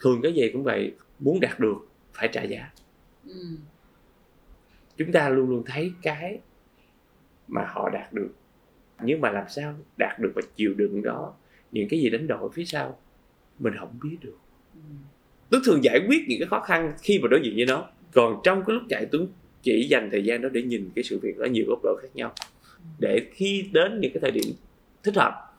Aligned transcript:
thường 0.00 0.20
cái 0.22 0.32
gì 0.32 0.50
cũng 0.52 0.62
vậy 0.62 0.92
muốn 1.18 1.40
đạt 1.40 1.60
được 1.60 1.88
phải 2.12 2.28
trả 2.32 2.42
giá. 2.42 2.70
Ừ. 3.26 3.56
chúng 4.96 5.12
ta 5.12 5.28
luôn 5.28 5.50
luôn 5.50 5.62
thấy 5.66 5.92
cái 6.02 6.38
mà 7.48 7.64
họ 7.68 7.90
đạt 7.92 8.12
được. 8.12 8.30
Nhưng 9.02 9.20
mà 9.20 9.30
làm 9.30 9.44
sao 9.48 9.74
đạt 9.96 10.18
được 10.18 10.32
và 10.34 10.42
chịu 10.56 10.74
đựng 10.74 11.02
đó? 11.02 11.34
Những 11.72 11.88
cái 11.88 12.00
gì 12.00 12.10
đánh 12.10 12.26
đổi 12.26 12.50
phía 12.54 12.64
sau 12.64 12.98
mình 13.58 13.74
không 13.78 13.98
biết 14.02 14.16
được. 14.20 14.38
Ừ. 14.74 14.80
Tuấn 15.50 15.62
thường 15.66 15.84
giải 15.84 16.00
quyết 16.08 16.18
những 16.28 16.38
cái 16.38 16.48
khó 16.48 16.60
khăn 16.60 16.92
khi 17.02 17.18
mà 17.22 17.28
đối 17.30 17.40
diện 17.44 17.54
với 17.56 17.66
nó. 17.66 17.88
Còn 18.12 18.40
trong 18.44 18.64
cái 18.66 18.74
lúc 18.74 18.82
chạy 18.88 19.06
Tuấn 19.12 19.28
chỉ 19.62 19.88
dành 19.90 20.08
thời 20.12 20.24
gian 20.24 20.42
đó 20.42 20.48
để 20.48 20.62
nhìn 20.62 20.90
cái 20.94 21.04
sự 21.04 21.18
việc 21.18 21.36
ở 21.36 21.46
nhiều 21.46 21.64
góc 21.68 21.78
độ 21.82 21.96
khác 22.02 22.08
nhau. 22.14 22.32
Để 22.98 23.26
khi 23.32 23.68
đến 23.72 24.00
những 24.00 24.12
cái 24.12 24.20
thời 24.20 24.30
điểm 24.30 24.54
thích 25.02 25.16
hợp 25.16 25.50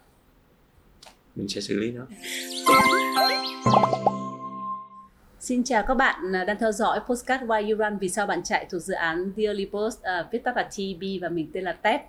mình 1.35 1.47
sẽ 1.47 1.61
xử 1.61 1.79
lý 1.79 1.91
nó 1.91 2.07
Xin 5.41 5.63
chào 5.63 5.83
các 5.83 5.93
bạn 5.93 6.35
à, 6.35 6.43
đang 6.43 6.57
theo 6.59 6.71
dõi 6.71 6.99
Postcard 7.07 7.43
Why 7.43 7.69
You 7.69 7.77
Run 7.77 7.97
Vì 7.97 8.09
sao 8.09 8.27
bạn 8.27 8.43
chạy 8.43 8.65
thuộc 8.69 8.81
dự 8.81 8.93
án 8.93 9.31
Dearly 9.37 9.69
Post 9.71 9.99
uh, 9.99 10.31
viết 10.31 10.43
tắt 10.43 10.57
là 10.57 10.63
TB 10.63 11.03
và 11.21 11.29
mình 11.29 11.49
tên 11.53 11.63
là 11.63 11.73
Tép. 11.73 12.01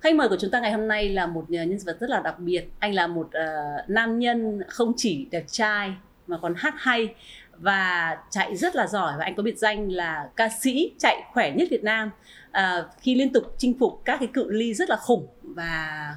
Khách 0.00 0.14
mời 0.14 0.28
của 0.28 0.36
chúng 0.36 0.50
ta 0.50 0.60
ngày 0.60 0.72
hôm 0.72 0.88
nay 0.88 1.08
là 1.08 1.26
một 1.26 1.44
à, 1.48 1.64
nhân 1.64 1.78
vật 1.86 1.96
rất 2.00 2.10
là 2.10 2.20
đặc 2.20 2.38
biệt. 2.38 2.64
Anh 2.78 2.94
là 2.94 3.06
một 3.06 3.26
uh, 3.26 3.90
nam 3.90 4.18
nhân 4.18 4.62
không 4.68 4.92
chỉ 4.96 5.26
đẹp 5.30 5.44
trai 5.46 5.92
mà 6.26 6.38
còn 6.42 6.54
hát 6.56 6.74
hay 6.76 7.14
và 7.58 8.16
chạy 8.30 8.56
rất 8.56 8.76
là 8.76 8.86
giỏi 8.86 9.14
và 9.18 9.24
anh 9.24 9.34
có 9.34 9.42
biệt 9.42 9.58
danh 9.58 9.92
là 9.92 10.28
ca 10.36 10.48
sĩ 10.48 10.92
chạy 10.98 11.22
khỏe 11.32 11.52
nhất 11.56 11.68
Việt 11.70 11.84
Nam 11.84 12.10
à, 12.50 12.84
khi 13.00 13.14
liên 13.14 13.32
tục 13.32 13.54
chinh 13.58 13.78
phục 13.78 14.02
các 14.04 14.16
cái 14.20 14.28
cự 14.32 14.50
ly 14.50 14.74
rất 14.74 14.90
là 14.90 14.96
khủng 14.96 15.26
và 15.42 16.14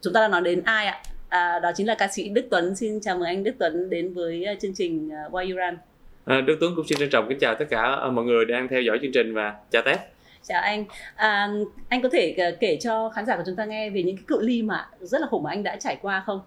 chúng 0.00 0.12
ta 0.12 0.20
đang 0.20 0.30
nói 0.30 0.42
đến 0.42 0.62
ai 0.64 0.86
ạ 0.86 1.02
à, 1.28 1.58
đó 1.58 1.70
chính 1.76 1.86
là 1.86 1.94
ca 1.94 2.08
sĩ 2.08 2.28
Đức 2.28 2.46
Tuấn. 2.50 2.76
Xin 2.76 3.00
chào 3.00 3.16
mừng 3.16 3.26
anh 3.26 3.44
Đức 3.44 3.54
Tuấn 3.58 3.90
đến 3.90 4.14
với 4.14 4.44
ờ, 4.44 4.54
chương 4.60 4.74
trình 4.74 5.10
ờ, 5.10 5.30
Why 5.30 5.50
You 5.50 5.56
Run. 5.56 5.78
À, 6.24 6.40
Đức 6.40 6.56
Tuấn 6.60 6.72
cũng 6.76 6.86
xin 6.86 6.98
trân 6.98 7.10
trọng 7.10 7.28
kính 7.28 7.38
chào 7.38 7.54
tất 7.54 7.64
cả 7.70 8.10
mọi 8.10 8.24
người 8.24 8.44
đang 8.44 8.68
theo 8.68 8.82
dõi 8.82 8.98
chương 9.02 9.12
trình 9.12 9.34
và 9.34 9.54
chào 9.70 9.82
Tết. 9.82 9.98
Chào 10.42 10.62
anh. 10.62 10.84
À, 11.14 11.48
anh 11.88 12.02
có 12.02 12.08
thể 12.12 12.54
kể 12.60 12.78
cho 12.80 13.10
khán 13.14 13.26
giả 13.26 13.36
của 13.36 13.42
chúng 13.46 13.56
ta 13.56 13.64
nghe 13.64 13.90
về 13.90 14.02
những 14.02 14.16
cái 14.16 14.24
cự 14.26 14.42
ly 14.42 14.62
mà 14.62 14.88
rất 15.00 15.20
là 15.20 15.26
khủng 15.26 15.42
mà 15.42 15.50
anh 15.50 15.62
đã 15.62 15.76
trải 15.76 15.98
qua 16.02 16.22
không? 16.26 16.40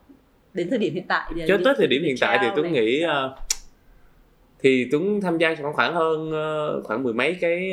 Đến 0.53 0.69
thời 0.69 0.79
điểm 0.79 0.93
hiện 0.93 1.05
tại 1.07 1.31
cho 1.47 1.57
tới 1.63 1.73
thời 1.77 1.87
điểm 1.87 2.03
hiện 2.03 2.15
tại 2.21 2.37
thì 2.41 2.47
Tuấn 2.55 2.63
này. 2.63 2.71
nghĩ 2.71 3.03
uh, 3.05 3.31
thì 4.59 4.87
Tuấn 4.91 5.21
tham 5.21 5.37
gia 5.37 5.55
khoảng 5.55 5.73
khoảng 5.73 5.95
hơn 5.95 6.31
khoảng 6.83 7.03
mười 7.03 7.13
mấy 7.13 7.37
cái 7.41 7.71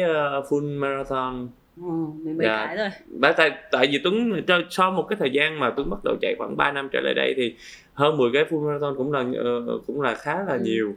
full 0.49 0.79
marathon 0.79 1.49
Ừ, 1.83 1.89
mấy 2.25 2.47
dạ. 2.47 2.67
cái 2.67 2.77
rồi 2.77 2.89
tại, 3.23 3.33
tại 3.37 3.51
tại 3.73 3.89
vì 3.93 3.99
Tuấn 4.05 4.43
sau 4.71 4.91
một 4.91 5.07
cái 5.09 5.17
thời 5.21 5.31
gian 5.31 5.61
mà 5.61 5.71
Tuấn 5.77 5.91
bắt 5.91 5.99
đầu 6.05 6.17
chạy 6.21 6.35
khoảng 6.39 6.57
3 6.57 6.73
năm 6.73 6.89
trở 6.93 7.01
lại 7.01 7.15
đây 7.15 7.35
thì 7.37 7.55
hơn 7.95 8.17
10 8.17 8.31
cái 8.33 8.45
full 8.45 8.67
marathon 8.67 8.95
cũng 8.97 9.13
là 9.13 9.21
uh, 9.21 9.87
cũng 9.87 10.01
là 10.01 10.15
khá 10.15 10.35
là 10.35 10.53
ừ. 10.53 10.61
nhiều 10.63 10.97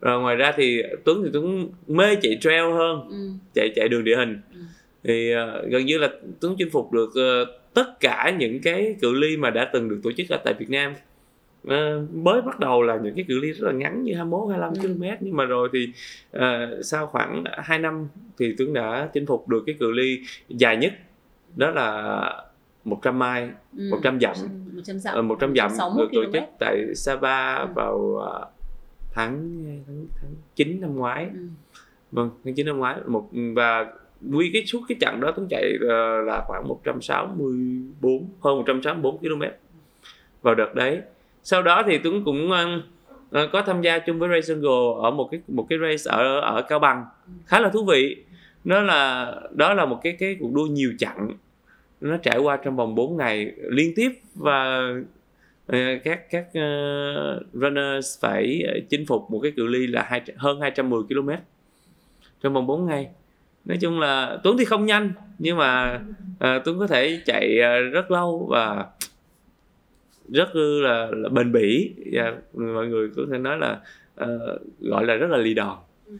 rồi 0.00 0.20
ngoài 0.20 0.36
ra 0.36 0.52
thì 0.56 0.82
Tuấn 1.04 1.22
thì 1.24 1.30
Tuấn 1.32 1.68
mê 1.86 2.16
chạy 2.22 2.38
trail 2.40 2.72
hơn 2.72 3.08
ừ. 3.08 3.30
chạy 3.54 3.72
chạy 3.76 3.88
đường 3.88 4.04
địa 4.04 4.16
hình 4.16 4.40
ừ. 4.54 4.60
thì 5.04 5.34
uh, 5.34 5.70
gần 5.70 5.86
như 5.86 5.98
là 5.98 6.08
Tuấn 6.40 6.54
chinh 6.58 6.70
phục 6.70 6.92
được 6.92 7.08
uh, 7.08 7.48
tất 7.74 8.00
cả 8.00 8.34
những 8.38 8.60
cái 8.60 8.96
cự 9.00 9.12
ly 9.12 9.36
mà 9.36 9.50
đã 9.50 9.70
từng 9.72 9.88
được 9.88 10.00
tổ 10.02 10.12
chức 10.12 10.28
ở 10.30 10.36
tại 10.44 10.54
Việt 10.54 10.70
Nam 10.70 10.94
uh, 11.66 12.14
mới 12.14 12.42
bắt 12.42 12.60
đầu 12.60 12.82
là 12.82 12.98
những 13.02 13.14
cái 13.14 13.24
cự 13.28 13.38
ly 13.38 13.52
rất 13.52 13.66
là 13.66 13.72
ngắn 13.72 14.02
như 14.02 14.14
21 14.14 14.50
25 14.50 14.72
ừ. 14.72 14.94
km 14.94 15.04
nhưng 15.20 15.36
mà 15.36 15.44
rồi 15.44 15.68
thì 15.72 15.92
uh, 16.36 16.42
sau 16.84 17.06
khoảng 17.06 17.44
2 17.56 17.78
năm 17.78 18.08
thì 18.38 18.54
Tuấn 18.58 18.72
đã 18.72 19.08
chinh 19.14 19.26
phục 19.26 19.48
được 19.48 19.62
cái 19.66 19.76
cự 19.80 19.92
ly 19.92 20.20
dài 20.48 20.76
nhất 20.76 20.92
đó 21.56 21.70
là 21.70 22.42
100 22.84 23.18
mai, 23.18 23.50
ừ. 23.78 23.88
100 23.90 24.20
dặm, 24.20 24.34
100 24.72 24.98
dặm, 24.98 25.28
100 25.28 25.54
dặm 25.56 25.70
được 25.98 26.08
tổ 26.12 26.24
chức 26.32 26.42
tại 26.58 26.94
Sapa 26.94 27.54
ừ. 27.54 27.66
vào 27.74 28.22
tháng 29.12 29.64
tháng 29.86 30.06
tháng 30.20 30.34
9 30.54 30.80
năm 30.80 30.96
ngoái. 30.96 31.24
Ừ. 31.34 31.40
Vâng, 32.12 32.30
tháng 32.44 32.54
9 32.54 32.66
năm 32.66 32.78
ngoái 32.78 32.96
một 33.06 33.28
và 33.54 33.86
quy 34.32 34.50
cái 34.52 34.66
suốt 34.66 34.80
cái 34.88 34.98
chặng 35.00 35.20
đó 35.20 35.32
Tuấn 35.36 35.46
chạy 35.50 35.72
là 36.24 36.44
khoảng 36.46 36.68
164 36.68 38.28
hơn 38.40 38.56
164 38.56 39.18
km 39.18 39.42
vào 40.42 40.54
đợt 40.54 40.74
đấy 40.74 41.00
sau 41.48 41.62
đó 41.62 41.82
thì 41.86 41.98
Tuấn 41.98 42.24
cũng 42.24 42.50
uh, 42.50 43.50
có 43.52 43.62
tham 43.62 43.82
gia 43.82 43.98
chung 43.98 44.18
với 44.18 44.28
Race 44.28 44.54
Jungle 44.54 44.94
ở 45.00 45.10
một 45.10 45.28
cái 45.30 45.40
một 45.48 45.66
cái 45.70 45.78
race 45.78 46.16
ở 46.16 46.40
ở 46.40 46.62
Cao 46.62 46.78
Bằng. 46.78 47.04
Khá 47.46 47.60
là 47.60 47.68
thú 47.68 47.84
vị. 47.84 48.16
Nó 48.64 48.82
là 48.82 49.34
đó 49.54 49.74
là 49.74 49.86
một 49.86 50.00
cái 50.02 50.16
cái 50.18 50.36
cuộc 50.40 50.52
đua 50.54 50.66
nhiều 50.66 50.92
chặng. 50.98 51.30
Nó 52.00 52.16
trải 52.16 52.38
qua 52.38 52.56
trong 52.56 52.76
vòng 52.76 52.94
4 52.94 53.16
ngày 53.16 53.52
liên 53.56 53.92
tiếp 53.96 54.10
và 54.34 54.88
ờ, 55.66 55.78
các 56.04 56.30
các 56.30 56.46
uh, 56.48 57.46
runners 57.52 58.20
phải 58.20 58.62
chinh 58.90 59.06
phục 59.06 59.30
một 59.30 59.40
cái 59.42 59.52
cự 59.56 59.66
ly 59.66 59.86
là 59.86 60.02
hai, 60.02 60.22
hơn 60.36 60.60
210 60.60 61.02
km 61.08 61.30
trong 62.42 62.54
vòng 62.54 62.66
4 62.66 62.86
ngày. 62.86 63.08
Nói 63.64 63.78
chung 63.80 64.00
là 64.00 64.38
Tuấn 64.42 64.58
thì 64.58 64.64
không 64.64 64.86
nhanh 64.86 65.12
nhưng 65.38 65.56
mà 65.56 66.00
uh, 66.30 66.64
Tuấn 66.64 66.78
có 66.78 66.86
thể 66.86 67.20
chạy 67.26 67.58
uh, 67.58 67.92
rất 67.92 68.10
lâu 68.10 68.46
và 68.50 68.86
rất 70.28 70.56
là, 70.56 71.08
là 71.10 71.28
bền 71.28 71.52
bỉ. 71.52 71.94
Và 72.12 72.22
yeah, 72.22 72.34
mọi 72.54 72.86
người 72.86 73.08
có 73.16 73.22
thể 73.32 73.38
nói 73.38 73.58
là 73.58 73.80
uh, 74.24 74.60
gọi 74.80 75.04
là 75.04 75.14
rất 75.14 75.30
là 75.30 75.36
lì 75.36 75.54
đòn. 75.54 75.76
Ừ. 76.06 76.14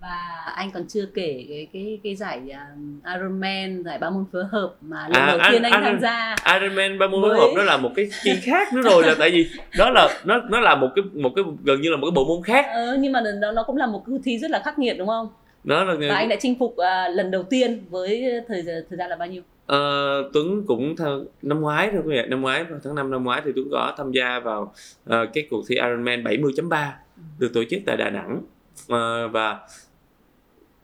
và 0.00 0.52
anh 0.56 0.70
còn 0.70 0.86
chưa 0.88 1.06
kể 1.14 1.46
cái 1.48 1.66
cái 1.72 1.98
cái 2.04 2.16
giải 2.16 2.40
uh, 2.46 3.04
Ironman 3.14 3.82
giải 3.84 3.98
ba 3.98 4.10
môn 4.10 4.24
phối 4.32 4.44
hợp 4.44 4.74
mà 4.80 5.08
lần 5.08 5.22
à, 5.22 5.26
đầu 5.26 5.38
tiên 5.52 5.62
anh, 5.62 5.72
anh 5.72 5.82
tham 5.84 6.00
gia 6.00 6.36
Ironman 6.54 6.98
ba 6.98 7.06
môn 7.06 7.22
phối 7.22 7.34
hợp 7.38 7.48
nó 7.56 7.62
là 7.62 7.76
một 7.76 7.92
cái 7.96 8.08
chi 8.22 8.30
khác 8.42 8.72
nữa 8.72 8.82
rồi 8.82 9.02
là 9.02 9.14
tại 9.18 9.30
vì 9.30 9.46
đó 9.78 9.90
là 9.90 10.08
nó 10.24 10.40
nó 10.50 10.60
là 10.60 10.76
một 10.76 10.88
cái 10.96 11.04
một 11.12 11.32
cái 11.36 11.44
gần 11.64 11.80
như 11.80 11.90
là 11.90 11.96
một 11.96 12.06
cái 12.06 12.14
bộ 12.14 12.24
môn 12.24 12.42
khác. 12.42 12.66
Ừ, 12.74 12.96
nhưng 13.00 13.12
mà 13.12 13.20
nó 13.40 13.52
nó 13.52 13.62
cũng 13.62 13.76
là 13.76 13.86
một 13.86 14.02
cuộc 14.06 14.18
thi 14.24 14.38
rất 14.38 14.50
là 14.50 14.62
khắc 14.64 14.78
nghiệt 14.78 14.96
đúng 14.98 15.08
không? 15.08 15.28
Đó 15.64 15.84
là 15.84 15.94
và 16.08 16.14
anh 16.14 16.28
đã 16.28 16.36
chinh 16.40 16.58
phục 16.58 16.70
uh, 16.70 17.14
lần 17.14 17.30
đầu 17.30 17.42
tiên 17.42 17.84
với 17.90 18.40
thời 18.48 18.62
thời 18.62 18.98
gian 18.98 19.10
là 19.10 19.16
bao 19.16 19.28
nhiêu 19.28 19.42
Uh, 19.72 20.32
Tuấn 20.32 20.64
cũng 20.66 20.96
theo 20.96 21.24
năm 21.42 21.60
ngoái 21.60 21.90
thôi 21.92 22.02
quý 22.04 22.10
vị 22.16 22.22
năm 22.28 22.40
ngoái 22.40 22.64
vào 22.64 22.80
tháng 22.84 22.94
5 22.94 23.10
năm 23.10 23.24
ngoái 23.24 23.42
thì 23.44 23.52
Tuấn 23.56 23.68
có 23.70 23.94
tham 23.98 24.12
gia 24.12 24.40
vào 24.40 24.74
uh, 25.10 25.14
cái 25.34 25.46
cuộc 25.50 25.64
thi 25.68 25.74
Ironman 25.74 26.24
70.3 26.24 26.90
được 27.38 27.50
tổ 27.54 27.64
chức 27.70 27.80
tại 27.86 27.96
Đà 27.96 28.10
Nẵng. 28.10 28.42
Uh, 28.82 29.32
và 29.32 29.58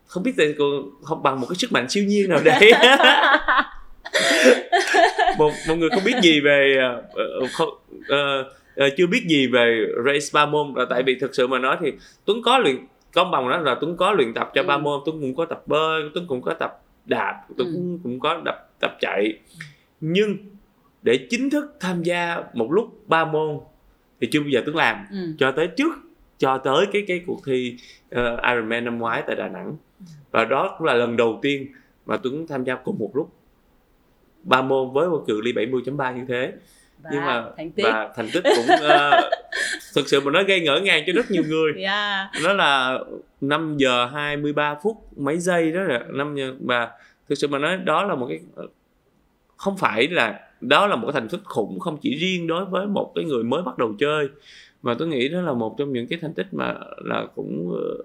không 0.07 0.23
biết 0.23 0.33
tại 0.37 0.55
không 1.03 1.23
bằng 1.23 1.41
một 1.41 1.47
cái 1.51 1.57
sức 1.57 1.73
mạnh 1.73 1.89
siêu 1.89 2.05
nhiên 2.05 2.29
nào 2.29 2.41
đấy. 2.45 2.73
Một 5.39 5.53
một 5.69 5.75
người 5.75 5.89
không 5.91 6.05
biết 6.05 6.15
gì 6.23 6.41
về 6.41 6.75
uh, 7.45 7.51
không, 7.53 7.69
uh, 7.99 8.47
uh, 8.87 8.93
chưa 8.97 9.07
biết 9.07 9.23
gì 9.29 9.47
về 9.47 9.87
race 10.07 10.27
ba 10.33 10.47
môn. 10.47 10.73
Là 10.77 10.85
tại 10.91 11.03
vì 11.03 11.19
thực 11.21 11.35
sự 11.35 11.47
mà 11.47 11.59
nói 11.59 11.77
thì 11.81 11.93
Tuấn 12.25 12.43
có 12.43 12.59
luyện 12.59 12.77
công 13.15 13.31
bằng 13.31 13.49
đó 13.49 13.59
là 13.59 13.77
Tuấn 13.81 13.97
có 13.97 14.13
luyện 14.13 14.35
tập 14.35 14.51
cho 14.55 14.63
ba 14.63 14.75
ừ. 14.75 14.79
môn 14.79 15.01
Tuấn 15.07 15.21
cũng 15.21 15.37
có 15.37 15.45
tập 15.45 15.63
bơi 15.67 16.03
Tuấn 16.15 16.27
cũng 16.27 16.43
có 16.43 16.55
tập 16.55 16.81
đạp 17.09 17.43
Tuấn 17.57 17.69
ừ. 17.69 17.75
cũng, 17.75 17.99
cũng 18.03 18.21
có 18.21 18.43
đập 18.45 18.71
tập 18.81 18.97
chạy 19.01 19.39
nhưng 20.01 20.37
để 21.03 21.27
chính 21.31 21.51
thức 21.51 21.77
tham 21.81 22.03
gia 22.03 22.43
một 22.55 22.73
lúc 22.73 23.09
ba 23.09 23.25
môn 23.25 23.61
thì 24.21 24.29
chưa 24.33 24.41
bao 24.41 24.49
giờ 24.49 24.63
Tuấn 24.67 24.77
làm 24.77 25.07
ừ. 25.11 25.35
cho 25.39 25.53
tới 25.53 25.67
trước 25.67 25.93
cho 26.39 26.59
tới 26.59 26.87
cái 26.93 27.05
cái 27.09 27.21
cuộc 27.27 27.41
thi 27.47 27.77
uh, 28.15 28.43
Ironman 28.43 28.85
năm 28.85 28.99
ngoái 28.99 29.23
tại 29.27 29.37
Đà 29.37 29.49
Nẵng 29.49 29.77
và 30.31 30.45
đó 30.45 30.75
cũng 30.79 30.87
là 30.87 30.95
lần 30.95 31.17
đầu 31.17 31.39
tiên 31.43 31.67
mà 32.07 32.17
Tuấn 32.17 32.47
tham 32.47 32.65
gia 32.65 32.75
cùng 32.75 32.99
một 32.99 33.11
lúc 33.15 33.33
ba 34.43 34.63
môn 34.63 34.93
với 34.93 35.09
một 35.09 35.25
cự 35.27 35.41
ly 35.41 35.53
70.3 35.53 36.17
như 36.17 36.25
thế 36.29 36.53
và 37.03 37.11
nhưng 37.13 37.21
mà 37.21 37.45
thành 37.57 37.71
tích. 37.71 37.83
và 37.85 38.13
thành 38.17 38.29
tích 38.33 38.43
cũng 38.57 38.75
uh, 38.75 39.25
thực 39.99 40.09
sự 40.09 40.21
mà 40.21 40.31
nó 40.31 40.43
gây 40.43 40.61
ngỡ 40.61 40.81
ngàng 40.81 41.05
cho 41.07 41.13
rất 41.13 41.31
nhiều 41.31 41.43
người 41.47 41.73
yeah. 41.83 42.29
nó 42.45 42.53
là 42.53 42.99
5 43.41 43.77
giờ 43.79 44.07
23 44.07 44.75
phút 44.83 45.19
mấy 45.19 45.39
giây 45.39 45.73
đó 45.73 45.83
là 45.83 46.05
5 46.09 46.37
giờ 46.37 46.55
và 46.61 46.91
thực 47.29 47.35
sự 47.39 47.49
mà 47.49 47.59
nói 47.59 47.77
đó 47.77 48.05
là 48.05 48.15
một 48.15 48.27
cái 48.29 48.41
không 49.57 49.77
phải 49.77 50.09
là 50.09 50.41
đó 50.61 50.87
là 50.87 50.97
một 50.97 51.07
cái 51.07 51.21
thành 51.21 51.29
tích 51.29 51.41
khủng 51.45 51.81
không 51.81 51.99
chỉ 52.01 52.15
riêng 52.15 52.47
đối 52.47 52.65
với 52.65 52.87
một 52.87 53.13
cái 53.15 53.25
người 53.25 53.45
mới 53.45 53.63
bắt 53.63 53.79
đầu 53.79 53.95
chơi 53.99 54.29
mà 54.83 54.95
tôi 54.99 55.09
nghĩ 55.09 55.29
đó 55.29 55.41
là 55.41 55.53
một 55.53 55.75
trong 55.79 55.93
những 55.93 56.07
cái 56.07 56.19
thành 56.23 56.35
tích 56.35 56.47
mà 56.53 56.75
là 57.05 57.27
cũng 57.35 57.73
ờ, 57.73 58.05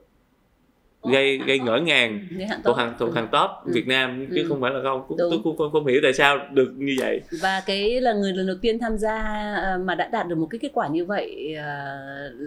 gây 1.11 1.37
gây 1.47 1.59
ngỡ 1.59 1.77
ngàng 1.77 2.27
thuộc 2.63 2.77
hàng 2.77 2.95
thuộc 2.99 3.15
hàng 3.15 3.27
top 3.31 3.49
ừ. 3.65 3.71
Việt 3.73 3.87
Nam 3.87 4.27
chứ 4.35 4.41
ừ. 4.41 4.45
không 4.49 4.61
phải 4.61 4.71
là 4.71 4.79
không 4.83 5.05
cũng, 5.07 5.17
tôi 5.17 5.39
cũng 5.43 5.57
không, 5.57 5.71
không 5.71 5.87
hiểu 5.87 5.99
tại 6.03 6.13
sao 6.13 6.39
được 6.51 6.73
như 6.77 6.95
vậy 6.99 7.21
và 7.41 7.61
cái 7.65 8.01
là 8.01 8.13
người 8.13 8.33
lần 8.33 8.47
đầu 8.47 8.55
tiên 8.61 8.79
tham 8.79 8.97
gia 8.97 9.17
ờ, 9.55 9.77
mà 9.77 9.95
đã 9.95 10.07
đạt 10.07 10.27
được 10.27 10.37
một 10.37 10.47
cái 10.49 10.59
kết 10.59 10.71
quả 10.73 10.87
như 10.87 11.05
vậy 11.05 11.55
ờ, 11.55 11.95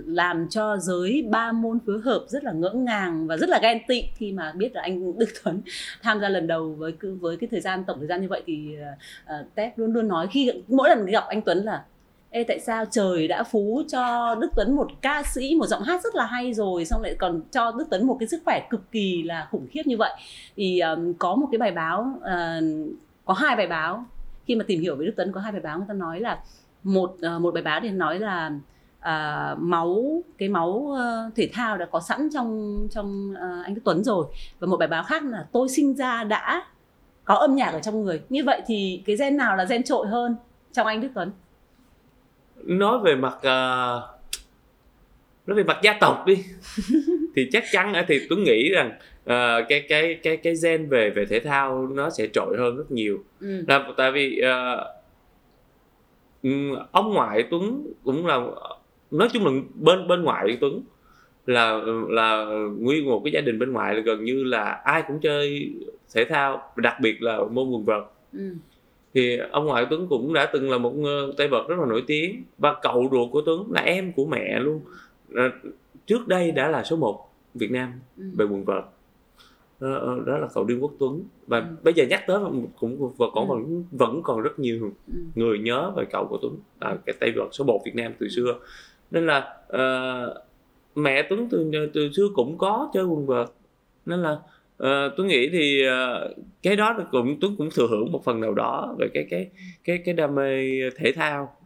làm 0.06 0.47
cho 0.50 0.76
giới 0.76 1.26
ba 1.31 1.53
môn 1.53 1.79
phối 1.87 2.00
hợp 2.05 2.25
rất 2.29 2.44
là 2.44 2.53
ngỡ 2.53 2.70
ngàng 2.70 3.26
và 3.26 3.37
rất 3.37 3.49
là 3.49 3.58
ghen 3.62 3.79
tị 3.88 4.03
khi 4.17 4.32
mà 4.32 4.53
biết 4.56 4.75
là 4.75 4.82
anh 4.82 5.19
Đức 5.19 5.29
Tuấn 5.44 5.61
tham 6.03 6.20
gia 6.20 6.29
lần 6.29 6.47
đầu 6.47 6.75
với 6.79 6.93
với 7.20 7.37
cái 7.37 7.49
thời 7.50 7.61
gian 7.61 7.85
tổng 7.85 7.99
thời 7.99 8.06
gian 8.06 8.23
như 8.23 8.29
vậy 8.29 8.43
thì 8.47 8.76
uh, 9.25 9.55
Tép 9.55 9.79
luôn 9.79 9.93
luôn 9.93 10.08
nói 10.08 10.26
khi 10.31 10.53
mỗi 10.69 10.88
lần 10.88 11.06
gặp 11.06 11.25
anh 11.29 11.43
Tuấn 11.43 11.64
là 11.64 11.85
Ê 12.36 12.44
tại 12.44 12.60
sao 12.60 12.84
trời 12.90 13.28
đã 13.28 13.42
phú 13.42 13.82
cho 13.88 14.34
Đức 14.34 14.48
Tuấn 14.56 14.76
một 14.76 14.88
ca 15.00 15.22
sĩ 15.22 15.54
một 15.58 15.66
giọng 15.66 15.82
hát 15.82 16.04
rất 16.04 16.14
là 16.14 16.26
hay 16.26 16.54
rồi 16.54 16.84
xong 16.84 17.02
lại 17.02 17.14
còn 17.18 17.40
cho 17.52 17.72
Đức 17.72 17.84
Tuấn 17.90 18.06
một 18.06 18.16
cái 18.20 18.28
sức 18.28 18.42
khỏe 18.44 18.66
cực 18.70 18.92
kỳ 18.92 19.22
là 19.22 19.48
khủng 19.50 19.66
khiếp 19.70 19.82
như 19.86 19.96
vậy? 19.96 20.10
Thì 20.56 20.80
um, 20.80 21.12
có 21.18 21.36
một 21.36 21.46
cái 21.52 21.58
bài 21.58 21.70
báo 21.70 22.14
uh, 22.16 22.96
có 23.24 23.34
hai 23.34 23.56
bài 23.56 23.66
báo. 23.66 24.04
Khi 24.46 24.54
mà 24.54 24.64
tìm 24.68 24.80
hiểu 24.80 24.96
về 24.96 25.06
Đức 25.06 25.12
Tuấn 25.16 25.32
có 25.32 25.40
hai 25.40 25.52
bài 25.52 25.60
báo 25.60 25.78
người 25.78 25.86
ta 25.88 25.94
nói 25.94 26.20
là 26.20 26.38
một 26.82 27.16
uh, 27.36 27.40
một 27.40 27.54
bài 27.54 27.62
báo 27.62 27.80
thì 27.82 27.90
nói 27.90 28.18
là 28.18 28.50
uh, 28.98 29.58
máu 29.58 30.22
cái 30.38 30.48
máu 30.48 30.68
uh, 30.68 31.34
thể 31.36 31.50
thao 31.52 31.76
đã 31.76 31.86
có 31.86 32.00
sẵn 32.00 32.28
trong 32.34 32.78
trong 32.90 33.32
uh, 33.32 33.64
anh 33.64 33.74
Đức 33.74 33.82
Tuấn 33.84 34.04
rồi. 34.04 34.26
Và 34.58 34.66
một 34.66 34.76
bài 34.76 34.88
báo 34.88 35.04
khác 35.04 35.24
là 35.24 35.46
tôi 35.52 35.68
sinh 35.68 35.94
ra 35.94 36.24
đã 36.24 36.66
có 37.24 37.34
âm 37.34 37.56
nhạc 37.56 37.70
ở 37.70 37.80
trong 37.80 38.02
người. 38.02 38.22
Như 38.28 38.44
vậy 38.44 38.62
thì 38.66 39.02
cái 39.06 39.16
gen 39.16 39.36
nào 39.36 39.56
là 39.56 39.64
gen 39.64 39.82
trội 39.82 40.06
hơn 40.06 40.36
trong 40.72 40.86
anh 40.86 41.00
Đức 41.00 41.08
Tuấn? 41.14 41.30
Nói 42.66 42.98
về 43.04 43.14
mặt 43.14 43.36
uh, 43.36 44.02
nói 45.46 45.56
về 45.56 45.64
mặt 45.64 45.78
gia 45.82 45.92
tộc 45.92 46.24
đi 46.26 46.44
thì 47.36 47.48
chắc 47.52 47.64
chắn 47.72 47.92
thì 48.08 48.20
tôi 48.28 48.38
nghĩ 48.38 48.70
rằng 48.70 48.90
uh, 49.22 49.68
cái 49.68 49.80
cái 49.88 50.14
cái 50.22 50.36
cái 50.36 50.54
gen 50.62 50.88
về 50.88 51.10
về 51.10 51.26
thể 51.26 51.40
thao 51.40 51.86
nó 51.86 52.10
sẽ 52.10 52.26
trội 52.32 52.56
hơn 52.58 52.76
rất 52.76 52.90
nhiều 52.90 53.24
ừ. 53.40 53.64
là 53.68 53.88
tại 53.96 54.12
vì 54.12 54.42
uh, 54.42 54.86
ông 56.92 57.14
ngoại 57.14 57.44
Tuấn 57.50 57.92
cũng 58.04 58.26
là 58.26 58.40
nói 59.10 59.28
chung 59.32 59.46
là 59.46 59.52
bên 59.74 60.08
bên 60.08 60.22
ngoại 60.22 60.58
Tuấn 60.60 60.82
là 61.46 61.80
là 62.08 62.44
nguyên 62.78 63.06
một 63.06 63.20
cái 63.24 63.32
gia 63.32 63.40
đình 63.40 63.58
bên 63.58 63.72
ngoại 63.72 63.94
là 63.94 64.00
gần 64.00 64.24
như 64.24 64.44
là 64.44 64.80
ai 64.84 65.02
cũng 65.08 65.20
chơi 65.20 65.72
thể 66.14 66.24
thao 66.24 66.72
đặc 66.76 67.00
biệt 67.00 67.22
là 67.22 67.38
môn 67.50 67.70
quần 67.70 67.84
vợt 67.84 68.02
ừ. 68.32 68.54
Thì 69.16 69.38
ông 69.50 69.66
ngoại 69.66 69.86
Tuấn 69.90 70.06
cũng 70.08 70.32
đã 70.32 70.50
từng 70.52 70.70
là 70.70 70.78
một 70.78 70.92
tay 71.36 71.48
vợt 71.48 71.68
rất 71.68 71.78
là 71.78 71.86
nổi 71.86 72.04
tiếng 72.06 72.44
và 72.58 72.74
cậu 72.82 73.08
ruột 73.12 73.32
của 73.32 73.42
Tuấn 73.46 73.72
là 73.72 73.80
em 73.80 74.12
của 74.12 74.26
mẹ 74.26 74.58
luôn 74.58 74.80
trước 76.06 76.28
đây 76.28 76.50
đã 76.50 76.68
là 76.68 76.84
số 76.84 76.96
1 76.96 77.28
Việt 77.54 77.70
Nam 77.70 77.92
ừ. 78.16 78.24
về 78.36 78.44
quần 78.44 78.64
vợt 78.64 78.84
đó, 79.80 80.16
đó 80.26 80.38
là 80.38 80.48
cậu 80.54 80.64
Đương 80.64 80.82
Quốc 80.82 80.92
Tuấn 80.98 81.22
và 81.46 81.58
ừ. 81.58 81.64
bây 81.82 81.94
giờ 81.94 82.04
nhắc 82.04 82.24
tới 82.26 82.38
cũng 82.80 83.12
vẫn 83.16 83.30
còn 83.34 83.48
ừ. 83.48 83.54
vẫn, 83.54 83.84
vẫn 83.90 84.22
còn 84.22 84.40
rất 84.40 84.58
nhiều 84.58 84.92
ừ. 85.06 85.19
người 85.34 85.58
nhớ 85.58 85.92
về 85.96 86.04
cậu 86.12 86.26
của 86.26 86.38
Tuấn 86.42 86.56
là 86.80 86.96
cái 87.06 87.14
tay 87.20 87.32
vợt 87.36 87.48
số 87.52 87.64
1 87.64 87.82
Việt 87.84 87.94
Nam 87.94 88.12
từ 88.19 88.28
xưa 88.28 88.54
nên 89.10 89.26
là 89.26 89.56
uh, 89.69 90.36
mẹ 90.94 91.22
Tuấn 91.22 91.48
từ 91.50 91.70
từ 91.94 92.12
xưa 92.12 92.28
cũng 92.34 92.58
có 92.58 92.90
chơi 92.94 93.04
quần 93.04 93.26
vợt 93.26 93.48
nên 94.06 94.22
là 94.22 94.38
uh, 94.82 95.12
tôi 95.17 95.26
nghĩ 95.26 95.49
thì 95.49 95.82
uh, 95.88 96.37
cái 96.62 96.76
đó 96.76 96.99
cũng 97.12 97.40
tôi 97.40 97.50
cũng 97.58 97.69
thừa 97.75 97.87
hưởng 97.90 98.12
một 98.12 98.25
phần 98.25 98.40
nào 98.40 98.55
đó 98.55 98.94
về 98.99 99.08
cái 99.14 99.26
cái 99.31 99.50
cái 99.84 99.99
cái 99.99 100.14
đam 100.14 100.34
mê 100.34 100.70
thể 100.96 101.12
thao. 101.12 101.56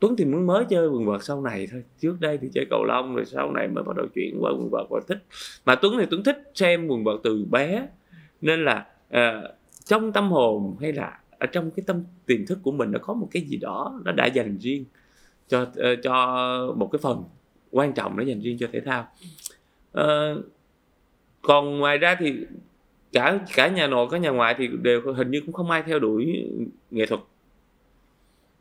Tuấn 0.00 0.16
thì 0.16 0.24
muốn 0.24 0.46
mới 0.46 0.64
chơi 0.70 0.88
quần 0.88 1.06
vợt 1.06 1.24
sau 1.24 1.42
này 1.42 1.68
thôi. 1.70 1.82
Trước 2.00 2.20
đây 2.20 2.38
thì 2.38 2.48
chơi 2.54 2.66
cầu 2.70 2.84
lông 2.84 3.14
rồi 3.14 3.24
sau 3.24 3.52
này 3.52 3.68
mới 3.68 3.84
bắt 3.84 3.96
đầu 3.96 4.06
chuyển 4.14 4.38
qua 4.40 4.50
quần 4.50 4.68
vợt 4.70 4.86
và 4.90 5.00
thích. 5.08 5.18
Mà 5.64 5.74
Tuấn 5.74 5.94
thì 5.98 6.06
Tuấn 6.10 6.22
thích 6.24 6.50
xem 6.54 6.88
quần 6.88 7.04
vợt 7.04 7.16
từ 7.22 7.44
bé 7.50 7.88
nên 8.40 8.64
là 8.64 8.86
uh, 9.08 9.50
trong 9.84 10.12
tâm 10.12 10.30
hồn 10.30 10.76
hay 10.80 10.92
là 10.92 11.20
ở 11.38 11.46
trong 11.46 11.70
cái 11.70 11.84
tâm 11.86 12.02
tiềm 12.26 12.46
thức 12.46 12.58
của 12.62 12.72
mình 12.72 12.92
nó 12.92 12.98
có 12.98 13.14
một 13.14 13.28
cái 13.30 13.42
gì 13.42 13.56
đó 13.56 14.00
nó 14.04 14.12
đã 14.12 14.26
dành 14.26 14.58
riêng 14.58 14.84
cho 15.48 15.62
uh, 15.62 15.68
cho 16.02 16.74
một 16.76 16.88
cái 16.92 16.98
phần 17.02 17.24
quan 17.70 17.92
trọng 17.92 18.16
nó 18.16 18.22
dành 18.22 18.40
riêng 18.40 18.58
cho 18.58 18.66
thể 18.72 18.80
thao. 18.80 19.08
Uh, 20.00 20.44
còn 21.42 21.78
ngoài 21.78 21.98
ra 21.98 22.16
thì 22.18 22.34
cả 23.12 23.38
cả 23.54 23.68
nhà 23.68 23.86
nội 23.86 24.08
cả 24.10 24.18
nhà 24.18 24.30
ngoại 24.30 24.54
thì 24.58 24.68
đều 24.82 25.12
hình 25.16 25.30
như 25.30 25.40
cũng 25.40 25.52
không 25.52 25.70
ai 25.70 25.82
theo 25.82 25.98
đuổi 25.98 26.48
nghệ 26.90 27.06
thuật. 27.06 27.20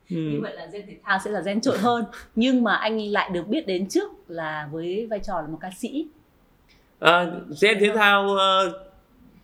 Như 0.10 0.38
ừ. 0.38 0.42
vậy 0.42 0.56
là 0.56 0.68
gen 0.74 0.82
thể 0.88 0.96
thao 1.04 1.20
sẽ 1.26 1.32
là 1.32 1.42
gen 1.46 1.62
trội 1.62 1.78
hơn. 1.78 2.06
Nhưng 2.36 2.64
mà 2.64 2.76
anh 2.76 3.00
lại 3.12 3.30
được 3.34 3.48
biết 3.48 3.68
đến 3.68 3.88
trước 3.90 4.12
là 4.28 4.70
với 4.72 5.08
vai 5.10 5.20
trò 5.20 5.42
là 5.42 5.48
một 5.48 5.58
ca 5.62 5.70
sĩ. 5.78 6.08
À, 7.00 7.26
gen 7.62 7.80
thể 7.80 7.92
thao 7.96 8.26
uh, 8.26 8.74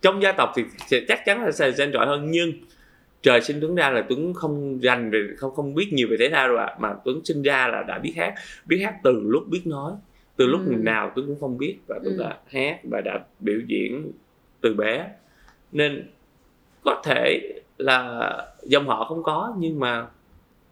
trong 0.02 0.22
gia 0.22 0.32
tộc 0.32 0.52
thì 0.56 0.62
sẽ 0.86 1.00
chắc 1.08 1.20
chắn 1.24 1.44
là 1.44 1.52
sẽ 1.52 1.70
gen 1.78 1.92
trội 1.92 2.06
hơn 2.06 2.30
nhưng 2.30 2.52
trời 3.22 3.40
sinh 3.40 3.60
tuấn 3.60 3.74
ra 3.74 3.90
là 3.90 4.04
tuấn 4.08 4.34
không 4.34 4.82
dành 4.82 5.10
về 5.10 5.28
không 5.36 5.54
không 5.54 5.74
biết 5.74 5.92
nhiều 5.92 6.08
về 6.10 6.16
thể 6.20 6.30
thao 6.30 6.48
rồi 6.48 6.58
ạ 6.58 6.66
à, 6.66 6.76
mà 6.78 6.94
tuấn 7.04 7.24
sinh 7.24 7.42
ra 7.42 7.68
là 7.68 7.82
đã 7.82 7.98
biết 7.98 8.12
hát. 8.16 8.34
Biết 8.66 8.78
hát 8.84 8.94
từ 9.02 9.20
lúc 9.24 9.48
biết 9.48 9.62
nói 9.66 9.92
từ 10.36 10.46
lúc 10.46 10.60
ừ. 10.66 10.72
nào 10.76 11.12
tuấn 11.16 11.26
cũng 11.26 11.40
không 11.40 11.58
biết 11.58 11.78
và 11.86 11.98
tuấn 12.04 12.16
ừ. 12.16 12.22
đã 12.22 12.38
hát 12.46 12.80
và 12.90 13.00
đã 13.00 13.24
biểu 13.40 13.60
diễn 13.66 14.12
từ 14.60 14.74
bé 14.74 15.10
nên 15.72 16.08
có 16.84 17.02
thể 17.04 17.40
là 17.78 18.30
dòng 18.62 18.86
họ 18.86 19.04
không 19.04 19.22
có 19.22 19.54
nhưng 19.58 19.80
mà 19.80 20.06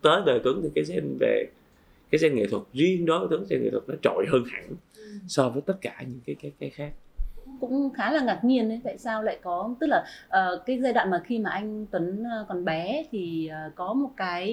tới 0.02 0.22
đời 0.26 0.40
tuấn 0.44 0.60
thì 0.62 0.68
cái 0.74 0.84
gen 0.88 1.16
về 1.20 1.46
cái 2.10 2.18
gen 2.22 2.34
nghệ 2.34 2.46
thuật 2.46 2.62
riêng 2.72 3.06
đó 3.06 3.26
tuấn 3.30 3.44
gen 3.50 3.62
nghệ 3.62 3.70
thuật 3.70 3.88
nó 3.88 3.94
trội 4.02 4.26
hơn 4.28 4.44
hẳn 4.44 4.68
ừ. 4.96 5.02
so 5.28 5.48
với 5.48 5.62
tất 5.62 5.74
cả 5.80 5.96
những 6.00 6.20
cái 6.26 6.36
cái 6.42 6.52
cái 6.58 6.70
khác 6.70 6.92
cũng 7.60 7.90
khá 7.90 8.12
là 8.12 8.22
ngạc 8.24 8.44
nhiên 8.44 8.68
đấy 8.68 8.80
tại 8.84 8.98
sao 8.98 9.22
lại 9.22 9.38
có 9.42 9.74
tức 9.80 9.86
là 9.86 10.04
uh, 10.26 10.66
cái 10.66 10.78
giai 10.82 10.92
đoạn 10.92 11.10
mà 11.10 11.22
khi 11.24 11.38
mà 11.38 11.50
anh 11.50 11.86
Tuấn 11.86 12.22
uh, 12.22 12.48
còn 12.48 12.64
bé 12.64 13.04
thì 13.10 13.50
uh, 13.66 13.74
có 13.74 13.92
một 13.92 14.10
cái 14.16 14.46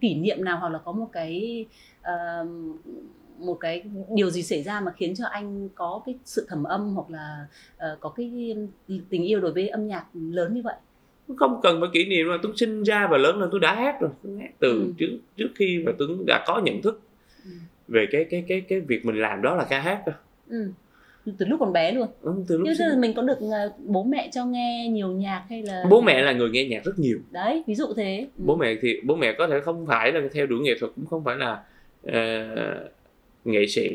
kỷ 0.00 0.14
niệm 0.14 0.44
nào 0.44 0.58
hoặc 0.58 0.68
là 0.68 0.78
có 0.78 0.92
một 0.92 1.08
cái 1.12 1.66
uh, 2.12 2.48
một 3.38 3.54
cái 3.54 3.82
điều 4.14 4.30
gì 4.30 4.42
xảy 4.42 4.62
ra 4.62 4.80
mà 4.80 4.92
khiến 4.96 5.14
cho 5.14 5.24
anh 5.26 5.68
có 5.74 6.02
cái 6.06 6.14
sự 6.24 6.46
thẩm 6.48 6.64
âm 6.64 6.94
hoặc 6.94 7.10
là 7.10 7.46
uh, 7.76 8.00
có 8.00 8.08
cái 8.08 8.56
tình 9.10 9.24
yêu 9.24 9.40
đối 9.40 9.52
với 9.52 9.68
âm 9.68 9.86
nhạc 9.86 10.04
lớn 10.14 10.54
như 10.54 10.62
vậy 10.64 10.74
không 11.36 11.60
cần 11.62 11.80
phải 11.80 11.88
kỷ 11.92 12.04
niệm 12.04 12.28
mà 12.28 12.38
tuấn 12.42 12.56
sinh 12.56 12.82
ra 12.82 13.08
và 13.10 13.18
lớn 13.18 13.40
lên 13.40 13.48
tôi 13.52 13.60
đã 13.60 13.74
hát 13.74 14.00
rồi 14.00 14.10
tôi 14.22 14.38
hát 14.40 14.50
từ 14.58 14.72
ừ. 14.72 14.92
trước 14.98 15.18
trước 15.36 15.48
khi 15.54 15.82
mà 15.86 15.92
tuấn 15.98 16.26
đã 16.26 16.44
có 16.46 16.60
nhận 16.64 16.82
thức 16.82 17.00
ừ. 17.44 17.50
về 17.88 18.06
cái 18.10 18.24
cái 18.30 18.44
cái 18.48 18.60
cái 18.60 18.80
việc 18.80 19.06
mình 19.06 19.20
làm 19.20 19.42
đó 19.42 19.54
là 19.54 19.64
ca 19.64 19.80
hát 19.80 20.02
rồi 20.06 20.14
ừ. 20.48 21.32
từ 21.38 21.46
lúc 21.46 21.60
còn 21.60 21.72
bé 21.72 21.92
luôn 21.92 22.08
ừ, 22.22 22.34
từ 22.48 22.58
lúc 22.58 22.68
sinh... 22.78 23.00
mình 23.00 23.14
có 23.16 23.22
được 23.22 23.38
ờ, 23.40 23.72
bố 23.78 24.04
mẹ 24.04 24.28
cho 24.32 24.44
nghe 24.44 24.88
nhiều 24.90 25.08
nhạc 25.08 25.44
hay 25.48 25.62
là 25.62 25.84
bố 25.90 26.00
mẹ 26.00 26.22
là 26.22 26.32
người 26.32 26.50
nghe 26.50 26.64
nhạc 26.64 26.84
rất 26.84 26.98
nhiều 26.98 27.18
đấy 27.30 27.64
ví 27.66 27.74
dụ 27.74 27.86
thế 27.96 28.28
ừ. 28.38 28.42
bố 28.46 28.56
mẹ 28.56 28.74
thì 28.82 29.00
bố 29.04 29.16
mẹ 29.16 29.32
có 29.38 29.48
thể 29.48 29.60
không 29.60 29.86
phải 29.86 30.12
là 30.12 30.20
theo 30.32 30.46
đuổi 30.46 30.60
nghệ 30.60 30.72
thuật 30.80 30.92
cũng 30.96 31.06
không 31.06 31.24
phải 31.24 31.36
là 31.36 31.62
uh, 32.08 32.90
nghệ 33.44 33.66
sĩ 33.66 33.88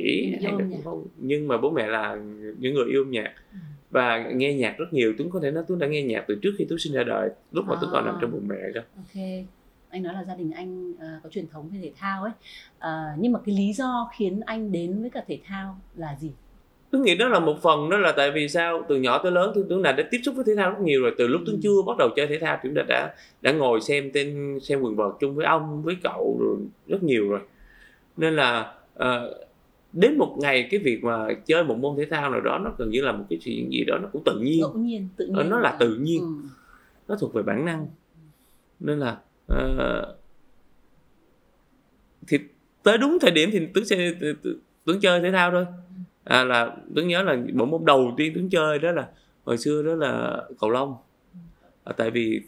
hay 0.43 0.53
là 0.59 0.65
không 0.83 1.05
nhưng 1.17 1.47
mà 1.47 1.57
bố 1.57 1.71
mẹ 1.71 1.87
là 1.87 2.17
những 2.59 2.73
người 2.73 2.85
yêu 2.89 3.05
nhạc. 3.05 3.33
Ừ. 3.51 3.57
Và 3.91 4.31
nghe 4.35 4.53
nhạc 4.53 4.77
rất 4.77 4.93
nhiều 4.93 5.13
Tuấn 5.17 5.29
có 5.29 5.39
thể 5.43 5.51
nói 5.51 5.63
Tuấn 5.67 5.79
đã 5.79 5.87
nghe 5.87 6.01
nhạc 6.01 6.23
từ 6.27 6.35
trước 6.41 6.51
khi 6.57 6.65
Tuấn 6.69 6.79
sinh 6.79 6.93
ra 6.93 7.03
đời 7.03 7.29
lúc 7.51 7.65
mà 7.67 7.75
à. 7.75 7.77
Tuấn 7.81 7.91
còn 7.93 8.05
nằm 8.05 8.17
trong 8.21 8.31
bụng 8.31 8.47
mẹ 8.47 8.55
cơ. 8.73 8.81
Ok 8.97 9.23
anh 9.89 10.03
nói 10.03 10.13
là 10.13 10.23
gia 10.23 10.35
đình 10.35 10.51
anh 10.51 10.91
uh, 10.91 10.97
có 11.23 11.29
truyền 11.29 11.47
thống 11.47 11.69
về 11.73 11.79
thể 11.81 11.91
thao 11.97 12.23
ấy. 12.23 12.31
Uh, 12.77 13.19
nhưng 13.19 13.31
mà 13.31 13.39
cái 13.45 13.55
lý 13.55 13.73
do 13.73 14.09
khiến 14.17 14.41
anh 14.45 14.71
đến 14.71 15.01
với 15.01 15.09
cả 15.09 15.23
thể 15.27 15.39
thao 15.45 15.79
là 15.95 16.15
gì? 16.19 16.31
Tuấn 16.91 17.03
nghĩ 17.03 17.15
đó 17.15 17.27
là 17.27 17.39
một 17.39 17.61
phần 17.61 17.89
đó 17.89 17.97
là 17.97 18.11
tại 18.11 18.31
vì 18.31 18.47
sao? 18.47 18.85
Từ 18.89 18.95
nhỏ 18.95 19.23
tới 19.23 19.31
lớn 19.31 19.53
Tuấn 19.69 19.83
đã, 19.83 19.91
đã 19.91 20.03
tiếp 20.11 20.19
xúc 20.23 20.35
với 20.35 20.43
thể 20.47 20.55
thao 20.55 20.69
rất 20.71 20.79
nhiều 20.81 21.01
rồi. 21.01 21.15
Từ 21.17 21.27
lúc 21.27 21.41
Tuấn 21.45 21.55
ừ. 21.55 21.59
chưa 21.63 21.81
bắt 21.87 21.97
đầu 21.97 22.09
chơi 22.15 22.27
thể 22.27 22.39
thao 22.39 22.57
Tuấn 22.63 22.73
đã 22.73 22.83
đã, 22.87 23.13
đã 23.41 23.51
ngồi 23.51 23.81
xem 23.81 24.11
tên 24.13 24.59
xem 24.61 24.81
quần 24.81 24.95
vợt 24.95 25.11
chung 25.19 25.35
với 25.35 25.45
ông 25.45 25.83
với 25.83 25.95
cậu 26.03 26.37
rồi 26.39 26.57
rất 26.87 27.03
nhiều 27.03 27.29
rồi 27.29 27.39
nên 28.17 28.35
là 28.35 28.73
uh, 28.99 29.37
đến 29.93 30.17
một 30.17 30.35
ngày 30.39 30.67
cái 30.71 30.79
việc 30.79 31.03
mà 31.03 31.27
chơi 31.45 31.63
một 31.63 31.77
môn 31.77 31.97
thể 31.97 32.05
thao 32.05 32.31
nào 32.31 32.41
đó 32.41 32.57
nó 32.57 32.71
gần 32.77 32.89
như 32.89 33.01
là 33.01 33.11
một 33.11 33.25
cái 33.29 33.39
chuyện 33.41 33.71
gì 33.71 33.83
đó 33.87 33.97
nó 33.97 34.09
cũng 34.11 34.23
tự 34.25 34.39
nhiên, 34.39 34.63
tự 34.73 34.79
nhiên, 34.79 35.07
tự 35.17 35.27
nhiên 35.27 35.49
nó 35.49 35.59
là 35.59 35.77
tự 35.79 35.95
nhiên. 35.95 36.21
Ừ. 36.21 36.49
nó 37.07 37.15
thuộc 37.15 37.33
về 37.33 37.43
bản 37.43 37.65
năng. 37.65 37.87
Nên 38.79 38.99
là 38.99 39.19
uh, 39.53 40.17
thì 42.27 42.37
tới 42.83 42.97
đúng 42.97 43.17
thời 43.21 43.31
điểm 43.31 43.49
thì 43.51 43.67
tuấn 43.73 43.85
sẽ 43.85 44.13
tuấn 44.85 44.99
chơi 44.99 45.21
thể 45.21 45.31
thao 45.31 45.51
thôi. 45.51 45.65
À, 46.23 46.43
là 46.43 46.75
tuấn 46.95 47.07
nhớ 47.07 47.23
là 47.23 47.37
bộ 47.53 47.65
môn 47.65 47.85
đầu 47.85 48.13
tiên 48.17 48.31
tuấn 48.35 48.49
chơi 48.49 48.79
đó 48.79 48.91
là 48.91 49.09
hồi 49.43 49.57
xưa 49.57 49.83
đó 49.83 49.95
là 49.95 50.43
cầu 50.59 50.69
lông. 50.69 50.95
À, 51.83 51.93
tại 51.97 52.11
vì 52.11 52.41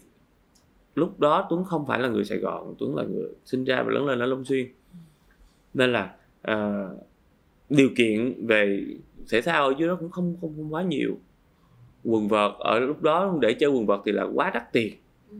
lúc 0.94 1.20
đó 1.20 1.46
tuấn 1.50 1.64
không 1.64 1.86
phải 1.86 2.00
là 2.00 2.08
người 2.08 2.24
sài 2.24 2.38
gòn 2.38 2.74
tuấn 2.78 2.96
là 2.96 3.02
người 3.02 3.28
sinh 3.44 3.64
ra 3.64 3.82
và 3.82 3.92
lớn 3.92 4.06
lên 4.06 4.18
ở 4.18 4.26
long 4.26 4.44
xuyên 4.44 4.66
nên 5.74 5.92
là 5.92 6.14
uh, 6.50 7.06
điều 7.68 7.88
kiện 7.96 8.46
về 8.46 8.86
thể 9.30 9.42
thao 9.42 9.66
ở 9.66 9.74
dưới 9.78 9.88
đó 9.88 9.96
cũng 10.00 10.10
không 10.10 10.36
không, 10.40 10.52
không 10.56 10.74
quá 10.74 10.82
nhiều. 10.82 11.18
Quần 12.04 12.28
vợt 12.28 12.52
ở 12.58 12.80
lúc 12.80 13.02
đó 13.02 13.38
để 13.40 13.54
chơi 13.54 13.70
quần 13.70 13.86
vợt 13.86 14.00
thì 14.04 14.12
là 14.12 14.26
quá 14.34 14.50
đắt 14.54 14.72
tiền. 14.72 14.94
Ừ. 15.30 15.36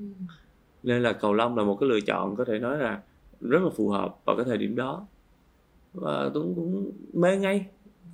nên 0.82 1.02
là 1.02 1.12
cầu 1.12 1.34
lông 1.34 1.58
là 1.58 1.64
một 1.64 1.76
cái 1.80 1.88
lựa 1.88 2.00
chọn 2.00 2.36
có 2.36 2.44
thể 2.44 2.58
nói 2.58 2.78
là 2.78 3.02
rất 3.40 3.62
là 3.62 3.70
phù 3.76 3.88
hợp 3.88 4.16
vào 4.24 4.36
cái 4.36 4.44
thời 4.44 4.58
điểm 4.58 4.76
đó. 4.76 5.06
Và 5.92 6.30
tôi 6.34 6.42
cũng 6.42 6.92
mê 7.12 7.36
ngay 7.36 7.66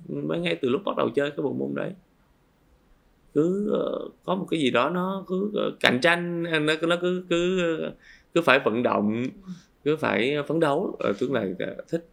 mê 0.07 0.39
ngay 0.39 0.59
từ 0.61 0.69
lúc 0.69 0.81
bắt 0.85 0.97
đầu 0.97 1.09
chơi 1.09 1.31
cái 1.31 1.43
bộ 1.43 1.53
môn 1.53 1.75
đấy. 1.75 1.93
Cứ 3.33 3.73
uh, 4.05 4.13
có 4.23 4.35
một 4.35 4.47
cái 4.49 4.59
gì 4.59 4.71
đó 4.71 4.89
nó 4.89 5.23
cứ 5.27 5.51
uh, 5.67 5.79
cạnh 5.79 5.99
tranh 6.01 6.43
nó 6.43 6.75
nó 6.81 6.95
cứ 7.01 7.25
cứ 7.29 7.61
cứ 8.33 8.41
phải 8.41 8.59
vận 8.65 8.83
động 8.83 9.23
cứ 9.83 9.95
phải 9.95 10.35
phấn 10.47 10.59
đấu. 10.59 10.97
Uh, 11.09 11.15
tôi 11.19 11.29
là 11.29 11.45
thích 11.89 12.10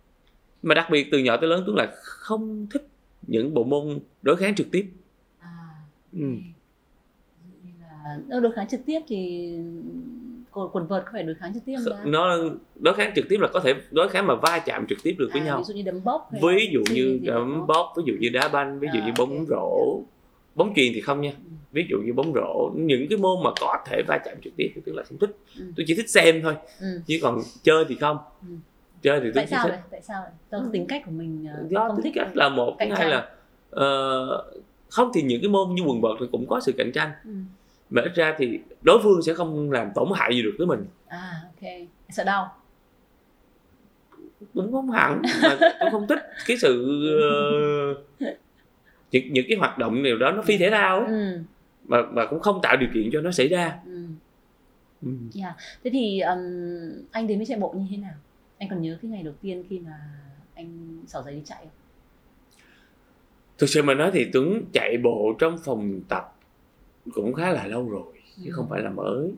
mà 0.62 0.74
đặc 0.74 0.86
biệt 0.90 1.08
từ 1.12 1.18
nhỏ 1.18 1.36
tới 1.36 1.48
lớn 1.48 1.62
Tuấn 1.66 1.76
là 1.76 1.92
không 2.02 2.66
thích 2.70 2.88
những 3.26 3.54
bộ 3.54 3.64
môn 3.64 3.98
đối 4.22 4.36
kháng 4.36 4.54
trực 4.54 4.70
tiếp 4.70 4.86
à, 5.38 5.48
ừ. 6.12 6.26
là 7.80 8.40
đối 8.40 8.52
kháng 8.52 8.68
trực 8.68 8.80
tiếp 8.86 9.00
thì 9.08 9.50
quần 10.52 10.86
vợt 10.86 11.02
có 11.04 11.10
phải 11.12 11.22
đối 11.22 11.34
kháng 11.34 11.54
trực 11.54 11.64
tiếp 11.64 11.76
không 11.84 12.12
nó 12.12 12.38
đối 12.76 12.94
kháng 12.94 13.12
trực 13.16 13.24
tiếp 13.28 13.36
là 13.40 13.48
có 13.52 13.60
thể 13.60 13.74
đối 13.90 14.08
kháng 14.08 14.26
mà 14.26 14.34
va 14.34 14.62
chạm 14.66 14.86
trực 14.88 14.98
tiếp 15.02 15.14
được 15.18 15.28
với 15.32 15.42
à, 15.42 15.44
nhau 15.44 15.58
ví 15.58 15.64
dụ 15.64 15.74
như 15.74 15.82
đấm 15.82 16.04
bốc 16.04 16.30
ví 16.42 16.68
dụ 16.72 16.82
như 16.90 17.20
đấm 17.22 17.66
bốc 17.66 17.92
ví 17.96 18.02
dụ 18.06 18.12
như 18.20 18.28
đá 18.28 18.48
banh 18.48 18.78
ví 18.80 18.88
dụ 18.94 19.00
à, 19.00 19.06
như 19.06 19.12
bóng 19.18 19.30
okay. 19.30 19.46
rổ 19.48 20.00
bóng 20.54 20.72
chuyền 20.76 20.92
thì 20.94 21.00
không 21.00 21.20
nha 21.20 21.30
ừ. 21.30 21.50
ví 21.72 21.86
dụ 21.90 21.98
như 21.98 22.12
bóng 22.12 22.32
rổ 22.34 22.70
những 22.74 23.06
cái 23.10 23.18
môn 23.18 23.36
mà 23.44 23.50
có 23.60 23.78
thể 23.86 24.02
va 24.08 24.18
chạm 24.24 24.36
trực 24.44 24.52
tiếp 24.56 24.72
thì 24.74 24.80
tức 24.84 24.94
là 24.94 25.02
không 25.02 25.18
thích 25.18 25.36
ừ. 25.58 25.64
tôi 25.76 25.84
chỉ 25.88 25.94
thích 25.94 26.10
xem 26.10 26.42
thôi 26.42 26.54
ừ. 26.80 27.00
chứ 27.06 27.18
còn 27.22 27.40
chơi 27.62 27.84
thì 27.88 27.94
không 27.94 28.16
ừ 28.42 28.54
chơi 29.02 29.20
thì 29.20 29.26
Tuấn 29.26 29.34
tại 29.34 29.46
sao 29.46 29.64
thích 29.64 29.70
vậy 29.70 29.80
tại 29.90 30.02
sao 30.02 30.24
do 30.50 30.64
tính 30.72 30.86
cách 30.86 31.02
của 31.04 31.10
mình 31.10 31.46
ờ, 31.54 31.64
do 31.68 31.88
không 31.88 31.96
tính 31.96 32.04
thích 32.04 32.12
cách 32.14 32.36
là 32.36 32.48
một 32.48 32.76
thứ 32.80 32.94
hai 32.94 33.10
là 33.10 33.28
ờ, 33.70 34.44
không 34.88 35.10
thì 35.14 35.22
những 35.22 35.40
cái 35.42 35.48
môn 35.48 35.74
như 35.74 35.82
quần 35.82 36.00
vợt 36.00 36.16
thì 36.20 36.26
cũng 36.32 36.46
có 36.46 36.60
sự 36.60 36.72
cạnh 36.78 36.92
tranh 36.92 37.10
ừ. 37.24 37.30
mà 37.90 38.02
ít 38.02 38.14
ra 38.14 38.34
thì 38.38 38.60
đối 38.82 39.00
phương 39.02 39.22
sẽ 39.22 39.34
không 39.34 39.70
làm 39.72 39.90
tổn 39.94 40.08
hại 40.14 40.34
gì 40.34 40.42
được 40.42 40.54
tới 40.58 40.66
mình 40.66 40.86
à 41.06 41.32
ok 41.44 41.70
sợ 42.10 42.24
đau 42.24 42.54
cũng 44.54 44.72
không 44.72 44.90
hẳn 44.90 45.22
mà 45.42 45.58
tôi 45.80 45.90
không 45.90 46.06
thích 46.06 46.18
cái 46.46 46.56
sự 46.56 47.02
ờ, 47.20 48.28
những 49.10 49.32
những 49.32 49.46
cái 49.48 49.58
hoạt 49.58 49.78
động 49.78 50.02
nào 50.02 50.16
đó 50.16 50.32
nó 50.32 50.42
phi 50.42 50.58
thể 50.58 50.70
thao 50.70 51.00
ấy, 51.00 51.06
ừ. 51.06 51.38
mà 51.84 52.02
mà 52.02 52.26
cũng 52.26 52.40
không 52.40 52.60
tạo 52.62 52.76
điều 52.76 52.88
kiện 52.94 53.10
cho 53.12 53.20
nó 53.20 53.30
xảy 53.30 53.48
ra 53.48 53.78
Ừ. 53.86 54.06
ừ. 55.02 55.08
Yeah. 55.40 55.56
Thế 55.84 55.90
thì 55.90 56.20
um, 56.20 56.38
anh 57.12 57.26
đến 57.26 57.38
với 57.38 57.46
chạy 57.46 57.58
bộ 57.58 57.74
như 57.76 57.86
thế 57.90 57.96
nào? 57.96 58.14
Anh 58.58 58.68
còn 58.70 58.82
nhớ 58.82 58.98
cái 59.02 59.10
ngày 59.10 59.22
đầu 59.22 59.34
tiên 59.42 59.64
khi 59.70 59.78
mà 59.78 59.92
anh 60.54 60.98
xỏ 61.06 61.22
giày 61.22 61.34
đi 61.34 61.40
chạy 61.44 61.58
không? 61.60 61.70
thực 63.58 63.66
sự 63.68 63.82
mà 63.82 63.94
nói 63.94 64.10
thì 64.14 64.26
Tuấn 64.32 64.64
chạy 64.72 64.96
bộ 65.02 65.36
trong 65.38 65.58
phòng 65.64 66.00
tập 66.08 66.34
cũng 67.14 67.34
khá 67.34 67.52
là 67.52 67.66
lâu 67.66 67.88
rồi 67.90 68.12
chứ 68.36 68.42
Ừ. 68.50 68.52
không 68.52 68.66
phải 68.70 68.82
là 68.82 68.90
mới. 68.90 69.32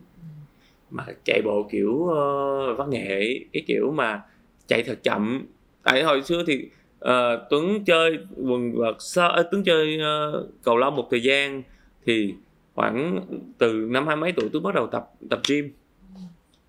Mà 0.90 1.06
chạy 1.24 1.42
bộ 1.44 1.68
kiểu 1.70 1.90
uh, 1.92 2.78
văn 2.78 2.90
nghệ 2.90 3.40
cái 3.52 3.62
kiểu 3.66 3.92
mà 3.92 4.22
chạy 4.66 4.82
thật 4.82 4.98
chậm. 5.02 5.46
Tại 5.82 6.02
hồi 6.02 6.22
xưa 6.22 6.44
thì 6.46 6.68
ờ, 6.98 7.46
Tuấn 7.50 7.84
chơi 7.84 8.18
quần 8.36 8.72
vợt 8.72 8.94
sau 8.98 9.30
ờ, 9.30 9.48
Tuấn 9.52 9.64
chơi 9.64 9.98
ờ, 9.98 10.46
cầu 10.62 10.76
lông 10.76 10.96
một 10.96 11.08
thời 11.10 11.22
gian 11.22 11.62
thì 12.06 12.34
khoảng 12.74 13.20
từ 13.58 13.72
năm 13.90 14.06
hai 14.06 14.16
mấy 14.16 14.32
tuổi 14.32 14.48
Tuấn 14.52 14.62
bắt 14.62 14.74
đầu 14.74 14.86
tập 14.86 15.10
tập 15.30 15.40
gym. 15.48 15.70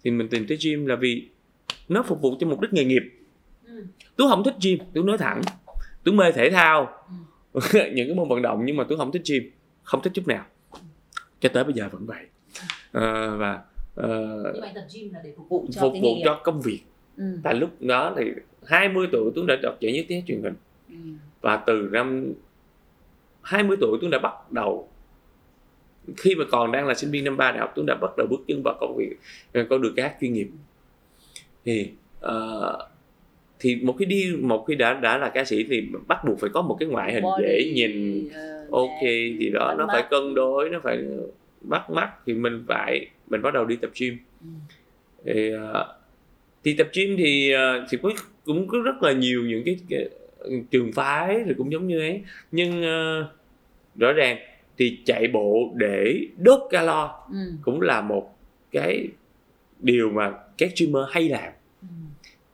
Thì 0.03 0.12
mình 0.12 0.27
tìm 0.29 0.46
tới 0.48 0.58
gym 0.62 0.86
là 0.86 0.96
vì 0.96 1.27
nó 1.91 2.03
phục 2.03 2.21
vụ 2.21 2.36
cho 2.39 2.48
mục 2.48 2.62
đích 2.62 2.74
nghề 2.74 2.86
nghiệp. 2.86 3.03
Ừ. 3.65 3.86
Tuấn 4.15 4.29
không 4.29 4.43
thích 4.43 4.55
gym 4.62 4.79
Tuấn 4.93 5.05
nói 5.05 5.17
thẳng. 5.17 5.41
Tuấn 6.03 6.17
mê 6.17 6.31
thể 6.31 6.50
thao. 6.50 7.03
Những 7.74 8.07
cái 8.07 8.15
môn 8.15 8.29
vận 8.29 8.41
động 8.41 8.65
nhưng 8.65 8.77
mà 8.77 8.83
Tuấn 8.89 9.00
không 9.00 9.12
thích 9.12 9.21
gym 9.29 9.51
không 9.83 10.01
thích 10.01 10.13
chút 10.13 10.27
nào. 10.27 10.45
Cho 11.39 11.50
tới 11.50 11.63
bây 11.63 11.74
giờ 11.74 11.89
vẫn 11.91 12.05
vậy. 12.05 12.25
Ờ, 12.91 13.38
và 13.38 13.62
anh 14.62 14.74
tập 14.75 14.86
gym 14.93 15.13
là 15.13 15.19
để 15.24 15.33
phục 15.38 15.50
vụ 15.50 15.67
cho 15.71 15.81
phục 15.81 15.93
vụ 16.01 16.15
cho 16.25 16.41
công 16.43 16.62
việc. 16.62 16.79
Ừ. 17.17 17.24
tại 17.43 17.53
lúc 17.53 17.69
đó 17.79 18.13
thì 18.17 18.25
20 18.65 19.07
tuổi 19.12 19.31
Tuấn 19.36 19.48
đã 19.48 19.55
đọc 19.63 19.77
giải 19.79 19.93
nhất 19.93 20.05
tiếng 20.07 20.25
truyền 20.27 20.43
hình. 20.43 20.53
Ừ. 20.89 20.95
và 21.41 21.63
từ 21.67 21.89
năm 21.91 22.33
20 23.41 23.77
tuổi 23.81 23.98
Tuấn 24.01 24.12
đã 24.12 24.19
bắt 24.19 24.51
đầu 24.51 24.89
khi 26.17 26.36
mà 26.36 26.45
còn 26.51 26.71
đang 26.71 26.88
là 26.88 26.93
sinh 26.93 27.12
viên 27.12 27.24
năm 27.24 27.38
ba 27.38 27.51
đại 27.51 27.60
học 27.60 27.71
Tuấn 27.75 27.86
đã 27.86 27.95
bắt 27.95 28.12
đầu 28.17 28.27
bước 28.29 28.39
chân 28.48 28.62
vào 28.63 28.77
công 28.79 28.95
việc 28.98 29.15
ờ, 29.53 29.65
con 29.69 29.81
đường 29.81 29.93
hát 29.98 30.15
chuyên 30.21 30.33
nghiệp 30.33 30.50
thì 31.65 31.89
ờ, 32.20 32.88
thì 33.60 33.75
một 33.75 33.96
khi 34.00 34.06
đi 34.06 34.36
một 34.41 34.65
khi 34.68 34.75
đã 34.75 34.94
đã 34.94 35.18
là 35.18 35.30
ca 35.30 35.46
sĩ 35.46 35.63
thì 35.70 35.82
bắt 36.08 36.25
buộc 36.25 36.39
phải 36.39 36.50
có 36.53 36.62
một 36.62 36.77
cái 36.80 36.89
ngoại 36.89 37.13
hình 37.13 37.24
Body, 37.24 37.44
dễ 37.44 37.72
nhìn 37.75 38.24
ờ, 38.34 38.68
ok 38.72 39.00
thì 39.39 39.50
đó 39.53 39.68
bắt 39.68 39.75
nó 39.77 39.86
mắt. 39.86 39.94
phải 39.94 40.03
cân 40.10 40.36
đối 40.36 40.70
nó 40.70 40.80
phải 40.84 40.98
bắt 41.62 41.89
mắt 41.89 42.10
thì 42.25 42.34
mình 42.34 42.63
phải 42.68 43.06
mình 43.30 43.41
bắt 43.41 43.53
đầu 43.53 43.65
đi 43.65 43.75
tập 43.75 43.89
gym 44.00 44.18
Ừ. 44.41 44.48
thì, 45.25 45.51
ờ, 45.51 45.96
thì 46.63 46.74
tập 46.74 46.88
gym 46.94 47.15
thì 47.18 47.51
ờ, 47.51 47.86
thì 47.89 47.98
cũng 48.01 48.12
cũng 48.46 48.68
có 48.68 48.77
rất 48.86 49.03
là 49.03 49.12
nhiều 49.12 49.41
những 49.44 49.62
cái, 49.65 49.77
cái 49.89 50.10
trường 50.72 50.91
phái 50.91 51.36
rồi 51.44 51.56
cũng 51.58 51.72
giống 51.72 51.88
như 51.88 52.00
ấy 52.00 52.22
nhưng 52.51 52.84
ờ, 52.84 53.27
rõ 54.00 54.13
ràng 54.13 54.38
thì 54.77 55.00
chạy 55.06 55.27
bộ 55.27 55.74
để 55.75 56.20
đốt 56.38 56.60
calo 56.70 57.25
Ừ. 57.32 57.38
cũng 57.62 57.82
là 57.82 58.01
một 58.01 58.38
cái 58.72 59.08
điều 59.80 60.10
mà 60.10 60.32
các 60.62 60.72
streamer 60.75 61.03
hay 61.12 61.30
làm 61.30 61.53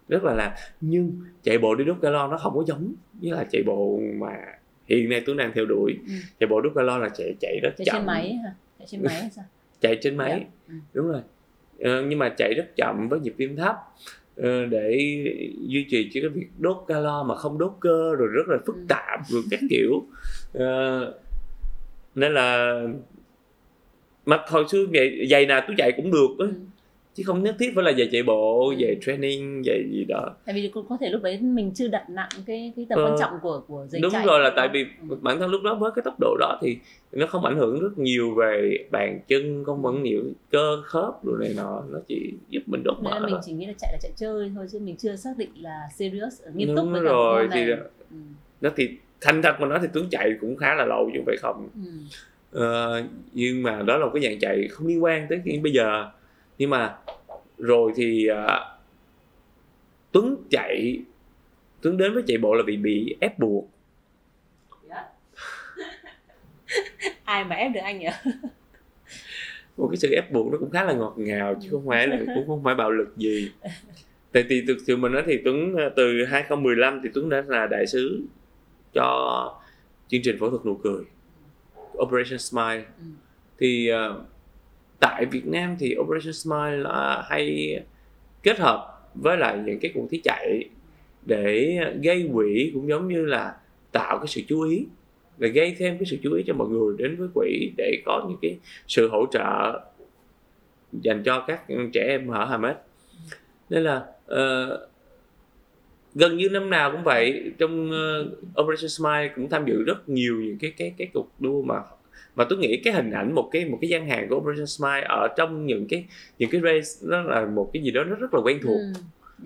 rất 0.07 0.23
là 0.23 0.33
làm 0.33 0.51
nhưng 0.81 1.21
chạy 1.43 1.57
bộ 1.57 1.75
để 1.75 1.85
đốt 1.85 1.97
calo 2.01 2.27
nó 2.27 2.37
không 2.37 2.53
có 2.55 2.63
giống 2.67 2.93
với 3.21 3.31
là 3.31 3.45
chạy 3.51 3.63
bộ 3.65 3.99
mà 4.19 4.29
hiện 4.85 5.09
nay 5.09 5.23
tôi 5.25 5.35
đang 5.35 5.51
theo 5.55 5.65
đuổi 5.65 5.93
Ừ. 6.07 6.13
chạy 6.39 6.47
bộ 6.47 6.61
đốt 6.61 6.73
calo 6.75 6.97
là 6.97 7.09
chạy 7.09 7.35
chạy 7.41 7.59
rất 7.63 7.69
Chạy 7.77 7.85
chậm 7.85 7.95
trên 7.97 8.05
máy 8.05 8.33
hả? 8.33 8.55
Chạy 8.79 8.87
trên 8.91 9.03
máy 9.03 9.29
sao? 9.35 9.45
chạy 9.81 9.97
trên 10.01 10.17
máy 10.17 10.39
Dạ. 10.39 10.45
Ừ. 10.67 10.73
đúng 10.93 11.07
rồi 11.07 11.21
Ờ, 11.79 12.01
nhưng 12.07 12.19
mà 12.19 12.29
chạy 12.37 12.53
rất 12.53 12.65
chậm 12.75 13.09
với 13.09 13.19
nhịp 13.19 13.33
tim 13.37 13.55
thấp 13.55 13.75
ờ, 14.35 14.65
để 14.65 14.97
duy 15.67 15.85
trì 15.89 16.09
chỉ 16.13 16.21
cái 16.21 16.29
việc 16.29 16.47
đốt 16.59 16.77
calo 16.87 17.23
mà 17.23 17.35
không 17.35 17.57
đốt 17.57 17.71
cơ 17.81 18.15
rồi 18.17 18.27
rất 18.27 18.47
là 18.47 18.57
phức 18.65 18.75
Ừ. 18.75 18.81
tạp 18.89 19.19
rồi 19.29 19.41
các 19.51 19.59
kiểu 19.69 20.05
Ờ, 20.53 21.13
nên 22.15 22.33
là 22.33 22.79
mà 24.25 24.37
hồi 24.47 24.65
xưa 24.69 24.85
giày, 24.93 25.27
giày 25.29 25.45
nào 25.45 25.61
tôi 25.67 25.75
chạy 25.77 25.91
cũng 25.97 26.11
được 26.11 26.27
á 26.39 26.45
Ừ. 26.45 26.53
chứ 27.17 27.23
không 27.25 27.43
nhất 27.43 27.55
thiết 27.59 27.71
phải 27.75 27.83
là 27.83 27.91
giày 27.97 28.09
chạy 28.11 28.23
bộ 28.23 28.73
giày 28.81 28.97
training 29.01 29.63
giày 29.65 29.83
gì 29.91 30.05
đó 30.07 30.35
Tại 30.45 30.55
vì 30.55 30.69
cũng 30.73 30.85
có 30.89 30.97
thể 31.01 31.09
lúc 31.09 31.21
đấy 31.23 31.39
mình 31.41 31.71
chưa 31.75 31.87
đặt 31.87 32.09
nặng 32.09 32.29
cái 32.45 32.73
cái 32.75 32.85
tầm 32.89 32.99
Ờ, 32.99 33.05
quan 33.05 33.15
trọng 33.19 33.31
của 33.41 33.61
của 33.67 33.85
giày 33.89 34.01
đúng 34.01 34.11
chạy. 34.11 34.25
rồi 34.25 34.39
là 34.39 34.53
tại 34.55 34.67
không? 34.67 34.73
vì 34.73 34.85
Ừ. 35.09 35.17
bản 35.21 35.39
thân 35.39 35.49
lúc 35.51 35.61
đó 35.63 35.75
với 35.75 35.91
cái 35.95 36.03
tốc 36.05 36.15
độ 36.19 36.35
đó 36.39 36.59
thì 36.61 36.77
nó 37.11 37.27
không 37.27 37.45
ảnh 37.45 37.55
hưởng 37.57 37.79
rất 37.79 37.97
nhiều 37.97 38.35
về 38.35 38.77
bàn 38.91 39.19
chân 39.27 39.63
không 39.65 39.81
vẫn 39.81 40.03
nhiều 40.03 40.23
cơ 40.51 40.81
khớp 40.85 41.23
rồi 41.25 41.37
này 41.39 41.53
nọ 41.57 41.83
nó 41.89 41.99
chỉ 42.07 42.33
giúp 42.49 42.61
mình 42.65 42.83
đốt 42.83 42.95
mỡ 43.01 43.19
mình 43.25 43.35
chỉ 43.45 43.53
nghĩ 43.53 43.65
là 43.65 43.73
chạy 43.79 43.89
là 43.93 43.97
chạy 44.01 44.11
chơi 44.15 44.51
thôi 44.55 44.67
chứ 44.71 44.79
mình 44.79 44.95
chưa 44.97 45.15
xác 45.15 45.37
định 45.37 45.49
là 45.61 45.79
serious 45.95 46.41
nghiêm 46.55 46.67
túc 46.67 46.75
đúng 46.75 46.91
với 46.91 47.01
rồi 47.01 47.47
thì 47.53 47.65
này. 47.65 47.77
Ừ. 48.11 48.17
nó 48.61 48.69
thì 48.75 48.89
thành 49.21 49.41
thật 49.41 49.55
mà 49.59 49.67
nói 49.67 49.79
thì 49.81 49.87
Tuấn 49.93 50.05
chạy 50.11 50.31
cũng 50.41 50.55
khá 50.57 50.75
là 50.75 50.85
lâu 50.85 51.09
chứ 51.13 51.19
không 51.19 51.25
phải 51.25 51.37
không 51.37 51.69
Ừ. 51.85 51.91
Ờ, 52.51 53.03
nhưng 53.33 53.63
mà 53.63 53.81
đó 53.81 53.97
là 53.97 54.05
một 54.05 54.11
cái 54.13 54.23
dạng 54.23 54.39
chạy 54.39 54.67
không 54.71 54.87
liên 54.87 55.03
quan 55.03 55.27
tới 55.29 55.41
bây 55.63 55.71
giờ 55.71 56.05
nhưng 56.57 56.69
mà 56.69 56.95
rồi 57.57 57.91
thì 57.95 58.27
à, 58.27 58.59
Tuấn 60.11 60.35
chạy 60.49 60.99
Tuấn 61.81 61.97
đến 61.97 62.13
với 62.13 62.23
chạy 62.27 62.37
bộ 62.37 62.53
là 62.53 62.63
vì 62.67 62.77
bị 62.77 63.15
ép 63.19 63.39
buộc 63.39 63.69
Ai 67.23 67.43
mà 67.45 67.55
ép 67.55 67.71
được 67.73 67.79
anh 67.83 67.99
nhỉ? 67.99 68.07
một 69.77 69.87
cái 69.91 69.97
sự 69.97 70.09
ép 70.11 70.31
buộc 70.31 70.51
nó 70.51 70.57
cũng 70.57 70.69
khá 70.69 70.83
là 70.83 70.93
ngọt 70.93 71.13
ngào 71.17 71.55
chứ 71.61 71.69
không 71.71 71.87
phải 71.87 72.07
là 72.07 72.17
cũng 72.35 72.47
không 72.47 72.63
phải 72.63 72.75
bạo 72.75 72.91
lực 72.91 73.17
gì 73.17 73.51
tại 74.31 74.43
thì 74.49 74.63
thực 74.67 74.77
sự 74.87 74.97
mình 74.97 75.11
nói 75.11 75.23
thì 75.27 75.37
Tuấn 75.45 75.75
ờ, 75.75 75.89
từ 75.95 76.25
2015 76.25 76.99
thì 77.03 77.09
Tuấn 77.13 77.29
đã 77.29 77.43
là 77.47 77.67
đại 77.67 77.87
sứ 77.87 78.21
cho 78.93 79.59
chương 80.07 80.21
trình 80.23 80.37
phẫu 80.39 80.49
thuật 80.49 80.65
nụ 80.65 80.75
cười 80.75 81.03
Operation 81.97 82.39
Smile 82.39 82.83
Ừ. 82.99 83.03
thì 83.59 83.87
ờ, 83.87 84.23
tại 84.99 85.25
Việt 85.25 85.47
Nam 85.47 85.75
thì 85.79 85.95
Operation 85.99 86.33
Smile 86.33 86.77
là 86.77 87.25
hay 87.29 87.75
kết 88.43 88.59
hợp 88.59 89.09
với 89.15 89.37
lại 89.37 89.57
những 89.65 89.79
cái 89.79 89.91
cuộc 89.95 90.07
thi 90.11 90.21
chạy 90.23 90.69
để 91.25 91.79
gây 92.03 92.29
quỹ 92.33 92.71
cũng 92.73 92.89
giống 92.89 93.07
như 93.07 93.25
là 93.25 93.55
tạo 93.91 94.17
cái 94.17 94.27
sự 94.27 94.41
chú 94.47 94.61
ý 94.61 94.85
để 95.37 95.49
gây 95.49 95.75
thêm 95.77 95.97
cái 95.97 96.05
sự 96.05 96.17
chú 96.23 96.33
ý 96.33 96.43
cho 96.47 96.53
mọi 96.53 96.67
người 96.67 96.95
đến 96.97 97.15
với 97.15 97.27
quỹ 97.33 97.71
để 97.77 98.01
có 98.05 98.25
những 98.29 98.37
cái 98.41 98.57
sự 98.87 99.09
hỗ 99.09 99.25
trợ 99.31 99.81
dành 100.91 101.23
cho 101.23 101.43
các 101.47 101.61
trẻ 101.93 102.01
em 102.07 102.27
ở 102.27 102.45
Hamed 102.45 102.75
nên 103.69 103.83
là 103.83 104.05
uh, 104.31 104.79
gần 106.15 106.37
như 106.37 106.49
năm 106.49 106.69
nào 106.69 106.91
cũng 106.91 107.03
vậy 107.03 107.51
trong 107.57 107.91
uh, 107.91 108.61
Operation 108.61 108.89
Smile 108.89 109.31
cũng 109.35 109.49
tham 109.49 109.65
dự 109.65 109.83
rất 109.83 110.09
nhiều 110.09 110.35
những 110.35 110.57
cái 110.57 110.73
cái 110.77 110.93
cái 110.97 111.07
cuộc 111.13 111.29
đua 111.39 111.61
mà 111.61 111.75
mà 112.37 112.43
tôi 112.49 112.59
nghĩ 112.59 112.81
cái 112.83 112.93
hình 112.93 113.11
ảnh 113.11 113.35
một 113.35 113.49
cái 113.51 113.65
một 113.65 113.77
cái 113.81 113.89
gian 113.89 114.07
hàng 114.07 114.29
của 114.29 114.35
Operation 114.35 114.67
Smile 114.67 115.05
ở 115.09 115.27
trong 115.37 115.65
những 115.65 115.87
cái 115.89 116.05
những 116.39 116.49
cái 116.49 116.61
race 116.61 117.09
nó 117.09 117.21
là 117.21 117.45
một 117.45 117.69
cái 117.73 117.83
gì 117.83 117.91
đó 117.91 118.03
nó 118.03 118.15
rất 118.15 118.33
là 118.33 118.39
quen 118.41 118.59
thuộc 118.63 118.77
Ừ. 118.77 118.93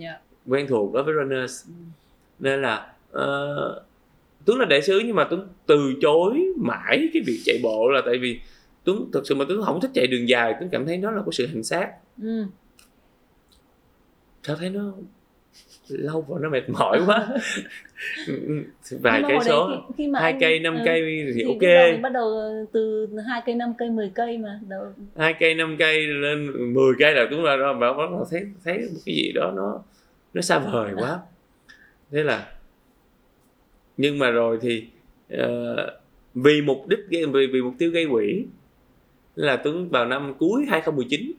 Yeah. 0.03 0.21
quen 0.48 0.67
thuộc 0.67 0.93
đối 0.93 1.03
với 1.03 1.13
runners 1.13 1.67
Ừ. 1.67 1.74
nên 2.39 2.62
là 2.62 2.93
uh, 3.12 3.83
Tuấn 4.45 4.60
là 4.60 4.65
đại 4.65 4.81
sứ 4.81 5.00
nhưng 5.05 5.15
mà 5.15 5.27
Tuấn 5.29 5.48
từ 5.65 5.93
chối 6.01 6.43
mãi 6.57 7.10
cái 7.13 7.24
việc 7.25 7.39
chạy 7.45 7.60
bộ 7.63 7.89
là 7.89 8.01
tại 8.05 8.17
vì 8.17 8.39
Tuấn 8.83 9.10
thực 9.13 9.27
sự 9.27 9.36
mà 9.36 9.45
Tuấn 9.48 9.62
không 9.65 9.81
thích 9.81 9.91
chạy 9.93 10.07
đường 10.07 10.29
dài 10.29 10.53
Tuấn 10.60 10.69
cảm 10.71 10.86
thấy 10.86 10.98
nó 10.98 11.12
là 11.12 11.21
có 11.25 11.31
sự 11.31 11.48
hành 11.48 11.63
xác 11.63 11.91
Ừ. 12.21 12.45
sao 14.43 14.55
thấy 14.55 14.69
nó 14.69 14.93
lâu 15.88 16.22
và 16.22 16.39
nó 16.41 16.50
mệt 16.50 16.70
mỏi 16.70 17.01
quá. 17.05 17.27
Vài 19.01 19.24
cây 19.27 19.38
số. 19.46 19.70
khi- 19.70 19.93
khi 19.98 20.08
mà 20.08 20.20
hai 20.20 20.38
cây 20.39 20.60
năm 20.60 20.75
ừ, 20.75 20.81
cây 20.86 21.01
thì, 21.25 21.31
thì 21.36 21.43
ok. 21.43 22.01
bắt 22.01 22.10
đầu 22.13 22.31
từ 22.72 23.08
hai 23.27 23.41
cây 23.46 23.55
5 23.55 23.74
cây 23.77 23.89
10 23.89 24.12
cây 24.15 24.38
mà 24.38 24.60
hai 25.15 25.34
cây 25.39 25.55
năm 25.55 25.75
cây 25.79 26.08
lên 26.08 26.74
10 26.74 26.93
cây 27.00 27.13
là 27.15 27.27
Tuấn 27.31 27.43
ra 27.43 27.55
đó 27.58 27.74
mà 27.74 27.93
bắt 27.93 28.10
đầu 28.12 28.25
thấy 28.31 28.41
thấy 28.63 28.77
một 28.77 29.00
cái 29.05 29.15
gì 29.15 29.31
đó 29.31 29.53
nó 29.55 29.84
nó 30.34 30.41
xa 30.41 30.60
vời 30.60 30.93
quá. 30.98 31.20
Thế 32.12 32.24
là 32.24 32.51
nhưng 33.98 34.20
mà 34.20 34.29
rồi 34.29 34.60
thì 34.62 34.86
ờ, 35.29 35.75
vì 36.36 36.62
mục 36.62 36.88
đích 36.88 37.00
vì, 37.10 37.25
vì 37.53 37.62
mục 37.62 37.74
tiêu 37.77 37.91
gây 37.91 38.08
quỹ 38.12 38.46
là 39.36 39.55
Tuấn 39.58 39.89
vào 39.89 40.05
năm 40.05 40.34
cuối 40.39 40.65
2019 40.70 41.31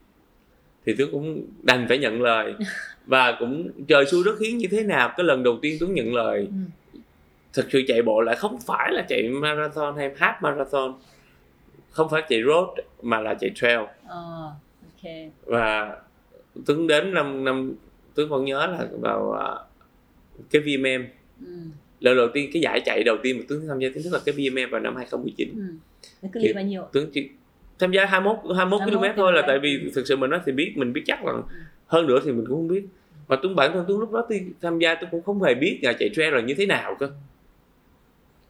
thì 0.86 0.94
Tuấn 0.98 1.08
cũng 1.12 1.46
đành 1.62 1.86
phải 1.88 1.98
nhận 1.98 2.22
lời. 2.22 2.54
Và 3.06 3.36
cũng 3.38 3.70
trời 3.88 4.06
xui 4.06 4.24
đất 4.24 4.36
khiến 4.40 4.58
như 4.58 4.68
thế 4.70 4.82
nào 4.82 5.14
cái 5.16 5.24
lần 5.24 5.42
đầu 5.42 5.58
tiên 5.62 5.76
Tuấn 5.80 5.94
nhận 5.94 6.14
lời. 6.14 6.48
Ừ. 6.92 6.98
thực 7.52 7.66
sự 7.72 7.82
chạy 7.88 8.02
bộ 8.02 8.20
lại 8.20 8.36
không 8.36 8.58
phải 8.66 8.92
là 8.92 9.02
chạy 9.08 9.28
marathon 9.28 9.96
hay 9.96 10.10
half 10.18 10.34
marathon 10.42 10.94
không 11.90 12.08
phải 12.10 12.22
chạy 12.28 12.42
road 12.46 12.68
mà 13.02 13.20
là 13.20 13.34
chạy 13.34 13.50
trail. 13.54 13.80
Ờ, 14.06 14.52
ok. 14.82 15.12
Và 15.44 15.96
Tuấn 16.66 16.86
đến 16.86 17.14
năm 17.14 17.44
năm 17.44 17.74
tôi 18.14 18.26
vẫn 18.26 18.44
nhớ 18.44 18.66
là 18.66 18.88
vào 19.00 19.32
à, 19.32 19.48
cái 20.50 20.62
VMM 20.62 21.06
ừ. 21.46 21.52
lần 22.00 22.16
đầu 22.16 22.28
tiên 22.34 22.50
cái 22.52 22.62
giải 22.62 22.80
chạy 22.84 23.02
đầu 23.04 23.16
tiên 23.22 23.36
mà 23.38 23.44
Tuấn 23.48 23.64
tham 23.68 23.78
gia 23.78 23.88
chính 23.94 24.02
thức 24.02 24.12
là 24.12 24.20
cái 24.24 24.34
VMM 24.34 24.70
vào 24.70 24.80
năm 24.80 24.96
2019 24.96 25.48
ừ. 25.54 26.28
Cự 26.32 26.40
ly 26.40 26.52
bao 26.52 26.64
nhiêu 26.64 26.82
Tuấn 26.92 27.10
chỉ 27.12 27.28
tham 27.78 27.92
gia 27.92 28.04
21 28.04 28.56
21 28.56 28.80
km 28.80 28.90
21 28.90 29.16
thôi 29.16 29.32
là 29.32 29.42
km. 29.42 29.46
tại 29.48 29.58
vì 29.58 29.90
thực 29.94 30.06
sự 30.06 30.16
mình 30.16 30.30
nói 30.30 30.40
thì 30.46 30.52
biết 30.52 30.72
mình 30.76 30.92
biết 30.92 31.02
chắc 31.06 31.24
là 31.24 31.32
hơn 31.86 32.06
nữa 32.06 32.18
thì 32.24 32.32
mình 32.32 32.44
cũng 32.46 32.56
không 32.56 32.68
biết. 32.68 32.84
Mà 33.28 33.36
Tuấn 33.42 33.56
bản 33.56 33.72
thân 33.72 33.84
Tuấn 33.88 34.00
lúc 34.00 34.12
đó 34.12 34.26
thì 34.30 34.42
tham 34.60 34.78
gia 34.78 34.94
tôi 34.94 35.08
cũng 35.10 35.22
không 35.22 35.42
hề 35.42 35.54
biết 35.54 35.78
là 35.82 35.92
chạy 35.92 36.10
trail 36.14 36.34
là 36.34 36.40
như 36.40 36.54
thế 36.54 36.66
nào 36.66 36.96
cơ. 36.98 37.10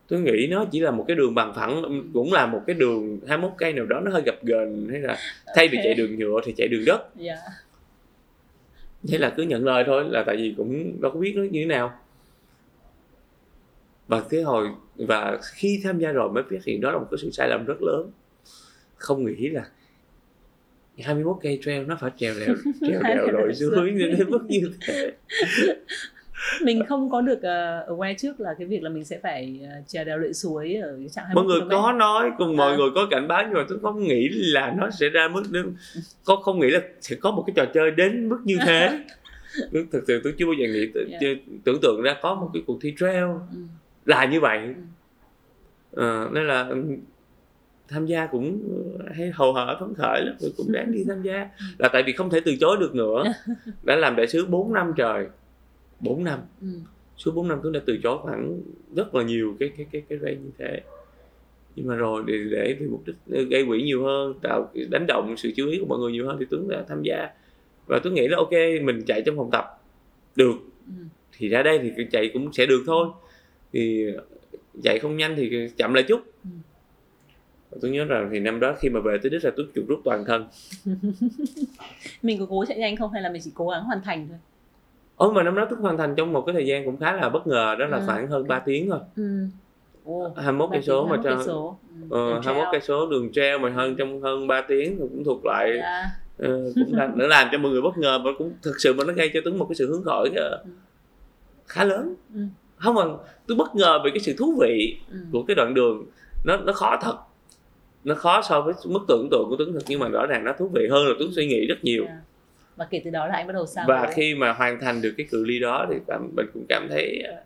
Tôi 0.08 0.20
nghĩ 0.20 0.46
nó 0.50 0.64
chỉ 0.64 0.80
là 0.80 0.90
một 0.90 1.04
cái 1.08 1.16
đường 1.16 1.34
bằng 1.34 1.54
phẳng 1.54 2.02
cũng 2.14 2.32
là 2.32 2.46
một 2.46 2.62
cái 2.66 2.74
đường 2.74 3.20
21 3.28 3.58
cây 3.58 3.72
nào 3.72 3.86
đó 3.86 4.00
nó 4.00 4.10
hơi 4.10 4.22
gập 4.22 4.44
ghềnh 4.44 4.88
hay 4.90 5.00
là 5.00 5.16
thay 5.54 5.68
vì 5.68 5.78
chạy 5.84 5.94
đường 5.94 6.18
nhựa 6.18 6.40
thì 6.44 6.54
chạy 6.56 6.68
đường 6.68 6.84
đất. 6.86 7.16
Dạ. 7.16 7.36
Thế 9.08 9.18
là 9.18 9.30
cứ 9.36 9.42
nhận 9.42 9.64
lời 9.64 9.84
thôi 9.86 10.04
là 10.08 10.22
tại 10.26 10.36
vì 10.36 10.54
cũng 10.56 11.00
đâu 11.00 11.10
có 11.12 11.20
biết 11.20 11.32
nó 11.36 11.42
như 11.42 11.60
thế 11.60 11.66
nào. 11.66 11.98
Và 14.08 14.22
cái 14.30 14.42
hồi 14.42 14.68
và 14.96 15.38
khi 15.42 15.80
tham 15.84 15.98
gia 15.98 16.12
rồi 16.12 16.32
mới 16.32 16.42
phát 16.50 16.64
hiện 16.64 16.80
đó 16.80 16.92
là 16.92 16.98
một 16.98 17.06
cái 17.10 17.18
sự 17.22 17.30
sai 17.30 17.48
lầm 17.48 17.64
rất 17.64 17.82
lớn 17.82 18.10
không 19.02 19.24
nghĩ 19.24 19.48
là 19.48 19.64
21 20.98 21.36
cây 21.42 21.58
trail 21.62 21.86
nó 21.86 21.96
phải 22.00 22.10
trèo 22.16 22.34
leo 22.34 22.54
trèo 22.80 23.02
đèo 23.02 23.26
lội 23.26 23.90
nên 23.92 24.16
đến 24.18 24.30
mức 24.30 24.44
như 24.48 24.70
thế 24.86 25.12
mình 26.64 26.82
không 26.88 27.10
có 27.10 27.20
được 27.20 27.38
uh, 27.38 27.98
aware 27.98 28.14
trước 28.18 28.40
là 28.40 28.54
cái 28.58 28.66
việc 28.66 28.82
là 28.82 28.90
mình 28.90 29.04
sẽ 29.04 29.18
phải 29.22 29.60
uh, 29.64 29.88
trèo 29.88 30.04
đèo 30.04 30.18
lội 30.18 30.32
suối 30.32 30.74
ở 30.74 30.96
cái 30.98 31.08
trạng 31.08 31.24
21 31.24 31.34
mọi 31.34 31.44
người 31.44 31.60
km. 31.60 31.68
có 31.70 31.92
nói 31.92 32.30
cùng 32.38 32.56
mọi 32.56 32.72
À. 32.72 32.76
người 32.76 32.88
có 32.94 33.06
cảnh 33.10 33.28
báo 33.28 33.42
nhưng 33.44 33.54
mà 33.54 33.64
tôi 33.68 33.78
không 33.82 34.02
nghĩ 34.02 34.28
là 34.28 34.74
nó 34.78 34.90
sẽ 34.90 35.08
ra 35.08 35.28
mức 35.28 35.42
đến 35.50 35.74
có 36.24 36.36
không 36.36 36.60
nghĩ 36.60 36.70
là 36.70 36.80
sẽ 37.00 37.16
có 37.16 37.30
một 37.30 37.44
cái 37.46 37.54
trò 37.56 37.64
chơi 37.74 37.90
đến 37.90 38.28
mức 38.28 38.38
như 38.44 38.58
thế 38.66 38.98
thực 39.92 40.04
sự 40.06 40.20
tôi 40.24 40.34
chưa 40.38 40.46
bao 40.46 40.54
giờ 40.54 40.66
nghĩ 40.72 40.90
Yeah. 41.10 41.20
chưa 41.20 41.34
tưởng 41.64 41.80
tượng 41.82 42.02
ra 42.02 42.16
có 42.22 42.34
một 42.34 42.50
cái 42.54 42.62
cuộc 42.66 42.78
thi 42.80 42.94
trail 42.98 43.24
ừ. 43.24 43.58
là 44.06 44.24
như 44.24 44.40
vậy 44.40 44.60
Ừ. 45.92 46.02
Ờ, 46.02 46.28
nên 46.32 46.46
là 46.46 46.68
tham 47.88 48.06
gia 48.06 48.26
cũng 48.26 48.62
hay 49.14 49.30
hầu 49.30 49.52
hở 49.52 49.76
phấn 49.80 49.94
khởi 49.94 50.24
lắm 50.24 50.34
rồi 50.38 50.52
cũng 50.56 50.72
đáng 50.72 50.92
đi 50.92 51.04
tham 51.08 51.22
gia. 51.22 51.48
Là 51.78 51.88
tại 51.92 52.02
vì 52.06 52.12
không 52.12 52.30
thể 52.30 52.40
từ 52.44 52.56
chối 52.60 52.76
được 52.80 52.94
nữa. 52.94 53.24
Đã 53.82 53.96
làm 53.96 54.16
đại 54.16 54.26
sứ 54.26 54.46
4 54.46 54.72
năm 54.72 54.92
trời 54.96 55.26
4 56.00 56.24
năm. 56.24 56.38
Ừ. 56.60 56.66
suốt 57.16 57.34
4 57.34 57.48
năm 57.48 57.60
tôi 57.62 57.72
đã 57.72 57.80
từ 57.86 57.98
chối 58.02 58.18
khoảng 58.22 58.60
rất 58.96 59.14
là 59.14 59.22
nhiều 59.22 59.56
cái 59.60 59.70
cái 59.76 59.86
cái 59.92 60.02
cái 60.08 60.18
race 60.18 60.34
như 60.34 60.50
thế. 60.58 60.80
Nhưng 61.76 61.86
mà 61.86 61.94
rồi 61.94 62.22
để 62.26 62.34
để 62.50 62.76
vì 62.80 62.86
mục 62.86 63.02
đích 63.06 63.16
ờ, 63.30 63.42
gây 63.42 63.64
quỹ 63.66 63.82
nhiều 63.82 64.04
hơn 64.04 64.34
tạo 64.42 64.72
đánh 64.90 65.04
động 65.08 65.34
sự 65.36 65.52
chú 65.56 65.68
ý 65.68 65.78
của 65.78 65.86
mọi 65.86 65.98
người 65.98 66.12
nhiều 66.12 66.26
hơn 66.26 66.36
thì 66.40 66.46
Tuấn 66.50 66.68
đã 66.68 66.84
tham 66.88 67.02
gia. 67.02 67.28
Và 67.86 68.00
tôi 68.02 68.12
nghĩ 68.12 68.28
là 68.28 68.36
ok 68.36 68.52
mình 68.82 69.02
chạy 69.06 69.22
trong 69.26 69.36
phòng 69.36 69.50
tập. 69.50 69.64
Được. 70.36 70.54
Ừ. 70.86 70.92
thì 71.38 71.48
ra 71.48 71.62
đây 71.62 71.92
thì 71.96 72.04
chạy 72.12 72.30
cũng 72.32 72.52
sẽ 72.52 72.66
được 72.66 72.82
thôi. 72.86 73.08
Thì 73.72 74.06
chạy 74.82 74.98
không 74.98 75.16
nhanh 75.16 75.34
thì 75.36 75.68
chậm 75.76 75.94
lại 75.94 76.04
chút. 76.08 76.20
Ừ. 76.24 76.31
tôi 77.80 77.90
nhớ 77.90 78.04
rằng 78.04 78.28
thì 78.32 78.38
năm 78.40 78.60
đó 78.60 78.74
khi 78.80 78.88
mà 78.88 79.00
về 79.00 79.18
tới 79.22 79.30
đích 79.30 79.44
là 79.44 79.50
tôi 79.56 79.66
chuột 79.74 79.84
rút 79.88 80.00
toàn 80.04 80.24
thân 80.24 80.46
mình 82.22 82.38
có 82.40 82.46
cố 82.50 82.64
chạy 82.68 82.78
nhanh 82.78 82.96
không 82.96 83.12
hay 83.12 83.22
là 83.22 83.28
mình 83.30 83.42
chỉ 83.44 83.50
cố 83.54 83.68
gắng 83.68 83.84
hoàn 83.84 84.00
thành 84.04 84.28
thôi 84.28 84.38
ôi 85.16 85.32
mà 85.32 85.42
năm 85.42 85.54
đó 85.54 85.66
tôi 85.70 85.78
hoàn 85.78 85.96
thành 85.98 86.14
trong 86.16 86.32
một 86.32 86.42
cái 86.46 86.52
thời 86.52 86.66
gian 86.66 86.84
cũng 86.84 86.96
khá 86.96 87.12
là 87.12 87.28
bất 87.28 87.46
ngờ 87.46 87.76
đó 87.78 87.86
là 87.86 87.96
Ừ. 87.96 88.02
khoảng 88.06 88.26
hơn 88.28 88.48
3 88.48 88.58
tiếng 88.58 88.90
thôi 88.90 89.00
ừ. 89.16 89.46
Ồ, 90.04 90.32
21 90.36 90.68
cây 90.72 90.82
số 90.82 91.06
mà 91.06 91.08
21 91.16 91.24
cây 91.24 91.34
cho 91.36 91.52
số. 91.52 91.78
Ừ. 91.88 92.06
ờ, 92.10 92.32
Đường 92.32 92.42
21 92.42 92.44
trail. 92.64 92.68
cây 92.72 92.80
số 92.80 93.06
đường 93.10 93.32
treo 93.32 93.58
mà 93.58 93.70
hơn 93.70 93.96
trong 93.96 94.20
hơn 94.22 94.46
3 94.46 94.60
tiếng 94.68 94.96
thì 94.98 95.02
cũng 95.10 95.24
thuộc 95.24 95.44
lại 95.46 95.70
Dạ. 95.78 96.04
ờ, 96.38 96.72
cũng 96.74 96.94
làm, 96.94 97.18
nó 97.18 97.26
làm 97.26 97.48
cho 97.52 97.58
mọi 97.58 97.72
người 97.72 97.82
bất 97.82 97.98
ngờ 97.98 98.20
và 98.24 98.30
cũng 98.38 98.52
thực 98.62 98.80
sự 98.80 98.92
mà 98.94 99.04
nó 99.04 99.12
gây 99.12 99.30
cho 99.34 99.40
Tuấn 99.44 99.58
một 99.58 99.66
cái 99.68 99.74
sự 99.76 99.88
hứng 99.88 100.02
khởi 100.04 100.28
ờ, 100.36 100.62
Ừ. 100.64 100.70
khá 101.66 101.84
lớn 101.84 102.14
Ừ. 102.34 102.40
không 102.76 102.94
mà 102.94 103.02
tôi 103.46 103.56
bất 103.56 103.74
ngờ 103.76 103.98
về 104.04 104.10
cái 104.10 104.20
sự 104.20 104.34
thú 104.38 104.54
vị 104.60 104.96
Ừ. 105.12 105.16
của 105.32 105.42
cái 105.48 105.54
đoạn 105.54 105.74
đường 105.74 106.04
nó 106.44 106.56
nó 106.56 106.72
khó 106.72 106.96
thật 107.02 107.16
nó 108.04 108.14
khó 108.14 108.42
so 108.48 108.60
với 108.60 108.74
mức 108.86 109.00
tưởng 109.08 109.28
tượng 109.30 109.46
của 109.48 109.56
Tuấn 109.58 109.72
thật 109.72 109.80
nhưng 109.88 110.00
mà 110.00 110.08
rõ 110.08 110.26
ràng 110.26 110.44
nó 110.44 110.52
thú 110.58 110.68
vị 110.74 110.88
hơn 110.90 111.06
là 111.06 111.14
Tuấn 111.18 111.30
suy 111.32 111.46
nghĩ 111.46 111.66
rất 111.66 111.84
nhiều 111.84 112.04
Dạ. 112.08 112.20
và 112.76 112.86
kể 112.90 113.00
từ 113.04 113.10
đó 113.10 113.26
là 113.26 113.34
anh 113.34 113.46
bắt 113.46 113.52
đầu 113.52 113.66
sao 113.66 113.84
và 113.88 114.10
khi 114.14 114.34
mà 114.34 114.52
hoàn 114.52 114.80
thành 114.80 115.02
được 115.02 115.14
cái 115.16 115.26
cự 115.30 115.44
ly 115.44 115.58
đó 115.58 115.86
thì 115.90 115.96
cảm, 116.06 116.30
mình 116.36 116.46
cũng 116.54 116.64
cảm 116.68 116.86
thấy 116.90 117.22
ờ, 117.28 117.42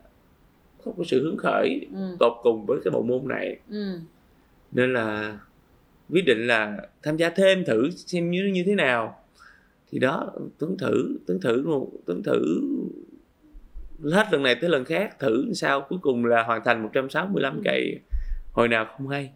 có 0.85 0.93
một 0.97 1.05
sự 1.07 1.23
hứng 1.25 1.37
khởi 1.37 1.87
ừ. 1.95 2.17
tột 2.19 2.33
cùng 2.43 2.67
với 2.67 2.79
cái 2.85 2.91
bộ 2.91 3.03
môn 3.03 3.29
này 3.29 3.57
Ừ. 3.71 3.99
nên 4.73 4.93
là 4.93 5.39
quyết 6.11 6.23
định 6.27 6.47
là 6.47 6.77
tham 7.03 7.17
gia 7.17 7.31
thêm 7.31 7.65
thử 7.65 7.91
xem 7.91 8.31
như 8.31 8.51
như 8.55 8.63
thế 8.67 8.75
nào 8.75 9.19
thì 9.93 9.99
đó 9.99 10.33
tuấn 10.59 10.77
thử 10.79 11.19
tuấn 11.27 11.41
thử 11.41 11.67
một 11.67 11.91
tuấn 12.07 12.23
thử 12.23 12.61
hết 14.13 14.27
lần 14.33 14.43
này 14.43 14.55
tới 14.55 14.71
lần 14.71 14.85
khác 14.85 15.19
thử 15.19 15.53
sao 15.55 15.81
cuối 15.89 15.99
cùng 16.03 16.25
là 16.25 16.43
hoàn 16.43 16.65
thành 16.65 16.83
165 16.83 17.55
Ừ. 17.57 17.61
cây 17.65 18.01
hồi 18.53 18.69
nào 18.69 18.87
không 18.97 19.09
hay 19.09 19.31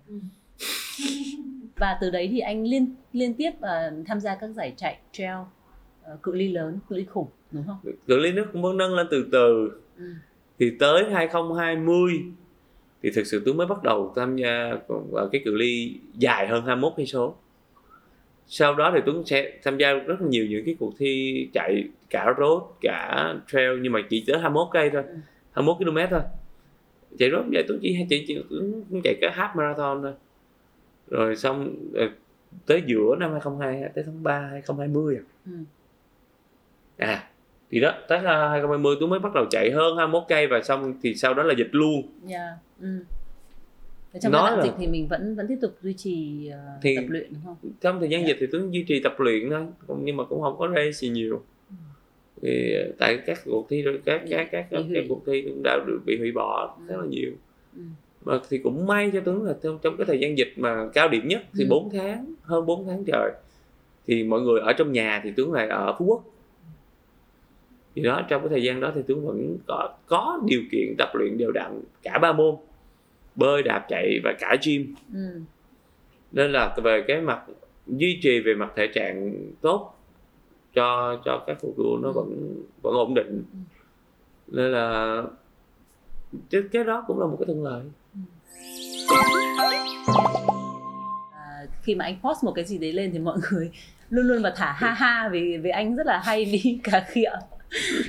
và 1.77 1.99
từ 2.01 2.11
đấy 2.11 2.29
thì 2.33 2.38
anh 2.40 2.64
liên 2.64 2.94
liên 3.12 3.35
tiếp 3.35 3.51
ờ, 3.61 3.92
tham 4.07 4.20
gia 4.20 4.35
các 4.35 4.46
giải 4.49 4.73
chạy 4.77 4.99
trail 5.12 5.37
ờ, 6.03 6.16
cự 6.23 6.33
ly 6.35 6.49
lớn 6.49 6.79
cự 6.88 6.96
ly 6.96 7.05
khủng 7.05 7.29
đúng 7.51 7.64
không? 7.66 7.77
Cự 8.07 8.18
ly 8.18 8.33
nước 8.33 8.46
cũng 8.53 8.62
vẫn 8.62 8.77
nâng 8.77 8.94
lên 8.94 9.07
từ 9.11 9.29
từ. 9.33 9.70
Ừ. 9.99 10.05
thì 10.59 10.70
tới 10.79 11.05
2020 11.12 12.23
thì 13.03 13.11
thực 13.11 13.27
sự 13.27 13.42
tôi 13.44 13.55
mới 13.55 13.66
bắt 13.66 13.83
đầu 13.83 14.12
tham 14.16 14.37
gia 14.37 14.75
ở 15.12 15.29
cái 15.33 15.40
cự 15.44 15.55
ly 15.55 15.94
dài 16.14 16.49
hơn 16.49 16.64
21 16.66 16.92
cây 16.96 17.07
số. 17.07 17.35
Sau 18.46 18.75
đó 18.75 18.90
thì 18.94 19.01
Tuấn 19.07 19.23
sẽ 19.27 19.53
tham 19.64 19.79
gia 19.79 19.92
rất 19.92 20.20
là 20.20 20.27
nhiều 20.29 20.46
những 20.46 20.64
cái 20.64 20.77
cuộc 20.79 20.94
thi 20.99 21.49
chạy 21.53 21.85
cả 22.11 22.35
road 22.38 22.62
cả 22.81 23.35
trail 23.53 23.81
nhưng 23.81 23.92
mà 23.92 24.01
chỉ 24.11 24.25
tới 24.27 24.38
21 24.38 24.68
cây 24.73 24.90
thôi 24.90 25.03
Ừ. 25.07 25.14
21 25.53 25.77
km 25.79 25.99
thôi. 26.11 26.20
Chạy 27.18 27.31
road 27.31 27.44
vậy 27.53 27.64
Tuấn 27.68 27.79
chỉ 27.83 27.96
chỉ, 28.11 28.25
chỉ 28.29 28.38
Tuấn 28.51 28.85
chạy 29.05 29.14
cái 29.20 29.31
half 29.37 29.57
marathon 29.57 30.03
thôi 30.03 30.12
rồi 31.11 31.37
xong 31.37 31.75
ờ, 31.94 32.09
tới 32.66 32.83
giữa 32.87 33.16
năm 33.18 33.31
2022 33.33 33.90
tới 33.94 34.05
tháng 34.05 34.23
3 34.23 34.40
2020 34.51 35.16
à 35.16 35.23
Ừ. 35.46 35.53
à 36.96 37.29
thì 37.70 37.81
đó 37.81 37.92
tới 38.09 38.18
2020 38.18 38.96
tôi 39.01 39.09
mới 39.09 39.18
bắt 39.18 39.33
đầu 39.35 39.44
chạy 39.51 39.70
hơn 39.70 39.96
21 39.96 40.23
cây 40.29 40.46
và 40.46 40.62
xong 40.62 40.94
thì 41.03 41.14
sau 41.14 41.35
đó 41.35 41.42
là 41.42 41.55
dịch 41.59 41.68
luôn 41.70 42.03
Yeah. 42.29 42.51
Ừ. 42.81 42.88
Và 44.12 44.20
trong 44.23 44.33
Nói 44.33 44.57
là- 44.57 44.64
dịch 44.64 44.73
thì 44.79 44.87
mình 44.87 45.09
vẫn 45.09 45.35
vẫn 45.37 45.46
tiếp 45.49 45.59
tục 45.62 45.77
duy 45.83 45.92
trì 45.92 46.46
ờ, 46.49 46.59
Thì- 46.83 46.96
tập 46.96 47.05
luyện 47.09 47.27
đúng 47.31 47.40
không? 47.44 47.57
trong 47.81 48.01
thời 48.01 48.09
gian 48.09 48.23
Dạ. 48.23 48.29
dịch 48.29 48.37
thì 48.40 48.46
Tuấn 48.53 48.75
duy 48.75 48.85
trì 48.88 49.01
tập 49.03 49.14
luyện 49.20 49.51
thôi 49.51 49.66
cũng- 49.87 50.01
nhưng 50.05 50.16
mà 50.16 50.25
cũng 50.25 50.42
không 50.42 50.59
có 50.59 50.68
race 50.68 50.90
gì 50.92 51.09
nhiều 51.09 51.42
Ừ. 51.70 51.75
thì 52.42 52.73
ờ, 52.75 52.92
tại 52.99 53.18
các 53.27 53.38
cuộc 53.44 53.66
thi 53.70 53.83
rồi 53.83 54.01
các 54.05 54.23
các 54.31 54.49
các 54.53 54.66
các, 54.70 54.79
hủy. 54.81 54.90
các 54.94 55.05
cuộc 55.09 55.23
thi 55.27 55.42
cũng 55.42 55.62
đã 55.62 55.79
được 55.87 56.01
bị 56.07 56.18
hủy 56.18 56.33
bỏ 56.33 56.77
Ừ. 56.79 56.85
rất 56.92 56.96
là 57.01 57.07
nhiều 57.11 57.31
Ừ. 57.31 57.37
mà 58.24 58.40
thì 58.48 58.59
cũng 58.59 58.87
may 58.87 59.11
cho 59.12 59.20
Tuấn 59.24 59.42
là 59.42 59.54
trong, 59.62 59.78
trong 59.83 59.96
cái 59.96 60.04
thời 60.06 60.20
gian 60.20 60.38
dịch 60.38 60.52
mà 60.56 60.88
cao 60.94 61.09
điểm 61.09 61.28
nhất 61.28 61.42
thì 61.59 61.64
Ừ. 61.64 61.68
4 61.70 61.90
tháng 61.90 62.35
hơn 62.42 62.66
4 62.66 62.87
tháng 62.87 63.04
trời 63.06 63.33
thì 64.06 64.24
mọi 64.24 64.40
người 64.40 64.61
ở 64.61 64.72
trong 64.72 64.92
nhà 64.92 65.20
thì 65.24 65.33
Tuấn 65.37 65.52
lại 65.52 65.68
ở 65.68 65.94
Phú 65.98 66.04
Quốc 66.04 66.24
thì 67.94 68.02
đó 68.02 68.22
trong 68.28 68.40
cái 68.42 68.48
thời 68.48 68.62
gian 68.62 68.80
đó 68.80 68.92
thì 68.94 69.00
Tuấn 69.09 69.26
vẫn 69.26 69.56
có 69.66 69.88
có 70.06 70.40
điều 70.46 70.61
kiện 70.72 70.94
tập 70.98 71.09
luyện 71.14 71.38
đều 71.38 71.52
đặn 71.52 71.80
cả 72.02 72.18
ba 72.18 72.33
môn 72.33 72.54
bơi 73.35 73.62
đạp 73.62 73.87
chạy 73.88 74.18
và 74.24 74.35
cả 74.40 74.56
gym 74.66 74.94
Ừ. 75.14 75.40
nên 76.33 76.52
là 76.52 76.76
về 76.85 77.04
cái 77.09 77.20
mặt 77.20 77.42
duy 77.87 78.18
trì 78.22 78.40
về 78.40 78.54
mặt 78.54 78.72
thể 78.76 78.87
trạng 78.94 79.35
tốt 79.61 79.94
cho 80.74 81.20
cho 81.24 81.44
các 81.46 81.56
cuộc 81.61 81.74
đua 81.78 81.98
nó 82.02 82.09
Ừ. 82.09 82.12
vẫn 82.12 82.56
vẫn 82.83 82.94
ổn 82.94 83.14
định 83.14 83.42
Ừ. 83.52 83.59
nên 84.46 84.72
là 84.72 85.22
cái, 86.50 86.62
cái 86.72 86.85
đó 86.85 87.04
cũng 87.06 87.20
là 87.20 87.26
một 87.26 87.37
cái 87.40 87.46
thuận 87.46 87.64
lợi 87.64 87.83
À, 91.32 91.66
khi 91.82 91.94
mà 91.94 92.04
anh 92.04 92.16
post 92.22 92.44
một 92.44 92.52
cái 92.52 92.64
gì 92.64 92.78
đấy 92.78 92.92
lên 92.92 93.10
thì 93.12 93.18
mọi 93.18 93.38
người 93.50 93.70
luôn 94.10 94.26
luôn 94.26 94.42
mà 94.42 94.52
thả 94.56 94.72
ha 94.72 94.92
ha 94.92 95.28
vì 95.32 95.58
vì 95.58 95.70
anh 95.70 95.96
rất 95.96 96.06
là 96.06 96.20
hay 96.24 96.44
đi 96.44 96.80
cà 96.84 97.06
khịa. 97.08 97.30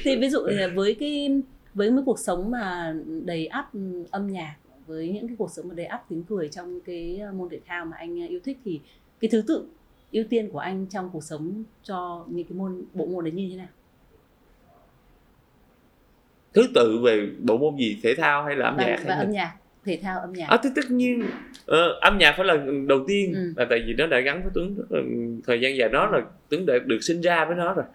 Thì 0.04 0.16
ví 0.16 0.30
dụ 0.30 0.46
là 0.46 0.68
với 0.76 0.96
cái 1.00 1.42
với 1.74 1.92
một 1.92 2.02
cuộc 2.06 2.20
sống 2.20 2.52
mà 2.52 2.96
đầy 3.26 3.48
ắp 3.48 3.70
âm 4.12 4.28
nhạc 4.28 4.56
với 4.88 5.10
những 5.10 5.28
cái 5.28 5.36
cuộc 5.40 5.52
sống 5.52 5.68
mà 5.68 5.76
đầy 5.76 5.86
ắp 5.86 6.04
tiếng 6.10 6.24
cười 6.24 6.50
trong 6.50 6.82
cái 6.86 7.22
môn 7.34 7.50
thể 7.50 7.60
thao 7.68 7.86
mà 7.86 7.98
anh 7.98 8.30
yêu 8.30 8.40
thích 8.44 8.58
thì 8.66 8.80
cái 9.20 9.30
thứ 9.32 9.44
tự 9.48 9.66
ưu 10.12 10.24
tiên 10.30 10.50
của 10.52 10.60
anh 10.60 10.86
trong 10.90 11.10
cuộc 11.14 11.24
sống 11.24 11.64
cho 11.84 12.26
những 12.28 12.48
cái 12.48 12.58
môn 12.58 12.84
bộ 12.94 13.06
môn 13.06 13.24
đấy 13.24 13.32
như 13.32 13.48
thế 13.52 13.56
nào? 13.56 13.68
Thứ 16.54 16.68
tự 16.76 17.00
về 17.04 17.30
bộ 17.40 17.58
môn 17.58 17.78
gì? 17.78 18.00
Thể 18.04 18.16
thao 18.18 18.44
hay 18.44 18.56
là 18.56 18.66
âm 18.66 18.78
và, 18.78 18.86
nhạc 18.86 19.00
và 19.06 19.16
âm 19.16 19.32
nhạc 19.32 19.56
thể 19.86 20.00
thao 20.04 20.20
âm 20.20 20.34
nhạc 20.34 20.48
à, 20.50 20.58
tất, 20.58 20.70
tất 20.76 20.92
nhiên 20.92 21.26
ờ, 21.66 21.98
âm 22.02 22.18
nhạc 22.18 22.34
phải 22.38 22.46
là 22.46 22.58
đầu 22.88 23.04
tiên 23.08 23.34
Ừ. 23.36 23.54
là 23.58 23.66
tại 23.70 23.84
vì 23.88 23.94
nó 23.98 24.08
đã 24.08 24.20
gắn 24.20 24.42
với 24.44 24.52
Tuấn 24.56 24.76
rất 24.78 24.84
là, 24.90 25.02
thời 25.48 25.62
gian 25.62 25.78
dài 25.78 25.90
đó 25.90 26.10
là 26.10 26.22
Tuấn 26.50 26.66
đã 26.66 26.74
được 26.86 27.00
sinh 27.02 27.22
ra 27.22 27.46
với 27.46 27.56
nó 27.56 27.74
rồi 27.74 27.86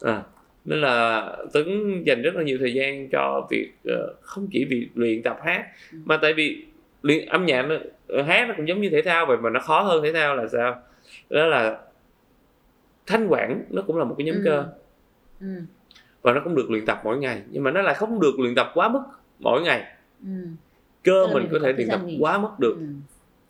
à, 0.00 0.22
nên 0.64 0.80
là 0.80 1.22
Tuấn 1.52 1.66
dành 2.06 2.22
rất 2.22 2.34
là 2.34 2.42
nhiều 2.42 2.58
thời 2.60 2.74
gian 2.74 3.08
cho 3.08 3.46
việc 3.50 3.72
ờ, 3.84 4.14
không 4.22 4.48
chỉ 4.52 4.64
vì 4.64 4.88
luyện 4.94 5.22
tập 5.22 5.38
hát 5.44 5.66
Ừ. 5.92 5.98
mà 6.04 6.16
tại 6.22 6.32
vì 6.34 6.64
luyện 7.02 7.26
âm 7.26 7.46
nhạc 7.46 7.62
nó, 7.62 7.74
ờ, 8.08 8.22
hát 8.22 8.48
nó 8.48 8.54
cũng 8.56 8.68
giống 8.68 8.80
như 8.80 8.88
thể 8.90 9.02
thao 9.02 9.26
vậy 9.26 9.36
mà 9.36 9.50
nó 9.50 9.60
khó 9.60 9.82
hơn 9.82 10.02
thể 10.02 10.12
thao 10.12 10.36
là 10.36 10.46
sao 10.48 10.82
đó 11.30 11.46
là 11.46 11.78
thanh 13.06 13.26
quản 13.28 13.64
nó 13.70 13.82
cũng 13.86 13.96
là 13.98 14.04
một 14.04 14.14
cái 14.18 14.24
nhóm 14.26 14.36
Ừ. 14.36 14.42
cơ 14.44 14.64
ừ. 15.40 15.46
và 16.22 16.32
nó 16.32 16.40
cũng 16.44 16.54
được 16.54 16.70
luyện 16.70 16.86
tập 16.86 17.00
mỗi 17.04 17.18
ngày 17.18 17.42
nhưng 17.50 17.62
mà 17.62 17.70
nó 17.70 17.82
lại 17.82 17.94
không 17.94 18.20
được 18.20 18.38
luyện 18.38 18.54
tập 18.54 18.70
quá 18.74 18.88
mức 18.88 19.00
mỗi 19.38 19.62
ngày 19.62 19.84
ừ. 20.24 20.28
Cơ 21.04 21.26
mình 21.26 21.34
mình 21.34 21.48
có 21.52 21.58
thể 21.62 21.72
luyện 21.72 21.88
tập 21.88 22.00
nghỉ. 22.04 22.16
quá 22.20 22.38
mức 22.38 22.50
được 22.60 22.76
Ừ. 22.80 22.86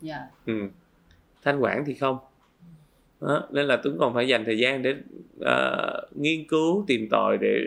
Dạ. 0.01 0.19
ừ. 0.47 0.53
thanh 1.43 1.63
quản 1.63 1.85
thì 1.87 1.95
không 1.95 2.19
đó. 3.21 3.49
nên 3.53 3.67
là 3.67 3.77
tuấn 3.77 3.97
còn 3.99 4.15
phải 4.15 4.29
dành 4.29 4.45
thời 4.45 4.59
gian 4.59 4.83
để 4.83 4.95
ờ, 5.41 6.01
nghiên 6.15 6.45
cứu 6.49 6.85
tìm 6.87 7.09
tòi 7.11 7.39
để 7.39 7.67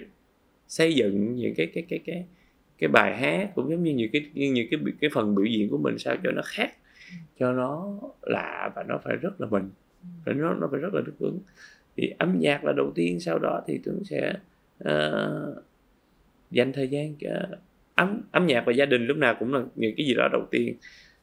xây 0.68 0.94
dựng 0.96 1.36
những 1.36 1.54
cái 1.56 1.68
cái 1.74 1.84
cái 1.90 2.00
cái 2.06 2.26
cái 2.78 2.88
bài 2.88 3.18
hát 3.18 3.52
cũng 3.56 3.70
giống 3.70 3.84
như 3.84 3.94
những 3.94 4.10
cái 4.12 4.26
như 4.34 4.52
những 4.52 4.68
cái 4.72 4.80
cái 5.02 5.10
phần 5.14 5.36
biểu 5.36 5.46
diễn 5.46 5.70
của 5.70 5.78
mình 5.78 5.98
sao 6.00 6.16
cho 6.24 6.32
nó 6.32 6.42
khác 6.46 6.72
cho 7.40 7.52
nó 7.54 7.98
lạ 8.22 8.72
và 8.76 8.84
nó 8.84 8.98
phải 9.04 9.16
rất 9.16 9.42
là 9.42 9.48
mình 9.48 9.70
phải 10.26 10.34
nó 10.34 10.54
nó 10.54 10.68
phải 10.72 10.80
rất 10.80 10.94
là 10.94 11.02
thích 11.06 11.16
ứng 11.20 11.40
thì 11.98 12.14
âm 12.18 12.40
nhạc 12.40 12.64
là 12.66 12.74
đầu 12.78 12.92
tiên 12.96 13.20
sau 13.20 13.40
đó 13.40 13.62
thì 13.68 13.80
tuấn 13.86 14.04
sẽ 14.04 14.34
ờ, 14.80 15.56
dành 16.52 16.74
thời 16.74 16.88
gian 16.88 17.16
cho 17.20 17.30
âm 17.96 18.22
âm 18.32 18.48
nhạc 18.48 18.64
và 18.66 18.74
gia 18.74 18.86
đình 18.86 19.06
lúc 19.06 19.18
nào 19.18 19.36
cũng 19.40 19.54
là 19.54 19.64
những 19.76 19.94
cái 19.98 20.06
gì 20.06 20.14
đó 20.14 20.28
đầu 20.32 20.48
tiên. 20.52 20.76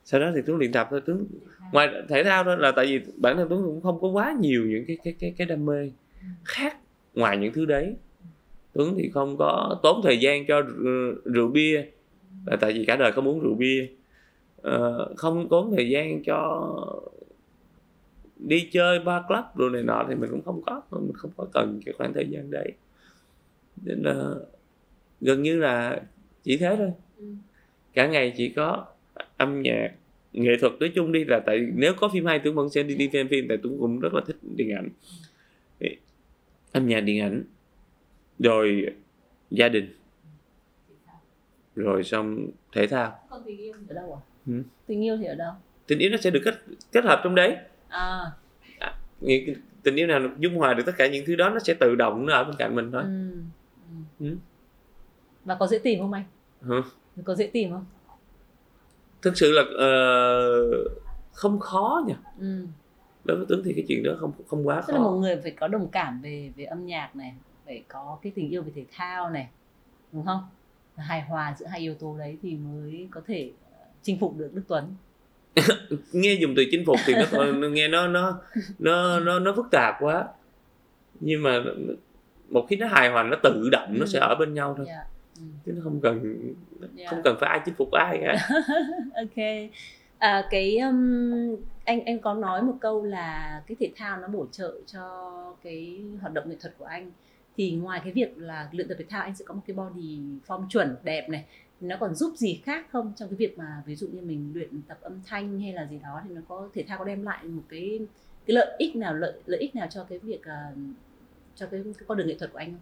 Sau 0.05 0.21
đó 0.21 0.31
thì 0.35 0.41
tuấn 0.47 0.59
luyện 0.59 0.73
tập 0.73 0.89
thôi. 0.91 1.01
Tuấn 1.07 1.27
ngoài 1.73 1.89
thể 2.09 2.25
thao 2.25 2.45
đó 2.45 2.57
là 2.57 2.73
tại 2.73 2.87
vì 2.87 3.01
bản 3.17 3.37
thân 3.37 3.49
tuấn 3.49 3.63
cũng 3.65 3.81
không 3.81 4.01
có 4.01 4.09
quá 4.09 4.35
nhiều 4.41 4.65
những 4.65 4.85
cái 4.87 4.99
cái 5.05 5.15
cái 5.19 5.35
cái 5.39 5.47
đam 5.47 5.67
mê 5.67 5.91
khác 6.45 6.77
ngoài 7.15 7.37
những 7.37 7.53
thứ 7.53 7.65
đấy. 7.65 7.95
Tuấn 8.73 8.95
thì 8.99 9.11
không 9.15 9.37
có 9.37 9.81
tốn 9.83 10.01
thời 10.05 10.21
gian 10.21 10.47
cho 10.47 10.63
rượu, 10.63 10.77
ừ, 10.85 11.23
rượu 11.25 11.49
bia 11.49 11.85
là 12.47 12.57
tại 12.57 12.73
vì 12.73 12.85
cả 12.85 12.97
đời 12.97 13.13
không 13.13 13.29
uống 13.29 13.41
rượu 13.41 13.55
bia. 13.55 13.89
Ờ, 14.63 15.09
không 15.17 15.49
tốn 15.49 15.73
thời 15.77 15.89
gian 15.89 16.23
cho 16.23 16.71
đi 18.37 18.69
chơi 18.73 18.99
ba 18.99 19.23
club 19.29 19.45
rồi 19.57 19.71
này 19.71 19.83
nọ 19.83 20.07
thì 20.09 20.15
mình 20.15 20.31
cũng 20.31 20.43
không 20.43 20.63
có 20.67 20.83
mình 20.91 21.13
không 21.15 21.31
có 21.37 21.47
cần 21.53 21.81
cái 21.85 21.95
khoảng 21.99 22.13
thời 22.13 22.27
gian 22.31 22.51
đấy. 22.51 22.73
Nên 23.85 24.03
là 24.03 24.35
gần 25.21 25.43
như 25.43 25.59
là 25.59 26.01
chỉ 26.43 26.57
thế 26.57 26.77
thôi 26.79 26.93
Ừ. 27.19 27.25
cả 27.95 28.07
ngày 28.07 28.35
chỉ 28.37 28.49
có 28.49 28.87
âm 29.37 29.63
nhạc 29.63 29.89
nghệ 30.33 30.51
thuật 30.61 30.73
nói 30.81 30.93
chung 30.95 31.13
đi 31.13 31.25
là 31.25 31.41
tại 31.47 31.67
nếu 31.75 31.95
có 31.95 32.09
phim 32.09 32.27
hay 32.27 32.39
tôi 32.45 32.53
vẫn 32.53 32.71
sẽ 32.71 32.83
đi 32.83 32.95
đi 32.95 33.11
xem 33.13 33.29
phim 33.29 33.49
tại 33.49 33.59
tôi 33.63 33.73
cũng 33.81 34.01
rất 34.01 34.15
là 34.15 34.21
thích 34.27 34.37
điện 34.57 34.71
ảnh 34.77 34.89
Thì 35.81 35.97
âm 36.73 36.89
nhạc 36.89 37.01
điện 37.01 37.21
ảnh 37.21 37.43
rồi 38.39 38.87
gia 39.51 39.69
đình 39.69 39.93
rồi 41.77 42.05
xong 42.05 42.47
thể 42.73 42.87
thao 42.87 43.19
Còn 43.31 43.43
tình 43.47 43.59
yêu 43.59 43.75
thì 43.81 43.87
ở 43.89 43.95
đâu 43.95 44.15
à? 44.15 44.21
Ừ. 44.47 44.63
Tình 44.87 45.05
yêu 45.05 45.17
thì 45.17 45.25
ở 45.25 45.35
đâu? 45.35 45.53
tình 45.87 45.99
yêu 45.99 46.11
nó 46.11 46.17
sẽ 46.17 46.31
được 46.31 46.41
kết 46.45 46.55
kết 46.93 47.05
hợp 47.05 47.21
trong 47.25 47.35
đấy 47.35 47.57
À, 47.89 48.23
cái 49.27 49.55
tình 49.83 49.97
yêu 49.97 50.07
nào 50.07 50.21
dung 50.39 50.55
hòa 50.55 50.75
được 50.75 50.83
tất 50.87 50.93
cả 50.99 51.07
những 51.09 51.25
thứ 51.27 51.37
đó 51.37 51.51
nó 51.51 51.59
sẽ 51.59 51.75
tự 51.75 51.95
động 51.95 52.27
nó 52.27 52.33
ở 52.35 52.45
bên 52.45 52.55
cạnh 52.59 52.75
mình 52.75 52.91
thôi 52.93 53.03
ừ. 53.03 53.33
Ừ. 54.21 54.37
Và 55.45 55.55
có 55.55 55.67
dễ 55.67 55.79
tìm 55.79 56.01
không 56.01 56.13
anh? 56.13 56.25
Hả? 56.69 56.77
Có 57.25 57.35
dễ 57.35 57.47
tìm 57.47 57.71
không? 57.71 57.85
thực 59.23 59.37
sự 59.37 59.53
là 59.53 59.63
ờ, 59.79 59.89
không 61.33 61.59
khó 61.61 62.03
nha 62.09 62.15
Ừ. 62.41 62.67
đối 63.25 63.37
với 63.37 63.47
tuấn 63.49 63.63
thì 63.65 63.73
cái 63.73 63.85
chuyện 63.89 64.03
đó 64.03 64.13
không 64.21 64.33
không 64.49 64.67
quá 64.67 64.83
Tức 64.87 64.93
là 64.95 64.99
một 65.01 65.11
khó 65.11 65.17
người 65.17 65.37
phải 65.43 65.51
có 65.51 65.69
đồng 65.69 65.89
cảm 65.89 66.21
về 66.23 66.53
về 66.57 66.65
âm 66.65 66.87
nhạc 66.87 67.17
này, 67.17 67.35
phải 67.67 67.83
có 67.89 68.19
cái 68.23 68.33
tình 68.35 68.51
yêu 68.51 68.63
về 68.63 68.73
thể 68.75 68.85
thao 68.97 69.31
này, 69.31 69.49
đúng 70.13 70.27
không? 70.27 70.41
Hài 70.97 71.23
hòa 71.23 71.55
giữa 71.59 71.67
hai 71.67 71.81
yếu 71.81 71.95
tố 71.95 72.17
đấy 72.19 72.39
thì 72.43 72.55
mới 72.57 73.09
có 73.11 73.21
thể 73.27 73.51
ờ, 73.73 73.79
chinh 74.03 74.19
phục 74.21 74.37
được 74.37 74.51
Đức 74.55 74.63
Tuấn. 74.69 74.95
nghe 76.13 76.35
dùng 76.35 76.55
từ 76.57 76.65
chinh 76.71 76.85
phục 76.87 76.97
thì 77.07 77.15
nó, 77.15 77.69
nghe 77.69 77.89
nó 77.89 78.09
nó 78.09 78.41
nó 78.79 79.21
nó 79.21 79.39
nó 79.39 79.53
phức 79.57 79.67
tạp 79.71 79.95
quá 80.01 80.29
nhưng 81.21 81.43
mà 81.43 81.59
một 82.49 82.67
khi 82.71 82.77
nó 82.77 82.87
hài 82.87 83.11
hòa 83.11 83.23
nó 83.23 83.37
tự 83.43 83.69
động 83.73 83.89
nó 83.93 84.05
Ừ. 84.05 84.07
sẽ 84.09 84.19
ở 84.19 84.35
bên 84.35 84.55
nhau 84.55 84.75
thôi 84.77 84.87
Dạ. 84.89 85.05
Chứ 85.67 85.73
nó 85.73 85.81
không 85.85 86.01
cần 86.01 86.37
Dạ. 86.95 87.07
không 87.11 87.21
cần 87.25 87.37
phải 87.41 87.49
ai 87.51 87.61
chinh 87.65 87.75
phục 87.75 87.91
ai 87.93 88.19
cả 88.23 88.49
ok 89.15 89.45
à, 90.19 90.45
cái 90.51 90.79
um, 90.79 91.57
anh 91.85 92.05
anh 92.05 92.19
có 92.19 92.35
nói 92.35 92.63
một 92.63 92.75
câu 92.81 93.05
là 93.05 93.63
cái 93.67 93.77
thể 93.81 93.91
thao 93.97 94.21
nó 94.21 94.29
bổ 94.29 94.47
trợ 94.53 94.75
cho 94.87 95.33
cái 95.63 96.01
hoạt 96.21 96.33
động 96.33 96.49
nghệ 96.51 96.57
thuật 96.61 96.75
của 96.79 96.85
anh 96.85 97.11
thì 97.57 97.71
ngoài 97.73 98.01
cái 98.05 98.13
việc 98.13 98.39
là 98.39 98.69
luyện 98.73 98.89
tập 98.89 98.95
thể 98.99 99.05
thao 99.09 99.23
anh 99.23 99.35
sẽ 99.37 99.45
có 99.45 99.55
một 99.55 99.61
cái 99.67 99.75
body 99.77 100.19
form 100.47 100.69
chuẩn 100.69 100.97
đẹp 101.05 101.29
này 101.29 101.45
nó 101.81 101.97
còn 102.01 102.15
giúp 102.15 102.33
gì 102.37 102.61
khác 102.65 102.87
không 102.93 103.13
trong 103.17 103.29
cái 103.29 103.37
việc 103.37 103.59
mà 103.59 103.83
ví 103.87 103.97
dụ 103.97 104.09
như 104.13 104.21
mình 104.21 104.53
luyện 104.55 104.83
tập 104.89 104.99
âm 105.01 105.21
thanh 105.27 105.61
hay 105.61 105.73
là 105.73 105.87
gì 105.91 105.99
đó 106.03 106.21
thì 106.29 106.35
nó 106.35 106.41
có 106.49 106.69
thể 106.75 106.85
thao 106.89 106.99
có 106.99 107.05
đem 107.05 107.23
lại 107.23 107.45
một 107.45 107.63
cái 107.69 108.01
cái 108.47 108.55
lợi 108.55 108.77
ích 108.79 108.97
nào 108.97 109.15
lợi 109.15 109.33
lợi 109.47 109.61
ích 109.61 109.75
nào 109.77 109.87
cho 109.91 110.05
cái 110.05 110.19
việc 110.19 110.45
à, 110.45 110.73
cho 111.57 111.67
cái, 111.67 111.81
cái 111.85 112.05
con 112.07 112.19
đường 112.19 112.27
nghệ 112.27 112.35
thuật 112.39 112.53
của 112.53 112.59
anh 112.59 112.71
không? 112.71 112.81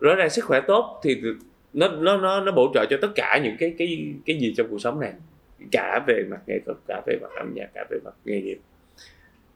rõ 0.00 0.14
ràng 0.14 0.30
sức 0.30 0.44
khỏe 0.44 0.60
tốt 0.66 1.00
thì 1.02 1.22
nó 1.74 1.88
nó 1.88 2.16
nó 2.16 2.40
nó 2.40 2.52
bổ 2.52 2.70
trợ 2.74 2.86
cho 2.90 2.96
tất 3.02 3.08
cả 3.14 3.40
những 3.44 3.56
cái 3.58 3.74
cái 3.78 4.14
cái 4.26 4.38
gì 4.38 4.54
trong 4.56 4.66
cuộc 4.70 4.78
sống 4.78 5.00
này. 5.00 5.12
Cả 5.72 6.04
về 6.06 6.24
mặt 6.30 6.40
nghệ 6.46 6.58
thuật, 6.66 6.76
cả 6.86 7.02
về 7.06 7.18
mặt 7.22 7.28
âm 7.36 7.54
nhạc, 7.54 7.70
cả 7.74 7.84
về 7.90 7.98
mặt 8.04 8.14
nghề 8.24 8.40
nghiệp. 8.40 8.58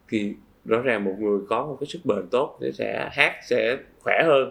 Thì 0.08 0.34
rõ 0.64 0.80
ràng 0.80 1.04
một 1.04 1.14
người 1.18 1.40
có 1.48 1.66
một 1.66 1.76
cái 1.80 1.86
sức 1.86 1.98
bền 2.04 2.26
tốt 2.30 2.58
thì 2.60 2.72
sẽ 2.72 3.08
hát, 3.12 3.34
sẽ 3.48 3.76
khỏe 4.00 4.22
hơn. 4.24 4.50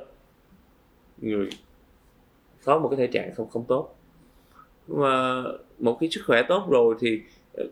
Người 1.18 1.50
có 2.64 2.80
một 2.80 2.90
cái 2.90 2.98
thể 2.98 3.08
trạng 3.08 3.36
không 3.36 3.50
không 3.50 3.66
tốt. 3.68 3.96
Mà 4.88 5.44
một 5.80 5.98
cái 6.00 6.10
sức 6.10 6.22
khỏe 6.28 6.44
tốt 6.50 6.68
rồi 6.70 6.96
thì 7.00 7.22
ờ, 7.54 7.64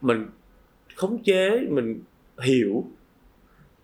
mình 0.00 0.26
khống 0.96 1.22
chế, 1.22 1.60
mình 1.70 2.00
hiểu 2.42 2.84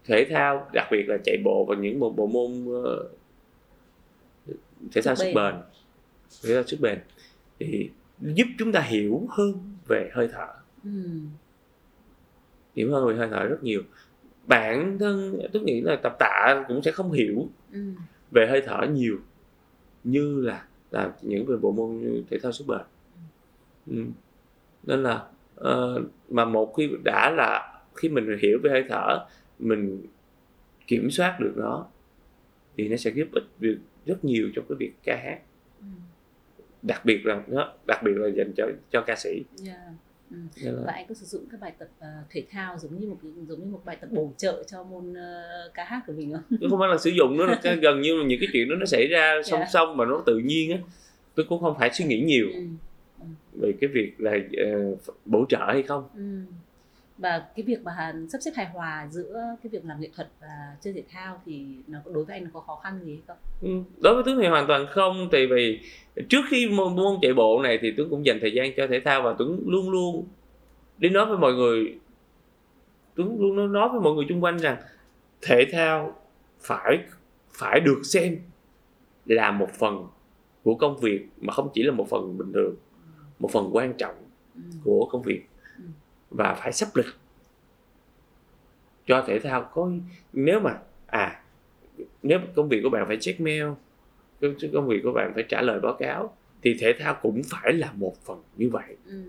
thể 0.05 0.25
thao, 0.31 0.69
đặc 0.73 0.89
biệt 0.91 1.09
là 1.09 1.17
chạy 1.25 1.37
bộ 1.45 1.65
và 1.69 1.77
những 1.77 2.01
một 2.01 2.17
bộ 2.17 2.27
môn 2.27 2.83
ờ, 2.85 3.09
thể 4.93 5.01
thao 5.03 5.15
Sức 5.17 5.25
bền. 5.25 5.35
bền 5.35 5.55
thể 6.43 6.55
thao 6.55 6.63
sức 6.67 6.81
bền 6.81 6.99
thì 7.59 7.91
giúp 8.21 8.47
chúng 8.59 8.73
ta 8.73 8.81
hiểu 8.81 9.27
hơn 9.31 9.53
về 9.89 10.11
hơi 10.15 10.29
thở 10.33 10.47
Ừ. 10.85 10.91
hiểu 12.77 12.93
hơn 12.93 13.07
về 13.09 13.15
hơi 13.17 13.29
thở 13.31 13.45
rất 13.45 13.63
nhiều 13.63 13.83
bản 14.47 14.97
thân 15.01 15.39
tôi 15.53 15.63
nghĩ 15.63 15.81
là 15.81 15.97
tập 15.97 16.17
tạ 16.19 16.65
cũng 16.69 16.83
sẽ 16.83 16.91
không 16.93 17.13
hiểu 17.13 17.49
Ừ. 17.73 17.81
về 18.31 18.47
hơi 18.47 18.63
thở 18.67 18.87
nhiều 18.93 19.19
như 20.05 20.41
là 20.41 20.65
là 20.91 21.13
những 21.23 21.47
về 21.47 21.57
bộ 21.57 21.73
môn 21.73 22.23
thể 22.31 22.39
thao 22.39 22.53
sức 22.53 22.65
bền 22.67 22.81
ừ. 23.87 24.05
nên 24.83 25.03
là 25.03 25.27
ờ, 25.57 26.03
mà 26.29 26.45
một 26.45 26.75
khi 26.77 26.91
đã 27.05 27.31
là 27.31 27.81
khi 27.95 28.09
mình 28.09 28.39
hiểu 28.43 28.59
về 28.63 28.71
hơi 28.71 28.85
thở 28.89 29.27
mình 29.59 30.07
kiểm 30.87 31.11
soát 31.11 31.37
được 31.41 31.53
nó 31.57 31.87
thì 32.77 32.89
nó 32.89 32.97
sẽ 32.97 33.11
giúp 33.11 33.29
ích 33.33 33.45
việc 33.59 33.77
rất 34.09 34.25
nhiều 34.25 34.51
trong 34.55 34.65
cái 34.69 34.77
việc 34.79 34.93
ca 35.05 35.17
hát 35.25 35.39
Ừ. 35.81 35.87
đặc 36.83 37.05
biệt 37.05 37.27
là 37.27 37.43
nó 37.49 37.73
đặc 37.87 38.01
biệt 38.05 38.13
là 38.15 38.29
dành 38.37 38.53
cho 38.57 38.67
cho 38.91 39.01
ca 39.07 39.17
sĩ 39.17 39.43
Yeah. 39.67 39.79
Ừ. 40.31 40.37
Nên 40.65 40.75
là- 40.75 40.83
và 40.87 40.93
anh 40.93 41.07
có 41.09 41.15
sử 41.15 41.27
dụng 41.27 41.45
các 41.51 41.61
bài 41.61 41.73
tập 41.79 41.89
ờ, 42.01 42.09
thể 42.31 42.45
thao 42.51 42.79
giống 42.79 43.01
như 43.01 43.09
một 43.09 43.17
giống 43.49 43.61
như 43.61 43.67
một 43.73 43.83
bài 43.85 43.97
tập 44.01 44.09
bổ 44.13 44.33
trợ 44.37 44.63
cho 44.67 44.85
môn 44.85 45.15
ờ, 45.15 45.71
ca 45.75 45.85
hát 45.85 46.01
của 46.07 46.13
mình 46.13 46.33
không? 46.33 46.59
không 46.71 46.79
phải 46.79 46.89
là 46.89 46.99
sử 46.99 47.11
dụng 47.11 47.39
là 47.41 47.59
cái- 47.63 47.77
gần 47.77 48.01
như 48.01 48.17
là 48.17 48.25
những 48.27 48.41
cái 48.41 48.49
chuyện 48.53 48.69
đó 48.69 48.75
nó 48.79 48.87
xảy 48.87 49.07
ra 49.07 49.35
song 49.45 49.61
Dạ. 49.61 49.67
song 49.71 49.97
mà 49.97 50.05
nó 50.05 50.23
tự 50.27 50.39
nhiên 50.39 50.71
á 50.73 50.79
tôi 51.35 51.47
cũng 51.49 51.61
không 51.61 51.77
phải 51.79 51.91
suy 51.93 52.05
nghĩ 52.05 52.21
nhiều 52.21 52.47
Ừ. 52.55 52.61
về 53.61 53.73
cái 53.81 53.89
việc 53.89 54.13
là 54.21 54.33
ờ, 54.59 54.97
bổ 55.25 55.47
trợ 55.49 55.59
hay 55.67 55.83
không 55.83 56.09
Ừ. 56.15 56.41
Và 57.19 57.47
cái 57.57 57.63
việc 57.65 57.83
mà 57.85 57.93
Hàn 57.93 58.29
sắp 58.29 58.39
xếp 58.43 58.51
hài 58.57 58.67
hòa 58.67 59.09
giữa 59.11 59.57
cái 59.63 59.71
việc 59.71 59.85
làm 59.85 60.01
nghệ 60.01 60.09
thuật 60.17 60.29
và 60.41 60.77
chơi 60.81 60.93
thể 60.93 61.03
thao 61.11 61.43
thì 61.47 61.67
nó 61.87 61.99
đối 62.05 62.25
với 62.25 62.37
anh 62.37 62.45
nó 62.45 62.51
có 62.53 62.61
khó 62.61 62.81
khăn 62.83 63.01
gì 63.05 63.13
hay 63.13 63.23
không? 63.27 63.37
Ừ, 63.63 63.69
đối 64.03 64.15
với 64.15 64.23
Tuấn 64.27 64.39
thì 64.43 64.49
hoàn 64.49 64.67
toàn 64.67 64.87
không 64.91 65.29
tại 65.33 65.47
vì 65.47 65.81
trước 66.29 66.41
khi 66.49 66.69
môn, 66.69 66.97
môn 66.97 67.17
chạy 67.23 67.35
bộ 67.35 67.61
này 67.63 67.79
thì 67.83 67.93
Tuấn 67.97 68.11
cũng 68.11 68.27
dành 68.27 68.39
thời 68.41 68.53
gian 68.53 68.71
cho 68.77 68.87
thể 68.91 69.01
thao 69.05 69.23
và 69.23 69.35
Tuấn 69.39 69.61
luôn 69.67 69.91
luôn 69.91 70.27
đi 70.99 71.09
nói 71.09 71.27
với 71.27 71.39
mọi 71.39 71.55
người 71.55 71.99
Tuấn 73.15 73.41
luôn 73.41 73.73
nói 73.73 73.89
với 73.89 74.01
mọi 74.01 74.15
người 74.15 74.27
xung 74.29 74.45
quanh 74.45 74.57
rằng 74.59 74.77
thể 75.43 75.65
thao 75.73 76.17
phải 76.61 76.99
phải 77.53 77.81
được 77.81 78.01
xem 78.05 78.39
là 79.27 79.51
một 79.51 79.69
phần 79.79 80.07
của 80.63 80.75
công 80.75 80.97
việc 80.99 81.27
mà 81.41 81.53
không 81.53 81.71
chỉ 81.75 81.83
là 81.83 81.93
một 81.93 82.09
phần 82.09 82.39
bình 82.39 82.53
thường 82.53 82.75
một 83.39 83.51
phần 83.53 83.71
quan 83.73 83.93
trọng 83.99 84.15
Ừ. 84.55 84.63
của 84.85 85.09
công 85.13 85.23
việc. 85.23 85.43
Và 86.39 86.55
phải 86.55 86.73
sắp 86.73 86.89
lịch 86.95 87.07
cho 89.07 89.25
thể 89.27 89.39
thao 89.39 89.71
có 89.75 89.91
nếu 90.33 90.61
mà 90.61 90.79
à 91.07 91.41
nếu 92.23 92.39
công 92.57 92.69
việc 92.69 92.81
của 92.83 92.91
bạn 92.91 93.05
phải 93.07 93.17
check 93.21 93.41
mail 93.41 93.65
công 94.73 94.89
việc 94.89 95.01
của 95.03 95.13
bạn 95.13 95.33
phải 95.35 95.45
trả 95.49 95.63
lời 95.63 95.81
báo 95.81 95.93
cáo 95.99 96.37
thì 96.63 96.77
thể 96.81 96.93
thao 96.99 97.19
cũng 97.23 97.43
phải 97.51 97.73
là 97.73 97.93
một 97.93 98.15
phần 98.25 98.43
như 98.57 98.69
vậy 98.71 98.97
Ừ. 99.07 99.23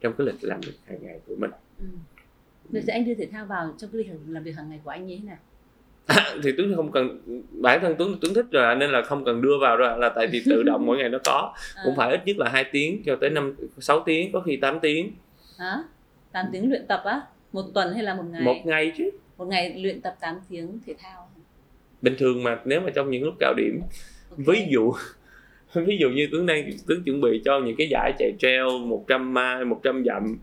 trong 0.00 0.12
cái 0.18 0.26
lịch 0.26 0.34
làm 0.40 0.60
việc 0.60 0.72
hàng 0.86 0.98
ngày 1.02 1.20
của 1.26 1.34
mình 1.38 1.50
Ừ. 1.78 1.84
Vậy 2.70 2.82
thì 2.86 2.92
anh 2.92 3.04
đưa 3.04 3.14
thể 3.14 3.26
thao 3.32 3.46
vào 3.46 3.74
trong 3.78 3.90
cái 3.92 3.98
lịch 3.98 4.10
làm 4.28 4.42
việc 4.42 4.52
hàng 4.56 4.68
ngày 4.70 4.80
của 4.84 4.90
anh 4.90 5.06
như 5.06 5.18
thế 5.18 5.24
nào? 5.24 5.36
thì 6.42 6.50
Tuấn 6.56 6.72
không 6.76 6.92
cần 6.92 7.20
bản 7.62 7.78
thân 7.82 7.94
Tuấn 7.98 8.18
Tuấn 8.20 8.34
thích 8.34 8.46
rồi 8.50 8.74
nên 8.76 8.90
là 8.90 9.02
không 9.02 9.24
cần 9.24 9.42
đưa 9.42 9.58
vào 9.60 9.76
rồi 9.76 9.98
là 9.98 10.08
tại 10.08 10.26
vì 10.26 10.42
tự 10.46 10.62
động 10.62 10.86
mỗi 10.86 10.96
ngày 10.98 11.08
nó 11.08 11.18
có 11.24 11.54
À, 11.76 11.82
cũng 11.84 11.96
phải 11.96 12.10
ít 12.10 12.20
nhất 12.26 12.36
là 12.38 12.48
2 12.50 12.64
tiếng 12.72 13.02
cho 13.06 13.16
tới 13.20 13.30
năm 13.30 13.54
6 13.78 14.00
tiếng 14.06 14.32
có 14.32 14.40
khi 14.40 14.56
8 14.56 14.80
tiếng 14.80 15.12
Hả? 15.58 15.76
8 16.36 16.46
tiếng 16.52 16.68
luyện 16.70 16.86
tập 16.86 17.02
á? 17.04 17.20
Một 17.52 17.62
tuần 17.74 17.94
hay 17.94 18.02
là 18.02 18.14
một 18.14 18.22
ngày? 18.30 18.42
một 18.44 18.56
ngày 18.64 18.92
chứ 18.96 19.10
Một 19.36 19.44
ngày 19.44 19.74
luyện 19.82 20.00
tập 20.00 20.16
8 20.20 20.40
tiếng 20.48 20.78
thể 20.86 20.94
thao. 20.98 21.28
bình 22.02 22.14
thường 22.18 22.42
mà 22.42 22.60
nếu 22.64 22.80
mà 22.80 22.90
trong 22.94 23.10
những 23.10 23.24
lúc 23.24 23.34
cao 23.40 23.54
điểm 23.56 23.80
Ok. 24.30 24.38
ví 24.46 24.66
dụ 24.70 24.92
ví 25.74 25.96
dụ 26.00 26.08
như 26.10 26.28
tướng 26.32 26.46
đang 26.46 26.70
tướng 26.86 27.02
chuẩn 27.04 27.20
bị 27.20 27.42
cho 27.44 27.60
những 27.66 27.76
cái 27.78 27.88
giải 27.90 28.12
chạy 28.18 28.32
trail 28.38 28.62
100 28.86 29.34
mai 29.34 29.64
100 29.64 30.04
dặm 30.06 30.38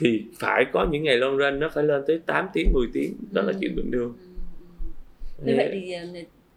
thì 0.00 0.24
phải 0.38 0.64
có 0.72 0.86
những 0.92 1.04
ngày 1.04 1.16
long 1.16 1.36
run 1.36 1.58
nó 1.60 1.68
phải 1.74 1.84
lên 1.84 2.02
tới 2.06 2.20
8 2.26 2.48
tiếng 2.52 2.72
10 2.72 2.86
tiếng 2.92 3.16
đó 3.32 3.42
là 3.42 3.52
Ừ. 3.52 3.58
chuyện 3.60 3.76
bình 3.76 3.90
thường 3.92 4.14
Ừ, 4.18 4.26
ừ. 5.38 5.46
Như 5.46 5.54
vậy 5.56 5.68
thì 5.72 5.92
ờ, 5.92 6.04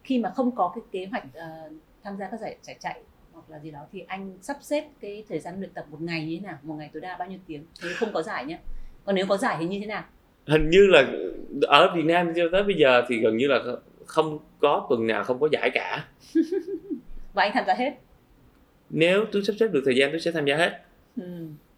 khi 0.03 0.19
mà 0.19 0.29
không 0.29 0.55
có 0.55 0.71
cái 0.75 0.81
kế 0.91 1.05
hoạch 1.11 1.23
ờ, 1.33 1.45
tham 2.03 2.17
gia 2.19 2.27
các 2.31 2.39
giải 2.39 2.57
giải 2.63 2.75
chạy 2.79 3.01
hoặc 3.47 3.55
là 3.57 3.63
gì 3.63 3.71
đó 3.71 3.79
thì 3.91 4.03
anh 4.07 4.33
sắp 4.41 4.57
xếp 4.61 4.83
cái 5.01 5.23
thời 5.29 5.39
gian 5.39 5.59
luyện 5.59 5.69
tập 5.73 5.85
một 5.91 6.01
ngày 6.01 6.25
như 6.25 6.37
thế 6.41 6.47
nào? 6.47 6.57
Một 6.63 6.75
ngày 6.75 6.89
tối 6.93 7.01
đa 7.01 7.17
bao 7.17 7.27
nhiêu 7.27 7.39
tiếng? 7.47 7.65
Nếu 7.83 7.91
không 7.95 8.09
có 8.13 8.21
giải 8.21 8.45
nhé. 8.45 8.59
Còn 9.05 9.15
nếu 9.15 9.25
có 9.29 9.37
giải 9.37 9.57
thì 9.59 9.65
như 9.65 9.79
thế 9.79 9.85
nào? 9.85 10.03
hình 10.47 10.69
như 10.69 10.87
là 10.87 11.03
ở 11.61 11.91
Việt 11.95 12.05
Nam 12.05 12.33
cho 12.35 12.43
tới 12.51 12.63
bây 12.63 12.75
giờ 12.75 13.03
thì 13.07 13.17
gần 13.19 13.37
như 13.37 13.47
là 13.47 13.59
không 14.05 14.39
có 14.59 14.85
tuần 14.89 15.07
nào 15.07 15.23
không 15.23 15.39
có 15.39 15.47
giải 15.51 15.69
cả 15.73 16.05
Và 17.33 17.43
anh 17.43 17.51
tham 17.53 17.63
gia 17.67 17.73
hết. 17.73 17.93
nếu 18.89 19.25
tôi 19.31 19.43
sắp 19.43 19.53
xếp 19.59 19.67
được 19.67 19.81
thời 19.85 19.95
gian 19.95 20.11
tôi 20.11 20.19
sẽ 20.19 20.31
tham 20.31 20.45
gia 20.45 20.55
hết 20.55 20.81
Ừ. 21.17 21.23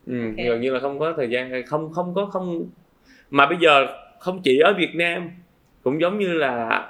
ừ, 0.07 0.21
Ok. 0.25 0.35
gần 0.37 0.61
như 0.61 0.73
là 0.73 0.79
không 0.79 0.99
có 0.99 1.13
thời 1.17 1.29
gian 1.29 1.65
không 1.65 1.93
không 1.93 2.13
có 2.13 2.25
không 2.25 2.65
mà 3.29 3.45
bây 3.45 3.57
giờ 3.61 3.87
không 4.19 4.41
chỉ 4.43 4.59
ở 4.59 4.73
Việt 4.77 4.91
Nam 4.95 5.31
cũng 5.83 6.01
giống 6.01 6.19
như 6.19 6.33
là 6.33 6.85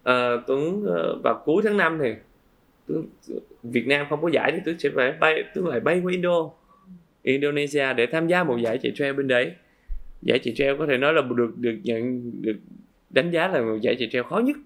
uh, 0.00 0.40
Tuấn 0.46 0.84
ờ, 0.86 1.18
vào 1.24 1.42
cuối 1.44 1.62
tháng 1.64 1.76
5 1.76 1.98
thì 2.02 2.14
Việt 3.62 3.86
Nam 3.86 4.06
không 4.10 4.22
có 4.22 4.28
giải 4.32 4.52
thì 4.52 4.58
Tuấn 4.64 4.78
sẽ 4.78 4.90
phải 4.94 5.12
bay 5.20 5.44
Tuấn 5.54 5.66
lại 5.66 5.80
bay 5.80 6.00
qua 6.04 6.12
Indo 6.12 6.50
Indonesia 7.22 7.92
để 7.96 8.06
tham 8.06 8.26
gia 8.26 8.44
một 8.44 8.56
giải 8.56 8.78
chạy 8.82 8.92
trail 8.94 9.12
bên 9.16 9.28
đấy 9.28 9.52
giải 10.22 10.38
chạy 10.38 10.54
trail 10.56 10.78
có 10.78 10.86
thể 10.86 10.98
nói 10.98 11.12
là 11.14 11.22
được 11.36 11.58
được 11.58 11.76
nhận 11.82 12.30
được 12.42 12.56
đánh 13.10 13.30
giá 13.30 13.48
là 13.48 13.60
một 13.62 13.78
giải 13.82 13.96
chạy 13.98 14.08
trail 14.12 14.24
khó 14.30 14.38
nhất 14.38 14.56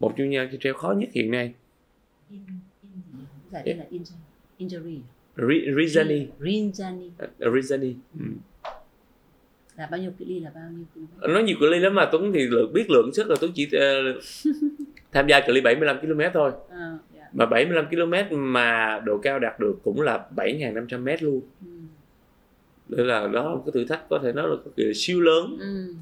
một 0.00 0.14
chuyên 0.16 0.30
gia 0.30 0.44
chạy 0.44 0.56
trail 0.60 0.74
khó 0.76 0.92
nhất 0.92 1.08
hiện 1.12 1.30
nay 1.30 1.52
In, 2.30 2.40
in? 2.82 2.90
Giải 3.52 3.62
tên 3.66 3.78
là 3.78 3.84
injury. 3.90 4.14
Injury. 4.58 4.98
Ri- 5.36 5.74
Rizani 5.74 6.26
Rizani 7.38 7.94
ừ. 8.20 8.24
là 9.76 9.88
bao 9.90 10.00
nhiêu 10.00 10.10
cự 10.18 10.24
ly 10.28 10.40
là 10.40 10.50
bao 10.54 10.64
nhiêu 10.70 10.84
km? 10.94 11.32
nó 11.32 11.40
nhiều 11.40 11.56
cự 11.60 11.68
ly 11.68 11.78
lắm 11.78 11.94
mà 11.94 12.08
Tuấn 12.12 12.32
thì 12.34 12.46
lượng 12.46 12.72
biết 12.72 12.90
lượng 12.90 13.10
sức 13.14 13.30
là 13.30 13.36
Tuấn 13.40 13.52
chỉ 13.54 13.68
ờ, 13.72 14.02
tham 15.12 15.26
gia 15.28 15.40
cự 15.46 15.52
ly 15.52 15.60
75 15.60 16.00
km 16.00 16.20
thôi 16.34 16.52
À. 16.70 16.71
mà 17.32 17.46
75 17.46 17.86
km 17.88 18.12
mà 18.52 19.00
độ 19.04 19.18
cao 19.22 19.38
đạt 19.38 19.60
được 19.60 19.78
cũng 19.84 20.00
là 20.00 20.26
7.500 20.36 21.02
m 21.04 21.24
luôn 21.24 21.40
Ừ. 21.60 21.66
nên 22.88 23.06
là 23.06 23.20
đó 23.28 23.48
là 23.48 23.54
một 23.54 23.62
cái 23.66 23.72
thử 23.74 23.84
thách 23.84 24.08
có 24.10 24.18
thể 24.22 24.32
nói 24.32 24.48
là 24.48 24.56
cực 24.64 24.74
siêu 24.96 25.20
lớn 25.20 25.56
Ừ. 25.60 25.94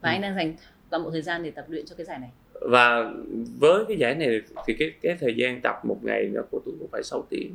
Và 0.00 0.10
anh 0.10 0.20
đang 0.20 0.36
dành 0.36 0.54
toàn 0.90 1.04
bộ 1.04 1.10
thời 1.10 1.22
gian 1.22 1.42
để 1.42 1.50
tập 1.50 1.64
luyện 1.68 1.86
cho 1.86 1.94
cái 1.96 2.06
giải 2.06 2.18
này. 2.18 2.30
và 2.60 3.12
với 3.58 3.84
cái 3.88 3.96
giải 3.96 4.14
này 4.14 4.40
thì 4.66 4.74
cái 4.78 4.92
cái 5.02 5.16
thời 5.20 5.34
gian 5.36 5.60
tập 5.62 5.76
một 5.84 5.98
ngày 6.04 6.28
nó 6.32 6.42
của 6.50 6.60
Tuấn 6.64 6.76
cũng 6.78 6.88
phải 6.92 7.02
6 7.02 7.26
tiếng 7.30 7.54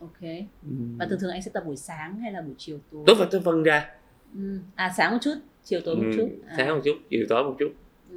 Ok. 0.00 0.20
ừ. 0.62 0.68
Và 0.98 1.06
thường 1.10 1.18
thường 1.20 1.30
anh 1.30 1.42
sẽ 1.42 1.50
tập 1.54 1.62
buổi 1.66 1.76
sáng 1.76 2.20
hay 2.20 2.32
là 2.32 2.40
buổi 2.42 2.54
chiều 2.58 2.78
tối? 2.92 3.02
Tuấn 3.06 3.18
phải 3.18 3.28
tôi 3.30 3.40
phân 3.40 3.62
ra 3.62 3.90
Ừ. 4.34 4.58
À 4.74 4.92
sáng 4.96 5.12
một 5.12 5.18
chút, 5.22 5.34
chiều 5.64 5.80
tối 5.84 5.96
một 5.96 6.02
ừ. 6.06 6.12
chút. 6.16 6.28
À. 6.48 6.54
sáng 6.56 6.68
một 6.76 6.80
chút 6.84 6.96
chiều 7.10 7.26
tối 7.28 7.44
một 7.44 7.56
chút 7.58 7.72
Ừ. 8.10 8.16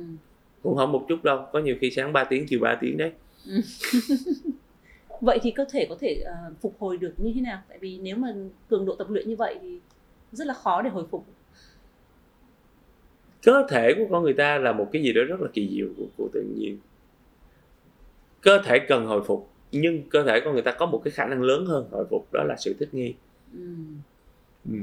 cũng 0.63 0.75
không 0.77 0.91
một 0.91 1.05
chút 1.09 1.23
đâu 1.23 1.45
có 1.53 1.59
nhiều 1.59 1.75
khi 1.81 1.91
sáng 1.91 2.13
3 2.13 2.23
tiếng 2.23 2.45
chiều 2.47 2.59
3 2.59 2.75
tiếng 2.81 2.97
đấy 2.97 3.11
Vậy 5.21 5.39
thì 5.43 5.51
cơ 5.51 5.65
thể 5.69 5.85
có 5.89 5.95
thể 5.99 6.21
ờ, 6.25 6.33
phục 6.61 6.75
hồi 6.79 6.97
được 6.97 7.13
như 7.17 7.31
thế 7.35 7.41
nào? 7.41 7.61
Tại 7.69 7.77
vì 7.77 7.99
nếu 8.01 8.15
mà 8.15 8.33
cường 8.69 8.85
độ 8.85 8.95
tập 8.95 9.09
luyện 9.09 9.29
như 9.29 9.35
vậy 9.35 9.57
thì 9.61 9.79
rất 10.31 10.47
là 10.47 10.53
khó 10.53 10.81
để 10.81 10.89
hồi 10.89 11.05
phục. 11.11 11.25
cơ 13.43 13.67
thể 13.69 13.93
của 13.97 14.07
con 14.11 14.23
người 14.23 14.33
ta 14.33 14.57
là 14.57 14.71
một 14.71 14.89
cái 14.91 15.03
gì 15.03 15.13
đó 15.13 15.21
rất 15.23 15.41
là 15.41 15.47
kỳ 15.53 15.69
diệu 15.75 15.87
của, 15.97 16.05
của 16.17 16.29
tự 16.33 16.41
nhiên 16.55 16.77
cơ 18.41 18.61
thể 18.65 18.79
cần 18.79 19.05
hồi 19.05 19.23
phục 19.27 19.49
nhưng 19.71 20.09
cơ 20.09 20.23
thể 20.23 20.39
con 20.45 20.53
người 20.53 20.61
ta 20.61 20.71
có 20.71 20.85
một 20.85 21.01
cái 21.03 21.11
khả 21.11 21.25
năng 21.25 21.41
lớn 21.41 21.65
hơn 21.65 21.87
hồi 21.91 22.05
phục 22.09 22.27
đó 22.33 22.43
là 22.43 22.55
sự 22.59 22.75
thích 22.79 22.89
nghi 22.93 23.13
Ừ. 23.53 23.59
Ừ. 24.69 24.75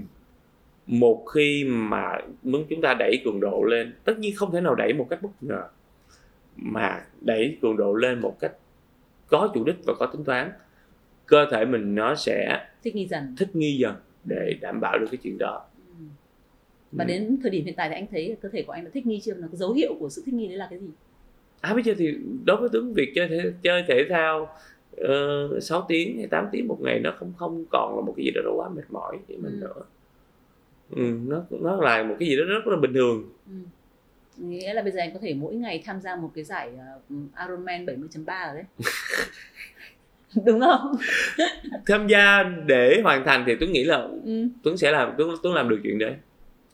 một 0.86 1.24
khi 1.34 1.64
mà 1.64 2.18
muốn 2.42 2.64
chúng 2.70 2.80
ta 2.80 2.94
đẩy 2.98 3.22
cường 3.24 3.40
độ 3.40 3.62
lên 3.64 3.94
tất 4.04 4.18
nhiên 4.18 4.36
không 4.36 4.52
thể 4.52 4.60
nào 4.60 4.74
đẩy 4.74 4.92
một 4.92 5.06
cách 5.10 5.22
bất 5.22 5.30
ngờ 5.40 5.62
mà 6.62 7.06
đẩy 7.20 7.58
cường 7.62 7.76
độ 7.76 7.94
lên 7.94 8.20
một 8.20 8.36
cách 8.40 8.52
có 9.26 9.50
chủ 9.54 9.64
đích 9.64 9.76
và 9.86 9.94
có 9.98 10.06
tính 10.06 10.24
toán 10.24 10.50
cơ 11.26 11.46
thể 11.50 11.64
mình 11.64 11.94
nó 11.94 12.14
sẽ 12.14 12.66
Thích 12.82 12.94
nghi 12.94 13.06
dần. 13.06 13.34
thích 13.38 13.56
nghi 13.56 13.78
dần 13.78 13.94
để 14.24 14.58
đảm 14.60 14.80
bảo 14.80 14.98
được 14.98 15.06
cái 15.10 15.18
chuyện 15.22 15.38
đó 15.38 15.66
Ừ. 15.76 16.04
Và 16.92 17.04
Ừ. 17.04 17.08
đến 17.08 17.38
thời 17.42 17.50
điểm 17.50 17.64
hiện 17.64 17.74
tại 17.76 17.88
thì 17.88 17.94
anh 17.94 18.06
thấy 18.10 18.36
cơ 18.40 18.48
thể 18.52 18.62
của 18.62 18.72
anh 18.72 18.84
đã 18.84 18.90
thích 18.94 19.06
nghi 19.06 19.20
chưa? 19.24 19.34
Là 19.34 19.46
cái 19.46 19.56
dấu 19.56 19.72
hiệu 19.72 19.94
của 19.98 20.08
sự 20.08 20.22
thích 20.26 20.34
nghi 20.34 20.48
đấy 20.48 20.56
là 20.56 20.66
cái 20.70 20.78
gì? 20.78 20.86
à 21.60 21.74
bây 21.74 21.82
giờ 21.82 21.94
thì 21.98 22.16
đối 22.44 22.56
với 22.56 22.68
tướng 22.72 22.94
việc 22.94 23.12
chơi 23.14 23.28
thể 23.28 23.52
chơi 23.62 23.84
thể 23.88 24.06
thao 24.10 24.56
uh, 25.56 25.62
6 25.62 25.84
tiếng 25.88 26.18
hay 26.18 26.26
8 26.26 26.46
tiếng 26.52 26.68
một 26.68 26.78
ngày 26.80 27.00
nó 27.00 27.14
không 27.18 27.32
không 27.36 27.64
còn 27.70 27.96
là 27.96 28.02
một 28.06 28.14
cái 28.16 28.24
gì 28.24 28.30
đó 28.34 28.40
quá 28.56 28.68
mệt 28.68 28.82
mỏi 28.90 29.16
với 29.28 29.36
mình 29.36 29.60
Ừ. 29.60 29.66
nữa 29.66 29.82
ừ, 30.90 31.18
nó 31.26 31.44
nó 31.50 31.76
là 31.82 32.02
một 32.02 32.16
cái 32.18 32.28
gì 32.28 32.36
đó 32.36 32.42
rất 32.44 32.66
là 32.66 32.76
bình 32.76 32.94
thường 32.94 33.28
Ừ. 33.46 33.52
Nghĩa 34.40 34.74
là 34.74 34.82
bây 34.82 34.92
giờ 34.92 35.00
anh 35.00 35.12
có 35.14 35.18
thể 35.22 35.34
mỗi 35.34 35.54
ngày 35.54 35.82
tham 35.86 36.00
gia 36.00 36.16
một 36.16 36.30
cái 36.34 36.44
giải 36.44 36.68
uh, 36.74 37.12
Ironman 37.46 37.86
70.3 37.86 38.46
rồi 38.54 38.54
đấy. 38.62 38.64
Đúng 40.44 40.60
không? 40.60 40.92
tham 41.86 42.06
gia 42.06 42.42
để 42.66 43.00
hoàn 43.04 43.24
thành 43.24 43.44
thì 43.46 43.54
Tuấn 43.60 43.72
nghĩ 43.72 43.84
là 43.84 43.96
Ừ. 44.24 44.48
Tuấn 44.62 44.76
sẽ 44.76 44.90
làm 44.92 45.12
Tuấn 45.18 45.30
Tuấn 45.42 45.54
làm 45.54 45.68
được 45.68 45.80
chuyện 45.82 45.98
đấy 45.98 46.14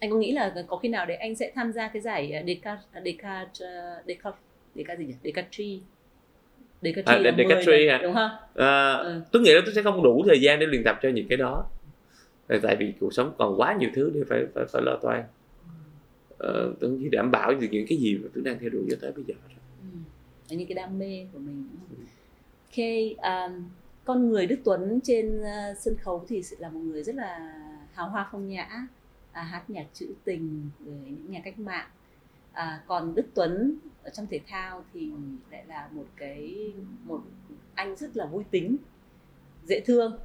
Anh 0.01 0.11
có 0.11 0.17
nghĩ 0.17 0.33
là 0.33 0.55
có 0.67 0.77
khi 0.77 0.89
nào 0.89 1.07
để 1.07 1.15
anh 1.15 1.35
sẽ 1.37 1.53
tham 1.55 1.73
gia 1.73 1.89
cái 1.89 2.03
giải 2.03 2.33
uh, 2.41 2.47
Deca 2.47 2.79
Deca 3.05 3.43
uh, 3.43 4.07
Deca 4.07 4.31
Deca 4.75 4.97
gì 4.97 5.05
nhỉ? 5.07 5.15
Decathlon. 5.25 5.81
Decathlon 6.83 7.17
À, 7.17 7.19
là 7.19 7.31
De- 7.37 7.45
10 7.45 7.55
Decathlon 7.55 7.87
này, 7.87 7.89
hả? 7.89 7.99
đúng 8.03 8.15
không? 8.15 8.31
à, 8.55 8.93
Ừ. 8.93 9.21
Tuấn 9.33 9.43
nghĩ 9.43 9.55
là 9.55 9.61
Tuấn 9.65 9.75
sẽ 9.75 9.83
không 9.83 10.03
đủ 10.03 10.25
thời 10.29 10.41
gian 10.41 10.59
để 10.59 10.67
luyện 10.67 10.85
tập 10.85 10.99
cho 11.03 11.09
những 11.09 11.27
cái 11.29 11.37
đó 11.37 11.65
Tại- 12.49 12.59
tại 12.63 12.77
vì 12.77 12.93
cuộc 13.01 13.15
sống 13.15 13.35
còn 13.39 13.61
quá 13.61 13.77
nhiều 13.81 13.91
thứ 13.95 14.11
để 14.15 14.21
phải 14.29 14.41
phải 14.55 14.65
phải 14.73 14.83
lo 14.83 14.97
toan 15.03 15.23
ờ, 16.39 16.75
Tuấn 16.81 16.99
chỉ 17.03 17.09
đảm 17.09 17.31
bảo 17.31 17.55
được 17.55 17.67
những 17.71 17.87
cái 17.89 17.99
gì 17.99 18.19
mà 18.19 18.29
Tuấn 18.35 18.45
đang 18.45 18.59
theo 18.59 18.71
đuổi 18.71 18.87
cho 18.91 18.97
tới 19.01 19.13
bây 19.13 19.25
giờ 19.25 19.35
thôi. 19.43 19.57
Ừ. 19.83 19.99
Là 20.51 20.57
những 20.57 20.69
cái 20.69 20.75
đam 20.75 20.99
mê 20.99 21.27
của 21.33 21.39
mình. 21.39 21.69
không? 21.71 22.07
Ok, 22.67 22.79
um, 23.33 23.65
con 24.05 24.29
người 24.29 24.47
Đức 24.47 24.59
Tuấn 24.65 25.01
trên 25.03 25.41
uh, 25.41 25.79
sân 25.79 25.97
khấu 25.97 26.25
thì 26.29 26.43
sẽ 26.43 26.57
là 26.61 26.71
một 26.71 26.81
người 26.81 27.03
rất 27.03 27.15
là 27.15 27.63
hào 27.93 28.09
hoa 28.09 28.29
phong 28.33 28.49
nhã, 28.49 28.87
à, 29.33 29.43
hát 29.43 29.71
nhạc 29.71 29.87
trữ 29.95 30.07
tình, 30.25 30.71
rồi 30.87 30.97
những 31.05 31.31
nhạc 31.31 31.41
cách 31.45 31.59
mạng. 31.59 31.89
À, 32.53 32.83
còn 32.87 33.15
Đức 33.15 33.27
Tuấn 33.35 33.79
ở 34.03 34.11
trong 34.11 34.27
thể 34.27 34.41
thao 34.47 34.85
thì 34.95 35.11
lại 35.51 35.65
là 35.69 35.89
một 35.93 36.07
cái 36.17 36.73
một 37.05 37.23
anh 37.75 37.97
rất 37.97 38.17
là 38.17 38.27
vui 38.27 38.45
tính, 38.51 38.77
dễ 39.65 39.81
thương 39.81 40.19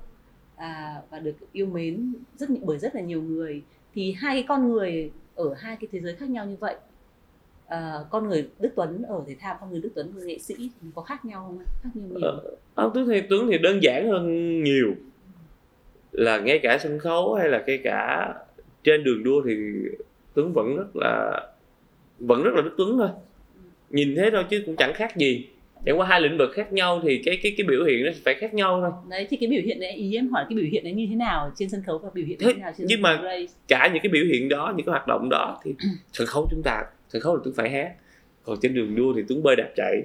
à, 0.55 1.01
và 1.09 1.19
được 1.19 1.35
yêu 1.51 1.65
mến 1.65 2.13
rất 2.37 2.49
bởi 2.61 2.79
rất 2.79 2.95
là 2.95 3.01
nhiều 3.01 3.21
người. 3.21 3.63
Thì 3.93 4.11
hai 4.11 4.35
cái 4.35 4.45
con 4.47 4.69
người 4.69 5.11
ở 5.35 5.53
hai 5.53 5.75
cái 5.75 5.87
thế 5.91 5.99
giới 5.99 6.15
khác 6.15 6.29
nhau 6.29 6.45
như 6.45 6.55
vậy. 6.59 6.75
Ờ, 7.67 8.05
con 8.09 8.27
người 8.27 8.49
Đức 8.59 8.69
Tuấn 8.75 9.03
ở 9.03 9.23
thể 9.27 9.35
thao 9.39 9.57
con 9.61 9.71
người 9.71 9.81
Đức 9.81 9.89
Tuấn 9.95 10.11
người 10.15 10.25
nghệ 10.25 10.39
sĩ 10.39 10.55
thì 10.57 10.87
có 10.95 11.01
khác 11.01 11.25
nhau 11.25 11.43
không 11.47 11.59
ạ? 11.59 11.65
khác 11.83 11.89
nhau 11.93 12.07
nhiều 12.09 12.19
Ờ, 12.21 12.41
ông 12.75 12.91
Tuấn 12.93 13.07
thì 13.09 13.21
Tuấn 13.29 13.47
thì 13.51 13.57
đơn 13.57 13.79
giản 13.83 14.09
hơn 14.09 14.63
nhiều. 14.63 14.93
Là 16.11 16.39
ngay 16.39 16.59
cả 16.63 16.77
sân 16.77 16.99
khấu 16.99 17.33
hay 17.33 17.49
là 17.49 17.63
ngay 17.67 17.77
cả 17.83 18.33
trên 18.83 19.03
đường 19.03 19.23
đua 19.23 19.41
thì 19.45 19.55
Tuấn 20.33 20.53
vẫn 20.53 20.75
rất 20.77 20.95
là 20.95 21.41
vẫn 22.19 22.43
rất 22.43 22.51
là 22.55 22.61
Đức 22.61 22.73
Tuấn 22.77 22.97
thôi. 22.97 23.09
Nhìn 23.89 24.15
thế 24.15 24.29
thôi 24.31 24.45
chứ 24.49 24.63
cũng 24.65 24.75
chẳng 24.75 24.93
khác 24.93 25.17
gì 25.17 25.47
chẳng 25.85 25.99
qua 25.99 26.07
hai 26.07 26.21
lĩnh 26.21 26.37
vực 26.37 26.49
khác 26.53 26.73
nhau 26.73 26.99
thì 27.03 27.21
cái 27.25 27.37
cái 27.43 27.53
cái 27.57 27.67
biểu 27.67 27.85
hiện 27.85 28.05
nó 28.05 28.11
phải 28.25 28.33
khác 28.35 28.53
nhau 28.53 28.79
thôi 28.81 28.91
đấy 29.09 29.27
thì 29.29 29.37
cái 29.37 29.49
biểu 29.49 29.61
hiện 29.65 29.79
đấy 29.79 29.91
ý 29.91 30.15
em 30.15 30.29
hỏi 30.29 30.45
cái 30.49 30.55
biểu 30.55 30.65
hiện 30.71 30.83
đấy 30.83 30.93
như 30.93 31.05
thế 31.09 31.15
nào 31.15 31.51
trên 31.57 31.69
sân 31.69 31.83
khấu 31.85 31.97
và 31.97 32.09
biểu 32.13 32.25
hiện 32.25 32.37
Thế, 32.39 32.47
như 32.47 32.53
thế 32.53 32.59
nào 32.61 32.71
trên 32.77 32.87
nhưng 32.89 33.01
mà- 33.01 33.19
race? 33.23 33.53
cả 33.67 33.89
những 33.93 34.03
cái 34.03 34.09
biểu 34.11 34.25
hiện 34.25 34.49
đó 34.49 34.73
những 34.77 34.85
cái 34.85 34.91
hoạt 34.91 35.07
động 35.07 35.29
đó 35.29 35.59
thì 35.63 35.73
sân 36.13 36.27
khấu 36.27 36.47
chúng 36.51 36.61
ta 36.63 36.81
sân 37.09 37.21
khấu 37.21 37.35
là 37.35 37.41
Tuấn 37.43 37.53
phải 37.55 37.69
hát 37.69 37.91
còn 38.43 38.57
trên 38.61 38.73
đường 38.73 38.95
đua 38.95 39.13
thì 39.13 39.21
Tuấn 39.27 39.43
bơi 39.43 39.55
đạp 39.55 39.69
chạy 39.75 40.01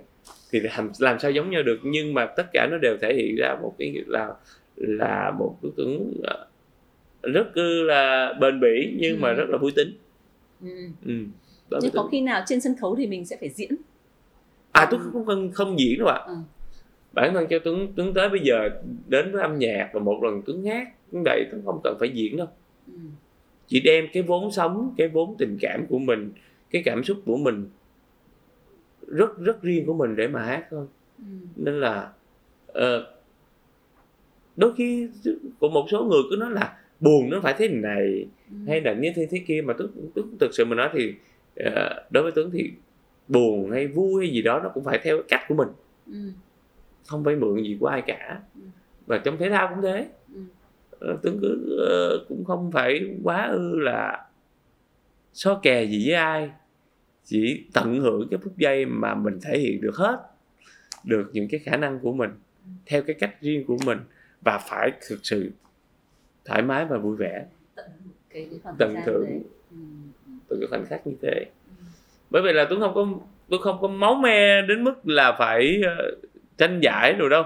thì 0.52 0.60
làm 0.60 0.90
làm 0.98 1.18
sao 1.18 1.30
giống 1.30 1.50
nhau 1.50 1.62
được 1.62 1.78
nhưng 1.82 2.14
mà 2.14 2.26
tất 2.26 2.46
cả 2.52 2.68
nó 2.70 2.78
đều 2.78 2.96
thể 3.02 3.14
hiện 3.14 3.36
ra 3.36 3.56
một 3.62 3.74
cái 3.78 3.94
là 4.06 4.28
là 4.76 5.32
một 5.38 5.56
cái 5.62 5.70
Tuấn 5.76 6.12
ờ, 6.22 6.46
rất 7.22 7.46
là 7.86 8.32
bền 8.40 8.60
bỉ 8.60 8.94
nhưng 9.00 9.20
mà 9.20 9.28
Ừ. 9.28 9.34
rất 9.34 9.44
là 9.48 9.58
vui 9.58 9.72
tính 9.76 9.88
ừ. 10.62 10.68
ừ. 11.06 11.12
Đó 11.70 11.78
nhưng 11.82 11.90
có 11.94 12.08
khi 12.12 12.20
nào 12.20 12.42
trên 12.46 12.60
sân 12.60 12.74
khấu 12.80 12.96
thì 12.96 13.06
mình 13.06 13.24
sẽ 13.26 13.36
phải 13.40 13.48
diễn 13.48 13.70
à 14.80 14.88
Tuấn 14.90 15.00
không 15.12 15.24
không, 15.26 15.50
không 15.52 15.78
diễn 15.78 15.98
đâu 15.98 16.08
ạ 16.08 16.20
Ừ. 16.26 16.34
bản 17.12 17.34
thân 17.34 17.46
cho 17.50 17.58
Tuấn 17.58 17.92
Tuấn 17.96 18.14
tới 18.14 18.28
bây 18.28 18.40
giờ 18.40 18.68
đến 19.08 19.32
với 19.32 19.42
âm 19.42 19.58
nhạc 19.58 19.90
và 19.92 20.00
một 20.00 20.22
lần 20.22 20.42
Tuấn 20.46 20.64
hát 20.64 20.88
Tuấn 21.12 21.22
đầy 21.24 21.44
Tuấn 21.50 21.62
không 21.64 21.80
cần 21.84 21.96
phải 22.00 22.08
diễn 22.08 22.36
đâu 22.36 22.46
ừ. 22.86 22.92
chỉ 23.66 23.80
đem 23.80 24.06
cái 24.12 24.22
vốn 24.22 24.52
sống 24.52 24.94
cái 24.98 25.08
vốn 25.08 25.34
tình 25.38 25.58
cảm 25.60 25.86
của 25.88 25.98
mình 25.98 26.30
cái 26.70 26.82
cảm 26.84 27.04
xúc 27.04 27.16
của 27.26 27.36
mình 27.36 27.68
rất 29.06 29.38
rất 29.38 29.62
riêng 29.62 29.86
của 29.86 29.94
mình 29.94 30.16
để 30.16 30.28
mà 30.28 30.42
hát 30.42 30.64
thôi 30.70 30.86
Ừ. 31.18 31.24
nên 31.56 31.80
là 31.80 32.12
ờ, 32.66 33.12
đôi 34.56 34.72
khi 34.76 35.08
của 35.58 35.68
một 35.68 35.86
số 35.90 36.04
người 36.04 36.20
cứ 36.30 36.36
nói 36.36 36.50
là 36.50 36.76
buồn 37.00 37.30
nó 37.30 37.40
phải 37.42 37.54
thế 37.58 37.68
này 37.68 38.26
Ừ. 38.50 38.56
hay 38.66 38.80
là 38.80 38.92
như 38.94 39.12
thế 39.16 39.26
thế 39.30 39.42
kia 39.46 39.62
mà 39.66 39.74
Tuấn, 39.78 39.90
Tuấn 40.14 40.36
thực 40.40 40.54
sự 40.54 40.64
mà 40.64 40.76
nói 40.76 40.88
thì 40.92 41.14
ờ, 41.56 42.04
đối 42.10 42.22
với 42.22 42.32
Tuấn 42.34 42.50
thì 42.52 42.70
buồn 43.28 43.70
hay 43.70 43.86
vui 43.86 44.26
hay 44.26 44.34
gì 44.34 44.42
đó 44.42 44.60
nó 44.62 44.68
cũng 44.68 44.84
phải 44.84 45.00
theo 45.02 45.22
cách 45.28 45.40
của 45.48 45.54
mình 45.54 45.68
ừ. 46.06 46.30
không 47.06 47.24
phải 47.24 47.36
mượn 47.36 47.62
gì 47.62 47.76
của 47.80 47.86
ai 47.86 48.02
cả 48.06 48.40
Ừ. 48.54 48.60
và 49.06 49.18
trong 49.18 49.38
thể 49.38 49.50
thao 49.50 49.68
cũng 49.74 49.82
thế 49.82 50.08
Ừ. 50.34 50.40
Ờ, 51.00 51.18
tuấn 51.22 51.38
cứ 51.42 51.76
ờ, 51.88 52.24
cũng 52.28 52.44
không 52.44 52.72
phải 52.72 53.00
quá 53.22 53.46
ư 53.52 53.78
là 53.78 54.26
so 55.32 55.54
kè 55.62 55.84
gì 55.86 56.04
với 56.06 56.14
ai 56.14 56.50
chỉ 57.24 57.64
tận 57.72 58.00
hưởng 58.00 58.28
cái 58.30 58.38
phút 58.44 58.52
giây 58.56 58.86
mà 58.86 59.14
mình 59.14 59.38
thể 59.42 59.58
hiện 59.58 59.80
được 59.80 59.96
hết 59.96 60.18
được 61.04 61.30
những 61.32 61.48
cái 61.48 61.60
khả 61.60 61.76
năng 61.76 61.98
của 62.00 62.12
mình 62.12 62.30
theo 62.86 63.02
cái 63.02 63.16
cách 63.18 63.36
riêng 63.40 63.64
của 63.66 63.76
mình 63.86 63.98
và 64.44 64.58
phải 64.68 64.92
thực 65.08 65.18
sự 65.22 65.50
thoải 66.44 66.62
mái 66.62 66.84
và 66.84 66.98
vui 66.98 67.16
vẻ 67.16 67.46
tận 67.74 67.90
cái, 68.30 68.46
cái 68.50 68.60
tận 68.64 68.74
thời 68.78 68.94
gian 68.94 69.02
hưởng 69.06 69.24
đấy. 69.24 69.40
Ừ. 69.70 69.76
từ 70.48 70.56
cái 70.60 70.66
khoảnh 70.70 70.86
khắc 70.86 71.06
như 71.06 71.14
thế 71.22 71.44
bởi 72.30 72.42
vì 72.42 72.52
là 72.52 72.66
tôi 72.70 72.80
không 72.80 72.94
có 72.94 73.06
tôi 73.50 73.60
không 73.62 73.78
có 73.80 73.88
máu 73.88 74.14
me 74.14 74.62
đến 74.62 74.84
mức 74.84 74.94
là 75.04 75.36
phải 75.38 75.80
ờ, 75.98 76.10
tranh 76.58 76.80
giải 76.82 77.12
rồi 77.12 77.30
đâu. 77.30 77.44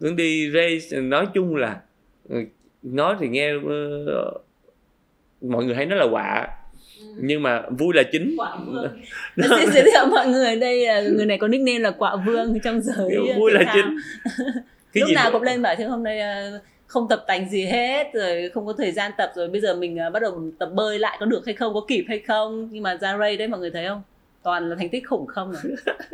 Tôi 0.00 0.12
đi 0.12 0.50
race 0.50 1.00
nói 1.00 1.26
chung 1.34 1.56
là 1.56 1.80
ừ, 2.28 2.36
nói 2.82 3.16
thì 3.20 3.28
nghe 3.28 3.52
ờ, 4.06 4.32
mọi 5.40 5.64
người 5.64 5.74
hay 5.74 5.86
nói 5.86 5.98
là 5.98 6.06
quạ 6.10 6.48
Ừ. 7.00 7.04
nhưng 7.16 7.42
mà 7.42 7.62
vui 7.78 7.94
là 7.94 8.02
chính. 8.12 8.34
Quạ 8.36 8.56
vương. 8.66 9.02
Xin 9.36 9.72
giới 9.72 9.82
thiệu 9.82 10.06
mọi 10.10 10.28
người 10.28 10.56
đây 10.56 10.86
là 10.86 11.00
người 11.00 11.26
này 11.26 11.38
có 11.38 11.48
nickname 11.48 11.78
là 11.78 11.90
Quạ 11.90 12.16
Vương 12.26 12.60
trong 12.60 12.80
giới 12.80 13.34
vui 13.38 13.52
là 13.52 13.72
chính. 13.74 13.84
Cái 14.92 15.00
Lúc 15.00 15.08
gì 15.08 15.14
nào 15.14 15.32
cũng 15.32 15.42
lên 15.42 15.62
bảo 15.62 15.74
chứ 15.78 15.88
hôm 15.88 16.02
nay 16.02 16.20
uh, 16.54 16.62
không 16.88 17.08
tập 17.08 17.24
tành 17.26 17.48
gì 17.50 17.64
hết 17.64 18.10
rồi 18.14 18.50
không 18.54 18.66
có 18.66 18.72
thời 18.72 18.92
gian 18.92 19.12
tập 19.18 19.32
rồi 19.36 19.48
bây 19.48 19.60
giờ 19.60 19.74
mình 19.74 19.98
uh, 20.06 20.12
bắt 20.12 20.22
đầu 20.22 20.50
tập 20.58 20.70
bơi 20.74 20.98
lại 20.98 21.16
có 21.20 21.26
được 21.26 21.46
hay 21.46 21.54
không 21.54 21.74
có 21.74 21.80
kịp 21.88 22.04
hay 22.08 22.18
không 22.18 22.68
nhưng 22.72 22.82
mà 22.82 22.96
ra 23.00 23.16
ray 23.18 23.36
đấy 23.36 23.48
mọi 23.48 23.60
người 23.60 23.70
thấy 23.70 23.86
không 23.88 24.02
toàn 24.42 24.68
là 24.70 24.76
thành 24.76 24.88
tích 24.88 25.06
khủng 25.08 25.26
không 25.26 25.52
à 25.52 25.62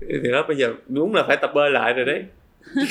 thì 0.00 0.30
đó 0.32 0.44
bây 0.48 0.56
giờ 0.56 0.74
đúng 0.88 1.14
là 1.14 1.24
phải 1.26 1.36
tập 1.36 1.50
bơi 1.54 1.70
lại 1.70 1.92
rồi 1.92 2.04
đấy 2.04 2.22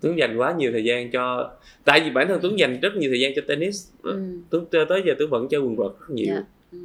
Tuấn 0.00 0.18
dành 0.18 0.36
quá 0.36 0.52
nhiều 0.52 0.72
thời 0.72 0.84
gian 0.84 1.10
cho 1.10 1.50
tại 1.84 2.00
vì 2.00 2.10
bản 2.10 2.28
thân 2.28 2.38
Tuấn 2.42 2.58
dành 2.58 2.80
rất 2.80 2.96
nhiều 2.96 3.10
thời 3.10 3.20
gian 3.20 3.32
cho 3.36 3.42
tennis 3.48 3.88
ừ. 4.02 4.20
Tuấn 4.50 4.66
tới 4.70 4.86
tới 4.88 5.02
giờ 5.06 5.14
Tuấn 5.18 5.30
vẫn 5.30 5.48
chơi 5.48 5.60
quần 5.60 5.76
vợt 5.76 5.92
rất 6.00 6.10
nhiều 6.10 6.34
Dạ. 6.34 6.42
ừ. 6.72 6.78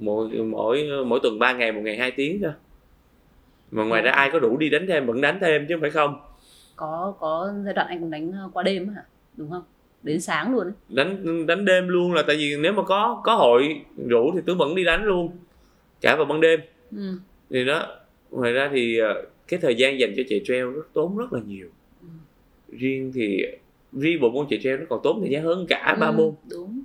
mỗi 0.00 0.28
mỗi 0.28 0.88
mỗi 1.06 1.20
tuần 1.22 1.38
3 1.38 1.52
ngày 1.52 1.72
một 1.72 1.80
ngày 1.84 1.96
2 1.96 2.10
tiếng 2.10 2.40
thôi 2.42 2.52
mà 3.70 3.84
ngoài 3.84 4.02
Ừ. 4.02 4.04
ra 4.06 4.12
ai 4.12 4.30
có 4.32 4.38
đủ 4.38 4.56
đi 4.56 4.68
đánh 4.70 4.86
thêm 4.86 5.06
vẫn 5.06 5.20
đánh 5.20 5.38
thêm 5.40 5.66
chứ 5.68 5.76
phải 5.80 5.90
không 5.90 6.20
có 6.80 7.14
có 7.20 7.52
giai 7.64 7.74
đoạn 7.74 7.86
anh 7.88 8.00
cũng 8.00 8.10
đánh 8.10 8.32
uh, 8.46 8.54
qua 8.54 8.62
đêm 8.62 8.88
hả 8.88 9.02
đúng 9.36 9.50
không 9.50 9.62
đến 10.02 10.20
sáng 10.20 10.52
luôn 10.52 10.64
ấy. 10.66 10.72
đánh 10.88 11.46
đánh 11.46 11.64
đêm 11.64 11.88
luôn 11.88 12.12
là 12.12 12.22
tại 12.26 12.36
vì 12.36 12.56
nếu 12.60 12.72
mà 12.72 12.82
có 12.82 13.20
có 13.24 13.34
hội 13.34 13.80
rủ 14.06 14.30
thì 14.34 14.40
Tuấn 14.46 14.58
vẫn 14.58 14.74
đi 14.74 14.84
đánh 14.84 15.04
luôn 15.04 15.30
cả 16.00 16.16
vào 16.16 16.24
ban 16.24 16.40
đêm 16.40 16.60
ừ. 16.96 17.12
thì 17.50 17.64
đó 17.64 17.86
ngoài 18.30 18.52
ra 18.52 18.70
thì 18.72 18.98
ờ, 18.98 19.22
cái 19.48 19.60
thời 19.62 19.74
gian 19.74 19.98
dành 20.00 20.12
cho 20.16 20.22
chạy 20.28 20.40
trail 20.44 20.64
rất 20.64 20.88
tốn 20.92 21.16
rất 21.16 21.32
là 21.32 21.40
nhiều 21.46 21.68
Ừ. 22.02 22.06
riêng 22.78 23.12
thì 23.14 23.42
riêng 23.92 24.20
bộ 24.20 24.30
môn 24.30 24.46
chạy 24.50 24.58
trail 24.62 24.78
nó 24.80 24.86
còn 24.88 25.00
tốn 25.02 25.20
thời 25.20 25.30
gian 25.30 25.42
hơn 25.44 25.66
cả 25.68 25.96
ba 26.00 26.06
Ừ, 26.06 26.12
môn 26.12 26.34
đúng 26.50 26.80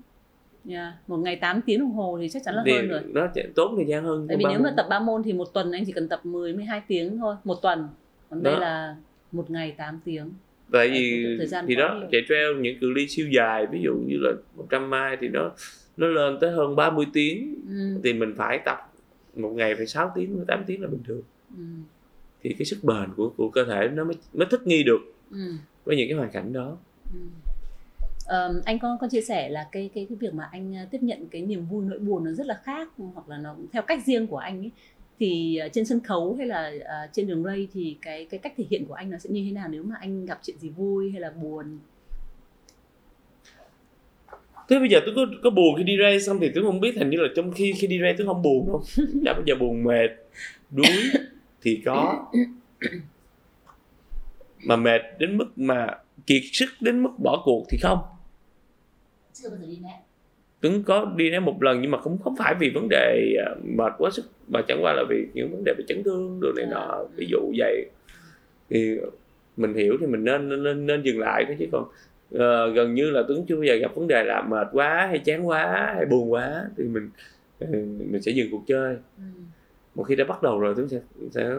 yeah. 0.70 0.94
một 1.08 1.18
ngày 1.18 1.36
8 1.36 1.62
tiếng 1.62 1.80
đồng 1.80 1.92
hồ 1.92 2.18
thì 2.22 2.30
chắc 2.30 2.42
chắn 2.46 2.56
là 2.56 2.64
thì 2.66 2.72
hơn 2.72 2.88
rồi 2.88 3.02
nó 3.06 3.28
tốn 3.56 3.76
thời 3.76 3.86
gian 3.86 4.04
hơn 4.04 4.26
tại 4.28 4.38
vì 4.38 4.44
nếu 4.50 4.60
mà 4.60 4.70
môn. 4.70 4.76
tập 4.78 4.86
3 4.90 5.00
môn 5.00 5.24
thì 5.24 5.34
một 5.34 5.54
tuần 5.54 5.72
anh 5.72 5.86
chỉ 5.86 5.92
cần 5.92 6.10
tập 6.10 6.20
10 6.26 6.54
12 6.54 6.82
tiếng 6.88 7.18
thôi 7.18 7.36
một 7.44 7.56
tuần 7.62 7.88
còn 8.30 8.44
đây 8.44 8.54
Đó. 8.54 8.60
là 8.60 8.96
một 9.36 9.52
ngày 9.52 9.72
8 9.78 10.00
tiếng 10.06 10.32
tại 10.72 10.90
vì 10.90 11.36
thời 11.38 11.48
gian 11.48 11.66
thì 11.68 11.76
đó 11.76 11.96
nhiều. 12.00 12.08
chạy 12.12 12.22
trail 12.30 12.60
những 12.62 12.80
cự 12.82 12.92
ly 12.92 13.08
siêu 13.08 13.28
dài 13.30 13.66
ví 13.72 13.82
dụ 13.84 13.96
như 14.08 14.18
là 14.20 14.32
100 14.56 14.90
mai 14.90 15.18
thì 15.22 15.28
nó 15.28 15.52
nó 15.98 16.08
lên 16.08 16.38
tới 16.42 16.52
hơn 16.52 16.76
30 16.76 17.06
tiếng 17.14 17.56
ừ. 17.70 18.00
thì 18.04 18.14
mình 18.14 18.34
phải 18.38 18.60
tập 18.66 18.78
một 19.36 19.50
ngày 19.50 19.76
phải 19.76 19.88
6 19.88 20.12
tiếng 20.16 20.46
8 20.48 20.64
tiếng 20.68 20.82
là 20.82 20.88
bình 20.88 21.04
thường 21.08 21.22
Ừ. 21.58 21.64
thì 22.44 22.54
cái 22.60 22.66
sức 22.66 22.78
bền 22.84 23.14
của 23.16 23.30
của 23.38 23.50
cơ 23.50 23.64
thể 23.66 23.88
nó 23.94 24.04
mới 24.04 24.16
mới 24.34 24.48
thích 24.52 24.68
nghi 24.68 24.84
được 24.84 25.00
Ừ. 25.32 25.38
với 25.86 25.96
những 25.98 26.08
cái 26.10 26.18
hoàn 26.18 26.32
cảnh 26.32 26.54
đó 26.54 26.78
Ừ. 27.14 27.20
Ờm, 28.28 28.62
anh 28.66 28.80
có 28.80 28.98
có 29.02 29.08
chia 29.12 29.22
sẻ 29.22 29.50
là 29.50 29.68
cái 29.72 29.90
cái 29.96 30.06
cái 30.10 30.18
việc 30.20 30.34
mà 30.34 30.50
anh 30.52 30.76
à, 30.76 30.88
tiếp 30.92 30.98
nhận 31.04 31.28
cái 31.28 31.42
niềm 31.42 31.66
vui 31.66 31.86
nỗi 31.86 32.00
buồn 32.00 32.24
nó 32.24 32.32
rất 32.32 32.46
là 32.48 32.60
khác 32.64 32.88
hoặc 32.98 33.30
là 33.30 33.38
nó 33.38 33.56
theo 33.72 33.82
cách 33.82 34.00
riêng 34.06 34.28
của 34.28 34.38
anh 34.38 34.60
ấy 34.60 34.72
thì 35.20 35.58
à, 35.58 35.68
trên 35.68 35.86
sân 35.86 36.00
khấu 36.00 36.36
hay 36.38 36.48
là 36.48 36.72
à, 36.86 37.10
trên 37.14 37.28
đường 37.28 37.44
ray 37.44 37.68
thì 37.74 37.98
cái 38.02 38.26
cái 38.26 38.40
cách 38.40 38.54
thể 38.58 38.66
hiện 38.70 38.86
của 38.86 38.94
anh 38.94 39.10
nó 39.10 39.18
sẽ 39.18 39.30
như 39.30 39.44
thế 39.46 39.52
nào 39.52 39.68
nếu 39.68 39.84
mà 39.84 39.96
anh 40.00 40.26
gặp 40.26 40.40
chuyện 40.44 40.58
gì 40.60 40.70
vui 40.70 41.12
hay 41.12 41.22
là 41.22 41.30
buồn? 41.30 41.80
Thế 44.70 44.80
bây 44.80 44.90
giờ 44.90 45.00
tôi 45.06 45.16
có 45.16 45.26
có 45.44 45.50
buồn 45.50 45.76
khi 45.78 45.84
đi 45.84 45.94
race 46.04 46.20
xong 46.20 46.40
thì 46.42 46.52
tôi 46.56 46.64
không 46.64 46.80
biết 46.80 46.96
hình 46.98 47.10
như 47.10 47.18
là 47.18 47.28
trong 47.36 47.52
khi 47.52 47.74
khi 47.78 47.88
đi 47.88 48.00
race 48.02 48.16
tôi 48.18 48.28
không 48.28 48.42
buồn 48.42 48.68
đâu 48.68 48.84
chả 49.26 49.34
bao 49.34 49.44
giờ 49.46 49.56
buồn 49.56 49.84
mệt. 49.84 50.10
Đuối 50.72 50.96
thì 51.62 51.82
có. 51.86 52.32
Mà 54.64 54.76
mệt 54.76 55.02
đến 55.20 55.38
mức 55.38 55.48
mà 55.56 55.88
kiệt 56.28 56.42
sức 56.52 56.70
đến 56.80 57.04
mức 57.04 57.10
bỏ 57.24 57.42
cuộc 57.46 57.66
thì 57.70 57.78
không. 57.82 58.00
Chưa 59.34 59.50
bao 59.50 59.60
giờ 59.60 59.68
đi 59.68 59.78
nè 59.84 60.05
Tuấn 60.66 60.84
có 60.84 61.14
đi 61.16 61.30
đến 61.30 61.44
một 61.44 61.64
lần 61.64 61.82
nhưng 61.82 61.92
mà 61.92 61.98
cũng 61.98 62.18
không 62.24 62.36
phải 62.36 62.56
vì 62.60 62.70
vấn 62.70 62.88
đề 62.90 63.36
à, 63.46 63.56
mệt 63.64 63.94
quá 63.98 64.10
sức 64.12 64.26
mà 64.48 64.62
chẳng 64.68 64.80
qua 64.84 64.94
là 64.94 65.04
vì 65.10 65.28
những 65.34 65.52
vấn 65.52 65.64
đề 65.66 65.74
về 65.78 65.84
chấn 65.88 66.04
thương 66.04 66.40
đồ 66.42 66.52
này 66.56 66.66
nọ. 66.66 67.06
Ví 67.16 67.28
dụ 67.32 67.40
vậy. 67.58 67.86
Thì 68.70 68.98
mình 69.58 69.74
hiểu 69.74 69.98
thì 70.00 70.08
mình 70.08 70.24
nên 70.24 70.50
nên 70.50 70.64
nên, 70.64 70.86
nên 70.86 71.02
dừng 71.04 71.20
lại 71.20 71.44
thôi 71.48 71.56
chứ 71.60 71.66
còn 71.72 71.88
ờ, 72.32 72.70
gần 72.70 72.94
như 72.94 73.12
là 73.12 73.24
Tuấn 73.28 73.46
chưa 73.48 73.56
bao 73.56 73.64
giờ 73.64 73.76
gặp 73.76 73.96
vấn 73.96 74.08
đề 74.08 74.24
là 74.24 74.42
mệt 74.42 74.68
quá 74.72 75.08
hay 75.08 75.20
chán 75.20 75.48
quá 75.48 75.94
hay 75.96 76.06
buồn 76.06 76.32
quá 76.32 76.64
thì 76.78 76.84
mình 76.84 77.10
ừ, 77.60 77.68
mình 78.12 78.22
sẽ 78.22 78.32
dừng 78.32 78.48
cuộc 78.52 78.64
chơi. 78.68 78.98
Ừ. 79.18 79.24
một 79.96 80.04
khi 80.04 80.16
đã 80.16 80.24
bắt 80.24 80.44
đầu 80.44 80.60
rồi 80.60 80.74
Tuấn 80.78 80.90
sẽ 80.90 81.00
sẽ 81.32 81.56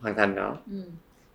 hoàn 0.00 0.14
thành 0.14 0.34
nó. 0.34 0.56
Ừ. 0.70 0.82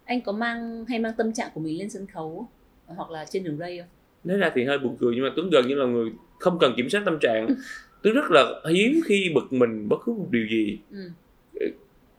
anh 0.06 0.22
có 0.22 0.32
mang 0.32 0.86
hay 0.86 1.00
mang 1.00 1.14
tâm 1.18 1.34
trạng 1.34 1.50
của 1.54 1.62
mình 1.62 1.80
lên 1.80 1.90
sân 1.90 2.08
khấu 2.08 2.48
hoặc 2.86 3.12
là 3.12 3.26
trên 3.26 3.44
đường 3.44 3.58
ray 3.58 3.78
không? 3.78 3.88
Nói 4.24 4.38
ra 4.38 4.52
thì 4.56 4.64
hơi 4.64 4.78
buồn 4.78 4.98
cười 5.00 5.16
nhưng 5.16 5.24
mà 5.24 5.30
Tuấn 5.36 5.50
gần 5.50 5.68
như 5.68 5.76
là 5.76 5.86
người 5.86 6.12
không 6.40 6.60
cần 6.60 6.74
kiểm 6.78 6.90
soát 6.90 7.02
tâm 7.06 7.18
trạng. 7.22 7.48
Tuấn 8.02 8.16
rất 8.16 8.32
là 8.32 8.46
hiếm 8.72 9.00
khi 9.06 9.32
bực 9.36 9.54
mình 9.54 9.90
bất 9.90 9.98
cứ 10.06 10.14
một 10.14 10.28
điều 10.32 10.48
gì. 10.48 10.78
Ừ. 10.92 11.10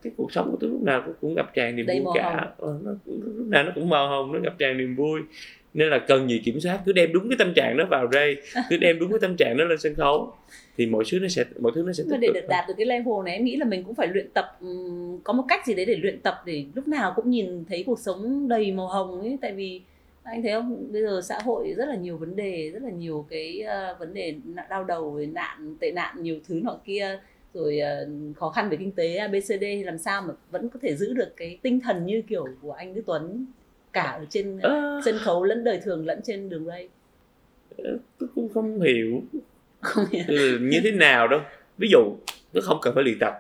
cái 0.03 0.13
cuộc 0.17 0.33
sống 0.33 0.51
của 0.51 0.57
tôi 0.61 0.71
lúc 0.71 0.83
nào 0.83 1.03
cũng, 1.21 1.35
ngập 1.35 1.55
tràn 1.55 1.77
niềm 1.77 1.87
Đầy 1.87 2.01
vui 2.01 2.15
cả. 2.17 2.49
ờ, 2.59 2.79
nó, 2.85 2.91
lúc 3.07 3.47
nào 3.47 3.65
nó 3.65 3.73
cũng 3.75 3.89
màu 3.89 4.09
hồng 4.09 4.33
nó 4.33 4.39
ngập 4.39 4.59
tràn 4.59 4.79
niềm 4.79 4.97
vui. 4.97 5.21
Nên 5.75 5.89
là 5.89 5.99
cần 5.99 6.31
gì 6.31 6.43
kiểm 6.45 6.61
soát 6.61 6.81
cứ 6.87 6.93
đem 6.93 7.13
đúng 7.13 7.29
cái 7.29 7.37
tâm 7.39 7.55
trạng 7.55 7.77
đó 7.77 7.85
vào 7.91 8.07
đây 8.07 8.37
cứ 8.71 8.77
đem 8.77 8.99
đúng 8.99 9.11
cái 9.11 9.19
tâm 9.21 9.37
trạng 9.37 9.57
đó 9.57 9.65
lên 9.65 9.79
sân 9.79 9.95
khấu. 9.95 10.33
Thì 10.77 10.87
mọi 10.87 11.05
thứ 11.11 11.19
nó 11.19 11.29
sẽ 11.29 11.45
mọi 11.61 11.73
thứ 11.75 11.83
nó 11.87 11.93
sẽ 11.93 12.05
tích 12.11 12.19
để 12.21 12.29
được 12.35 12.47
đạt 12.49 12.65
được 12.69 12.75
cái 12.77 12.87
level 12.87 13.15
này 13.25 13.35
em 13.35 13.45
nghĩ 13.45 13.57
là 13.57 13.65
mình 13.65 13.85
cũng 13.85 13.95
phải 13.95 14.07
luyện 14.07 14.29
tập 14.35 14.45
ừm, 14.61 15.19
có 15.25 15.33
một 15.33 15.45
cách 15.49 15.67
gì 15.67 15.75
đấy 15.75 15.87
để 15.87 15.97
luyện 15.97 16.21
tập 16.21 16.35
để 16.47 16.65
lúc 16.75 16.89
nào 16.89 17.13
cũng 17.17 17.31
nhìn 17.31 17.65
thấy 17.65 17.83
cuộc 17.87 17.99
sống 17.99 18.49
đầy 18.49 18.73
màu 18.73 18.89
hồng 18.89 19.21
ấy. 19.21 19.39
Tại 19.41 19.53
vì 19.53 19.81
anh 20.31 20.43
thấy 20.43 20.53
không? 20.53 20.93
Bây 20.93 21.03
giờ 21.03 21.21
xã 21.25 21.39
hội 21.45 21.75
rất 21.77 21.89
là 21.89 21.95
nhiều 21.97 22.17
vấn 22.17 22.37
đề 22.37 22.71
rất 22.71 22.83
là 22.83 22.91
nhiều 22.91 23.27
cái 23.31 23.61
ờ, 23.61 23.97
vấn 23.99 24.15
đề 24.15 24.35
đau 24.71 24.85
đầu 24.85 25.15
rồi 25.15 25.27
nạn 25.27 25.77
tệ 25.81 25.93
nạn 25.93 26.23
nhiều 26.23 26.41
thứ 26.49 26.61
nọ 26.65 26.79
kia. 26.85 27.21
Rồi 27.55 27.79
ờ, 27.79 28.09
khó 28.37 28.51
khăn 28.51 28.69
về 28.69 28.77
kinh 28.77 28.93
tế 28.93 29.17
abcd 29.17 29.65
làm 29.85 29.99
sao 29.99 30.23
mà 30.23 30.35
vẫn 30.51 30.69
có 30.69 30.81
thể 30.83 30.97
giữ 30.97 31.13
được 31.15 31.37
cái 31.37 31.59
tinh 31.63 31.81
thần 31.81 32.07
như 32.07 32.23
kiểu 32.23 32.47
của 32.63 32.73
anh 32.73 32.95
Đức 32.95 33.03
Tuấn 33.07 33.47
cả 33.93 34.03
ở 34.03 34.25
trên 34.31 34.59
Ờ, 34.59 35.01
sân 35.05 35.19
khấu 35.19 35.45
lẫn 35.45 35.65
đời 35.65 35.81
thường 35.85 36.07
lẫn 36.07 36.21
trên 36.25 36.49
đường 36.49 36.67
ray? 36.67 36.89
Tôi 38.19 38.29
cũng 38.35 38.49
không 38.55 38.81
hiểu. 38.81 39.23
Không 39.81 40.05
hiểu. 40.11 40.25
ừ, 40.29 40.59
như 40.61 40.81
thế 40.85 40.91
nào 40.91 41.29
đâu. 41.29 41.41
Ví 41.79 41.89
dụ 41.91 42.17
nó 42.53 42.61
không 42.65 42.79
cần 42.83 42.95
phải 42.95 43.05
luyện 43.05 43.19
tập 43.19 43.35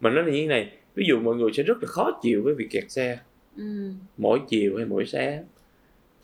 mà 0.00 0.10
nó 0.10 0.22
là 0.22 0.30
như 0.30 0.40
thế 0.40 0.46
này. 0.46 0.72
Ví 0.94 1.04
dụ 1.08 1.20
mọi 1.20 1.34
người 1.36 1.50
sẽ 1.54 1.62
rất 1.62 1.78
là 1.82 1.86
khó 1.86 2.18
chịu 2.22 2.42
với 2.42 2.54
việc 2.54 2.68
kẹt 2.70 2.84
xe. 2.90 3.18
Ừ. 3.56 3.90
mỗi 4.16 4.40
chiều 4.48 4.76
hay 4.76 4.86
mỗi 4.86 5.06
sáng 5.06 5.44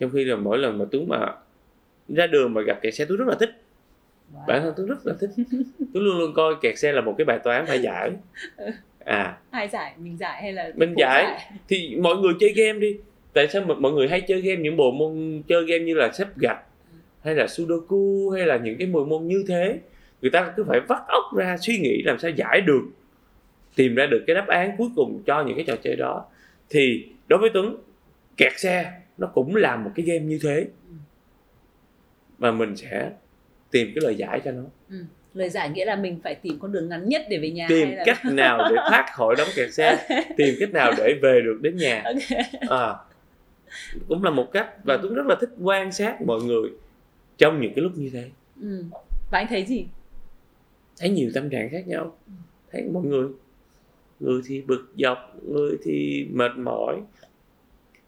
trong 0.03 0.11
khi 0.11 0.25
là 0.25 0.37
mỗi 0.37 0.59
lần 0.59 0.79
mà 0.79 0.85
Tuấn 0.91 1.09
mà 1.09 1.27
ra 2.09 2.27
đường 2.27 2.55
mà 2.55 2.63
gặp 2.63 2.79
kẹt 2.83 2.95
xe 2.95 3.05
tôi 3.05 3.17
rất 3.17 3.29
là 3.29 3.35
thích. 3.41 3.51
Wow. 4.35 4.47
bản 4.47 4.63
thân 4.63 4.75
tôi 4.77 4.87
rất 4.87 5.07
là 5.07 5.15
thích. 5.21 5.31
Tôi 5.95 6.03
luôn 6.03 6.19
luôn 6.19 6.35
coi 6.35 6.55
kẹt 6.63 6.79
xe 6.79 6.93
là 6.93 7.01
một 7.01 7.15
cái 7.19 7.25
bài 7.25 7.39
toán 7.45 7.67
phải 7.67 7.83
giải. 7.83 8.11
À. 9.05 9.39
Ai 9.51 9.69
giải? 9.69 9.95
Mình 9.99 10.17
giải 10.19 10.43
hay 10.43 10.53
là 10.53 10.71
Mình 10.75 10.93
phụ 10.95 11.01
giải. 11.01 11.51
thì 11.69 11.97
mọi 11.97 12.17
người 12.17 12.33
chơi 12.41 12.53
game 12.53 12.79
đi. 12.79 12.97
Tại 13.33 13.49
sao 13.49 13.63
mà 13.63 13.75
mọi 13.75 13.93
người 13.93 14.09
hay 14.09 14.21
chơi 14.21 14.41
game 14.41 14.61
những 14.61 14.77
bộ 14.77 14.91
môn 14.91 15.43
chơi 15.49 15.65
game 15.67 15.85
như 15.85 15.95
là 15.95 16.13
xếp 16.13 16.27
gạch 16.37 16.61
hay 17.25 17.35
là 17.35 17.47
sudoku 17.47 18.31
hay 18.31 18.47
là 18.47 18.57
những 18.57 18.79
cái 18.79 18.87
bộ 18.87 19.05
môn 19.05 19.27
như 19.27 19.45
thế? 19.49 19.79
Người 20.23 20.31
ta 20.31 20.53
cứ 20.57 20.65
phải 20.69 20.81
vắt 20.81 21.03
óc 21.09 21.25
ra 21.37 21.57
suy 21.57 21.79
nghĩ 21.79 22.03
làm 22.03 22.19
sao 22.19 22.31
giải 22.31 22.61
được 22.61 22.83
tìm 23.77 23.95
ra 23.95 24.07
được 24.07 24.25
cái 24.27 24.35
đáp 24.35 24.47
án 24.49 24.71
cuối 24.79 24.89
cùng 24.97 25.23
cho 25.27 25.45
những 25.45 25.57
cái 25.57 25.65
trò 25.65 25.77
chơi 25.83 25.97
đó. 25.97 26.25
Thì 26.71 27.07
đối 27.29 27.39
với 27.39 27.51
tuấn 27.55 27.77
kẹt 28.37 28.53
xe 28.57 28.93
nó 29.23 29.29
cũng 29.35 29.57
là 29.57 29.77
một 29.77 29.91
cái 29.95 30.07
game 30.07 30.25
như 30.25 30.39
thế. 30.43 30.67
Và 32.39 32.51
mình 32.51 32.77
sẽ 32.77 33.11
tìm 33.71 33.89
cái 33.95 34.03
lời 34.03 34.15
giải 34.17 34.41
cho 34.45 34.51
nó. 34.51 34.63
Lời 35.35 35.49
giải 35.49 35.71
nghĩa 35.71 35.85
là 35.85 35.97
mình 35.97 36.21
phải 36.25 36.35
tìm 36.35 36.59
con 36.59 36.73
đường 36.73 36.89
ngắn 36.89 37.09
nhất 37.09 37.23
để 37.31 37.39
về 37.39 37.51
nhà 37.51 37.67
tìm 37.69 37.89
hay 37.89 37.97
là 37.97 38.05
cách 38.05 38.25
nào 38.25 38.59
để 38.71 38.77
thoát 38.91 39.07
khỏi 39.15 39.35
đống 39.39 39.49
kẹt 39.57 39.75
xe 39.75 40.07
tìm 40.37 40.55
cách 40.61 40.71
nào 40.71 40.93
để 40.99 41.15
về 41.23 41.41
được 41.45 41.59
đến 41.63 41.77
nhà. 41.77 42.03
Ok. 42.05 42.39
à, 42.71 42.95
cũng 44.09 44.25
là 44.25 44.31
một 44.31 44.53
cách 44.53 44.69
và 44.85 44.97
tuấn 45.03 45.15
rất 45.15 45.27
là 45.27 45.37
thích 45.41 45.51
quan 45.61 45.93
sát 45.93 46.23
mọi 46.27 46.43
người 46.43 46.71
trong 47.39 47.61
những 47.61 47.73
cái 47.75 47.83
lúc 47.83 47.93
như 47.97 48.11
thế. 48.13 48.31
Ừ. 48.61 48.85
và 49.31 49.39
anh 49.39 49.47
thấy 49.49 49.65
gì? 49.65 49.87
Thấy 50.99 51.11
nhiều 51.11 51.31
tâm 51.35 51.51
trạng 51.51 51.69
khác 51.71 51.87
nhau. 51.87 52.17
Thấy 52.73 52.83
mọi 52.93 53.03
người 53.05 53.29
người 54.21 54.41
thì 54.47 54.61
bực 54.61 54.93
dọc 54.97 55.19
người 55.43 55.77
thì 55.85 56.27
mệt 56.33 56.53
mỏi 56.57 57.01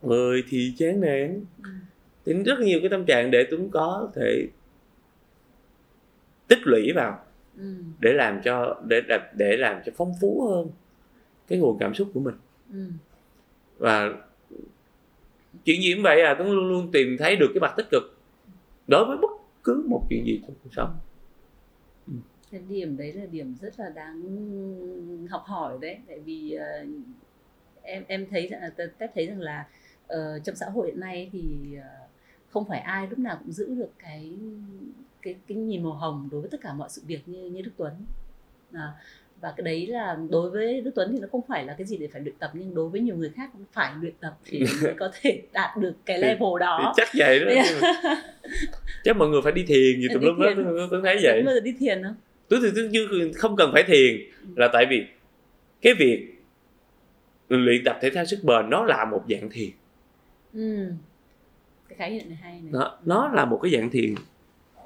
người 0.07 0.44
thì 0.48 0.74
chán 0.78 1.00
nản 1.00 1.44
Ừ. 1.64 1.70
thì 2.26 2.32
rất 2.32 2.59
nhiều 2.61 2.80
cái 2.80 2.88
tâm 2.90 3.05
trạng 3.05 3.30
để 3.30 3.46
tuấn 3.50 3.70
có 3.70 4.11
thể 4.14 4.46
tích 6.48 6.59
lũy 6.64 6.92
vào 6.94 7.18
Ừ. 7.59 7.74
để 8.00 8.12
làm 8.12 8.40
cho 8.44 8.80
để 8.86 9.00
để 9.36 9.57
làm 9.57 9.82
cho 9.86 9.92
phong 9.96 10.12
phú 10.20 10.46
hơn 10.48 10.68
cái 11.48 11.59
nguồn 11.59 11.78
cảm 11.78 11.94
xúc 11.94 12.09
của 12.14 12.20
mình 12.20 12.34
Ừ. 12.72 12.86
và 13.78 14.12
chuyện 15.64 15.82
gì 15.82 15.94
cũng 15.94 16.02
vậy 16.02 16.20
à 16.22 16.34
tuấn 16.38 16.52
luôn 16.52 16.68
luôn 16.68 16.90
tìm 16.92 17.16
thấy 17.18 17.36
được 17.36 17.46
cái 17.55 17.61
mặt 17.61 17.74
tích 17.76 17.86
cực 17.90 18.02
đối 18.88 19.05
với 19.05 19.16
bất 19.22 19.30
cứ 19.64 19.84
một 19.88 20.07
chuyện 20.11 20.24
gì 20.26 20.40
trong 20.46 20.55
cuộc 20.64 20.70
sống 20.72 20.96
cái 22.50 22.62
điểm 22.68 22.96
đấy 22.96 23.12
là 23.12 23.26
điểm 23.26 23.55
rất 23.61 23.74
là 23.80 23.88
đáng 23.88 24.22
học 25.30 25.42
hỏi 25.46 25.78
đấy 25.80 25.98
tại 26.09 26.18
vì 26.20 26.52
ờ, 26.52 26.66
em 27.82 28.05
em 28.09 28.26
thấy 28.30 28.46
rằng 28.48 28.61
tép 28.98 29.11
thấy 29.14 29.26
rằng 29.26 29.40
là 29.40 29.66
ờ, 30.09 30.38
trong 30.44 30.57
xã 30.57 30.66
hội 30.66 30.86
hiện 30.86 31.00
nay 31.00 31.30
thì 31.32 31.40
ờ, 31.76 31.88
không 32.50 32.64
phải 32.68 32.78
ai 32.80 33.07
lúc 33.11 33.18
nào 33.18 33.36
cũng 33.40 33.52
giữ 33.52 33.74
được 33.74 33.90
cái 33.98 34.32
cái 35.22 35.34
cái 35.48 35.57
nhìn 35.57 35.82
màu 35.82 35.92
hồng 35.92 36.28
đối 36.32 36.40
với 36.40 36.50
tất 36.50 36.61
cả 36.61 36.72
mọi 36.72 36.88
sự 36.90 37.02
việc 37.07 37.20
như 37.28 37.44
như 37.50 37.62
Đức 37.62 37.70
Tuấn. 37.76 37.92
À, 38.72 38.92
và 39.40 39.52
cái 39.57 39.64
đấy 39.64 39.86
là 39.86 40.18
đối 40.30 40.50
với 40.50 40.80
Đức 40.80 40.90
Tuấn 40.94 41.12
thì 41.12 41.18
nó 41.18 41.28
không 41.32 41.40
phải 41.48 41.64
là 41.64 41.74
cái 41.78 41.86
gì 41.86 41.96
để 41.96 42.09
phải 42.12 42.20
luyện 42.20 42.34
tập 42.38 42.50
nhưng 42.55 42.74
đối 42.74 42.88
với 42.88 43.00
nhiều 43.00 43.16
người 43.16 43.30
khác 43.36 43.50
cũng 43.52 43.64
phải 43.72 43.92
luyện 44.00 44.12
tập 44.20 44.38
thì 44.44 44.64
mới 44.82 44.94
có 44.98 45.11
thể 45.20 45.42
đạt 45.52 45.76
được 45.76 45.94
cái 46.07 46.16
Thì- 46.16 46.22
level 46.22 46.48
thì 46.55 46.61
đó 46.61 46.92
chắc 46.96 47.09
vậy 47.18 47.40
đó 47.40 47.46
chắc 49.05 49.16
mọi 49.16 49.28
người 49.28 49.42
phải 49.42 49.52
đi 49.52 49.64
thiền 49.68 50.00
gì 50.00 50.09
tùm 50.14 50.22
lum 50.22 50.38
đó 50.40 50.50
tôi, 50.57 50.88
tôi 50.90 51.00
thấy 51.05 51.18
vậy. 51.22 51.42
Giờ 51.46 51.61
đi 51.61 51.74
thiền 51.78 52.02
không? 52.02 52.14
tôi 52.48 52.61
thì 52.62 52.68
tôi 52.74 53.32
không 53.36 53.57
cần 53.57 53.70
phải 53.72 53.82
thiền 53.82 54.16
là 54.57 54.68
tại 54.72 54.86
vì 54.90 55.07
cái 55.82 55.94
việc 55.98 56.28
luyện 57.48 57.84
tập 57.84 57.98
thể 58.02 58.11
thao 58.11 58.24
sức 58.24 58.38
bền 58.42 58.70
nó 58.70 58.84
là 58.84 59.05
một 59.05 59.24
dạng 59.30 59.50
thiền 59.50 59.70
Ừ. 60.55 60.86
Cái 61.88 61.98
khái 61.98 62.11
niệm 62.11 62.28
này 62.28 62.38
hay 62.42 62.52
này. 62.52 62.70
nó 62.72 62.98
nó 63.05 63.28
là 63.34 63.44
một 63.44 63.59
cái 63.62 63.72
dạng 63.72 63.90
thiền 63.90 64.14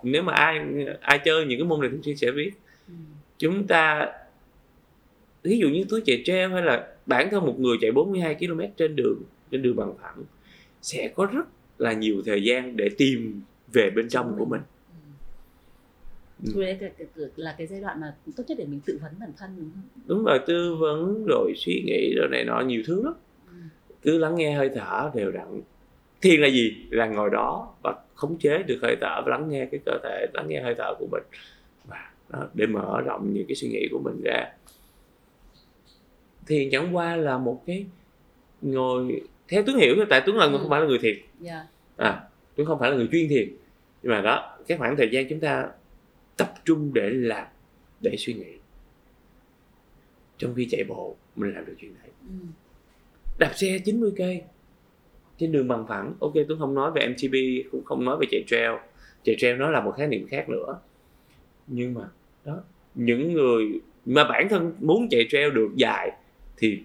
nếu 0.02 0.22
mà 0.22 0.32
ai 0.32 0.58
ai 1.00 1.20
chơi 1.24 1.46
những 1.46 1.58
cái 1.58 1.66
môn 1.68 1.80
này 1.80 1.90
thường 1.90 2.02
xuyên 2.02 2.16
sẽ 2.16 2.30
biết 2.30 2.50
Ừ. 2.88 2.94
chúng 3.38 3.66
ta 3.66 4.12
ví 5.42 5.58
dụ 5.58 5.68
như 5.68 5.84
túi 5.88 6.00
chạy 6.06 6.22
treo 6.24 6.50
hay 6.50 6.62
là 6.62 6.86
bản 7.06 7.28
thân 7.30 7.46
một 7.46 7.60
người 7.60 7.76
chạy 7.80 7.92
42 7.92 8.34
km 8.34 8.60
trên 8.76 8.96
đường 8.96 9.22
trên 9.50 9.62
đường 9.62 9.76
bằng 9.76 9.94
phẳng 10.02 10.22
sẽ 10.82 11.08
có 11.14 11.26
rất 11.26 11.46
là 11.78 11.92
nhiều 11.92 12.22
thời 12.26 12.44
gian 12.44 12.76
để 12.76 12.88
tìm 12.98 13.42
về 13.72 13.90
bên 13.90 14.08
trong 14.08 14.34
của 14.38 14.44
mình 14.44 14.60
Ừ. 16.44 16.50
Thôi 16.54 16.64
đấy 16.64 16.78
là, 16.80 16.88
cái- 16.98 17.06
là 17.36 17.54
cái 17.58 17.66
giai 17.66 17.80
đoạn 17.80 18.00
mà 18.00 18.14
tốt 18.36 18.44
nhất 18.48 18.58
để 18.58 18.64
mình 18.64 18.80
tự 18.86 18.98
vấn 19.02 19.12
bản 19.20 19.30
thân 19.38 19.50
đúng 19.56 19.70
không? 19.74 19.82
đúng 20.06 20.24
rồi 20.24 20.38
tư 20.46 20.74
vấn 20.76 21.24
rồi 21.28 21.52
suy 21.56 21.82
nghĩ 21.86 22.14
rồi 22.16 22.28
này 22.30 22.44
nọ 22.44 22.60
nhiều 22.60 22.82
thứ 22.86 23.02
lắm 23.04 23.14
Ừ. 23.14 23.18
cứ 24.03 24.18
lắng 24.18 24.34
nghe 24.34 24.53
hơi 24.53 24.70
thở 24.74 25.11
đều 25.14 25.30
đặn. 25.32 25.61
Thiền 26.20 26.40
là 26.40 26.49
gì? 26.49 26.86
Là 26.90 27.07
ngồi 27.07 27.30
đó 27.30 27.74
và 27.82 27.94
khống 28.14 28.38
chế 28.38 28.62
được 28.62 28.78
hơi 28.82 28.96
thở 29.01 29.22
và 29.24 29.30
lắng 29.30 29.49
nghe 29.51 29.66
cái 29.70 29.80
cơ 29.86 29.92
thể 30.03 30.26
lắng 30.34 30.49
nghe 30.49 30.61
hơi 30.62 30.74
thở 30.78 30.94
của 30.99 31.07
mình. 31.12 31.22
Và 31.84 32.11
để 32.55 32.66
mở 32.66 33.01
rộng 33.01 33.32
những 33.34 33.46
cái 33.49 33.55
suy 33.55 33.68
nghĩ 33.68 33.88
của 33.90 33.99
mình 34.05 34.20
ra. 34.24 34.53
Thiền 36.46 36.70
chẳng 36.70 36.96
qua 36.96 37.16
là 37.16 37.38
một 37.38 37.62
cái 37.66 37.86
ngồi 38.62 39.22
theo 39.49 39.62
tuấn 39.66 39.76
hiểu 39.76 39.94
tại 40.11 40.22
tuấn 40.26 40.36
là 40.36 40.46
người 40.46 40.59
Ừ. 40.59 40.61
không 40.62 40.70
phải 40.70 40.80
là 40.80 40.86
người 40.86 40.99
thiền. 40.99 41.16
Yeah. 41.44 41.66
à 41.96 42.22
tuấn 42.57 42.66
không 42.66 42.78
phải 42.78 42.90
là 42.90 42.96
người 42.96 43.09
chuyên 43.12 43.28
thiền. 43.28 43.49
Nhưng 44.03 44.12
mà 44.12 44.20
đó 44.20 44.59
cái 44.66 44.78
khoảng 44.78 44.96
thời 44.96 45.09
gian 45.12 45.28
chúng 45.28 45.40
ta 45.40 45.68
tập 46.36 46.55
trung 46.64 46.94
để 46.94 47.11
làm 47.11 47.46
để 48.01 48.14
suy 48.18 48.34
nghĩ. 48.34 48.53
Trong 50.38 50.55
khi 50.55 50.68
chạy 50.70 50.84
bộ 50.88 51.16
mình 51.36 51.55
làm 51.55 51.66
được 51.66 51.74
chuyện 51.80 51.94
này. 52.03 52.09
Ừ. 52.28 52.34
đạp 53.39 53.53
xe 53.57 53.78
90 53.84 54.12
cây. 54.16 54.43
Trên 55.39 55.53
đường 55.53 55.68
bằng 55.68 55.86
phẳng. 55.89 56.14
Ok 56.20 56.32
tôi 56.49 56.59
không 56.59 56.74
nói 56.74 56.91
về 56.95 57.09
MTB 57.09 57.34
cũng 57.72 57.84
không 57.84 58.05
nói 58.05 58.16
về 58.20 58.26
chạy 58.30 58.45
trail. 58.47 58.70
Chạy 59.22 59.36
trail 59.39 59.57
nó 59.57 59.70
là 59.70 59.80
một 59.80 59.95
khái 59.97 60.07
niệm 60.07 60.26
khác 60.28 60.49
nữa. 60.49 60.78
Nhưng 61.66 61.95
mà 61.95 62.09
đó 62.45 62.62
những 62.95 63.32
người 63.32 63.80
mà 64.07 64.24
bản 64.24 64.49
thân 64.51 64.72
muốn 64.80 65.09
chạy 65.11 65.26
trail 65.30 65.51
được 65.51 65.68
dài 65.76 66.11
thì 66.57 66.82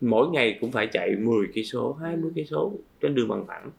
mỗi 0.00 0.28
ngày 0.28 0.58
cũng 0.60 0.72
phải 0.72 0.86
chạy 0.86 1.16
10 1.16 1.46
cây 1.54 1.64
số 1.64 1.92
20 1.92 2.32
cây 2.34 2.44
số 2.44 2.72
trên 3.00 3.14
đường 3.14 3.28
bằng 3.28 3.46
phẳng. 3.46 3.70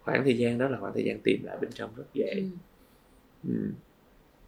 Khoảng 0.00 0.24
thời 0.24 0.38
gian 0.38 0.58
đó 0.58 0.68
là 0.68 0.78
khoảng 0.78 0.92
thời 0.94 1.04
gian 1.04 1.18
tìm 1.24 1.44
lại 1.44 1.56
bên 1.60 1.70
trong 1.74 1.90
rất 1.96 2.04
dễ. 2.14 2.42
Ừ. 3.44 3.48
ừ. 3.48 3.70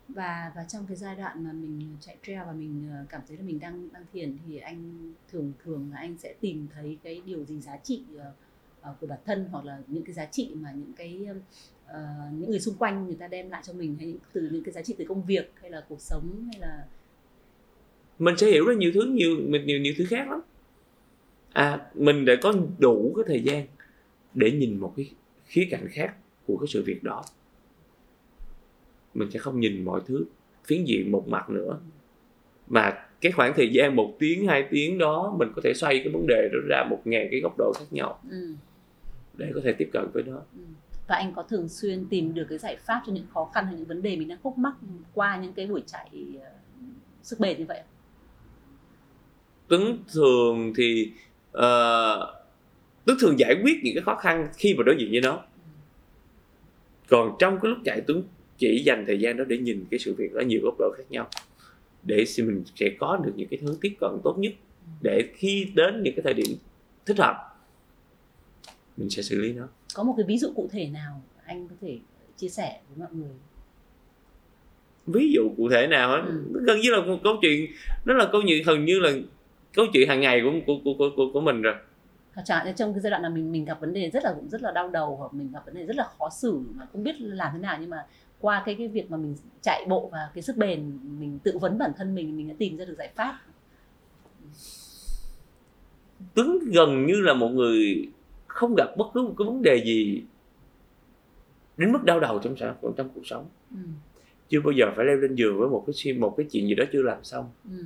Và 0.08 0.52
và 0.56 0.64
trong 0.64 0.86
cái 0.88 0.96
giai 0.96 1.16
đoạn 1.16 1.44
mà 1.44 1.52
mình 1.52 1.80
ờ, 1.80 1.96
chạy 2.00 2.16
trail 2.26 2.46
và 2.46 2.52
mình 2.52 2.88
ờ, 2.90 3.04
cảm 3.08 3.20
thấy 3.28 3.36
là 3.36 3.42
mình 3.42 3.60
đang 3.60 3.88
đang 3.92 4.04
thiền 4.12 4.36
thì 4.46 4.58
anh 4.58 5.12
thường 5.32 5.52
thường 5.64 5.90
là 5.92 5.98
anh 5.98 6.18
sẽ 6.18 6.34
tìm 6.40 6.66
thấy 6.74 6.98
cái 7.02 7.22
điều 7.26 7.44
gì 7.44 7.60
giá 7.60 7.76
trị 7.76 8.02
ờ, 8.82 8.94
của 9.00 9.06
bản 9.06 9.18
thân 9.24 9.48
hoặc 9.50 9.64
là 9.64 9.78
những 9.86 10.04
cái 10.04 10.12
giá 10.12 10.24
trị 10.24 10.50
mà 10.54 10.72
những 10.72 10.92
cái 10.96 11.26
uh, 11.30 11.96
những 12.32 12.50
người 12.50 12.60
xung 12.60 12.74
quanh 12.74 13.06
người 13.06 13.16
ta 13.16 13.28
đem 13.28 13.50
lại 13.50 13.62
cho 13.66 13.72
mình 13.72 13.96
hay 13.98 14.06
những, 14.06 14.18
từ 14.32 14.48
những 14.52 14.64
cái 14.64 14.72
giá 14.72 14.82
trị 14.82 14.94
từ 14.98 15.04
công 15.08 15.22
việc 15.22 15.52
hay 15.60 15.70
là 15.70 15.84
cuộc 15.88 16.00
sống 16.00 16.48
hay 16.52 16.60
là 16.60 16.86
mình 18.18 18.36
sẽ 18.36 18.46
hiểu 18.46 18.66
ra 18.66 18.74
nhiều 18.74 18.90
thứ 18.94 19.02
nhiều 19.02 19.36
mình 19.48 19.66
nhiều 19.66 19.78
nhiều 19.78 19.94
thứ 19.98 20.04
khác 20.08 20.28
lắm. 20.30 20.40
À 21.52 21.86
mình 21.94 22.24
để 22.24 22.36
có 22.42 22.54
đủ 22.78 23.12
cái 23.16 23.24
thời 23.26 23.42
gian 23.42 23.66
để 24.34 24.50
nhìn 24.50 24.78
một 24.78 24.92
cái 24.96 25.10
khía 25.46 25.68
cạnh 25.70 25.88
khác 25.90 26.14
của 26.46 26.56
cái 26.56 26.66
sự 26.68 26.82
việc 26.86 27.02
đó 27.02 27.24
mình 29.18 29.30
sẽ 29.30 29.38
không 29.38 29.60
nhìn 29.60 29.84
mọi 29.84 30.00
thứ 30.06 30.24
phiến 30.64 30.84
diện 30.84 31.12
một 31.12 31.28
mặt 31.28 31.50
nữa 31.50 31.78
mà 32.68 32.92
cái 33.20 33.32
khoảng 33.32 33.52
thời 33.56 33.68
gian 33.72 33.96
một 33.96 34.16
tiếng 34.18 34.46
hai 34.46 34.66
tiếng 34.70 34.98
đó 34.98 35.36
mình 35.38 35.48
có 35.56 35.62
thể 35.64 35.72
xoay 35.74 35.98
cái 35.98 36.08
vấn 36.08 36.26
đề 36.26 36.48
đó 36.52 36.58
ra 36.68 36.84
một 36.90 37.00
ngàn 37.04 37.28
cái 37.30 37.40
góc 37.40 37.54
độ 37.58 37.72
khác 37.78 37.84
nhau 37.90 38.20
ừ. 38.30 38.54
để 39.34 39.50
có 39.54 39.60
thể 39.64 39.72
tiếp 39.72 39.90
cận 39.92 40.06
với 40.12 40.22
nó 40.22 40.40
Ừ. 40.56 40.62
Và 41.08 41.16
anh 41.16 41.32
có 41.36 41.42
thường 41.42 41.68
xuyên 41.68 42.06
tìm 42.10 42.34
được 42.34 42.46
cái 42.48 42.58
giải 42.58 42.76
pháp 42.76 43.02
cho 43.06 43.12
những 43.12 43.26
khó 43.34 43.50
khăn 43.54 43.66
hay 43.66 43.74
những 43.74 43.84
vấn 43.84 44.02
đề 44.02 44.16
mình 44.16 44.28
đang 44.28 44.38
khúc 44.42 44.58
mắc 44.58 44.74
qua 45.14 45.36
những 45.36 45.52
cái 45.52 45.66
buổi 45.66 45.82
chạy 45.86 46.10
ờ, 46.42 46.50
sức 47.22 47.40
bền 47.40 47.58
như 47.58 47.64
vậy? 47.68 47.80
Tuấn 49.68 49.98
thường 50.12 50.72
thì 50.76 51.12
uh, 51.58 52.28
Tuấn 53.04 53.18
thường 53.20 53.38
giải 53.38 53.56
quyết 53.62 53.80
những 53.82 53.94
cái 53.94 54.02
khó 54.02 54.14
khăn 54.14 54.48
khi 54.56 54.74
mà 54.74 54.82
đối 54.86 54.96
diện 54.98 55.10
với 55.10 55.20
nó 55.20 55.40
còn 57.08 57.36
trong 57.38 57.58
cái 57.62 57.70
lúc 57.70 57.78
chạy 57.84 58.00
Tuấn 58.06 58.22
chỉ 58.58 58.82
dành 58.86 59.04
thời 59.06 59.20
gian 59.20 59.36
đó 59.36 59.44
để 59.44 59.58
nhìn 59.58 59.84
cái 59.90 59.98
sự 59.98 60.14
việc 60.14 60.32
ở 60.32 60.42
nhiều 60.42 60.60
góc 60.64 60.74
độ 60.78 60.90
khác 60.96 61.04
nhau 61.10 61.28
để 62.02 62.24
mình 62.38 62.64
sẽ 62.74 62.90
có 62.98 63.16
được 63.24 63.32
những 63.36 63.48
cái 63.48 63.58
hướng 63.62 63.76
tiếp 63.80 63.94
cận 64.00 64.10
tốt 64.24 64.34
nhất 64.38 64.52
để 65.02 65.22
khi 65.34 65.72
đến 65.74 66.02
những 66.02 66.14
cái 66.16 66.22
thời 66.22 66.34
điểm 66.34 66.56
thích 67.06 67.18
hợp 67.18 67.36
mình 68.96 69.10
sẽ 69.10 69.22
xử 69.22 69.40
lý 69.40 69.52
nó 69.52 69.68
Có 69.94 70.02
một 70.02 70.14
cái 70.16 70.26
ví 70.28 70.38
dụ 70.38 70.52
cụ 70.56 70.68
thể 70.72 70.88
nào 70.88 71.22
anh 71.44 71.68
có 71.68 71.74
thể 71.80 71.98
chia 72.36 72.48
sẻ 72.48 72.80
với 72.88 73.06
mọi 73.06 73.08
người? 73.14 73.34
ví 75.06 75.32
dụ 75.34 75.50
cụ 75.56 75.68
thể 75.68 75.86
nào 75.86 76.12
Ừ. 76.14 76.42
gần 76.66 76.80
như 76.80 76.90
là 76.90 77.00
một 77.00 77.18
câu 77.24 77.36
chuyện 77.42 77.66
nó 78.04 78.14
là 78.14 78.28
câu 78.32 78.40
chuyện 78.48 78.62
gần 78.66 78.84
như 78.84 79.00
là 79.00 79.12
câu 79.74 79.86
chuyện 79.92 80.08
hàng 80.08 80.20
ngày 80.20 80.40
của 80.44 80.52
của 80.66 80.80
của 80.84 80.94
của, 80.98 81.10
của, 81.16 81.30
của 81.32 81.40
mình 81.40 81.62
rồi 81.62 81.74
Chẳng 82.44 82.74
trong 82.76 82.92
cái 82.94 83.00
giai 83.00 83.10
đoạn 83.10 83.22
là 83.22 83.28
mình 83.28 83.52
mình 83.52 83.64
gặp 83.64 83.80
vấn 83.80 83.92
đề 83.92 84.10
rất 84.10 84.24
là 84.24 84.34
rất 84.50 84.62
là 84.62 84.72
đau 84.72 84.90
đầu 84.90 85.16
hoặc 85.16 85.34
mình 85.34 85.52
gặp 85.52 85.62
vấn 85.66 85.74
đề 85.74 85.86
rất 85.86 85.96
là 85.96 86.04
khó 86.18 86.30
xử 86.30 86.60
mà 86.74 86.86
không 86.92 87.02
biết 87.02 87.14
làm 87.18 87.52
thế 87.52 87.58
nào 87.58 87.76
nhưng 87.80 87.90
mà 87.90 88.06
qua 88.40 88.62
cái 88.66 88.74
cái 88.74 88.88
việc 88.88 89.10
mà 89.10 89.16
mình 89.16 89.36
chạy 89.62 89.84
bộ 89.88 90.08
và 90.12 90.18
cái 90.34 90.42
sức 90.42 90.56
bền 90.56 90.98
mình 91.18 91.38
tự 91.44 91.58
vấn 91.58 91.78
bản 91.78 91.90
thân 91.96 92.14
mình 92.14 92.36
mình 92.36 92.48
đã 92.48 92.54
tìm 92.58 92.76
ra 92.76 92.84
được 92.84 92.94
giải 92.98 93.12
pháp. 93.16 93.38
Tuấn 96.34 96.58
gần 96.72 97.06
như 97.06 97.20
là 97.20 97.34
một 97.34 97.48
người 97.48 98.08
không 98.46 98.74
gặp 98.74 98.96
bất 98.96 99.06
cứ 99.14 99.22
một 99.22 99.34
cái 99.38 99.46
vấn 99.46 99.62
đề 99.62 99.82
gì 99.84 100.22
đến 101.76 101.92
mức 101.92 102.04
đau 102.04 102.20
đầu 102.20 102.38
trong 102.38 102.56
xã 102.56 102.74
trong 102.96 103.08
cuộc 103.14 103.26
sống 103.26 103.46
Ừ. 103.70 103.76
chưa 104.48 104.60
bao 104.60 104.72
giờ 104.72 104.86
phải 104.96 105.04
leo 105.04 105.16
lên 105.16 105.34
giường 105.34 105.58
với 105.58 105.68
một 105.68 105.84
cái 105.86 106.12
một 106.12 106.34
cái 106.36 106.46
chuyện 106.50 106.66
gì 106.68 106.74
đó 106.74 106.84
chưa 106.92 107.02
làm 107.02 107.24
xong 107.24 107.50
Ừ. 107.70 107.84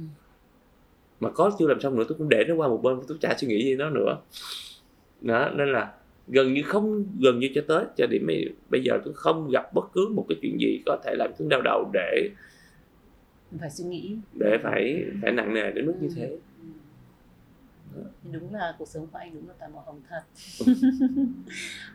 mà 1.21 1.31
có 1.31 1.51
chưa 1.59 1.67
làm 1.67 1.81
xong 1.81 1.97
nữa 1.99 2.05
tôi 2.09 2.19
cũng 2.19 2.29
để 2.29 2.45
nó 2.49 2.55
qua 2.55 2.69
một 2.69 2.81
bên 2.83 3.01
tôi 3.09 3.19
chả 3.21 3.35
suy 3.39 3.49
nghĩ 3.49 3.65
gì 3.65 3.77
nó 3.77 3.91
nữa 3.91 4.17
đó 5.21 5.51
nên 5.55 5.73
là 5.73 5.93
gần 6.31 6.55
như 6.55 6.62
không 6.62 7.05
gần 7.20 7.39
như 7.39 7.49
cho 7.55 7.61
tới 7.68 7.85
cho 7.97 8.07
điểm 8.07 8.26
bây, 8.70 8.83
giờ 8.83 8.99
tôi 9.05 9.14
không 9.14 9.51
gặp 9.51 9.74
bất 9.74 9.85
cứ 9.93 10.09
một 10.09 10.26
cái 10.28 10.39
chuyện 10.43 10.61
gì 10.61 10.83
có 10.87 10.99
thể 11.05 11.14
làm 11.18 11.31
tôi 11.39 11.49
đau 11.51 11.61
đầu 11.62 11.91
để 11.93 12.31
phải 13.61 13.70
suy 13.70 13.85
nghĩ. 13.85 14.16
để 14.35 14.59
phải 14.62 15.05
phải 15.22 15.33
nặng 15.33 15.55
nề 15.55 15.70
đến 15.70 15.87
mức 15.87 15.95
như 16.01 16.09
thế 16.16 16.37
Ừ. 17.95 18.03
Đúng 18.33 18.55
là 18.55 18.74
cuộc 18.78 18.89
sống 18.89 19.07
của 19.12 19.18
anh 19.18 19.35
đúng 19.35 19.49
là 19.49 19.55
toàn 19.59 19.72
màu 19.72 19.83
hồng 19.87 20.01
thật 20.09 20.22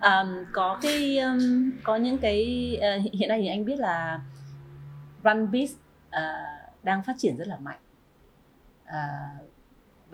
um, 0.02 0.46
có 0.52 0.80
cái 0.82 1.18
um, 1.18 1.72
có 1.84 1.96
những 1.96 2.18
cái 2.18 2.78
uh, 2.78 3.14
hiện 3.14 3.30
nay 3.30 3.42
thì 3.42 3.48
anh 3.48 3.66
biết 3.66 3.80
là 3.80 4.22
Runbiz 5.24 5.74
uh, 6.08 6.76
đang 6.84 7.04
phát 7.04 7.14
triển 7.18 7.38
rất 7.38 7.48
là 7.48 7.58
mạnh 7.58 7.80
uh, 8.84 9.55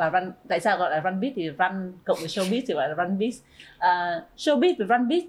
và 0.02 0.10
run 0.10 0.32
tại 0.48 0.60
sao 0.60 0.78
gọi 0.78 0.92
là 0.92 1.02
Runbiz 1.02 1.32
thì 1.36 1.50
run 1.50 1.94
cộng 2.06 2.18
với 2.20 2.28
showbiz 2.28 2.62
thì 2.68 2.74
gọi 2.74 2.90
là 2.90 2.96
Runbiz 2.96 3.42
uh, 3.78 4.24
showbiz 4.38 4.74
và 4.80 4.98
Runbiz 4.98 5.22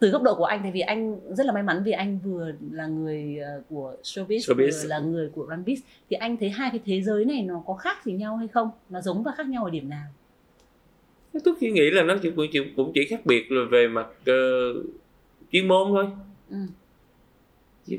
từ 0.00 0.10
góc 0.10 0.22
độ 0.22 0.34
của 0.34 0.44
anh 0.44 0.60
thì 0.64 0.70
vì 0.70 0.80
anh 0.80 1.20
rất 1.34 1.46
là 1.46 1.52
may 1.52 1.62
mắn 1.62 1.82
vì 1.84 1.92
anh 1.92 2.18
vừa 2.24 2.52
là 2.72 2.86
người 2.86 3.38
ờ, 3.38 3.62
của 3.68 3.96
showbiz, 4.02 4.38
Showbiz. 4.38 4.82
vừa 4.82 4.88
là 4.88 4.98
người 4.98 5.28
của 5.28 5.46
runbiz 5.46 5.76
thì 6.10 6.16
anh 6.16 6.36
thấy 6.36 6.50
hai 6.50 6.70
cái 6.70 6.80
thế 6.84 7.02
giới 7.02 7.24
này 7.24 7.42
nó 7.42 7.62
có 7.66 7.74
khác 7.74 8.04
gì 8.04 8.12
nhau 8.12 8.36
hay 8.36 8.48
không 8.48 8.70
nó 8.90 9.00
giống 9.00 9.22
và 9.22 9.32
khác 9.36 9.46
nhau 9.46 9.64
ở 9.64 9.70
điểm 9.70 9.88
nào 9.88 10.06
tôi 11.44 11.54
chỉ 11.60 11.70
nghĩ 11.70 11.90
là 11.90 12.02
nó 12.02 12.16
chỉ 12.22 12.30
cũng 12.30 12.46
chỉ, 12.52 12.60
cũng 12.76 12.92
chỉ 12.94 13.06
khác 13.10 13.26
biệt 13.26 13.52
là 13.52 13.64
về 13.70 13.88
mặt 13.88 14.06
ờ, 14.26 14.32
chuyên 15.52 15.68
môn 15.68 15.88
thôi 15.88 16.06
ừ. 16.50 17.96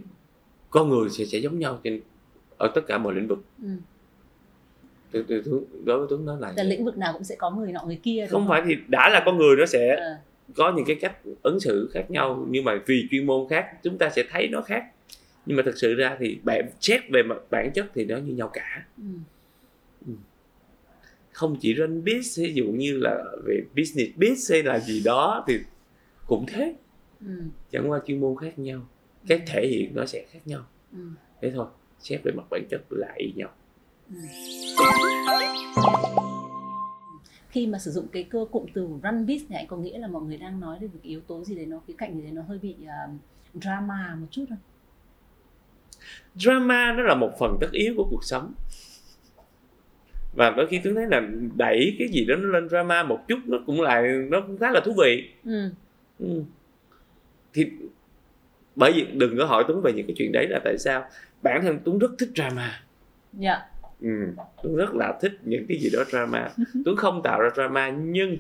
con 0.70 0.90
người 0.90 1.10
sẽ 1.10 1.26
sẽ 1.26 1.38
giống 1.38 1.60
nhau 1.60 1.80
trên 1.84 2.02
ở 2.58 2.72
tất 2.76 2.82
cả 2.88 2.98
mọi 2.98 3.14
lĩnh 3.14 3.28
vực 3.28 3.40
Ừ. 3.62 3.70
tôi, 5.12 5.26
tôi, 5.28 5.42
tôi, 5.46 5.62
đối 5.84 6.00
với 6.00 6.08
tuấn 6.10 6.26
nó 6.26 6.36
là 6.36 6.54
Là 6.56 6.64
lĩnh 6.64 6.86
vực 6.86 6.98
nào 6.98 7.14
cũng 7.14 7.24
sẽ 7.24 7.36
có 7.36 7.52
người 7.52 7.72
nọ 7.72 7.84
người 7.86 8.00
kia 8.04 8.22
đúng 8.22 8.30
không 8.30 8.48
phải 8.48 8.62
thì 8.66 8.76
đã 8.88 9.10
là 9.10 9.24
con 9.26 9.38
người 9.38 9.56
nó 9.56 9.66
sẽ 9.66 9.96
Ờ, 9.96 10.18
có 10.56 10.74
những 10.76 10.86
cái 10.86 10.96
cách 11.02 11.18
ứng 11.42 11.60
xử 11.60 11.90
khác 11.94 12.12
nhau 12.12 12.46
nhưng 12.50 12.64
mà 12.64 12.80
vì 12.86 13.08
chuyên 13.12 13.26
môn 13.26 13.48
khác 13.50 13.66
chúng 13.84 13.98
ta 13.98 14.10
sẽ 14.10 14.24
thấy 14.32 14.48
nó 14.48 14.62
khác. 14.62 14.84
Nhưng 15.46 15.58
mà 15.58 15.64
thực 15.66 15.78
sự 15.78 15.94
ra 15.94 16.18
thì 16.20 16.40
bạn 16.44 16.70
xét 16.80 17.02
về 17.10 17.24
mặt 17.24 17.38
bản 17.50 17.72
chất 17.74 17.86
thì 17.94 18.06
nó 18.06 18.18
như 18.18 18.34
nhau 18.34 18.50
cả. 18.54 18.86
Ừ. 18.98 20.14
không 21.32 21.56
chỉ 21.60 21.74
run 21.74 22.04
biz 22.04 22.44
ví 22.44 22.54
dụ 22.54 22.66
như 22.66 22.98
là 22.98 23.24
về 23.46 23.62
business 23.78 24.18
biz 24.18 24.54
hay 24.54 24.64
là 24.64 24.80
gì 24.80 25.02
đó 25.06 25.44
thì 25.48 25.60
cũng 26.28 26.46
thế. 26.48 26.76
Ừ. 27.20 27.42
chẳng 27.72 27.90
qua 27.90 28.00
chuyên 28.06 28.20
môn 28.20 28.36
khác 28.42 28.60
nhau. 28.60 28.88
Cách 29.28 29.44
thể 29.48 29.68
hiện 29.68 29.96
nó 29.96 30.06
sẽ 30.06 30.26
khác 30.32 30.40
nhau. 30.46 30.66
Ừ. 30.94 31.00
thế 31.42 31.52
thôi 31.56 31.66
xét 32.00 32.24
về 32.24 32.32
mặt 32.32 32.44
bản 32.50 32.64
chất 32.70 32.82
y 33.18 33.34
nhau 33.36 33.50
khi 37.50 37.68
mà 37.68 37.80
sử 37.80 37.92
dụng 37.92 38.08
cái 38.12 38.24
cơ 38.24 38.46
cụm 38.52 38.66
từ 38.74 38.88
run 39.04 39.26
biz 39.26 39.40
thì 39.50 39.56
anh 39.56 39.68
có 39.68 39.78
nghĩa 39.78 40.00
là 40.00 40.08
mọi 40.08 40.22
người 40.24 40.38
đang 40.38 40.60
nói 40.60 40.78
về 40.82 40.88
cái 40.94 41.10
yếu 41.10 41.22
tố 41.22 41.44
gì 41.44 41.56
đấy 41.56 41.66
nó 41.66 41.82
cái 41.88 41.96
cạnh 41.98 42.16
gì 42.16 42.22
đấy 42.22 42.32
nó 42.32 42.42
hơi 42.42 42.60
bị 42.62 42.76
um, 42.80 43.18
drama 43.62 44.16
một 44.20 44.28
chút 44.32 44.46
không? 44.50 44.58
Drama 46.36 46.94
nó 46.98 47.04
là 47.04 47.16
một 47.16 47.32
phần 47.40 47.58
tất 47.62 47.68
yếu 47.72 47.94
của 47.98 48.08
cuộc 48.10 48.24
sống. 48.24 48.54
Và 50.34 50.50
đôi 50.50 50.68
khi 50.68 50.80
tôi 50.84 50.94
thấy 50.94 51.08
là 51.08 51.22
đẩy 51.56 51.96
cái 52.00 52.08
gì 52.08 52.26
đó 52.26 52.36
nó 52.36 52.50
lên 52.50 52.70
drama 52.70 53.04
một 53.04 53.20
chút 53.28 53.40
nó 53.46 53.58
cũng 53.66 53.82
lại 53.82 54.04
nó 54.30 54.42
cũng 54.42 54.58
khá 54.58 54.72
là 54.72 54.82
thú 54.86 54.94
vị. 54.98 55.30
Ừ. 55.46 55.70
ừ. 56.20 56.44
thì 57.54 57.66
bởi 58.76 58.92
vì 58.96 59.08
đừng 59.14 59.38
có 59.38 59.46
hỏi 59.46 59.64
Tuấn 59.68 59.82
về 59.82 59.94
những 59.94 60.08
cái 60.08 60.16
chuyện 60.18 60.32
đấy 60.32 60.48
là 60.50 60.60
tại 60.64 60.78
sao. 60.78 61.06
Bản 61.42 61.62
thân 61.62 61.80
Tuấn 61.86 62.00
rất 62.00 62.12
thích 62.20 62.30
drama. 62.36 62.84
Dạ 63.34 63.71
ừ. 64.02 64.10
Tuấn 64.64 64.76
rất 64.76 64.94
là 64.96 65.18
thích 65.22 65.32
những 65.44 65.66
cái 65.70 65.78
gì 65.78 65.90
đó 65.94 66.04
drama 66.10 66.50
Tuấn 66.86 66.96
không 66.96 67.22
tạo 67.24 67.42
ra 67.42 67.50
drama 67.56 67.90
nhưng 67.90 68.38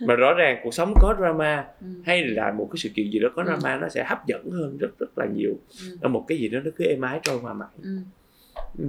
mà 0.00 0.14
rõ 0.14 0.34
ràng 0.34 0.60
cuộc 0.64 0.74
sống 0.74 0.94
có 1.00 1.14
drama 1.18 1.66
ừ. 1.80 1.86
hay 2.04 2.24
là 2.24 2.52
một 2.52 2.68
cái 2.72 2.76
sự 2.78 2.88
kiện 2.94 3.10
gì 3.10 3.18
đó 3.18 3.28
có 3.36 3.42
Ừ. 3.42 3.46
drama 3.46 3.76
nó 3.76 3.88
sẽ 3.88 4.04
hấp 4.04 4.26
dẫn 4.26 4.50
hơn 4.50 4.76
rất 4.80 4.98
rất 4.98 5.18
là 5.18 5.26
nhiều 5.26 5.54
Ừ. 6.02 6.08
một 6.08 6.24
cái 6.28 6.38
gì 6.38 6.48
đó 6.48 6.60
nó 6.64 6.70
cứ 6.76 6.84
êm 6.84 7.00
ái 7.00 7.20
trôi 7.22 7.38
qua 7.42 7.52
mãi 7.54 7.68
Ừ. 7.82 7.98
Ừ. 8.78 8.84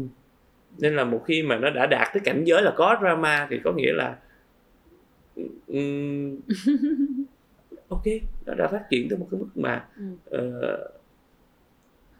nên 0.79 0.95
là 0.95 1.03
một 1.03 1.23
khi 1.27 1.43
mà 1.43 1.57
nó 1.57 1.69
đã 1.69 1.85
đạt 1.85 2.07
tới 2.13 2.21
cảnh 2.25 2.43
giới 2.45 2.61
là 2.61 2.73
có 2.75 2.97
drama 3.01 3.47
thì 3.49 3.59
có 3.63 3.71
nghĩa 3.73 3.93
là 3.93 4.17
ừm, 5.67 6.35
ok 7.89 8.03
nó 8.45 8.53
đã 8.53 8.67
phát 8.67 8.83
triển 8.89 9.09
tới 9.09 9.19
một 9.19 9.27
cái 9.31 9.39
mức 9.39 9.47
mà 9.55 9.85
Ừ. 9.97 10.03
ờ, 10.25 10.89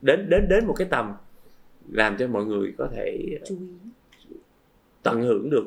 đến 0.01 0.29
đến 0.29 0.47
đến 0.49 0.65
một 0.67 0.73
cái 0.77 0.87
tầm 0.91 1.13
làm 1.91 2.17
cho 2.17 2.27
mọi 2.27 2.45
người 2.45 2.73
có 2.77 2.89
thể 2.95 3.37
chú 3.45 3.55
ý 3.59 3.67
tận 5.05 5.21
hưởng 5.21 5.49
được. 5.49 5.65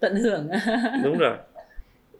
Tận 0.00 0.16
hưởng. 0.16 0.48
Đúng 1.04 1.18
rồi. 1.18 1.36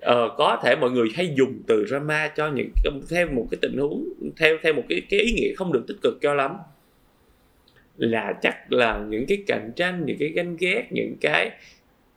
Ờ, 0.01 0.29
có 0.39 0.61
thể 0.65 0.77
mọi 0.77 0.91
người 0.91 1.09
hay 1.15 1.35
dùng 1.37 1.63
từ 1.67 1.85
drama 1.87 2.33
cho 2.37 2.49
những 2.49 2.71
theo 3.11 3.29
một 3.29 3.47
cái 3.51 3.59
tình 3.63 3.79
huống 3.79 4.09
theo 4.37 4.57
theo 4.63 4.73
một 4.73 4.83
cái 4.89 5.03
cái 5.11 5.21
ý 5.21 5.33
nghĩa 5.33 5.55
không 5.57 5.73
được 5.73 5.85
tích 5.87 5.97
cực 6.03 6.19
cho 6.21 6.35
lắm. 6.35 6.57
Là 7.97 8.33
chắc 8.43 8.73
là 8.73 9.05
những 9.09 9.27
cái 9.27 9.45
cạnh 9.47 9.73
tranh 9.77 10.03
những 10.07 10.17
cái 10.19 10.29
ganh 10.29 10.57
ghét 10.57 10.87
những 10.91 11.17
cái 11.21 11.51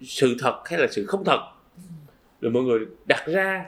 sự 0.01 0.35
thật 0.39 0.61
hay 0.65 0.79
là 0.79 0.87
sự 0.91 1.05
không 1.05 1.23
thật 1.25 1.39
rồi 2.41 2.51
mọi 2.51 2.63
người 2.63 2.79
đặt 3.05 3.27
ra 3.27 3.65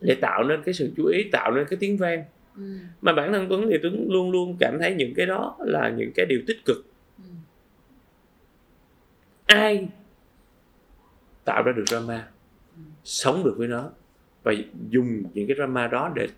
để 0.00 0.14
tạo 0.14 0.44
nên 0.44 0.62
cái 0.62 0.74
sự 0.74 0.92
chú 0.96 1.04
ý 1.04 1.22
tạo 1.32 1.50
nên 1.54 1.66
cái 1.70 1.76
tiếng 1.80 1.96
vang. 1.96 2.24
Ừ. 2.56 2.62
mà 3.00 3.12
bản 3.12 3.32
thân 3.32 3.46
tuấn 3.48 3.68
thì 3.70 3.78
tuấn 3.82 4.06
luôn 4.08 4.30
luôn 4.30 4.56
cảm 4.60 4.78
thấy 4.80 4.94
những 4.94 5.14
cái 5.16 5.26
đó 5.26 5.56
là 5.60 5.88
những 5.96 6.10
cái 6.14 6.26
điều 6.26 6.40
tích 6.46 6.64
cực. 6.64 6.89
Ai 9.50 9.88
tạo 11.44 11.62
ra 11.62 11.72
được 11.72 11.84
drama 11.86 12.28
sống 13.04 13.44
được 13.44 13.54
với 13.58 13.68
nó 13.68 13.90
và 14.42 14.52
dùng 14.90 15.22
những 15.34 15.46
cái 15.46 15.56
drama 15.56 15.86
đó 15.86 16.12
để 16.14 16.28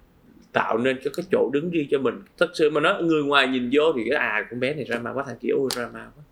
tạo 0.53 0.79
nên 0.79 0.97
cái 1.05 1.13
cái 1.17 1.27
chỗ 1.33 1.51
đứng 1.53 1.71
riêng 1.71 1.89
cho 1.91 1.99
mình 1.99 2.23
thật 2.39 2.51
sự 2.55 2.71
mà 2.71 2.81
nói 2.81 3.03
người 3.03 3.23
ngoài 3.25 3.49
nhìn 3.49 3.71
vô 3.73 3.93
thì 3.97 4.03
cái 4.11 4.19
à 4.19 4.47
con 4.51 4.61
bé 4.61 4.75
này 4.75 4.85
drama 4.85 5.13
quá 5.13 5.25
thằng 5.27 5.37
kia 5.41 5.49
ôi 5.51 5.69
drama 5.73 6.11
quá 6.17 6.25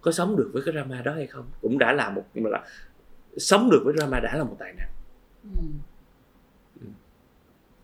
có 0.00 0.12
sống 0.12 0.36
được 0.36 0.50
với 0.52 0.62
cái 0.66 0.72
drama 0.74 1.02
đó 1.02 1.12
hay 1.14 1.26
không 1.26 1.44
cũng 1.60 1.78
đã 1.78 1.92
là 1.92 2.10
một 2.10 2.24
mà 2.34 2.50
là 2.50 2.64
sống 3.36 3.70
được 3.70 3.82
với 3.84 3.94
drama 3.96 4.20
đã 4.20 4.36
là 4.36 4.44
một 4.44 4.56
tài 4.58 4.72
năng 4.78 4.88
Ừ. 6.80 6.86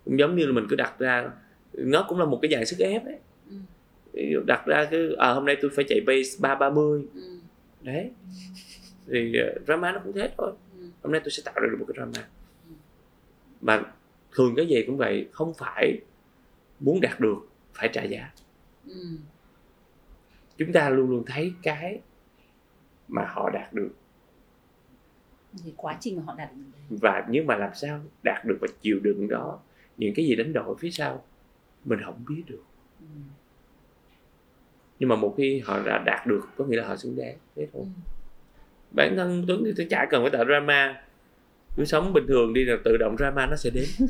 cũng 0.04 0.18
giống 0.18 0.36
như 0.36 0.46
là 0.46 0.52
mình 0.52 0.66
cứ 0.70 0.76
đặt 0.76 0.98
ra 0.98 1.30
nó 1.72 2.06
cũng 2.08 2.18
là 2.18 2.24
một 2.24 2.38
cái 2.42 2.50
dạng 2.50 2.66
sức 2.66 2.78
ép 2.78 3.04
ấy 3.06 3.18
Ừ. 3.50 4.42
Đặt 4.46 4.66
ra 4.66 4.88
cái 4.90 5.00
à, 5.18 5.32
hôm 5.32 5.44
nay 5.44 5.56
tôi 5.62 5.70
phải 5.74 5.84
chạy 5.88 6.00
pace 6.06 6.28
ba 6.38 6.54
ba 6.54 6.70
mươi 6.70 7.02
Ừ. 7.14 7.20
đấy. 7.84 8.10
Thì 9.06 9.34
uh, 9.56 9.66
drama 9.66 9.92
nó 9.92 10.00
cũng 10.04 10.12
thế 10.12 10.30
thôi. 10.38 10.52
Ừ. 10.78 10.88
hôm 11.02 11.12
nay 11.12 11.20
tôi 11.24 11.30
sẽ 11.30 11.42
tạo 11.44 11.54
ra 11.54 11.68
được 11.70 11.76
một 11.80 11.86
cái 11.88 11.94
drama. 11.96 12.28
Mà 13.60 13.82
thường 14.32 14.54
cái 14.56 14.66
gì 14.66 14.82
cũng 14.86 14.96
vậy 14.96 15.28
không 15.32 15.54
phải 15.54 15.98
muốn 16.80 17.00
đạt 17.00 17.20
được 17.20 17.48
phải 17.74 17.88
trả 17.92 18.02
giá. 18.02 18.30
Ừ. 18.86 19.16
chúng 20.56 20.72
ta 20.72 20.90
luôn 20.90 21.10
luôn 21.10 21.24
thấy 21.26 21.52
cái 21.62 22.00
mà 23.08 23.24
họ 23.28 23.50
đạt 23.50 23.72
được. 23.72 23.90
Thì 25.64 25.72
quá 25.76 25.96
trình 26.00 26.16
mà 26.16 26.22
họ 26.26 26.34
đạt 26.38 26.50
được 26.52 26.96
và 27.00 27.26
nhưng 27.28 27.46
mà 27.46 27.56
làm 27.56 27.70
sao 27.74 28.00
đạt 28.22 28.44
được 28.44 28.58
và 28.60 28.68
chịu 28.80 29.00
đựng 29.00 29.28
đó? 29.28 29.60
Những 29.96 30.14
cái 30.14 30.26
gì 30.26 30.36
đánh 30.36 30.52
đổi 30.52 30.76
phía 30.78 30.90
sau 30.90 31.24
mình 31.84 31.98
không 32.04 32.24
biết 32.28 32.42
được. 32.46 32.62
Ừ. 33.00 33.06
nhưng 35.04 35.08
mà 35.08 35.16
một 35.16 35.34
khi 35.36 35.62
họ 35.64 35.80
đã 35.86 35.98
đạt 35.98 36.26
được 36.26 36.40
có 36.56 36.64
nghĩa 36.64 36.76
là 36.76 36.86
họ 36.86 36.96
xứng 36.96 37.16
đáng. 37.16 37.34
Thế 37.56 37.66
thôi. 37.72 37.82
Ừ. 37.82 37.88
bản 38.90 39.16
thân 39.16 39.44
tuấn 39.48 39.62
thì 39.64 39.72
tôi 39.76 39.86
chả 39.90 40.06
cần 40.10 40.22
phải 40.22 40.30
tạo 40.30 40.44
drama. 40.44 40.94
Cứ 41.76 41.84
sống 41.84 42.12
bình 42.12 42.26
thường 42.28 42.54
đi 42.54 42.64
là 42.64 42.76
tự 42.84 42.96
động 42.96 43.16
drama 43.16 43.46
nó 43.46 43.56
sẽ 43.56 43.70
đến. 43.70 43.84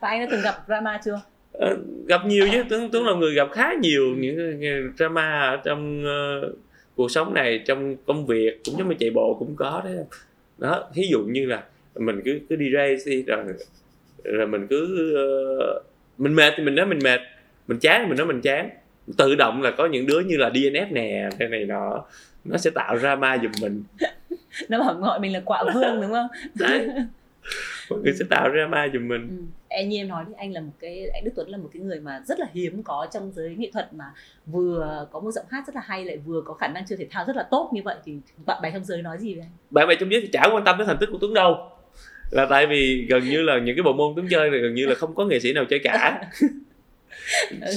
Và 0.00 0.08
anh 0.08 0.20
đã 0.20 0.26
từng 0.30 0.42
gặp 0.42 0.54
drama 0.66 1.00
chưa? 1.04 1.20
Ờ, 1.52 1.76
gặp 2.06 2.26
nhiều 2.26 2.48
chứ. 2.52 2.64
Tuấn 2.70 2.88
tuấn 2.92 3.06
là 3.06 3.14
người 3.14 3.34
gặp 3.34 3.48
khá 3.52 3.72
nhiều 3.80 4.16
những 4.18 4.60
drama 4.96 5.40
ở 5.40 5.56
trong 5.64 6.04
ờ, 6.04 6.52
cuộc 6.96 7.10
sống 7.10 7.34
này 7.34 7.62
trong 7.66 7.96
công 8.06 8.26
việc 8.26 8.60
cũng 8.64 8.78
giống 8.78 8.88
như 8.88 8.94
chạy 8.98 9.10
bộ 9.10 9.36
cũng 9.38 9.56
có 9.56 9.82
đấy. 9.84 9.94
Đó 10.58 10.90
thí 10.94 11.02
dụ 11.10 11.20
như 11.20 11.46
là 11.46 11.64
mình 11.94 12.20
cứ 12.24 12.40
cứ 12.48 12.56
đi 12.56 12.66
race 12.72 13.02
đi 13.06 13.22
rồi 13.22 13.44
rồi 14.24 14.46
mình 14.46 14.66
cứ 14.66 15.14
ờ, 15.14 15.82
mình 16.18 16.34
mệt 16.34 16.54
thì 16.56 16.64
mình 16.64 16.74
nói 16.74 16.86
mình 16.86 16.98
mệt 17.04 17.20
mình 17.70 17.78
chán 17.78 18.08
mình 18.08 18.18
nói 18.18 18.26
mình 18.26 18.40
chán. 18.40 18.70
Tự 19.16 19.34
động 19.34 19.62
là 19.62 19.70
có 19.70 19.86
những 19.86 20.06
đứa 20.06 20.20
như 20.20 20.36
là 20.36 20.48
DNF 20.48 20.92
nè 20.92 21.28
cái 21.38 21.48
này 21.48 21.64
nọ 21.64 22.04
nó 22.44 22.56
sẽ 22.56 22.70
tạo 22.70 22.98
drama 22.98 23.38
giùm 23.38 23.50
mình. 23.62 23.84
Nó 24.68 24.78
bảo 24.78 24.94
gọi 24.94 25.20
mình 25.20 25.32
là 25.32 25.40
quạ 25.44 25.64
vương 25.74 26.00
đúng 26.00 26.12
không? 26.12 26.26
Đấy. 26.54 26.88
Mọi 27.90 28.00
người 28.00 28.12
sẽ 28.18 28.24
tạo 28.30 28.50
drama 28.50 28.88
giùm 28.92 29.08
mình. 29.08 29.28
Ừ. 29.28 29.36
em 29.68 29.88
như 29.88 29.96
em 29.96 30.08
nói 30.08 30.24
thì 30.28 30.32
anh 30.36 30.52
là 30.52 30.60
một 30.60 30.72
cái 30.80 31.08
anh 31.14 31.24
Đức 31.24 31.30
Tuấn 31.36 31.48
là 31.48 31.58
một 31.58 31.68
cái 31.72 31.82
người 31.82 32.00
mà 32.00 32.22
rất 32.26 32.38
là 32.40 32.46
hiếm 32.54 32.82
có 32.82 33.06
trong 33.12 33.32
giới 33.32 33.54
nghệ 33.58 33.70
thuật 33.72 33.94
mà 33.94 34.04
vừa 34.46 35.06
có 35.12 35.20
một 35.20 35.30
giọng 35.30 35.46
hát 35.50 35.64
rất 35.66 35.76
là 35.76 35.82
hay 35.84 36.04
lại 36.04 36.16
vừa 36.16 36.42
có 36.44 36.54
khả 36.54 36.68
năng 36.68 36.86
chơi 36.86 36.96
thể 36.96 37.06
thao 37.10 37.24
rất 37.26 37.36
là 37.36 37.42
tốt 37.50 37.70
như 37.74 37.82
vậy. 37.84 37.96
Thì 38.04 38.18
bạn 38.46 38.62
bè 38.62 38.70
trong 38.70 38.84
giới 38.84 39.02
nói 39.02 39.18
gì 39.18 39.34
về 39.34 39.40
anh? 39.42 39.50
Bạn 39.70 39.88
bè 39.88 39.94
trong 39.94 40.12
giới 40.12 40.20
thì 40.20 40.28
chả 40.32 40.48
quan 40.52 40.64
tâm 40.64 40.78
đến 40.78 40.86
thành 40.86 40.98
tích 41.00 41.08
của 41.12 41.18
Tuấn 41.20 41.34
đâu. 41.34 41.70
Là 42.30 42.46
tại 42.50 42.66
vì 42.66 43.06
gần 43.10 43.24
như 43.24 43.42
là 43.42 43.58
những 43.58 43.76
cái 43.76 43.82
bộ 43.82 43.92
môn 43.92 44.12
Tuấn 44.16 44.26
chơi 44.30 44.50
thì 44.52 44.58
gần 44.58 44.74
như 44.74 44.86
là 44.86 44.94
không 44.94 45.14
có 45.14 45.24
nghệ 45.24 45.40
sĩ 45.40 45.52
nào 45.52 45.64
chơi 45.64 45.78
cả 45.78 46.20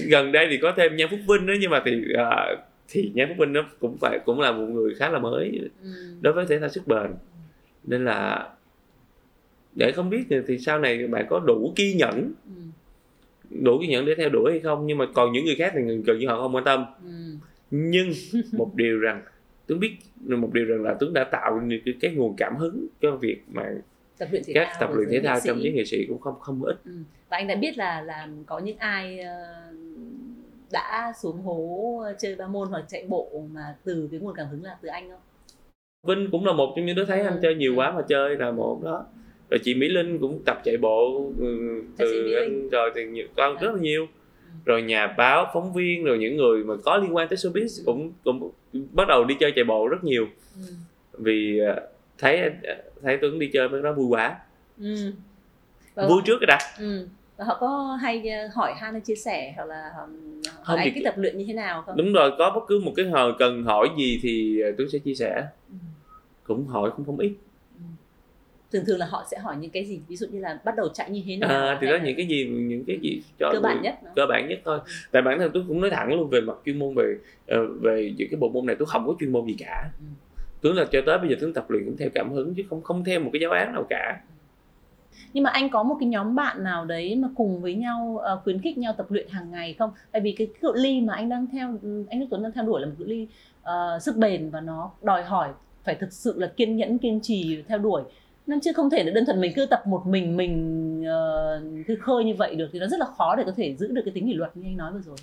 gần 0.10 0.32
đây 0.32 0.48
thì 0.50 0.58
có 0.58 0.74
thêm 0.78 0.96
Nhan 0.96 1.08
Phúc 1.12 1.20
Vinh 1.28 1.48
đó 1.48 1.54
nhưng 1.60 1.72
mà 1.72 1.82
thì 1.86 2.04
à, 2.18 2.56
thì 2.90 3.12
Nhan 3.16 3.28
Phúc 3.30 3.38
Vinh 3.40 3.54
nó 3.54 3.66
cũng 3.80 3.98
phải 4.02 4.20
cũng 4.26 4.40
là 4.40 4.52
một 4.52 4.66
người 4.66 4.94
khá 4.96 5.10
là 5.10 5.20
mới 5.20 5.60
ừ. 5.84 5.90
đối 6.22 6.34
với 6.34 6.46
thể 6.46 6.60
thao 6.60 6.70
sức 6.70 6.88
bền 6.88 7.12
nên 7.84 8.06
là 8.06 8.50
để 9.76 9.92
không 9.92 10.10
biết 10.10 10.24
thì, 10.30 10.36
thì 10.48 10.58
sau 10.58 10.80
này 10.80 11.08
bạn 11.08 11.26
có 11.30 11.40
đủ 11.48 11.74
kiên 11.76 11.98
nhẫn 11.98 12.32
Ừ. 12.46 12.62
đủ 13.62 13.80
kiên 13.82 13.90
nhẫn 13.90 14.06
để 14.06 14.16
theo 14.16 14.30
đuổi 14.30 14.52
hay 14.52 14.60
không 14.60 14.88
nhưng 14.88 14.98
mà 14.98 15.06
còn 15.14 15.32
những 15.34 15.46
người 15.46 15.56
khác 15.56 15.74
thì 15.76 15.82
gần 16.06 16.20
như 16.20 16.28
họ 16.28 16.42
không 16.42 16.56
quan 16.56 16.64
tâm 16.64 16.86
Ừ. 17.04 17.10
nhưng 17.72 18.12
một 18.52 18.72
điều 18.76 19.00
rằng 19.00 19.22
Tuấn 19.68 19.80
biết 19.80 19.92
một 20.20 20.54
điều 20.54 20.66
rằng 20.66 20.84
là 20.84 20.96
Tuấn 21.00 21.14
đã 21.14 21.24
tạo 21.24 21.62
cái 22.02 22.12
nguồn 22.12 22.36
cảm 22.38 22.56
hứng 22.58 22.88
cho 23.02 23.16
việc 23.16 23.38
mà 23.52 23.64
tập 24.26 24.30
luyện 24.32 24.44
thể 24.48 24.54
các 24.54 24.68
thao 24.72 24.80
tập 24.82 24.90
luyện 24.96 25.10
thể 25.12 25.20
thao 25.24 25.40
trong 25.44 25.64
giới 25.64 25.72
nghệ 25.72 25.86
sĩ 25.86 26.06
cũng 26.08 26.20
không 26.22 26.40
không 26.40 26.64
ít. 26.64 26.76
Ừ. 26.86 26.92
và 27.30 27.38
anh 27.38 27.48
đã 27.48 27.56
biết 27.56 27.78
là 27.78 28.02
là 28.02 28.28
có 28.46 28.60
những 28.60 28.78
ai 28.78 29.20
ờ, 29.20 29.44
đã 30.72 31.14
xuống 31.22 31.42
hố 31.42 32.04
chơi 32.20 32.36
ba 32.36 32.48
môn 32.48 32.68
hoặc 32.70 32.86
chạy 32.88 33.06
bộ 33.10 33.44
mà 33.54 33.76
từ 33.84 34.08
cái 34.12 34.20
nguồn 34.20 34.34
cảm 34.36 34.48
hứng 34.48 34.64
là 34.64 34.78
từ 34.82 34.88
anh 34.90 35.10
không? 35.10 35.20
Vinh 36.08 36.32
cũng 36.32 36.46
là 36.46 36.54
một 36.54 36.74
trong 36.76 36.86
những 36.86 36.96
đứa 36.96 37.06
thấy 37.06 37.20
anh 37.22 37.34
Ừ. 37.34 37.40
chơi 37.42 37.56
nhiều 37.56 37.76
quá 37.76 37.92
mà 37.92 38.02
chơi 38.10 38.36
là 38.36 38.52
một 38.52 38.84
đó. 38.84 39.06
Rồi 39.50 39.60
chị 39.64 39.74
Mỹ 39.74 39.88
Linh 39.90 40.20
cũng 40.20 40.42
tập 40.46 40.62
chạy 40.64 40.78
bộ 40.78 41.32
ừ, 41.40 41.82
từ 41.98 42.34
anh 42.34 42.70
rồi 42.70 42.92
thì 42.96 43.06
nhiều, 43.06 43.28
con 43.38 43.58
rất 43.58 43.72
là 43.74 43.80
nhiều. 43.82 44.08
Rồi 44.66 44.82
nhà 44.82 45.08
báo 45.18 45.46
phóng 45.54 45.74
viên 45.74 46.04
rồi 46.04 46.18
những 46.18 46.38
người 46.38 46.64
mà 46.64 46.74
có 46.86 46.98
liên 46.98 47.16
quan 47.16 47.28
tới 47.28 47.38
showbiz 47.38 47.84
cũng 47.86 48.12
cũng 48.24 48.52
bắt 48.92 49.08
đầu 49.08 49.24
đi 49.24 49.36
chơi 49.40 49.52
chạy 49.56 49.66
bộ 49.66 49.88
rất 49.88 50.04
nhiều. 50.04 50.28
Ừ. 50.56 50.62
vì 51.18 51.60
à, 51.60 51.76
thấy 52.24 52.50
thấy 53.04 53.18
Tuấn 53.22 53.40
đi 53.40 53.50
chơi 53.54 53.70
mấy 53.70 53.82
cái 53.82 53.92
đó 53.92 53.94
vui 53.98 54.08
quá 54.10 54.38
Ừ. 54.80 55.12
Và- 55.96 56.08
vui 56.08 56.22
trước 56.26 56.38
cái 56.42 56.48
đã 56.48 56.58
Ừ. 56.80 57.08
Và 57.38 57.46
họ 57.46 57.58
có 57.60 57.98
hay 58.02 58.30
ờ, 58.30 58.48
hỏi 58.54 58.74
han 58.78 58.92
hay 58.94 59.02
chia 59.02 59.16
sẻ 59.16 59.54
hoặc 59.56 59.66
là 59.66 59.90
um, 60.04 60.42
Không 60.64 60.78
anh 60.78 60.86
thì- 60.86 60.92
cái 60.92 61.04
tập 61.06 61.14
luyện 61.18 61.38
như 61.38 61.46
thế 61.48 61.54
nào 61.54 61.82
không? 61.82 61.98
đúng 61.98 62.14
rồi 62.14 62.32
có 62.38 62.52
bất 62.56 62.62
cứ 62.68 62.80
một 62.80 62.92
cái 62.96 63.06
hồi 63.06 63.34
cần 63.40 63.64
hỏi 63.64 63.88
gì 63.98 64.20
thì 64.22 64.62
à, 64.62 64.70
Tuấn 64.78 64.90
sẽ 64.90 65.00
chia 65.00 65.16
sẻ 65.16 65.44
Ừ. 65.70 65.76
cũng 66.44 66.68
hỏi 66.68 66.92
cũng 66.98 67.06
không 67.06 67.20
ít 67.20 67.34
Thường 68.72 68.86
thường 68.86 68.98
là 69.00 69.06
họ 69.06 69.26
sẽ 69.32 69.38
hỏi 69.40 69.56
những 69.60 69.72
cái 69.72 69.86
gì? 69.86 70.00
Ví 70.08 70.16
dụ 70.16 70.28
như 70.32 70.40
là 70.40 70.60
bắt 70.66 70.76
đầu 70.78 70.88
chạy 70.94 71.10
như 71.10 71.24
thế 71.26 71.38
nào? 71.38 71.50
à, 71.50 71.78
thì 71.82 71.88
đó 71.88 71.94
là 71.94 72.04
những 72.04 72.16
cái 72.18 72.26
gì 72.28 72.46
những 72.48 72.84
cái 72.86 73.00
gì 73.02 73.22
cho 73.40 73.50
cơ 73.54 73.60
bản 73.60 73.74
người- 73.76 73.84
nhất. 73.84 73.96
đó. 74.04 74.12
cơ 74.16 74.26
bản 74.30 74.48
nhất 74.50 74.60
thôi 74.66 74.80
tại 75.12 75.22
bản 75.22 75.40
thân 75.40 75.52
tôi 75.54 75.64
cũng 75.68 75.82
nói 75.82 75.90
thẳng 75.90 76.14
luôn 76.14 76.30
về 76.30 76.42
mặt 76.42 76.56
chuyên 76.66 76.80
môn 76.80 76.94
về 76.96 77.16
ờ, 77.48 77.68
về 77.82 78.14
những 78.18 78.28
cái 78.32 78.38
bộ 78.40 78.50
môn 78.50 78.66
này 78.66 78.76
tôi 78.80 78.86
không 78.86 79.08
có 79.08 79.14
chuyên 79.20 79.32
môn 79.32 79.46
gì 79.48 79.56
cả 79.60 79.90
Ừ 80.00 80.06
tướng 80.64 80.76
là 80.76 80.86
cho 80.92 81.00
tới 81.06 81.18
bây 81.18 81.30
giờ 81.30 81.36
tướng 81.42 81.54
tập 81.54 81.70
luyện 81.70 81.86
cũng 81.86 81.98
theo 81.98 82.10
cảm 82.14 82.32
hứng 82.32 82.54
chứ 82.56 82.64
không 82.70 82.82
không 82.82 83.04
theo 83.04 83.20
một 83.20 83.30
cái 83.34 83.42
giáo 83.42 83.52
án 83.52 83.74
nào 83.74 83.86
cả. 83.90 84.22
Nhưng 85.34 85.44
mà 85.44 85.50
anh 85.50 85.70
có 85.70 85.84
một 85.84 85.96
cái 86.00 86.10
nhóm 86.10 86.36
bạn 86.36 86.64
nào 86.64 86.86
đấy 86.86 87.16
mà 87.16 87.28
cùng 87.36 87.62
với 87.62 87.76
nhau 87.76 88.22
uh, 88.34 88.44
khuyến 88.44 88.62
khích 88.62 88.78
nhau 88.78 88.94
tập 88.98 89.12
luyện 89.12 89.28
hàng 89.30 89.52
ngày 89.52 89.76
không? 89.80 89.92
Tại 90.12 90.22
vì 90.22 90.32
cái 90.32 90.48
cự 90.62 90.74
ly 90.76 91.02
mà 91.02 91.14
anh 91.14 91.30
đang 91.30 91.48
theo 91.48 91.78
ừ, 91.82 92.04
anh 92.10 92.20
Đức 92.20 92.26
Tuấn 92.30 92.44
đang 92.44 92.52
theo 92.52 92.64
đuổi 92.64 92.82
là 92.82 92.88
một 92.88 92.94
cự 92.98 93.06
ly 93.06 93.28
uh, 93.62 94.02
sức 94.02 94.18
bền 94.18 94.50
và 94.50 94.62
nó 94.62 94.92
đòi 95.02 95.24
hỏi 95.24 95.50
phải 95.84 95.96
thực 95.96 96.14
sự 96.14 96.40
là 96.40 96.48
kiên 96.48 96.76
nhẫn 96.76 96.98
kiên 96.98 97.20
trì 97.24 97.64
theo 97.68 97.78
đuổi. 97.78 98.04
Nên 98.48 98.60
chứ 98.60 98.72
không 98.74 98.90
thể 98.90 99.04
là 99.04 99.12
đơn 99.12 99.26
thuần 99.26 99.42
mình 99.42 99.52
cứ 99.56 99.66
tập 99.66 99.84
một 99.88 100.02
mình 100.06 100.38
mình 100.38 101.00
uh, 101.02 101.86
cứ 101.88 101.96
khơi 101.96 102.24
như 102.24 102.36
vậy 102.38 102.56
được 102.56 102.70
thì 102.74 102.80
nó 102.80 102.88
rất 102.88 103.00
là 103.00 103.06
khó 103.06 103.36
để 103.36 103.44
có 103.46 103.52
thể 103.52 103.76
giữ 103.76 103.88
được 103.88 104.02
cái 104.06 104.12
tính 104.14 104.28
kỷ 104.28 104.34
luật 104.34 104.58
như 104.58 104.68
anh 104.68 104.78
nói 104.78 104.92
vừa 104.92 105.02
rồi 105.02 105.18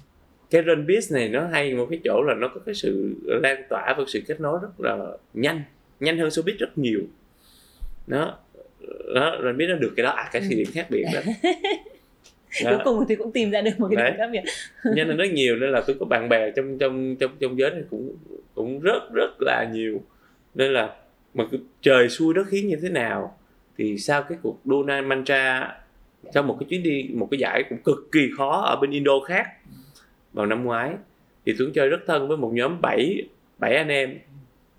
cái 0.50 0.62
run 0.62 0.86
biz 0.86 1.14
này 1.14 1.28
nó 1.28 1.46
hay 1.46 1.74
một 1.74 1.86
cái 1.90 2.00
chỗ 2.04 2.22
là 2.22 2.34
nó 2.34 2.48
có 2.48 2.60
cái 2.66 2.74
sự 2.74 3.14
lan 3.24 3.62
tỏa 3.68 3.94
và 3.98 4.04
sự 4.06 4.20
kết 4.28 4.40
nối 4.40 4.58
rất 4.62 4.80
là 4.80 4.98
nhanh 5.34 5.62
nhanh 6.00 6.18
hơn 6.18 6.28
showbiz 6.28 6.56
rất 6.58 6.78
nhiều. 6.78 7.00
Đó 8.06 8.38
đó 9.14 9.36
run 9.42 9.56
biz 9.56 9.68
nó 9.68 9.74
được 9.76 9.92
cái 9.96 10.04
đó. 10.04 10.10
À 10.10 10.28
cái 10.32 10.42
Ừ. 10.42 10.46
sự 10.50 10.56
điểm 10.56 10.66
khác 10.74 10.86
biệt 10.90 11.04
đó, 12.64 12.70
cuối 12.70 12.78
cùng 12.84 13.04
thì 13.08 13.14
cũng 13.16 13.32
tìm 13.32 13.50
ra 13.50 13.60
được 13.60 13.70
một 13.78 13.88
cái 13.90 13.96
Đấy. 13.96 14.10
điểm 14.10 14.18
khác 14.18 14.28
biệt. 14.32 14.42
Nhanh 14.96 15.08
hơn 15.08 15.16
rất 15.16 15.30
nhiều 15.32 15.56
nên 15.56 15.70
là 15.70 15.82
tôi 15.86 15.96
có 16.00 16.06
bạn 16.06 16.28
bè 16.28 16.50
trong 16.50 16.78
trong 16.78 17.16
trong 17.16 17.30
trong 17.40 17.58
giới 17.58 17.70
này 17.70 17.82
cũng 17.90 18.16
cũng 18.54 18.80
rất 18.80 19.02
rất 19.14 19.30
là 19.40 19.70
nhiều. 19.72 20.02
Nên 20.54 20.72
là 20.72 20.94
mà 21.34 21.44
trời 21.82 22.08
xui 22.08 22.34
đất 22.34 22.42
khiến 22.50 22.68
như 22.68 22.76
thế 22.82 22.88
nào 22.88 23.36
thì 23.78 23.98
sau 23.98 24.22
cái 24.22 24.38
cuộc 24.42 24.60
Dona 24.64 25.00
Mantra 25.02 25.74
trong 26.34 26.46
một 26.46 26.56
cái 26.60 26.66
chuyến 26.70 26.82
đi 26.82 27.10
một 27.14 27.28
cái 27.30 27.38
giải 27.38 27.62
cũng 27.68 27.78
cực 27.78 28.08
kỳ 28.12 28.20
khó 28.36 28.50
ở 28.66 28.76
bên 28.76 28.90
Indo 28.90 29.20
khác 29.20 29.46
vào 30.32 30.46
năm 30.46 30.64
ngoái 30.64 30.90
thì 31.46 31.54
Tuấn 31.58 31.72
chơi 31.74 31.88
rất 31.88 32.00
thân 32.06 32.28
với 32.28 32.36
một 32.36 32.50
nhóm 32.54 32.80
7 32.80 33.22
bảy 33.58 33.76
anh 33.76 33.88
em. 33.88 34.18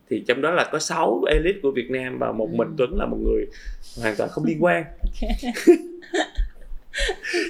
Thì 0.10 0.24
trong 0.28 0.41
đó 0.41 0.52
là 0.52 0.70
có 0.72 0.80
6 0.80 1.22
elite 1.32 1.60
của 1.64 1.72
Việt 1.72 1.91
Nam 1.91 2.18
và 2.20 2.32
một 2.32 2.49
Ừ. 2.52 2.56
mình 2.58 2.68
Tuấn 2.78 2.97
là 2.99 3.06
một 3.06 3.18
người 3.24 3.45
hoàn 4.02 4.16
toàn 4.18 4.30
không 4.30 4.45
liên 4.45 4.58
quan. 4.64 4.84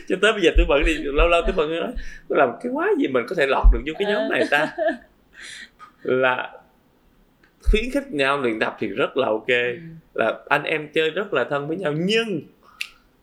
Cho 0.08 0.16
tới 0.22 0.34
bây 0.34 0.42
giờ 0.42 0.52
tôi 0.58 0.66
vẫn 0.70 0.84
đi 0.86 0.94
lâu 1.04 1.28
lâu 1.28 1.42
tôi 1.48 1.52
vẫn 1.56 1.80
nói 1.80 1.92
tôi 2.30 2.40
làm 2.40 2.50
cái 2.64 2.72
quái 2.74 2.90
gì 3.00 3.08
mình 3.08 3.24
có 3.28 3.36
thể 3.36 3.46
lọt 3.48 3.64
được 3.74 3.80
vô 3.88 3.94
cái 4.00 4.14
nhóm 4.14 4.30
này 4.32 4.44
ta? 4.52 4.76
Là 6.04 6.52
khuyến 7.72 7.84
khích 7.94 8.12
nhau 8.12 8.42
luyện 8.42 8.60
tập 8.60 8.78
thì 8.80 8.88
rất 8.88 9.18
là 9.18 9.28
ok. 9.28 9.48
Ừ. 9.48 9.78
là 10.14 10.40
anh 10.50 10.64
em 10.64 10.88
chơi 10.94 11.10
rất 11.10 11.34
là 11.34 11.44
thân 11.44 11.68
với 11.68 11.78
nhau 11.78 11.94
nhưng 11.98 12.42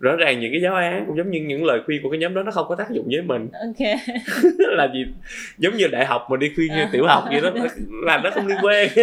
rõ 0.00 0.16
ràng 0.16 0.40
những 0.40 0.52
cái 0.52 0.60
giáo 0.60 0.74
án 0.74 1.04
cũng 1.06 1.16
giống 1.16 1.30
như 1.30 1.40
những 1.40 1.64
lời 1.64 1.80
khuyên 1.86 2.02
của 2.02 2.10
cái 2.10 2.18
nhóm 2.18 2.34
đó 2.34 2.42
nó 2.42 2.50
không 2.50 2.66
có 2.68 2.74
tác 2.74 2.90
dụng 2.90 3.06
với 3.06 3.22
mình 3.22 3.48
ok 3.52 3.88
là 4.58 4.88
gì 4.94 5.06
giống 5.58 5.76
như 5.76 5.86
đại 5.88 6.06
học 6.06 6.26
mà 6.30 6.36
đi 6.36 6.52
khuyên 6.54 6.68
như 6.68 6.80
À. 6.82 6.88
tiểu 6.92 7.06
học 7.06 7.24
vậy 7.30 7.40
đó 7.40 7.50
là 8.06 8.20
nó 8.24 8.30
không 8.30 8.46
liên 8.46 8.58
quan 8.62 8.88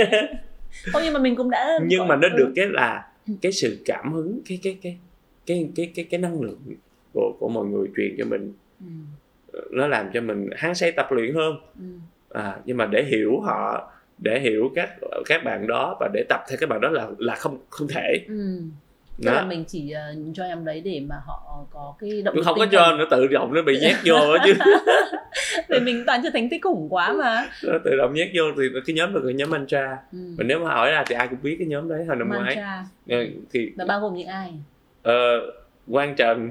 Không 0.91 1.01
nhưng 1.05 1.13
mà 1.13 1.19
mình 1.19 1.35
cũng 1.35 1.49
đã 1.49 1.79
nhưng 1.83 2.07
mà 2.07 2.15
nó 2.15 2.27
Ừ. 2.31 2.37
được 2.37 2.51
cái 2.55 2.65
là 2.67 3.07
cái 3.41 3.51
sự 3.51 3.81
cảm 3.85 4.13
hứng 4.13 4.39
cái 4.49 4.59
cái 4.63 4.77
cái 4.81 4.97
cái 5.45 5.69
cái 5.75 5.91
cái 5.95 6.05
cái 6.11 6.19
năng 6.19 6.41
lượng 6.41 6.59
của 7.13 7.33
của 7.39 7.49
mọi 7.49 7.65
người 7.65 7.87
truyền 7.97 8.15
cho 8.17 8.25
mình 8.25 8.53
Ừ. 8.79 8.85
nó 9.71 9.87
làm 9.87 10.09
cho 10.13 10.21
mình 10.21 10.49
hăng 10.55 10.75
say 10.75 10.91
tập 10.91 11.07
luyện 11.11 11.33
hơn 11.35 11.55
Ừ. 11.79 11.85
à, 12.39 12.55
nhưng 12.65 12.77
mà 12.77 12.85
để 12.85 13.03
hiểu 13.03 13.39
họ 13.39 13.91
để 14.17 14.39
hiểu 14.39 14.71
các 14.75 14.89
các 15.25 15.43
bạn 15.43 15.67
đó 15.67 15.97
và 15.99 16.09
để 16.13 16.23
tập 16.29 16.39
theo 16.49 16.57
các 16.61 16.69
bạn 16.69 16.81
đó 16.81 16.89
là 16.89 17.07
là 17.17 17.35
không 17.35 17.57
không 17.69 17.87
thể 17.87 18.17
Ừ. 18.27 18.61
Tức 19.23 19.31
là 19.31 19.45
mình 19.45 19.63
chỉ 19.67 19.93
uh, 20.13 20.17
join 20.37 20.47
em 20.47 20.65
đấy 20.65 20.81
để 20.85 20.99
mà 21.09 21.15
họ 21.25 21.65
có 21.71 21.95
cái 21.99 22.21
động 22.21 22.35
lực 22.35 22.41
không 22.45 22.57
có 22.57 22.65
cho 22.71 22.95
nó 22.97 23.05
tự 23.11 23.27
động 23.27 23.53
nó 23.53 23.61
bị 23.61 23.79
nhét 23.81 23.95
vô 24.05 24.37
chứ. 24.45 24.53
Vì 25.69 25.79
mình 25.79 26.03
toàn 26.07 26.19
chưa 26.23 26.29
thành 26.29 26.49
tích 26.49 26.61
khủng 26.63 26.87
quá 26.89 27.13
mà. 27.13 27.47
Nó 27.63 27.77
tự 27.85 27.95
động 27.97 28.13
nhét 28.13 28.29
vô 28.35 28.43
thì 28.57 28.63
cái 28.87 28.93
nhóm 28.95 29.13
là 29.13 29.21
cái 29.25 29.33
nhóm 29.33 29.49
mantra. 29.49 29.97
Ừ. 30.11 30.17
mà 30.37 30.43
nếu 30.43 30.59
mà 30.59 30.69
hỏi 30.73 30.91
ra 30.91 31.03
thì 31.07 31.15
ai 31.15 31.27
cũng 31.27 31.39
biết 31.43 31.55
cái 31.59 31.67
nhóm 31.67 31.89
đấy 31.89 32.05
hồi 32.05 32.15
năm 32.15 32.29
ngoái. 32.29 32.55
Ờ, 33.09 33.17
thì 33.53 33.71
là 33.77 33.85
bao 33.85 33.99
gồm 33.99 34.15
những 34.15 34.27
ai? 34.27 34.53
Ờ, 35.03 35.39
Quang 35.91 36.15
Trần 36.15 36.49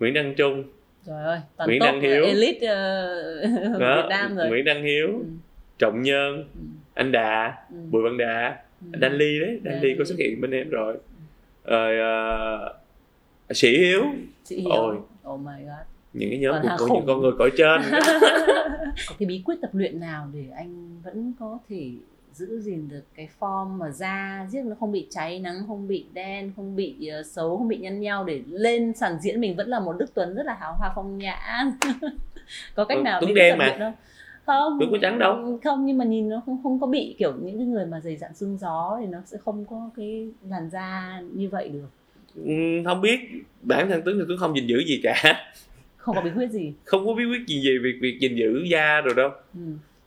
Nguyễn 0.00 0.14
Đăng 0.14 0.34
Trung. 0.34 0.64
Trời 1.06 1.24
ơi 1.24 1.40
toàn 1.56 1.68
Nguyễn 1.68 1.80
Đăng 1.80 2.00
Hiếu. 2.00 2.24
elite 2.24 2.66
ờ, 2.66 3.16
đó, 3.80 3.96
Việt 3.96 4.08
Nam 4.08 4.36
rồi. 4.36 4.48
Nguyễn 4.48 4.64
Đăng 4.64 4.82
Hiếu 4.82 5.08
ừ. 5.08 5.24
Trọng 5.78 6.02
Nhân 6.02 6.36
Ừ. 6.36 6.60
anh 6.94 7.12
Đà 7.12 7.54
Ừ. 7.70 7.76
Bùi 7.90 8.02
Văn 8.02 8.16
Đà. 8.18 8.56
Ừ. 8.92 8.98
Đan 8.98 9.12
Ly 9.18 9.40
đấy 9.40 9.60
Đan 9.62 9.80
Ly 9.80 9.94
có 9.98 10.04
xuất 10.04 10.18
hiện 10.18 10.40
bên 10.40 10.50
em 10.50 10.70
rồi 10.70 10.96
rồi 11.70 11.98
ờ, 11.98 12.74
Sĩ 13.54 13.78
Hiếu. 13.78 14.04
Chị 14.44 14.56
hiểu 14.60 14.70
Ôi. 14.72 14.96
oh 15.30 15.40
my 15.40 15.52
god. 15.64 15.86
Những 16.12 16.30
cái 16.30 16.38
nhóm 16.38 16.54
Toàn 16.62 16.76
của, 16.78 16.86
những 16.94 17.06
con 17.06 17.20
người 17.20 17.32
cõi 17.38 17.50
trên. 17.56 17.80
Có 19.08 19.14
cái 19.18 19.26
bí 19.26 19.42
quyết 19.44 19.54
tập 19.62 19.70
luyện 19.72 20.00
nào 20.00 20.28
để 20.34 20.44
anh 20.56 21.00
vẫn 21.04 21.32
có 21.40 21.58
thể 21.68 21.90
giữ 22.32 22.60
gìn 22.60 22.88
được 22.88 23.02
cái 23.14 23.28
form 23.40 23.66
mà 23.66 23.90
da 23.90 24.46
giết 24.50 24.62
nó 24.64 24.74
không 24.80 24.92
bị 24.92 25.06
cháy 25.10 25.38
nắng 25.38 25.54
không 25.66 25.88
bị 25.88 26.06
đen 26.12 26.52
không 26.56 26.76
bị 26.76 27.06
ờ, 27.06 27.22
xấu 27.22 27.56
không 27.58 27.68
bị 27.68 27.76
nhăn 27.78 28.00
nhau 28.00 28.24
để 28.24 28.40
lên 28.46 28.92
sàn 28.94 29.18
diễn? 29.20 29.40
Mình 29.40 29.56
vẫn 29.56 29.68
là 29.68 29.80
một 29.80 29.96
Đức 29.98 30.14
Tuấn 30.14 30.34
rất 30.34 30.46
là 30.46 30.54
hào 30.60 30.74
hoa 30.78 30.92
phong 30.94 31.18
nhã. 31.18 31.64
Có 32.74 32.84
cách 32.84 32.98
Ừ, 32.98 33.02
nào 33.02 33.20
Tuấn 33.20 33.28
bí 33.28 33.34
quyết 33.34 33.42
đen 33.42 33.52
tập 33.52 33.56
mà. 33.58 33.66
luyện 33.66 33.78
không 33.80 33.92
không. 34.46 34.76
Tuấn 34.80 34.90
có 34.92 34.98
trắng 35.02 35.18
đâu. 35.18 35.58
không 35.64 35.86
nhưng 35.86 35.98
mà 35.98 36.04
nhìn 36.04 36.28
nó 36.28 36.42
không 36.46 36.60
không 36.62 36.80
có 36.80 36.86
bị 36.86 37.14
kiểu 37.18 37.32
những 37.42 37.58
cái 37.58 37.66
người 37.66 37.86
mà 37.86 38.00
dày 38.00 38.16
dặn 38.16 38.34
xương 38.34 38.58
gió 38.60 38.96
thì 39.00 39.06
nó 39.06 39.18
sẽ 39.26 39.38
không 39.44 39.64
có 39.70 39.90
cái 39.96 40.28
làn 40.48 40.70
da 40.70 41.20
như 41.34 41.48
vậy 41.48 41.68
được. 41.68 41.88
Ừm, 42.44 42.84
không 42.84 43.00
biết. 43.00 43.20
Bản 43.62 43.88
thân 43.88 44.02
Tuấn 44.04 44.18
thì 44.18 44.24
Tuấn 44.28 44.38
không 44.38 44.54
gìn 44.56 44.66
giữ 44.66 44.78
gì 44.86 45.00
cả. 45.02 45.14
Không 45.96 46.14
có 46.16 46.20
bí 46.22 46.30
quyết 46.36 46.50
gì. 46.50 46.72
Không 46.84 47.06
có 47.06 47.14
bí 47.14 47.24
quyết 47.24 47.46
gì 47.46 47.62
về 47.68 47.78
việc 47.82 47.98
việc 48.00 48.18
gìn 48.20 48.36
giữ 48.36 48.62
da 48.70 49.00
rồi 49.00 49.14
đâu. 49.16 49.30
Ừ. 49.54 49.60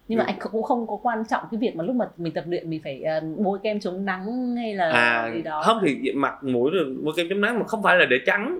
nhưng 0.07 0.17
mà 0.19 0.23
Ừ. 0.23 0.27
anh 0.27 0.35
cũng 0.51 0.63
không 0.63 0.87
có 0.87 0.99
quan 1.03 1.23
trọng 1.29 1.43
cái 1.51 1.57
việc 1.59 1.75
mà 1.75 1.83
lúc 1.83 1.95
mà 1.95 2.05
mình 2.17 2.33
tập 2.33 2.43
luyện 2.47 2.69
mình 2.69 2.81
phải 2.83 3.01
ờ, 3.03 3.19
bôi 3.37 3.59
kem 3.63 3.79
chống 3.79 4.05
nắng 4.05 4.55
hay 4.55 4.73
là 4.75 4.89
à 4.91 5.31
gì 5.35 5.41
đó. 5.41 5.61
không 5.65 5.79
thì 5.85 6.11
mặt 6.13 6.43
mũi 6.43 6.71
rồi 6.71 6.85
mua 6.85 7.11
kem 7.11 7.29
chống 7.29 7.41
nắng 7.41 7.59
mà 7.59 7.65
không 7.67 7.83
phải 7.83 7.97
là 7.97 8.05
để 8.05 8.17
trắng. 8.25 8.59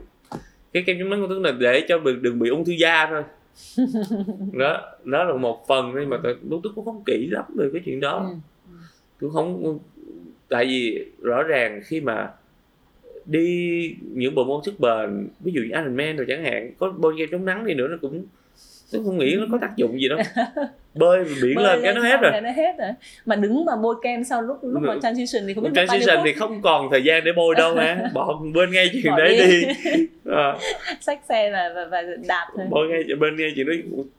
Cái 0.74 0.84
kem 0.86 0.98
chống 1.00 1.10
nắng 1.10 1.22
của 1.22 1.28
Tuấn 1.28 1.42
là 1.44 1.52
để 1.52 1.86
cho 1.88 2.00
đừng, 2.00 2.22
đừng 2.22 2.40
bị 2.40 2.50
ung 2.50 2.66
thư 2.66 2.72
da 2.72 3.06
thôi 3.10 3.24
đó 4.54 4.82
đó 5.04 5.24
là 5.24 5.34
một 5.38 5.66
phần 5.68 5.92
nhưng 5.96 6.10
mà 6.10 6.18
tôi 6.24 6.38
lúc 6.50 6.60
tôi 6.64 6.74
cũng 6.76 6.86
không 6.86 7.04
kỹ 7.06 7.28
lắm 7.32 7.46
về 7.56 7.70
cái 7.74 7.82
chuyện 7.86 8.00
đó 8.00 8.30
Ừ. 8.30 8.36
tôi 9.22 9.32
không 9.34 9.80
tại 10.50 10.66
vì 10.66 11.06
rõ 11.22 11.44
ràng 11.44 11.82
khi 11.86 12.02
mà 12.02 12.32
đi 13.26 13.96
những 14.02 14.36
bộ 14.36 14.44
môn 14.44 14.64
sức 14.66 14.80
bền 14.80 15.28
ví 15.40 15.52
dụ 15.52 15.62
như 15.62 15.68
Ironman 15.68 16.16
rồi 16.18 16.26
chẳng 16.30 16.44
hạn 16.44 16.72
có 16.80 16.92
bôi 16.98 17.16
kem 17.18 17.30
chống 17.32 17.46
nắng 17.46 17.66
đi 17.66 17.74
nữa 17.74 17.88
nó 17.88 17.98
cũng 18.02 18.26
tôi 18.94 19.02
không 19.06 19.18
nghĩ 19.18 19.36
nó 19.40 19.46
có 19.52 19.58
tác 19.62 19.78
dụng 19.78 20.02
gì 20.02 20.08
đâu. 20.10 20.20
Bơi 20.96 21.24
biển 21.44 21.56
Bơi 21.56 21.66
lên 21.66 21.80
cái 21.84 21.94
nó 21.94 22.02
hết 22.02 22.18
rồi. 22.22 22.42
nó 22.42 22.50
hết 22.52 22.76
rồi. 22.80 22.90
Mà 23.26 23.36
đứng 23.36 23.66
mà 23.66 23.76
bôi 23.76 23.96
kem 24.04 24.24
sau 24.24 24.42
lúc 24.42 24.58
lúc 24.62 24.84
mà 24.84 24.94
Ừ. 24.94 25.00
transition 25.02 25.44
thì 25.48 25.54
không 25.54 25.64
biết 25.64 25.70
transition 25.76 26.18
thì 26.26 26.34
không 26.34 26.62
còn 26.62 26.88
thời 26.92 27.04
gian 27.04 27.24
để 27.24 27.32
bôi 27.36 27.56
đâu 27.56 27.76
mà 27.76 28.10
bỏ 28.14 28.40
bên 28.54 28.72
ngay 28.72 28.90
chuyện 28.94 29.12
Bỏ 29.12 29.18
đấy 29.18 29.38
đi. 29.38 29.66
đi. 29.66 30.08
Ờ, 30.26 30.58
xách 31.02 31.20
xe 31.30 31.52
và, 31.52 31.70
và, 31.76 31.88
và 31.92 32.02
đạp 32.28 32.46
thôi. 32.58 32.66
Bôi 32.70 32.88
ngay 32.88 33.04
bên 33.20 33.36
ngay 33.36 33.52
chuyện 33.56 33.68
đó 33.68 33.74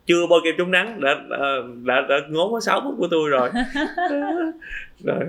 chưa 0.06 0.26
bôi 0.30 0.40
kem 0.44 0.54
chống 0.58 0.70
nắng 0.70 1.00
đã 1.00 1.14
đã, 1.30 1.38
đã, 1.84 2.00
đã 2.08 2.16
ngốn 2.28 2.52
có 2.52 2.60
6 2.60 2.80
phút 2.84 2.94
của 2.98 3.08
tôi 3.10 3.30
rồi. 3.30 3.50
Rồi, 5.04 5.20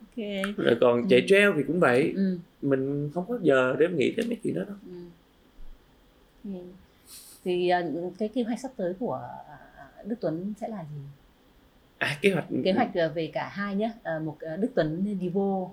ok. 0.00 0.26
Rồi 0.56 0.76
còn 0.80 1.08
chạy 1.08 1.24
trail 1.28 1.50
thì 1.56 1.62
cũng 1.66 1.80
vậy. 1.80 2.12
Ừ. 2.16 2.38
mình 2.62 3.10
không 3.14 3.24
có 3.28 3.38
giờ 3.42 3.74
để 3.78 3.86
nghĩ 3.88 4.10
đến 4.16 4.26
mấy 4.28 4.36
chuyện 4.44 4.54
đó 4.54 4.62
đâu. 4.68 4.76
Ừ. 4.86 4.94
Ừ. 6.44 6.58
thì 7.44 7.68
ờ, 7.68 7.92
cái 8.18 8.28
kế 8.28 8.42
hoạch 8.42 8.60
sắp 8.60 8.70
tới 8.76 8.94
của 8.98 9.20
ờ, 9.48 9.56
Đức 10.04 10.16
Tuấn 10.20 10.52
sẽ 10.60 10.68
là 10.68 10.82
gì? 10.82 11.00
À 11.98 12.18
kế 12.20 12.32
hoạch 12.32 12.44
kế 12.64 12.72
hoạch 12.72 12.94
ờ, 12.94 13.08
về 13.08 13.30
cả 13.32 13.48
hai 13.48 13.74
nhé 13.74 13.92
một 14.24 14.36
Đức 14.58 14.68
Tuấn 14.74 15.16
Divo 15.20 15.68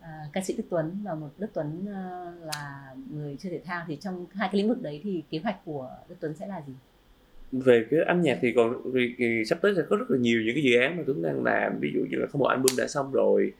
ờ, 0.00 0.08
ca 0.32 0.40
sĩ 0.40 0.54
Đức 0.56 0.64
Tuấn 0.70 1.00
và 1.04 1.14
một 1.14 1.30
Đức 1.38 1.50
Tuấn 1.54 1.86
là 2.44 2.94
người 3.14 3.36
chơi 3.40 3.52
thể 3.52 3.60
thao. 3.64 3.84
Thì 3.88 3.96
trong 3.96 4.26
hai 4.34 4.48
cái 4.52 4.60
lĩnh 4.60 4.68
vực 4.68 4.82
đấy 4.82 5.00
thì 5.04 5.22
kế 5.30 5.38
hoạch 5.38 5.64
của 5.64 5.90
Đức 6.08 6.16
Tuấn 6.20 6.34
sẽ 6.34 6.46
là 6.46 6.62
gì? 6.66 6.72
Về 7.52 7.86
cái 7.90 8.00
âm 8.00 8.22
nhạc 8.22 8.38
thì 8.42 8.52
còn 8.56 8.82
thì, 8.94 9.14
thì 9.18 9.44
sắp 9.44 9.58
tới 9.62 9.74
sẽ 9.76 9.82
có 9.90 9.96
rất 9.96 10.10
là 10.10 10.18
nhiều 10.18 10.42
những 10.42 10.54
cái 10.54 10.62
dự 10.62 10.80
án 10.80 10.96
mà 10.96 11.02
Tuấn 11.06 11.22
đang 11.22 11.44
làm. 11.44 11.78
Ví 11.80 11.90
dụ 11.94 12.00
như 12.10 12.16
là 12.16 12.26
có 12.32 12.38
một 12.38 12.46
album 12.46 12.76
đã 12.78 12.86
xong 12.86 13.12
rồi 13.12 13.52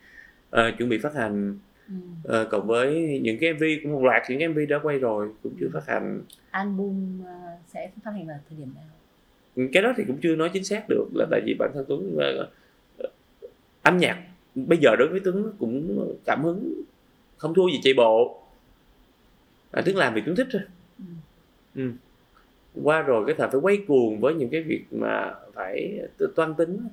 ờ, 0.50 0.70
chuẩn 0.78 0.88
bị 0.88 0.98
phát 0.98 1.14
hành 1.14 1.58
Ừ. 1.88 1.94
Ờ, 2.24 2.44
cộng 2.50 2.66
với 2.66 3.18
những 3.22 3.38
cái 3.40 3.50
MV 3.54 3.62
cũng 3.82 3.92
một 3.92 4.02
loạt 4.04 4.22
những 4.28 4.38
cái 4.38 4.48
MV 4.48 4.58
đã 4.68 4.78
quay 4.82 4.98
rồi 4.98 5.28
cũng 5.42 5.52
chưa 5.60 5.66
phát 5.72 5.86
hành 5.86 6.20
album 6.50 7.20
ờ, 7.24 7.32
sẽ 7.72 7.90
phát 8.04 8.10
hành 8.10 8.26
vào 8.26 8.38
thời 8.48 8.58
điểm 8.58 8.74
nào 8.74 8.84
cái 9.72 9.82
đó 9.82 9.92
thì 9.96 10.04
cũng 10.06 10.18
chưa 10.22 10.36
nói 10.36 10.50
chính 10.52 10.64
xác 10.64 10.84
được 10.88 11.06
là 11.14 11.26
tại 11.30 11.40
vì 11.46 11.54
bản 11.58 11.70
thân 11.74 11.84
Tuấn 11.88 12.16
ờ, 12.18 12.48
âm 13.82 13.98
nhạc 13.98 14.22
bây 14.54 14.78
giờ 14.82 14.96
đối 14.98 15.08
với 15.08 15.20
Tuấn 15.24 15.52
cũng 15.58 15.98
cảm 16.24 16.42
hứng 16.44 16.82
không 17.36 17.54
thua 17.54 17.68
gì 17.68 17.80
chạy 17.82 17.94
bộ 17.96 18.42
à, 19.70 19.82
Tuấn 19.86 19.96
làm 19.96 20.14
vì 20.14 20.22
Tuấn 20.26 20.36
thích 20.36 20.46
thôi 20.52 20.62
Ừ. 20.98 21.04
ừ. 21.74 21.90
qua 22.82 23.02
rồi 23.02 23.24
cái 23.26 23.34
thời 23.38 23.48
phải 23.48 23.60
quay 23.60 23.78
cuồng 23.88 24.20
với 24.20 24.34
những 24.34 24.48
cái 24.50 24.62
việc 24.62 24.84
mà 24.90 25.34
phải 25.54 26.00
toan 26.36 26.54
tính 26.54 26.88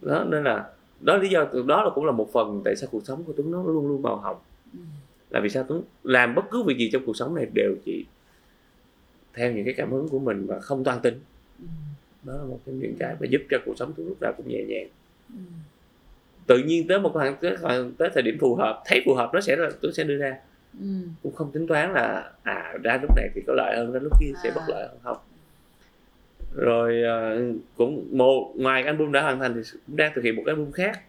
đó 0.00 0.24
nên 0.28 0.44
là 0.44 0.70
đó 1.02 1.16
lý 1.16 1.28
do 1.28 1.46
đó 1.66 1.82
là 1.84 1.90
cũng 1.94 2.04
là 2.04 2.12
một 2.12 2.28
phần 2.32 2.62
tại 2.64 2.76
sao 2.76 2.88
cuộc 2.92 3.04
sống 3.06 3.24
của 3.24 3.32
Tuấn 3.36 3.50
nó 3.50 3.62
luôn 3.62 3.88
luôn 3.88 4.02
màu 4.02 4.16
hồng 4.16 4.36
Ừ. 4.72 4.78
là 5.30 5.40
vì 5.40 5.48
sao 5.48 5.64
Tuấn 5.68 5.82
làm 6.02 6.34
bất 6.34 6.42
cứ 6.50 6.62
việc 6.62 6.76
gì 6.78 6.90
trong 6.92 7.02
cuộc 7.06 7.16
sống 7.16 7.34
này 7.34 7.46
đều 7.54 7.74
chỉ 7.84 8.04
theo 9.34 9.52
những 9.52 9.64
cái 9.64 9.74
cảm 9.74 9.92
hứng 9.92 10.08
của 10.08 10.18
mình 10.18 10.46
và 10.46 10.58
không 10.60 10.84
toan 10.84 11.00
tính 11.00 11.20
Ừ. 11.58 11.64
đó 12.22 12.32
là 12.36 12.44
một 12.44 12.58
trong 12.66 12.78
những 12.80 12.94
cái 12.98 13.16
mà 13.20 13.26
giúp 13.30 13.42
cho 13.50 13.58
cuộc 13.66 13.74
sống 13.78 13.92
Tuấn 13.96 14.08
lúc 14.08 14.16
nào 14.22 14.32
cũng 14.36 14.48
nhẹ 14.48 14.62
nhàng 14.68 14.88
Ừ. 15.28 15.40
tự 16.46 16.58
nhiên 16.58 16.86
tới 16.88 16.98
một 17.00 17.10
khoảng 17.12 17.36
tới, 17.40 17.56
tới 17.98 18.10
thời 18.14 18.22
điểm 18.22 18.36
phù 18.40 18.54
hợp 18.54 18.82
thấy 18.86 19.02
phù 19.06 19.14
hợp 19.14 19.30
nó 19.34 19.40
sẽ 19.40 19.56
là 19.56 19.70
Tuấn 19.80 19.92
sẽ 19.92 20.04
đưa 20.04 20.16
ra 20.18 20.36
Ừ. 20.80 20.86
cũng 21.22 21.34
không 21.34 21.50
tính 21.52 21.66
toán 21.66 21.92
là 21.92 22.32
à 22.42 22.74
ra 22.82 22.98
lúc 23.02 23.10
này 23.16 23.28
thì 23.34 23.40
có 23.46 23.52
lợi 23.56 23.76
hơn 23.76 23.92
ra 23.92 24.00
lúc 24.02 24.12
kia 24.20 24.32
sẽ 24.42 24.48
À. 24.48 24.52
bất 24.56 24.62
lợi 24.68 24.88
hơn 24.88 24.98
không 25.02 25.16
rồi 26.54 27.02
ờ, 27.02 27.42
cũng 27.76 28.08
một 28.18 28.52
ngoài 28.56 28.82
cái 28.82 28.86
album 28.92 29.12
đã 29.12 29.22
hoàn 29.22 29.38
thành 29.38 29.54
thì 29.54 29.78
cũng 29.86 29.96
đang 29.96 30.12
thực 30.14 30.24
hiện 30.24 30.36
một 30.36 30.42
cái 30.46 30.54
album 30.54 30.72
khác. 30.72 31.00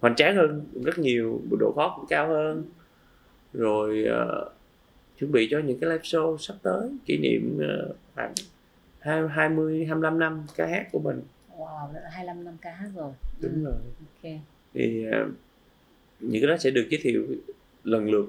Hoành 0.00 0.14
tráng 0.16 0.36
hơn 0.36 0.64
rất 0.84 0.98
nhiều 0.98 1.40
độ 1.60 1.72
khó 1.76 1.94
cũng 1.96 2.06
cao 2.08 2.28
hơn. 2.28 2.64
Rồi 3.52 4.04
ờ, 4.04 4.50
chuẩn 5.18 5.32
bị 5.32 5.48
cho 5.50 5.58
những 5.58 5.78
cái 5.80 5.90
live 5.90 6.02
show 6.02 6.36
sắp 6.36 6.54
tới 6.62 6.88
kỷ 7.06 7.18
niệm 7.18 7.58
ờ, 7.60 7.94
khoảng 8.14 8.34
hai 9.00 9.22
hai 9.28 9.48
mươi 9.48 9.84
hai 9.84 9.98
năm 9.98 10.18
năm 10.18 10.42
ca 10.56 10.66
hát 10.66 10.86
của 10.92 10.98
mình. 10.98 11.22
Wow 11.58 11.92
đã 11.94 12.00
là 12.00 12.10
25 12.10 12.44
năm 12.44 12.56
ca 12.60 12.70
hát 12.72 12.88
rồi. 12.96 13.12
Đúng 13.40 13.52
Ừ. 13.54 13.64
rồi. 13.64 13.74
ok. 14.24 14.32
Thì 14.74 15.04
những 16.20 16.42
cái 16.42 16.48
đó 16.50 16.56
sẽ 16.56 16.70
được 16.70 16.86
giới 16.90 17.00
thiệu 17.02 17.26
lần 17.84 18.10
lượt 18.10 18.26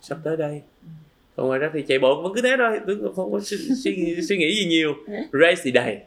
sắp 0.00 0.18
tới 0.24 0.36
đây. 0.36 0.62
Ừ. 0.82 0.88
còn 1.36 1.46
ngoài 1.46 1.58
ra 1.58 1.70
thì 1.74 1.82
chạy 1.88 1.98
bộ 1.98 2.22
vẫn 2.22 2.32
cứ 2.34 2.40
thế 2.42 2.50
thôi 2.58 2.80
tôi 2.86 2.96
không? 3.16 3.32
Có 3.32 3.40
suy, 3.42 3.56
suy, 3.84 3.96
nghĩ- 3.96 4.22
suy 4.28 4.36
nghĩ 4.36 4.54
gì 4.56 4.66
nhiều. 4.66 4.94
Race 5.32 5.60
thì 5.64 5.70
đầy. 5.70 5.98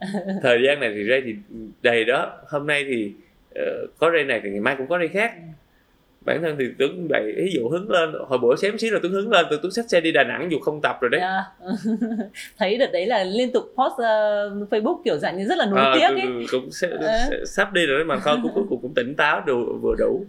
Thời 0.42 0.58
gian 0.66 0.80
này 0.80 0.92
thì 0.94 1.04
race 1.08 1.22
thì 1.24 1.34
đầy 1.82 2.04
đó. 2.04 2.32
Hôm 2.48 2.66
nay 2.66 2.84
thì 2.88 3.12
ờ, 3.54 3.86
có 3.98 4.10
race 4.10 4.24
này 4.24 4.40
thì 4.44 4.50
ngày 4.50 4.60
mai 4.60 4.74
cũng 4.78 4.86
có 4.86 4.98
race 4.98 5.12
khác. 5.12 5.32
Ừ. 5.36 5.42
bản 6.26 6.42
thân 6.42 6.56
thì 6.58 6.64
Tuấn 6.78 7.06
vậy 7.10 7.32
ví 7.36 7.50
dụ 7.54 7.68
hứng 7.68 7.90
lên. 7.90 8.12
Hồi 8.28 8.38
bữa 8.38 8.56
xém 8.56 8.78
xíu 8.78 8.92
là 8.94 8.98
Tuấn 9.02 9.12
hứng 9.12 9.30
lên 9.30 9.46
từ 9.50 9.58
Tuấn 9.62 9.72
xách 9.72 9.90
xe 9.90 10.00
đi 10.00 10.12
Đà 10.12 10.24
Nẵng 10.24 10.48
dù 10.52 10.58
không 10.58 10.80
tập 10.82 10.98
rồi 11.00 11.10
đấy. 11.10 11.20
Yeah. 11.20 11.44
thấy 12.58 12.76
đợt 12.78 12.90
đấy 12.92 13.06
là 13.06 13.24
liên 13.24 13.52
tục 13.52 13.64
post 13.76 13.98
ờ, 13.98 14.50
Facebook 14.70 15.02
kiểu 15.04 15.16
dạng 15.18 15.38
như 15.38 15.44
rất 15.44 15.58
là 15.58 15.66
nối 15.66 15.78
Ờ, 15.80 15.94
tiếc 15.94 16.22
ấy. 16.22 16.46
cũng, 16.50 16.70
sẽ, 16.70 16.88
sẽ- 17.30 17.44
sắp 17.46 17.72
đi 17.72 17.86
rồi 17.86 17.98
đấy 17.98 18.04
mà 18.04 18.18
thôi 18.24 18.36
cũng 18.42 18.52
cuối 18.54 18.64
cùng 18.68 18.78
cũng 18.82 18.94
tỉnh 18.94 19.14
táo 19.14 19.42
đủ 19.46 19.78
vừa 19.82 19.94
đủ 19.98 20.24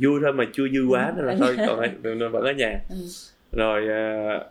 vui 0.00 0.20
thôi 0.22 0.32
mà 0.32 0.44
chưa 0.52 0.68
dư 0.68 0.86
quá 0.88 1.12
nên 1.16 1.26
là 1.26 1.36
thôi 1.38 1.56
còn 1.66 1.78
vẫn 2.32 2.44
ở 2.44 2.52
nhà. 2.52 2.80
Ừ. 2.88 2.96
rồi 3.52 3.88
ờ, 3.88 4.50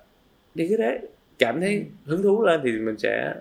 đi 0.55 0.67
cái 0.67 0.77
đấy 0.77 0.99
cảm 1.39 1.61
thấy 1.61 1.85
hứng 2.05 2.23
thú 2.23 2.43
lên 2.43 2.61
thì 2.63 2.71
mình 2.71 2.97
sẽ 2.97 3.33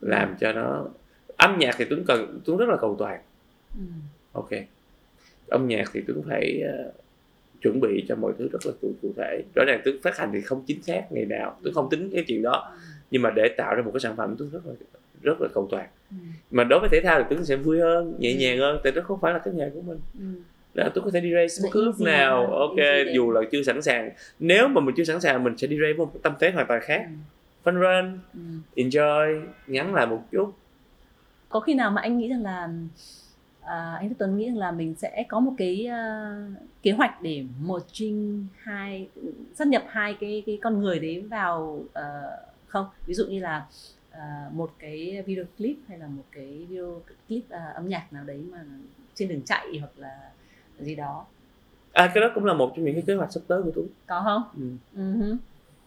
làm 0.00 0.36
cho 0.40 0.52
nó. 0.52 0.86
Âm 1.36 1.58
nhạc 1.58 1.74
thì 1.78 1.84
Tuấn 1.84 2.04
cần 2.06 2.40
Tuấn 2.44 2.58
rất 2.58 2.68
là 2.68 2.76
cầu 2.80 2.96
toàn. 2.98 3.20
Ừ. 3.74 3.84
ok. 4.32 4.48
Âm 5.48 5.68
nhạc 5.68 5.84
thì 5.92 6.00
Tuấn 6.06 6.22
phải 6.28 6.60
ờ, 6.62 6.92
chuẩn 7.62 7.80
bị 7.80 8.04
cho 8.08 8.16
mọi 8.16 8.32
thứ 8.38 8.48
rất 8.52 8.66
là 8.66 8.72
cụ, 8.80 8.92
cụ 9.02 9.12
thể. 9.16 9.42
Rõ 9.54 9.64
ràng 9.66 9.80
Tuấn 9.84 9.96
phát 10.02 10.16
hành 10.16 10.30
thì 10.32 10.40
không 10.40 10.62
chính 10.66 10.82
xác 10.82 11.12
ngày 11.12 11.24
nào 11.24 11.58
Tuấn 11.62 11.74
không 11.74 11.90
tính 11.90 12.10
cái 12.12 12.24
chuyện 12.26 12.42
đó. 12.42 12.76
Nhưng 13.10 13.22
mà 13.22 13.30
để 13.30 13.54
tạo 13.56 13.74
ra 13.74 13.82
một 13.82 13.90
cái 13.94 14.00
sản 14.00 14.16
phẩm 14.16 14.34
Tuấn 14.38 14.50
rất 14.50 14.66
là 14.66 14.72
rất 15.22 15.40
là 15.40 15.48
cầu 15.54 15.68
toàn 15.70 15.88
Ừ. 16.10 16.16
mà 16.50 16.64
đối 16.64 16.80
với 16.80 16.88
thể 16.92 17.00
thao 17.04 17.18
thì 17.18 17.24
Tuấn 17.30 17.44
sẽ 17.44 17.56
vui 17.56 17.80
hơn 17.80 18.16
nhẹ 18.18 18.30
Ừ. 18.32 18.38
nhàng 18.38 18.58
hơn 18.58 18.80
tại 18.84 18.92
nó 18.96 19.02
không 19.02 19.20
phải 19.20 19.32
là 19.32 19.38
cái 19.38 19.54
nghề 19.54 19.70
của 19.70 19.82
mình 19.82 19.98
Ừ. 20.18 20.24
đó, 20.74 20.88
tôi 20.94 21.04
có 21.04 21.10
thể 21.10 21.20
đi 21.20 21.30
race 21.34 21.62
bất 21.62 21.68
cứ 21.72 21.84
lúc 21.84 21.94
nào 22.00 22.46
hơn, 22.46 22.50
ok 22.58 22.76
easy 22.76 23.12
dù 23.14 23.30
là 23.30 23.40
chưa 23.52 23.62
sẵn 23.62 23.82
sàng 23.82 24.10
nếu 24.38 24.68
mà 24.68 24.80
mình 24.80 24.94
chưa 24.96 25.04
sẵn 25.04 25.20
sàng 25.20 25.44
mình 25.44 25.56
sẽ 25.58 25.66
đi 25.66 25.76
race 25.76 25.92
với 25.98 26.06
một 26.06 26.12
tâm 26.22 26.32
thế 26.40 26.50
hoàn 26.50 26.66
toàn 26.66 26.80
khác 26.82 27.06
fun 27.64 27.74
run 27.80 28.18
Ừ. 28.34 28.40
enjoy 28.82 29.46
ngắn 29.66 29.94
lại 29.94 30.06
một 30.06 30.20
chút 30.32 30.52
có 31.48 31.60
khi 31.60 31.74
nào 31.74 31.90
mà 31.90 32.02
anh 32.02 32.18
nghĩ 32.18 32.28
rằng 32.28 32.42
là 32.42 32.68
à, 33.60 33.94
anh 33.98 34.08
Đức 34.08 34.14
Tuấn 34.18 34.36
nghĩ 34.36 34.46
rằng 34.46 34.58
là 34.58 34.72
mình 34.72 34.94
sẽ 34.94 35.24
có 35.28 35.40
một 35.40 35.52
cái 35.58 35.86
à, 35.86 36.30
kế 36.82 36.90
hoạch 36.92 37.22
để 37.22 37.44
một 37.60 37.82
trinh 37.92 38.46
hai 38.62 39.08
sát 39.54 39.68
nhập 39.68 39.84
hai 39.88 40.16
cái 40.20 40.42
cái 40.46 40.58
con 40.62 40.80
người 40.80 40.98
đấy 40.98 41.24
vào 41.30 41.84
ờ, 41.92 42.04
không 42.66 42.86
ví 43.06 43.14
dụ 43.14 43.26
như 43.26 43.40
là 43.40 43.66
à, 44.10 44.46
một 44.52 44.70
cái 44.78 45.22
video 45.26 45.44
clip 45.58 45.76
hay 45.88 45.98
là 45.98 46.06
một 46.06 46.22
cái 46.32 46.66
video 46.68 47.02
clip 47.28 47.42
à, 47.50 47.72
âm 47.74 47.88
nhạc 47.88 48.12
nào 48.12 48.24
đấy 48.24 48.38
mà 48.52 48.58
trên 49.14 49.28
đường 49.28 49.42
chạy 49.42 49.66
hoặc 49.80 49.90
là 49.96 50.18
gì 50.80 50.94
đó 50.94 51.26
à 51.92 52.10
cái 52.14 52.20
đó 52.20 52.30
cũng 52.34 52.44
là 52.44 52.54
một 52.54 52.72
trong 52.76 52.84
những 52.84 52.94
cái 52.94 53.02
kế 53.06 53.14
hoạch 53.14 53.32
sắp 53.32 53.40
tới 53.46 53.62
của 53.62 53.70
tôi 53.74 53.84
có 54.06 54.22
không? 54.24 54.42
ừ. 54.94 55.00
Hứ. 55.20 55.36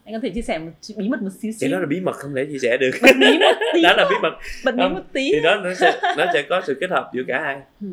Anh 0.04 0.14
có 0.14 0.20
thể 0.22 0.30
chia 0.30 0.42
sẻ 0.42 0.58
một 0.58 0.70
bí 0.96 1.08
mật 1.08 1.22
một 1.22 1.30
xíu 1.40 1.52
xíu. 1.52 1.70
đó 1.72 1.78
là 1.78 1.86
bí 1.86 2.00
mật 2.00 2.12
không 2.16 2.34
thể 2.34 2.46
chia 2.52 2.58
sẻ 2.58 2.76
được 2.76 2.90
bật 3.02 3.16
mí 3.18 3.26
một 3.38 3.56
tí. 3.74 3.82
đó 3.82 3.92
là 3.96 4.06
bí 4.10 4.16
mật 4.22 4.30
bật 4.64 4.74
Không, 4.78 4.94
một 4.94 5.00
tí. 5.12 5.30
thì 5.32 5.40
đó 5.42 5.54
nó 5.64 5.74
sẽ 5.74 6.00
nó 6.18 6.24
sẽ 6.32 6.42
có 6.48 6.62
sự 6.66 6.76
kết 6.80 6.90
hợp 6.90 7.10
giữa 7.14 7.22
cả 7.28 7.40
hai 7.40 7.62
Ừ. 7.80 7.86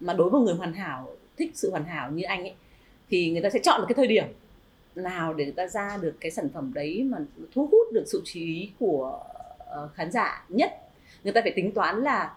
Mà 0.00 0.14
đối 0.14 0.30
với 0.30 0.40
người 0.40 0.54
hoàn 0.54 0.72
hảo, 0.72 1.16
thích 1.36 1.50
sự 1.54 1.70
hoàn 1.70 1.84
hảo 1.84 2.10
như 2.10 2.22
anh 2.24 2.40
ấy 2.42 2.54
thì 3.10 3.30
người 3.30 3.42
ta 3.42 3.50
sẽ 3.50 3.58
chọn 3.62 3.80
được 3.80 3.86
cái 3.88 3.94
thời 3.94 4.06
điểm 4.06 4.24
nào 4.94 5.34
để 5.34 5.44
người 5.44 5.54
ta 5.54 5.66
ra 5.66 5.98
được 6.02 6.14
cái 6.20 6.30
sản 6.30 6.48
phẩm 6.54 6.72
đấy 6.74 7.02
mà 7.10 7.18
thu 7.54 7.66
hút 7.72 7.92
được 7.92 8.04
sự 8.06 8.22
chú 8.24 8.40
ý 8.40 8.70
của 8.78 9.20
khán 9.94 10.10
giả 10.10 10.44
nhất. 10.48 10.72
Người 11.24 11.32
ta 11.32 11.40
phải 11.42 11.52
tính 11.56 11.72
toán 11.72 12.02
là 12.02 12.32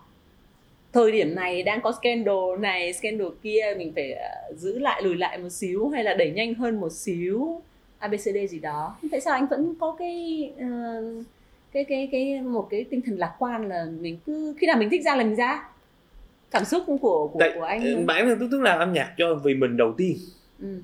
thời 0.93 1.11
điểm 1.11 1.35
này 1.35 1.63
đang 1.63 1.81
có 1.81 1.91
scandal 1.91 2.35
này, 2.59 2.93
scandal 2.93 3.27
kia 3.43 3.75
mình 3.77 3.91
phải 3.95 4.11
ờ, 4.13 4.53
giữ 4.55 4.79
lại 4.79 5.01
lùi 5.03 5.15
lại 5.15 5.37
một 5.37 5.49
xíu 5.49 5.89
hay 5.89 6.03
là 6.03 6.13
đẩy 6.13 6.31
nhanh 6.31 6.53
hơn 6.53 6.79
một 6.79 6.91
xíu 6.91 7.61
ABCD 7.99 8.37
gì 8.49 8.59
đó. 8.59 8.95
Tại 9.11 9.21
sao 9.21 9.33
anh 9.33 9.47
vẫn 9.47 9.75
có 9.79 9.95
cái 9.99 10.51
ờ, 10.59 10.65
cái 11.71 11.83
cái 11.83 12.09
cái 12.11 12.41
một 12.41 12.67
cái 12.69 12.85
tinh 12.89 13.01
thần 13.01 13.17
lạc 13.19 13.35
quan 13.39 13.67
là 13.67 13.85
mình 13.99 14.17
cứ 14.25 14.55
khi 14.59 14.67
nào 14.67 14.77
mình 14.77 14.89
thích 14.89 15.01
ra 15.05 15.15
là 15.15 15.23
mình 15.23 15.35
ra 15.35 15.69
cảm 16.51 16.65
xúc 16.65 16.83
của 16.87 16.95
của, 17.27 17.39
Tại- 17.39 17.51
của 17.55 17.63
anh 17.63 17.81
thôi. 17.81 18.03
bản 18.07 18.25
thân 18.25 18.37
tôi 18.39 18.47
tức 18.51 18.61
làm 18.61 18.79
âm 18.79 18.93
nhạc 18.93 19.13
cho 19.17 19.35
vì 19.43 19.53
mình 19.53 19.77
đầu 19.77 19.93
tiên 19.97 20.17
ừ. 20.61 20.81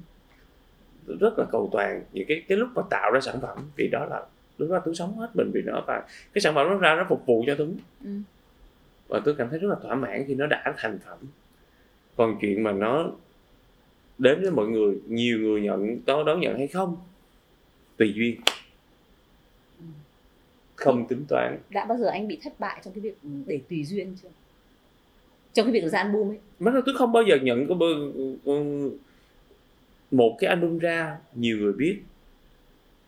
Rất 1.20 1.40
là 1.40 1.46
cầu 1.52 1.70
toàn 1.72 2.02
những 2.14 2.26
cái 2.28 2.44
cái 2.48 2.58
lúc 2.58 2.70
mà 2.76 2.82
tạo 2.90 3.12
ra 3.12 3.20
sản 3.22 3.36
phẩm 3.42 3.58
vì 3.76 3.88
đó 3.88 4.06
là 4.06 4.22
lúc 4.58 4.72
đó 4.72 4.82
tôi 4.86 4.96
sống 4.96 5.18
hết 5.18 5.30
mình 5.34 5.52
vì 5.54 5.62
nó 5.62 5.84
và 5.88 6.04
cái 6.34 6.42
sản 6.42 6.56
phẩm 6.56 6.68
nó 6.70 6.76
ra 6.78 6.96
nó 6.96 7.06
phục 7.10 7.26
vụ 7.26 7.44
cho 7.48 7.56
Tuấn 7.58 7.78
Ừ. 8.04 8.10
và 9.08 9.22
tôi 9.26 9.36
cảm 9.38 9.50
thấy 9.50 9.60
rất 9.60 9.68
là 9.68 9.76
thỏa 9.84 9.96
mãn 9.96 10.26
khi 10.28 10.36
nó 10.36 10.46
đã 10.48 10.74
thành 10.78 11.00
phẩm. 11.06 11.18
Còn 12.16 12.38
chuyện 12.42 12.64
mà 12.64 12.72
nó 12.72 13.12
đến 14.18 14.42
với 14.42 14.52
mọi 14.52 14.68
người 14.68 14.96
nhiều 15.08 15.40
người 15.40 15.62
nhận 15.62 16.00
có 16.08 16.24
đón 16.24 16.40
nhận 16.40 16.58
hay 16.58 16.68
không 16.68 16.98
tùy 17.98 18.14
duyên. 18.16 18.36
Ừ. 19.80 19.86
không 20.76 21.08
tính 21.08 21.26
toán. 21.30 21.58
Đã 21.70 21.86
bao 21.86 21.98
giờ 21.98 22.08
anh 22.08 22.28
bị 22.28 22.40
thất 22.44 22.60
bại 22.60 22.82
trong 22.86 22.94
cái 22.94 23.02
việc 23.02 23.18
để 23.46 23.60
tùy 23.70 23.84
duyên 23.84 24.16
chưa? 24.24 24.30
Trong 25.54 25.66
cái 25.66 25.74
việc 25.82 25.90
ra 25.90 26.00
album 26.00 26.30
ấy. 26.32 26.38
Mất 26.60 26.72
tôi 26.86 26.96
không 26.98 27.12
bao 27.12 27.24
giờ 27.24 27.38
nhận 27.44 27.68
có 27.68 27.76
một 30.12 30.36
cái 30.40 30.48
album 30.48 30.80
ra 30.80 31.18
nhiều 31.36 31.58
người 31.58 31.74
biết 31.74 32.00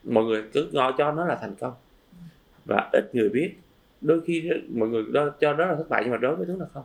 mọi 0.05 0.23
người 0.23 0.43
cứ 0.53 0.69
ngồi 0.73 0.93
cho 0.97 1.11
nó 1.11 1.25
là 1.25 1.37
thành 1.41 1.55
công. 1.59 1.73
Và 2.65 2.89
ít 2.93 3.15
người 3.15 3.29
biết 3.29 3.55
đôi 4.01 4.21
khi 4.25 4.49
mọi 4.69 4.89
người 4.89 5.03
đó, 5.13 5.29
cho 5.39 5.53
đó 5.53 5.65
là 5.65 5.75
thất 5.75 5.89
bại 5.89 6.01
nhưng 6.03 6.11
mà 6.11 6.17
đối 6.17 6.35
với 6.35 6.45
chúng 6.47 6.59
là 6.59 6.67
không. 6.73 6.83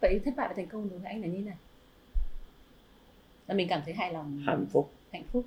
Vậy 0.00 0.20
thất 0.24 0.34
bại 0.36 0.48
và 0.48 0.54
thành 0.56 0.66
công 0.66 0.88
đối 0.90 0.98
với 0.98 1.08
anh 1.10 1.20
là 1.20 1.26
như 1.26 1.38
thế 1.38 1.44
này 1.44 1.56
là 3.50 3.54
mình 3.56 3.68
cảm 3.68 3.80
thấy 3.84 3.94
hài 3.94 4.12
lòng 4.12 4.42
hạnh 4.46 4.66
phúc. 4.72 4.90
hạnh 5.12 5.24
phúc. 5.32 5.44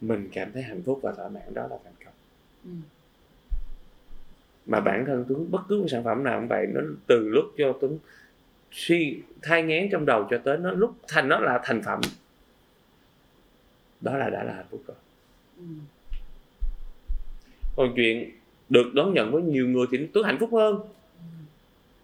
Mình 0.00 0.28
cảm 0.32 0.52
thấy 0.52 0.62
hạnh 0.62 0.82
phúc 0.86 1.00
và 1.02 1.12
thỏa 1.12 1.28
mãn 1.28 1.54
đó 1.54 1.66
là 1.70 1.76
thành 1.84 1.92
công. 2.04 2.14
Ừ. 2.64 2.70
mà 4.66 4.80
bản 4.80 5.04
thân 5.06 5.24
Tuấn 5.28 5.50
bất 5.50 5.60
cứ 5.68 5.80
một 5.80 5.86
sản 5.88 6.04
phẩm 6.04 6.24
nào 6.24 6.40
cũng 6.40 6.48
vậy 6.48 6.66
nó 6.74 6.80
từ 7.06 7.28
lúc 7.28 7.44
cho 7.58 7.72
Tuấn 7.80 7.98
suy 8.72 9.22
thai 9.42 9.62
ngán 9.62 9.88
trong 9.92 10.06
đầu 10.06 10.26
cho 10.30 10.38
tới 10.44 10.58
nó 10.58 10.72
lúc 10.72 10.94
thành 11.08 11.28
nó 11.28 11.40
là 11.40 11.60
thành 11.64 11.82
phẩm 11.82 12.00
đó 14.00 14.16
là 14.16 14.30
đã 14.30 14.44
là 14.44 14.54
hạnh 14.54 14.66
phúc 14.70 14.82
rồi. 14.86 14.96
Còn 17.76 17.92
chuyện 17.96 18.30
được 18.68 18.94
đón 18.94 19.14
nhận 19.14 19.32
với 19.32 19.42
nhiều 19.42 19.68
người 19.68 19.86
thì 19.90 19.98
Tuấn 20.12 20.24
hạnh 20.24 20.36
phúc 20.40 20.50
hơn. 20.52 20.80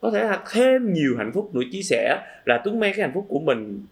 Có 0.01 0.11
thể 0.11 0.25
là 0.25 0.45
thêm 0.53 0.93
nhiều 0.93 1.17
hạnh 1.19 1.31
phúc 1.35 1.55
nữa. 1.55 1.63
Chia 1.73 1.83
sẻ 1.83 2.27
là 2.45 2.61
Tuấn 2.65 2.81
mang 2.81 2.93
cái 2.97 3.01
hạnh 3.01 3.15
phúc 3.15 3.27
của 3.29 3.41
mình 3.41 3.87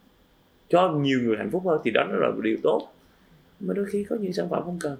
cho 0.69 0.89
nhiều 0.89 1.21
người 1.23 1.37
hạnh 1.37 1.51
phúc 1.51 1.63
hơn 1.67 1.81
thì 1.85 1.91
đó 1.91 2.05
là 2.09 2.31
một 2.31 2.41
điều 2.43 2.57
tốt. 2.63 2.93
Mà 3.61 3.75
đôi 3.75 3.87
khi 3.87 4.05
có 4.05 4.17
những 4.17 4.33
sản 4.33 4.49
phẩm 4.51 4.63
không 4.65 4.79
cần. 4.81 4.97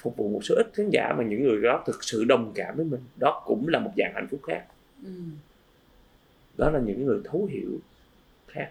Phục 0.00 0.16
vụ 0.16 0.28
một 0.28 0.40
số 0.42 0.54
ít 0.54 0.66
khán 0.74 0.90
giả 0.90 1.14
mà 1.18 1.24
những 1.24 1.42
người 1.42 1.62
đó 1.62 1.82
thực 1.86 2.04
sự 2.04 2.24
đồng 2.24 2.52
cảm 2.54 2.76
với 2.76 2.84
mình 2.84 3.00
đó 3.16 3.42
cũng 3.46 3.68
là 3.68 3.78
một 3.78 3.90
dạng 3.96 4.12
hạnh 4.14 4.26
phúc 4.30 4.40
khác. 4.46 4.64
Ừ. 5.04 5.10
đó 6.56 6.70
là 6.70 6.80
những 6.80 7.06
người 7.06 7.20
thấu 7.24 7.48
hiểu 7.50 7.80
khác 8.46 8.70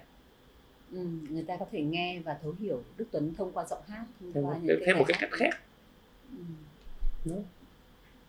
ừ, 0.91 0.99
người 1.29 1.43
ta 1.43 1.57
có 1.59 1.65
thể 1.71 1.81
nghe 1.81 2.19
và 2.25 2.38
thấu 2.43 2.55
hiểu 2.59 2.83
Đức 2.97 3.05
Tuấn 3.11 3.33
thông 3.38 3.51
qua 3.51 3.65
giọng 3.65 3.81
hát 3.88 4.05
thông 4.19 4.33
theo, 4.33 4.43
qua 4.43 4.53
một, 4.53 4.59
những 4.63 4.79
theo 4.85 4.95
một 4.97 5.03
cái 5.07 5.17
cách 5.21 5.31
khác. 5.31 5.49
Ừ. 6.31 6.43
Đó. 7.25 7.35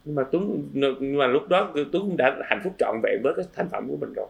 nhưng 0.04 0.14
mà 0.14 0.22
Tuấn 0.32 0.68
nhưng 0.72 1.18
mà 1.18 1.26
lúc 1.26 1.48
đó 1.48 1.72
Tuấn 1.74 2.02
cũng 2.02 2.16
đã 2.16 2.36
hạnh 2.44 2.61
phúc 2.64 2.74
trọn 2.78 3.00
vẹn 3.02 3.20
với 3.22 3.32
cái 3.36 3.44
thành 3.54 3.68
phẩm 3.68 3.88
của 3.88 3.96
mình 4.00 4.12
rồi. 4.16 4.26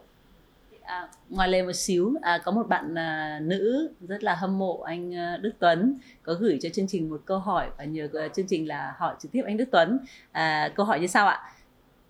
À, 0.89 1.07
ngoài 1.29 1.49
lề 1.49 1.63
một 1.63 1.73
xíu 1.73 2.13
à, 2.21 2.41
có 2.45 2.51
một 2.51 2.67
bạn 2.67 2.95
à, 2.95 3.39
nữ 3.43 3.91
rất 4.07 4.23
là 4.23 4.35
hâm 4.35 4.57
mộ 4.57 4.81
anh 4.81 5.15
à, 5.15 5.37
Đức 5.41 5.51
Tuấn 5.59 5.95
có 6.23 6.33
gửi 6.33 6.57
cho 6.61 6.69
chương 6.69 6.87
trình 6.87 7.09
một 7.09 7.21
câu 7.25 7.39
hỏi 7.39 7.69
và 7.77 7.83
nhờ 7.83 8.07
à, 8.13 8.27
chương 8.27 8.47
trình 8.47 8.67
là 8.67 8.93
hỏi 8.97 9.15
trực 9.19 9.31
tiếp 9.31 9.43
anh 9.45 9.57
Đức 9.57 9.65
Tuấn. 9.71 9.99
À, 10.31 10.71
câu 10.75 10.85
hỏi 10.85 10.99
như 10.99 11.07
sau 11.07 11.27
ạ. 11.27 11.53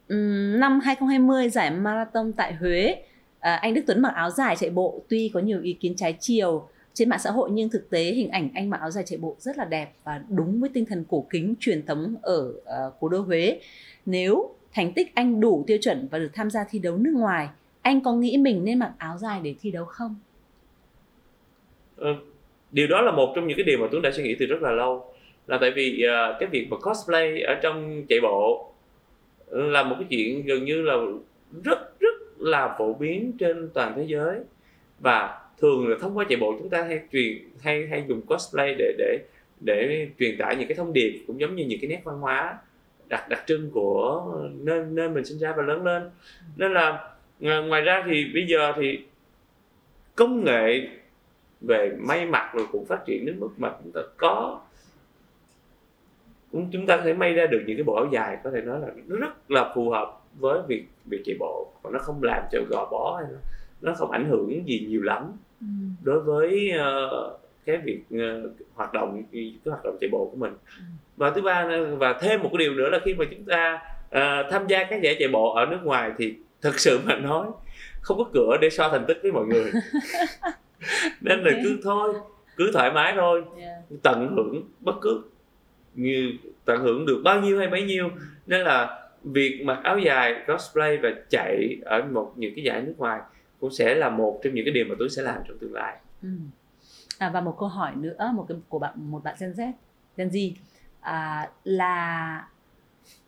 Ừm, 0.07 0.59
năm 0.59 0.80
2020 0.80 1.49
giải 1.49 1.72
marathon 1.72 2.34
tại 2.34 2.53
Huế 2.53 3.03
à, 3.39 3.55
anh 3.55 3.73
Đức 3.73 3.81
Tuấn 3.87 4.01
mặc 4.01 4.13
áo 4.15 4.29
dài 4.29 4.55
chạy 4.55 4.69
bộ 4.69 5.01
tuy 5.09 5.31
có 5.33 5.39
nhiều 5.39 5.61
ý 5.61 5.73
kiến 5.73 5.95
trái 5.95 6.17
chiều 6.19 6.67
trên 6.93 7.09
mạng 7.09 7.19
xã 7.19 7.31
hội 7.31 7.49
nhưng 7.51 7.69
thực 7.69 7.89
tế 7.89 8.03
hình 8.03 8.29
ảnh 8.29 8.49
anh 8.53 8.69
mặc 8.69 8.79
áo 8.79 8.91
dài 8.91 9.03
chạy 9.07 9.19
bộ 9.19 9.35
rất 9.39 9.57
là 9.57 9.65
đẹp 9.65 9.93
và 10.03 10.21
đúng 10.29 10.59
với 10.59 10.69
tinh 10.73 10.85
thần 10.85 11.05
cổ 11.09 11.25
kính 11.29 11.55
truyền 11.59 11.85
thống 11.85 12.15
ở 12.21 12.47
uh, 12.49 12.93
cố 12.99 13.09
đô 13.09 13.19
Huế 13.19 13.59
nếu 14.05 14.55
thành 14.73 14.93
tích 14.93 15.15
anh 15.15 15.39
đủ 15.39 15.63
tiêu 15.67 15.77
chuẩn 15.81 16.07
và 16.11 16.19
được 16.19 16.29
tham 16.33 16.49
gia 16.49 16.63
thi 16.69 16.79
đấu 16.79 16.97
nước 16.97 17.13
ngoài 17.13 17.47
anh 17.81 18.01
có 18.01 18.13
nghĩ 18.13 18.37
mình 18.37 18.65
nên 18.65 18.79
mặc 18.79 18.91
áo 18.97 19.17
dài 19.17 19.39
để 19.43 19.55
thi 19.61 19.71
đấu 19.71 19.85
không? 19.85 20.15
Ừ, 21.97 22.15
điều 22.71 22.87
đó 22.87 23.01
là 23.01 23.11
một 23.11 23.33
trong 23.35 23.47
những 23.47 23.57
cái 23.57 23.63
điều 23.63 23.77
mà 23.77 23.87
Tuấn 23.91 24.01
đã 24.01 24.11
suy 24.13 24.23
nghĩ 24.23 24.35
từ 24.39 24.45
rất 24.45 24.61
là 24.61 24.71
lâu 24.71 25.13
là 25.47 25.57
tại 25.61 25.71
vì 25.71 26.03
uh, 26.05 26.39
cái 26.39 26.49
việc 26.51 26.67
mà 26.69 26.77
cosplay 26.77 27.41
ở 27.41 27.55
trong 27.63 28.05
chạy 28.09 28.19
bộ 28.21 28.71
là 29.49 29.83
một 29.83 29.95
cái 29.99 30.07
chuyện 30.09 30.45
gần 30.45 30.65
như 30.65 30.81
là 30.81 30.95
rất 31.63 31.99
rất 31.99 32.18
là 32.39 32.75
phổ 32.77 32.93
biến 32.93 33.31
trên 33.39 33.69
toàn 33.73 33.93
thế 33.95 34.03
giới. 34.07 34.39
Và 34.99 35.41
thường 35.57 35.87
là 35.87 35.97
thông 36.01 36.17
qua 36.17 36.25
chạy 36.29 36.37
bộ 36.37 36.55
chúng 36.59 36.69
ta 36.69 36.83
hay 36.83 37.01
truyền, 37.11 37.37
hay 37.61 37.87
hay 37.87 38.05
dùng 38.07 38.21
cosplay 38.21 38.75
để 38.77 38.93
để 38.97 39.19
để 39.59 40.07
truyền 40.19 40.37
tải 40.37 40.55
những 40.55 40.67
cái 40.67 40.75
thông 40.75 40.93
điệp 40.93 41.23
cũng 41.27 41.39
giống 41.39 41.55
như 41.55 41.65
những 41.65 41.79
cái 41.81 41.89
nét 41.89 42.01
văn 42.03 42.19
hóa 42.19 42.57
đặc 43.09 43.29
đặc 43.29 43.43
trưng 43.47 43.71
của 43.71 44.33
nơi 44.59 44.85
nơi 44.89 45.09
mình 45.09 45.25
sinh 45.25 45.37
ra 45.37 45.53
và 45.57 45.63
lớn 45.63 45.85
lên. 45.85 46.09
Nên 46.57 46.73
là 46.73 47.09
ờ, 47.41 47.61
ngoài 47.61 47.81
ra 47.81 48.03
thì 48.07 48.25
bây 48.33 48.47
giờ 48.47 48.73
thì 48.75 48.99
công 50.15 50.43
nghệ 50.45 50.87
về 51.61 51.91
may 51.99 52.25
mặc 52.25 52.51
rồi 52.53 52.65
cũng 52.71 52.85
phát 52.85 53.05
triển 53.05 53.25
đến 53.25 53.39
mức 53.39 53.49
mà 53.57 53.71
chúng 53.83 53.91
ta 53.91 54.01
có 54.17 54.61
cũng 56.52 56.70
chúng 56.72 56.86
ta 56.86 56.97
có 56.97 57.04
thể 57.04 57.14
may 57.14 57.34
ra 57.34 57.45
được 57.47 57.62
những 57.68 57.78
cái 57.78 57.84
bộ 57.84 57.93
áo 57.95 58.08
dài 58.12 58.38
có 58.43 58.52
thể 58.52 58.62
nói 58.62 58.80
là 58.80 58.88
rất 59.08 59.52
là 59.52 59.72
phù 59.76 59.89
hợp 59.89 60.22
với 60.39 60.60
việc 60.68 60.86
việc 61.06 61.22
chạy 61.26 61.36
bộ 61.39 61.72
còn 61.84 61.93
nó 61.93 62.00
không 62.00 62.24
làm 62.24 62.43
cho 62.52 62.60
gò 62.70 62.88
bó 62.91 63.18
hay 63.18 63.26
nó, 63.32 63.38
nó 63.82 63.93
không 63.97 64.12
ảnh 64.12 64.30
hưởng 64.30 64.68
gì 64.68 64.86
nhiều 64.89 65.02
lắm 65.02 65.32
đối 66.04 66.20
với 66.22 66.72
ờ, 66.72 67.10
cái 67.66 67.78
việc 67.78 68.02
ờ, 68.12 68.50
hoạt 68.76 68.93
động 68.93 69.24
cái 69.32 69.54
hoạt 69.66 69.84
động 69.84 69.97
chạy 70.02 70.10
bộ 70.10 70.30
của 70.32 70.38
mình 70.38 70.54
Ừ. 70.78 70.84
và 71.18 71.30
thứ 71.32 71.41
ba 71.41 71.68
và 71.97 72.14
thêm 72.22 72.41
một 72.43 72.50
cái 72.54 72.58
điều 72.58 72.74
nữa 72.74 72.89
là 72.89 73.00
khi 73.06 73.14
mà 73.14 73.26
chúng 73.32 73.43
ta 73.45 73.80
ờ, 74.10 74.47
tham 74.52 74.68
gia 74.68 74.84
các 74.84 75.02
giải 75.02 75.16
chạy 75.20 75.28
bộ 75.28 75.54
ở 75.54 75.66
nước 75.66 75.80
ngoài 75.84 76.12
thì 76.18 76.34
thực 76.62 76.80
sự 76.80 77.00
mà 77.06 77.16
nói 77.16 77.47
không 78.02 78.18
có 78.18 78.24
cửa 78.34 78.58
để 78.62 78.70
so 78.70 78.89
thành 78.89 79.06
tích 79.08 79.20
với 79.24 79.32
mọi 79.32 79.45
người 79.45 79.72
nên 81.22 81.39
là 81.39 81.52
Ok. 81.52 81.60
cứ 81.64 81.80
thôi 81.84 82.14
cứ 82.58 82.72
thoải 82.74 82.91
mái 82.91 83.14
thôi 83.16 83.43
Yeah. 83.58 83.78
tận 84.04 84.36
hưởng 84.36 84.64
bất 84.80 84.95
cứ 85.02 85.22
như 85.93 86.33
tận 86.65 86.81
hưởng 86.81 87.05
được 87.05 87.21
bao 87.23 87.41
nhiêu 87.41 87.59
hay 87.59 87.67
bấy 87.67 87.83
nhiêu 87.83 88.09
nên 88.45 88.61
là 88.61 89.09
việc 89.23 89.61
mặc 89.65 89.79
áo 89.83 89.99
dài 89.99 90.35
cosplay 90.47 90.97
và 90.97 91.09
chạy 91.29 91.77
ở 91.85 92.01
một 92.11 92.33
những 92.35 92.53
cái 92.55 92.63
giải 92.63 92.81
nước 92.81 92.93
ngoài 92.97 93.21
cũng 93.59 93.71
sẽ 93.71 93.95
là 93.95 94.09
một 94.09 94.39
trong 94.43 94.53
những 94.53 94.65
cái 94.65 94.73
điều 94.73 94.85
mà 94.85 94.95
tôi 94.99 95.09
sẽ 95.09 95.21
làm 95.21 95.41
trong 95.47 95.57
tương 95.59 95.73
lai 95.73 95.97
Ừ. 96.21 96.29
À, 97.17 97.29
và 97.33 97.41
một 97.41 97.55
câu 97.59 97.69
hỏi 97.69 97.95
nữa 97.95 98.31
một 98.35 98.45
cái 98.49 98.57
của 98.69 98.79
bạn 98.79 98.93
một 99.11 99.23
bạn 99.23 99.35
Gen 99.39 99.51
Z 99.51 99.71
Gen 100.17 100.29
Z 100.29 100.51
à, 100.99 101.49
là 101.63 102.47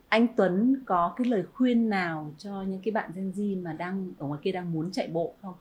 anh 0.10 0.28
Tuấn 0.38 0.84
có 0.86 1.14
cái 1.18 1.28
lời 1.28 1.44
khuyên 1.54 1.90
nào 1.90 2.34
cho 2.38 2.64
những 2.68 2.82
cái 2.84 2.92
bạn 2.92 3.12
Gen 3.16 3.32
Z 3.32 3.64
mà 3.64 3.74
đang 3.74 4.12
ở 4.20 4.28
ngoài 4.28 4.40
kia 4.44 4.52
đang 4.52 4.74
muốn 4.74 4.92
chạy 4.92 5.08
bộ 5.08 5.36
không? 5.42 5.54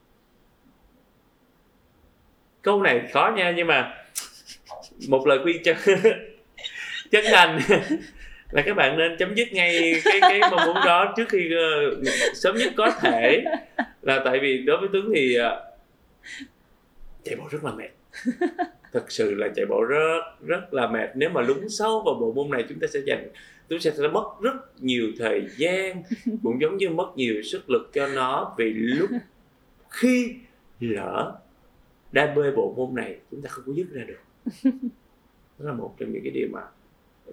câu 2.61 2.81
này 2.81 3.09
khó 3.13 3.33
nha 3.35 3.53
nhưng 3.57 3.67
mà 3.67 3.93
một 5.09 5.27
lời 5.27 5.39
khuyên 5.43 5.61
chân 5.63 5.77
chân 7.11 7.25
thành 7.31 7.59
là 8.51 8.61
các 8.61 8.73
bạn 8.73 8.97
nên 8.97 9.17
chấm 9.17 9.35
dứt 9.35 9.53
ngay 9.53 10.01
cái 10.03 10.19
cái 10.21 10.39
mong 10.39 10.65
muốn 10.65 10.75
đó 10.85 11.13
trước 11.17 11.29
khi 11.29 11.49
uh, 11.99 12.07
sớm 12.35 12.55
nhất 12.55 12.73
có 12.77 12.91
thể. 13.01 13.43
Là 14.01 14.21
tại 14.25 14.39
vì 14.39 14.57
đối 14.57 14.77
với 14.77 14.89
Tuấn 14.93 15.11
thì 15.15 15.37
uh, 15.39 15.43
chạy 17.23 17.35
bộ 17.35 17.43
rất 17.51 17.63
là 17.63 17.71
mệt. 17.71 17.89
Thật 18.93 19.11
sự 19.11 19.35
là 19.35 19.47
chạy 19.55 19.65
bộ 19.65 19.83
rất 19.83 20.21
rất 20.45 20.73
là 20.73 20.87
mệt. 20.87 21.09
Nếu 21.15 21.29
mà 21.29 21.41
lún 21.41 21.69
sâu 21.69 22.03
vào 22.05 22.15
bộ 22.15 22.33
môn 22.35 22.49
này 22.51 22.65
chúng 22.69 22.79
ta 22.79 22.87
sẽ 22.87 22.99
dành 23.05 23.27
chúng 23.69 23.79
sẽ 23.79 23.91
sẽ 23.91 24.07
mất 24.07 24.25
rất 24.41 24.81
nhiều 24.83 25.07
thời 25.19 25.47
gian 25.57 26.03
cũng 26.43 26.61
giống 26.61 26.77
như 26.77 26.89
mất 26.89 27.11
nhiều 27.15 27.41
sức 27.43 27.69
lực 27.69 27.89
cho 27.93 28.07
nó 28.07 28.55
vì 28.57 28.73
lúc 28.73 29.09
khi 29.89 30.35
lỡ 30.79 31.39
đam 32.11 32.35
mê 32.35 32.51
bộ 32.51 32.73
môn 32.77 32.95
này 32.95 33.15
chúng 33.31 33.41
ta 33.41 33.49
không 33.49 33.63
có 33.67 33.73
dứt 33.73 33.87
ra 33.91 34.03
được. 34.07 34.19
Đó 35.59 35.65
là 35.65 35.73
một 35.73 35.95
trong 35.99 36.11
những 36.11 36.23
cái 36.23 36.31
điều 36.31 36.47
mà 36.51 36.61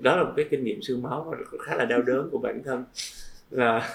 đó 0.00 0.16
là 0.16 0.24
một 0.24 0.32
cái 0.36 0.46
kinh 0.50 0.64
nghiệm 0.64 0.82
xương 0.82 1.02
máu 1.02 1.26
và 1.30 1.58
khá 1.60 1.76
là 1.76 1.84
đau 1.84 2.02
đớn 2.02 2.28
của 2.32 2.38
bản 2.38 2.62
thân. 2.64 2.84
Và 3.50 3.88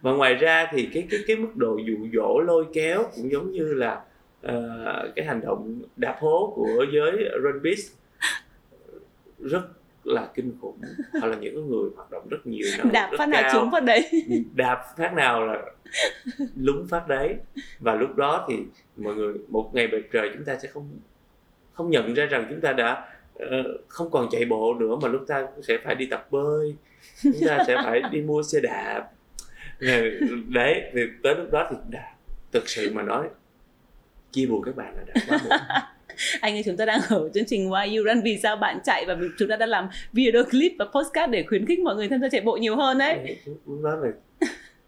và 0.00 0.12
ngoài 0.12 0.34
ra 0.34 0.68
thì 0.72 0.88
cái 0.94 1.06
cái 1.10 1.20
cái 1.26 1.36
mức 1.36 1.56
độ 1.56 1.78
dụ 1.86 2.08
dỗ 2.12 2.40
lôi 2.40 2.66
kéo 2.72 3.04
cũng 3.16 3.32
giống 3.32 3.52
như 3.52 3.74
là 3.74 4.00
ờ, 4.42 5.12
cái 5.16 5.26
hành 5.26 5.40
động 5.40 5.82
đạp 5.96 6.16
hố 6.20 6.52
của 6.56 6.86
giới 6.92 7.12
run 7.42 7.62
beast 7.62 7.92
rất 9.38 9.62
là 10.04 10.28
kinh 10.34 10.52
khủng. 10.60 10.78
Họ 11.20 11.26
là 11.26 11.36
những 11.36 11.70
người 11.70 11.90
hoạt 11.96 12.10
động 12.10 12.28
rất 12.30 12.46
nhiều 12.46 12.66
lượng 12.78 12.92
Đạp 12.92 13.08
rất 13.10 13.18
phát 13.18 13.28
nào 13.28 13.42
cao. 13.42 13.52
trúng 13.54 13.70
phát 13.72 13.84
đấy. 13.84 14.10
đạp 14.54 14.84
phát 14.96 15.14
nào 15.14 15.46
là 15.46 15.62
lúng 16.56 16.86
phát 16.88 17.08
đấy. 17.08 17.36
Và 17.78 17.94
lúc 17.94 18.16
đó 18.16 18.46
thì 18.48 18.58
mọi 18.96 19.14
người 19.14 19.34
một 19.48 19.70
ngày 19.74 19.86
bệt 19.86 20.02
trời 20.12 20.30
chúng 20.34 20.44
ta 20.44 20.56
sẽ 20.56 20.68
không 20.68 20.88
không 21.72 21.90
nhận 21.90 22.14
ra 22.14 22.26
rằng 22.26 22.46
chúng 22.50 22.60
ta 22.60 22.72
đã 22.72 23.08
không 23.88 24.10
còn 24.10 24.28
chạy 24.30 24.44
bộ 24.44 24.74
nữa 24.74 24.96
mà 25.02 25.08
lúc 25.08 25.24
ta 25.26 25.46
sẽ 25.62 25.78
phải 25.84 25.94
đi 25.94 26.06
tập 26.06 26.26
bơi 26.30 26.74
chúng 27.22 27.48
ta 27.48 27.64
sẽ 27.66 27.76
phải 27.84 28.02
đi 28.10 28.20
mua 28.20 28.42
xe 28.42 28.60
đạp. 28.60 29.10
Rồi, 29.78 30.12
đấy 30.48 30.82
thì 30.92 31.00
tới 31.22 31.34
lúc 31.34 31.52
đó 31.52 31.68
thì 31.70 31.76
đã 31.90 32.12
thực 32.52 32.68
sự 32.68 32.90
mà 32.94 33.02
nói 33.02 33.28
chia 34.32 34.46
buồn 34.46 34.62
các 34.62 34.76
bạn 34.76 34.94
là 34.96 35.02
đã 35.06 35.14
quá 35.28 35.38
muộn. 35.44 35.58
Anh 36.40 36.54
ơi 36.54 36.62
chúng 36.66 36.76
ta 36.76 36.84
đang 36.84 37.00
ở 37.08 37.28
chương 37.34 37.44
trình 37.46 37.70
Why 37.70 37.96
You 37.96 38.04
Run 38.04 38.22
vì 38.22 38.38
sao 38.42 38.56
bạn 38.56 38.78
chạy 38.84 39.04
và 39.06 39.16
chúng 39.38 39.48
ta 39.48 39.56
đang 39.56 39.68
làm 39.68 39.88
video 40.12 40.44
clip 40.44 40.72
và 40.78 40.84
postcard 40.84 41.32
để 41.32 41.44
khuyến 41.48 41.66
khích 41.66 41.78
mọi 41.78 41.96
người 41.96 42.08
tham 42.08 42.20
gia 42.20 42.28
chạy 42.28 42.40
bộ 42.40 42.56
nhiều 42.56 42.76
hơn 42.76 42.98
đấy. 42.98 43.36
Lúc 43.66 43.82
đó 43.82 43.96
là 43.96 44.10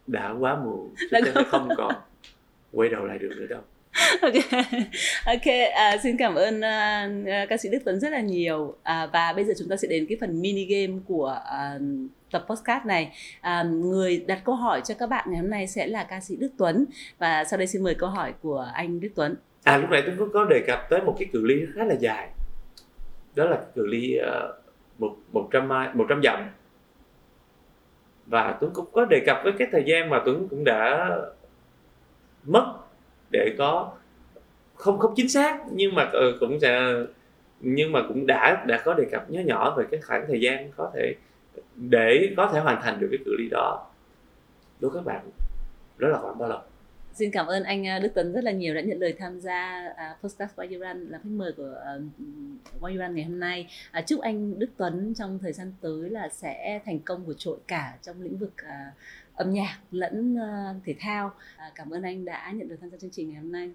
đã 0.07 0.35
quá 0.41 0.57
muộn 0.57 0.95
chúng 1.11 1.35
ta 1.35 1.43
không 1.43 1.69
còn 1.77 1.95
quay 2.73 2.89
đầu 2.89 3.05
lại 3.05 3.19
được 3.19 3.31
nữa 3.37 3.47
đâu 3.47 3.61
ok. 4.23 4.35
Ok 5.27 5.47
à, 5.75 5.97
xin 6.03 6.17
cảm 6.17 6.35
ơn 6.35 6.57
uh, 6.57 7.49
ca 7.49 7.57
sĩ 7.57 7.69
Đức 7.69 7.79
Tuấn 7.85 8.01
rất 8.01 8.13
là 8.13 8.21
nhiều. 8.21 8.77
À, 8.83 9.07
và 9.13 9.33
bây 9.33 9.45
giờ 9.45 9.55
chúng 9.59 9.69
ta 9.69 9.77
sẽ 9.77 9.89
đến 9.89 10.07
cái 10.09 10.19
phần 10.21 10.41
mini 10.41 10.65
game 10.65 11.01
của 11.09 11.41
uh, 11.77 11.83
tập 12.31 12.45
podcast 12.49 12.85
này. 12.85 13.13
À, 13.41 13.63
người 13.63 14.25
đặt 14.27 14.41
câu 14.45 14.55
hỏi 14.55 14.81
cho 14.85 14.95
các 14.99 15.07
bạn 15.07 15.29
ngày 15.31 15.41
hôm 15.41 15.51
nay 15.51 15.67
sẽ 15.67 15.87
là 15.87 16.05
ca 16.05 16.21
sĩ 16.21 16.37
Đức 16.37 16.51
Tuấn. 16.59 16.85
Và 17.19 17.45
sau 17.45 17.59
đây 17.59 17.67
xin 17.67 17.83
mời 17.83 17.95
câu 17.95 18.09
hỏi 18.09 18.35
của 18.43 18.71
anh 18.75 19.01
Đức 19.01 19.09
Tuấn. 19.15 19.35
À 19.65 19.77
lúc 19.77 19.91
này 19.91 20.03
tôi 20.07 20.15
có, 20.19 20.27
có 20.33 20.45
đề 20.45 20.65
cập 20.67 20.87
tới 20.91 21.01
một 21.03 21.17
cái 21.19 21.29
cự 21.33 21.43
ly 21.47 21.67
khá 21.75 21.85
là 21.85 21.95
dài. 21.95 22.29
Đó 23.35 23.45
là 23.45 23.59
cự 23.75 23.87
ly 23.87 24.17
ờ, 24.17 24.59
một, 24.99 25.17
một 25.33 25.49
trăm 25.53 25.69
mai, 25.69 25.89
một 25.95 26.07
trăm 26.09 26.21
dặm. 26.25 26.51
Và 28.27 28.57
Tuấn 28.61 28.71
cũng 28.75 28.87
có 28.93 29.05
đề 29.05 29.23
cập 29.27 29.41
với 29.45 29.53
cái 29.59 29.69
thời 29.73 29.83
gian 29.87 30.11
mà 30.11 30.23
Tuấn 30.25 30.49
cũng 30.49 30.65
đã 30.65 31.11
mất 32.45 32.86
để 33.31 33.55
có 33.59 33.93
không 34.75 34.99
không 34.99 35.13
chính 35.17 35.29
xác 35.29 35.61
nhưng 35.71 35.95
mà 35.95 36.05
ờ, 36.13 36.37
cũng 36.41 36.61
sẽ 36.61 36.93
nhưng 37.61 37.93
mà 37.93 38.01
cũng 38.09 38.27
đã 38.27 38.65
đã 38.67 38.83
có 38.85 38.95
đề 38.95 39.05
cập 39.11 39.31
nhỏ 39.31 39.41
nhỏ 39.45 39.75
về 39.79 39.85
cái 39.91 40.01
khoảng 40.01 40.25
thời 40.29 40.41
gian 40.41 40.71
có 40.77 40.91
thể 40.95 41.15
để 41.77 42.35
có 42.37 42.51
thể 42.53 42.61
hoàn 42.61 42.83
thành 42.83 43.01
được 43.01 43.09
cái 43.11 43.19
cự 43.25 43.37
ly 43.39 43.49
đó 43.51 43.87
đối 44.81 44.91
với 44.91 45.01
các 45.01 45.07
bạn 45.07 45.31
đó 45.99 46.09
là 46.09 46.19
khoảng 46.19 46.39
bao 46.39 46.49
lâu 46.49 46.61
Xin 47.17 47.31
cảm 47.31 47.47
ơn 47.47 47.65
anh 47.65 47.85
ờ, 47.85 47.99
Đức 47.99 48.09
Tuấn 48.15 48.33
rất 48.33 48.45
là 48.45 48.51
nhiều 48.51 48.75
đã 48.75 48.81
nhận 48.81 48.99
lời 48.99 49.15
tham 49.19 49.41
gia 49.41 49.89
uh, 49.91 50.23
podcast 50.23 50.57
Why 50.57 50.73
You 50.73 50.81
Run 50.81 51.09
là 51.09 51.19
khách 51.19 51.31
mời 51.31 51.53
của 51.57 51.75
uh, 51.97 52.03
Why 52.81 52.91
You 52.91 52.99
Run 52.99 53.15
ngày 53.15 53.25
hôm 53.25 53.41
nay. 53.41 53.69
À, 53.91 54.01
chúc 54.07 54.21
anh 54.21 54.59
Đức 54.59 54.71
Tuấn 54.77 55.15
trong 55.15 55.39
thời 55.39 55.53
gian 55.53 55.73
tới 55.81 56.11
là 56.11 56.29
sẽ 56.29 56.81
thành 56.85 56.99
công 57.01 57.25
vượt 57.25 57.39
trội 57.39 57.59
cả 57.67 57.95
trong 58.03 58.23
lĩnh 58.23 58.39
vực 58.39 58.53
à, 58.57 58.93
âm 59.37 59.53
nhạc 59.53 59.79
lẫn 59.91 60.37
ờ, 60.37 60.75
thể 60.85 60.97
thao. 61.01 61.31
À, 61.57 61.73
cảm 61.75 61.91
ơn 61.91 62.03
anh 62.03 62.25
đã 62.25 62.53
nhận 62.55 62.69
được 62.69 62.77
tham 62.81 62.91
gia 62.91 62.99
chương 62.99 63.11
trình 63.11 63.31
ngày 63.31 63.41
hôm 63.43 63.53
nay. 63.53 63.73